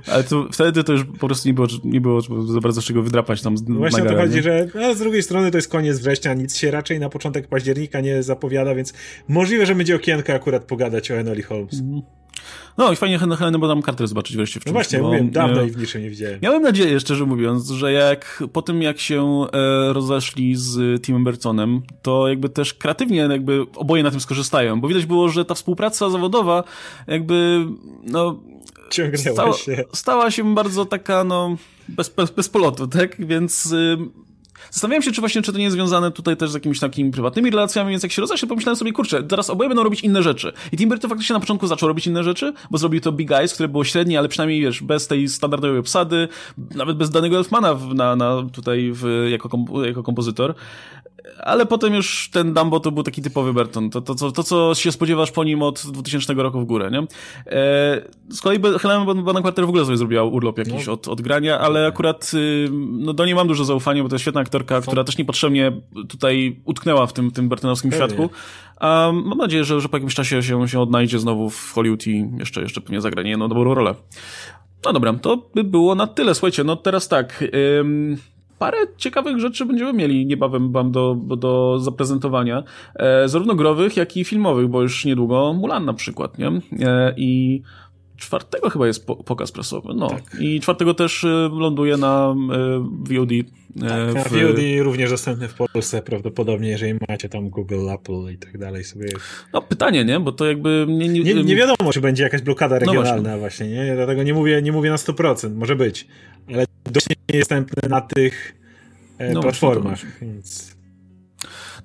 Ale 0.06 0.24
to, 0.24 0.48
wtedy 0.52 0.84
to 0.84 0.92
już 0.92 1.04
po 1.04 1.26
prostu 1.26 1.48
nie 1.48 1.54
było, 1.54 1.66
nie 1.84 2.00
było 2.00 2.20
za 2.46 2.60
bardzo 2.60 2.82
czego 2.82 3.02
wydrapać 3.02 3.42
tam 3.42 3.56
z 3.56 3.68
no 3.68 3.78
Właśnie 3.78 4.02
o 4.02 4.06
to 4.06 4.16
chodzi, 4.16 4.42
że 4.42 4.68
no, 4.74 4.94
z 4.94 4.98
drugiej 4.98 5.22
strony 5.22 5.50
to 5.50 5.58
jest 5.58 5.68
koniec 5.68 5.98
września, 5.98 6.34
nic 6.34 6.56
się 6.56 6.70
raczej 6.70 7.00
na 7.00 7.08
początek 7.08 7.48
października 7.48 8.00
nie 8.00 8.22
zapowiada, 8.22 8.74
więc 8.74 8.92
możliwe, 9.28 9.66
że 9.66 9.74
będzie 9.74 9.96
okienko 9.96 10.32
akurat 10.32 10.64
pogadać 10.64 11.10
o 11.10 11.14
Enoli 11.14 11.42
Holmes. 11.42 11.80
Mm. 11.80 12.02
No 12.78 12.92
i 12.92 12.96
fajnie 12.96 13.18
Helena 13.18 13.58
bo 13.58 13.68
tam 13.68 13.82
Carter 13.82 14.08
zobaczyć 14.08 14.36
wreszcie 14.36 14.60
w 14.60 14.64
czymś. 14.64 14.66
No 14.66 14.72
właśnie, 14.72 14.98
bo, 14.98 15.04
mówiłem, 15.04 15.30
dawno 15.30 15.62
i 15.62 15.70
w 15.70 15.76
niczym 15.76 16.02
nie 16.02 16.10
widziałem. 16.10 16.38
Miałem 16.42 16.62
nadzieję, 16.62 17.00
szczerze 17.00 17.24
mówiąc, 17.24 17.70
że 17.70 17.92
jak 17.92 18.42
po 18.52 18.62
tym 18.62 18.82
jak 18.82 18.98
się 18.98 19.46
e, 19.52 19.92
rozeszli 19.92 20.56
z 20.56 21.02
Timem 21.02 21.24
Burtonem, 21.24 21.82
to 22.02 22.28
jakby 22.28 22.48
też 22.48 22.74
kreatywnie 22.74 23.18
jakby 23.18 23.66
oboje 23.76 24.02
na 24.02 24.10
tym 24.10 24.20
skorzystają, 24.20 24.80
bo 24.80 24.88
widać 24.88 25.06
było, 25.06 25.28
że 25.28 25.44
ta 25.44 25.54
współpraca 25.54 26.10
zawodowa 26.10 26.64
jakby 27.06 27.66
no 28.02 28.40
Ciągnęła 28.90 29.52
się. 29.52 29.84
Stała 29.92 30.30
się 30.30 30.54
bardzo 30.54 30.84
taka, 30.84 31.24
no, 31.24 31.56
bez, 31.88 32.08
bez, 32.08 32.30
bez 32.30 32.48
polotu, 32.48 32.86
tak? 32.86 33.26
Więc 33.26 33.72
y, 33.72 33.96
Zastanawiałem 34.70 35.02
się, 35.02 35.12
czy 35.12 35.20
właśnie, 35.20 35.42
czy 35.42 35.52
to 35.52 35.58
nie 35.58 35.64
jest 35.64 35.74
związane 35.76 36.10
tutaj 36.10 36.36
też 36.36 36.50
z 36.50 36.54
jakimiś 36.54 36.80
takimi 36.80 37.10
prywatnymi 37.10 37.50
relacjami, 37.50 37.90
więc 37.90 38.02
jak 38.02 38.12
się 38.12 38.22
rozeszli, 38.22 38.48
pomyślałem 38.48 38.76
sobie, 38.76 38.92
kurczę, 38.92 39.22
teraz 39.22 39.50
oboje 39.50 39.68
będą 39.68 39.82
robić 39.82 40.00
inne 40.00 40.22
rzeczy. 40.22 40.52
I 40.72 40.76
Tim 40.76 40.88
Burton 40.88 41.10
faktycznie 41.10 41.34
na 41.34 41.40
początku 41.40 41.66
zaczął 41.66 41.88
robić 41.88 42.06
inne 42.06 42.24
rzeczy, 42.24 42.52
bo 42.70 42.78
zrobił 42.78 43.00
to 43.00 43.12
Big 43.12 43.32
Eyes, 43.32 43.54
które 43.54 43.68
było 43.68 43.84
średnie, 43.84 44.18
ale 44.18 44.28
przynajmniej, 44.28 44.60
wiesz, 44.60 44.82
bez 44.82 45.06
tej 45.06 45.28
standardowej 45.28 45.78
obsady, 45.78 46.28
nawet 46.74 46.96
bez 46.96 47.10
danego 47.10 47.36
Elfmana 47.36 47.74
w, 47.74 47.94
na, 47.94 48.16
na 48.16 48.42
tutaj 48.52 48.90
w, 48.92 49.26
jako, 49.30 49.48
jako 49.86 50.02
kompozytor 50.02 50.54
ale 51.38 51.66
potem 51.66 51.94
już 51.94 52.30
ten 52.32 52.54
Dumbo 52.54 52.80
to 52.80 52.92
był 52.92 53.02
taki 53.02 53.22
typowy 53.22 53.52
Burton. 53.52 53.90
To, 53.90 54.00
to, 54.00 54.14
to, 54.14 54.32
to, 54.32 54.42
co 54.42 54.74
się 54.74 54.92
spodziewasz 54.92 55.30
po 55.30 55.44
nim 55.44 55.62
od 55.62 55.86
2000 55.86 56.34
roku 56.34 56.60
w 56.60 56.64
górę, 56.64 56.90
nie? 56.90 56.98
E, 56.98 57.04
z 58.28 58.40
kolei 58.40 58.60
Helena 58.78 59.04
Bonham 59.04 59.42
Carter 59.42 59.66
w 59.66 59.68
ogóle 59.68 59.84
sobie 59.84 59.96
zrobiła 59.96 60.24
urlop 60.24 60.58
jakiś 60.58 60.86
no. 60.86 60.92
od, 60.92 61.08
od 61.08 61.20
grania, 61.20 61.58
ale 61.58 61.86
akurat 61.86 62.30
y, 62.34 62.68
no, 62.72 63.12
do 63.12 63.26
niej 63.26 63.34
mam 63.34 63.48
dużo 63.48 63.64
zaufania, 63.64 64.02
bo 64.02 64.08
to 64.08 64.14
jest 64.14 64.22
świetna 64.22 64.40
aktorka, 64.40 64.80
która 64.80 65.04
też 65.04 65.18
niepotrzebnie 65.18 65.72
tutaj 66.08 66.60
utknęła 66.64 67.06
w 67.06 67.12
tym, 67.12 67.30
tym 67.30 67.48
Burtonowskim 67.48 67.92
świadku. 67.92 68.30
A 68.80 69.12
mam 69.24 69.38
nadzieję, 69.38 69.64
że, 69.64 69.80
że 69.80 69.88
po 69.88 69.96
jakimś 69.96 70.14
czasie 70.14 70.42
się, 70.42 70.68
się 70.68 70.80
odnajdzie 70.80 71.18
znowu 71.18 71.50
w 71.50 71.72
Hollywood 71.72 72.06
i 72.06 72.24
jeszcze, 72.38 72.62
jeszcze 72.62 72.80
pewnie 72.80 73.00
zagra 73.00 73.22
nie 73.22 73.30
jedną 73.30 73.48
dobrą 73.48 73.74
rolę. 73.74 73.94
No 74.84 74.92
dobra, 74.92 75.12
to 75.12 75.50
by 75.54 75.64
było 75.64 75.94
na 75.94 76.06
tyle. 76.06 76.34
Słuchajcie, 76.34 76.64
no 76.64 76.76
teraz 76.76 77.08
tak... 77.08 77.44
Ym 77.80 78.16
parę 78.58 78.78
ciekawych 78.96 79.38
rzeczy 79.38 79.66
będziemy 79.66 79.92
mieli 79.92 80.26
niebawem 80.26 80.72
wam 80.72 80.92
do, 80.92 81.16
do 81.36 81.78
zaprezentowania, 81.78 82.62
e, 82.94 83.28
zarówno 83.28 83.54
growych, 83.54 83.96
jak 83.96 84.16
i 84.16 84.24
filmowych, 84.24 84.68
bo 84.68 84.82
już 84.82 85.04
niedługo 85.04 85.52
Mulan 85.52 85.84
na 85.84 85.94
przykład, 85.94 86.38
nie? 86.38 86.48
E, 86.86 87.14
I 87.16 87.62
czwartego 88.16 88.70
chyba 88.70 88.86
jest 88.86 89.06
po, 89.06 89.16
pokaz 89.16 89.52
prasowy, 89.52 89.94
no. 89.94 90.08
Tak. 90.08 90.36
I 90.40 90.60
czwartego 90.60 90.94
też 90.94 91.24
e, 91.24 91.28
ląduje 91.52 91.96
na 91.96 92.34
e, 92.52 92.88
VOD. 93.00 93.32
E, 93.32 94.14
tak, 94.14 94.28
w... 94.28 94.32
VOD 94.32 94.58
również 94.80 95.10
dostępny 95.10 95.48
w 95.48 95.54
Polsce 95.54 96.02
prawdopodobnie, 96.02 96.68
jeżeli 96.68 96.98
macie 97.08 97.28
tam 97.28 97.50
Google, 97.50 97.90
Apple 97.90 98.32
i 98.32 98.38
tak 98.38 98.58
dalej 98.58 98.84
sobie. 98.84 99.08
No 99.52 99.62
pytanie, 99.62 100.04
nie? 100.04 100.20
Bo 100.20 100.32
to 100.32 100.46
jakby... 100.46 100.86
Nie, 100.88 101.08
nie, 101.08 101.20
nie, 101.20 101.44
nie 101.44 101.56
wiadomo, 101.56 101.92
czy 101.92 102.00
będzie 102.00 102.22
jakaś 102.22 102.42
blokada 102.42 102.78
regionalna 102.78 103.32
no 103.32 103.38
właśnie. 103.38 103.66
właśnie, 103.66 103.68
nie? 103.68 103.94
Dlatego 103.96 104.22
nie 104.22 104.34
mówię, 104.34 104.62
nie 104.62 104.72
mówię 104.72 104.90
na 104.90 104.96
100%, 104.96 105.54
może 105.54 105.76
być, 105.76 106.06
ale 106.48 106.64
dość 106.84 107.08
nie 107.08 107.16
jest 107.38 107.50
dostępny 107.50 107.88
na 107.88 108.00
tych 108.00 108.54
e, 109.18 109.32
no, 109.32 109.40
platformach, 109.40 110.20
więc... 110.20 110.76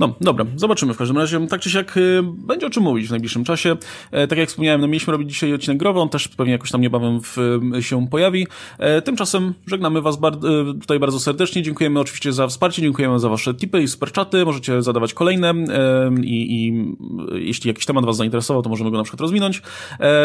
No, 0.01 0.15
dobra, 0.21 0.45
zobaczymy 0.55 0.93
w 0.93 0.97
każdym 0.97 1.17
razie. 1.17 1.47
Tak 1.47 1.61
czy 1.61 1.69
siak 1.69 1.97
y, 1.97 2.23
będzie 2.23 2.67
o 2.67 2.69
czym 2.69 2.83
mówić 2.83 3.07
w 3.07 3.11
najbliższym 3.11 3.43
czasie. 3.43 3.77
E, 4.11 4.27
tak 4.27 4.39
jak 4.39 4.49
wspomniałem, 4.49 4.81
no 4.81 4.87
mieliśmy 4.87 5.11
robić 5.11 5.29
dzisiaj 5.29 5.53
odcinek 5.53 5.77
growy, 5.77 5.99
on 5.99 6.09
też 6.09 6.27
pewnie 6.27 6.53
jakoś 6.53 6.71
tam 6.71 6.81
niebawem 6.81 7.21
w, 7.21 7.37
y, 7.77 7.83
się 7.83 8.07
pojawi. 8.07 8.47
E, 8.77 9.01
tymczasem 9.01 9.53
żegnamy 9.67 10.01
was 10.01 10.17
bar 10.17 10.33
y, 10.33 10.79
tutaj 10.79 10.99
bardzo 10.99 11.19
serdecznie. 11.19 11.63
Dziękujemy 11.63 11.99
oczywiście 11.99 12.33
za 12.33 12.47
wsparcie, 12.47 12.81
dziękujemy 12.81 13.19
za 13.19 13.29
wasze 13.29 13.53
tipy 13.53 13.83
i 13.83 13.87
superczaty. 13.87 14.45
Możecie 14.45 14.81
zadawać 14.81 15.13
kolejne 15.13 15.49
e, 15.49 16.11
i, 16.23 16.67
i 16.67 16.85
jeśli 17.47 17.67
jakiś 17.67 17.85
temat 17.85 18.05
was 18.05 18.17
zainteresował, 18.17 18.63
to 18.63 18.69
możemy 18.69 18.91
go 18.91 18.97
na 18.97 19.03
przykład 19.03 19.21
rozwinąć. 19.21 19.61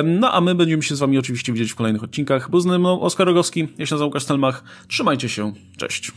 No, 0.05 0.33
a 0.33 0.41
my 0.41 0.55
będziemy 0.55 0.83
się 0.83 0.97
z 0.97 0.99
wami 0.99 1.19
oczywiście 1.19 1.53
widzieć 1.53 1.73
w 1.73 1.75
kolejnych 1.75 2.05
odcinkach. 2.05 2.51
Był 2.51 2.61
z 2.61 2.65
nami 2.65 2.85
Oskar 2.87 3.27
Rogowski, 3.27 3.61
ja 3.61 3.87
się 3.87 3.95
nazywam 3.95 4.09
Łukasz 4.09 4.23
Stelmach. 4.23 4.65
Trzymajcie 4.89 5.29
się, 5.29 5.53
cześć. 5.77 6.13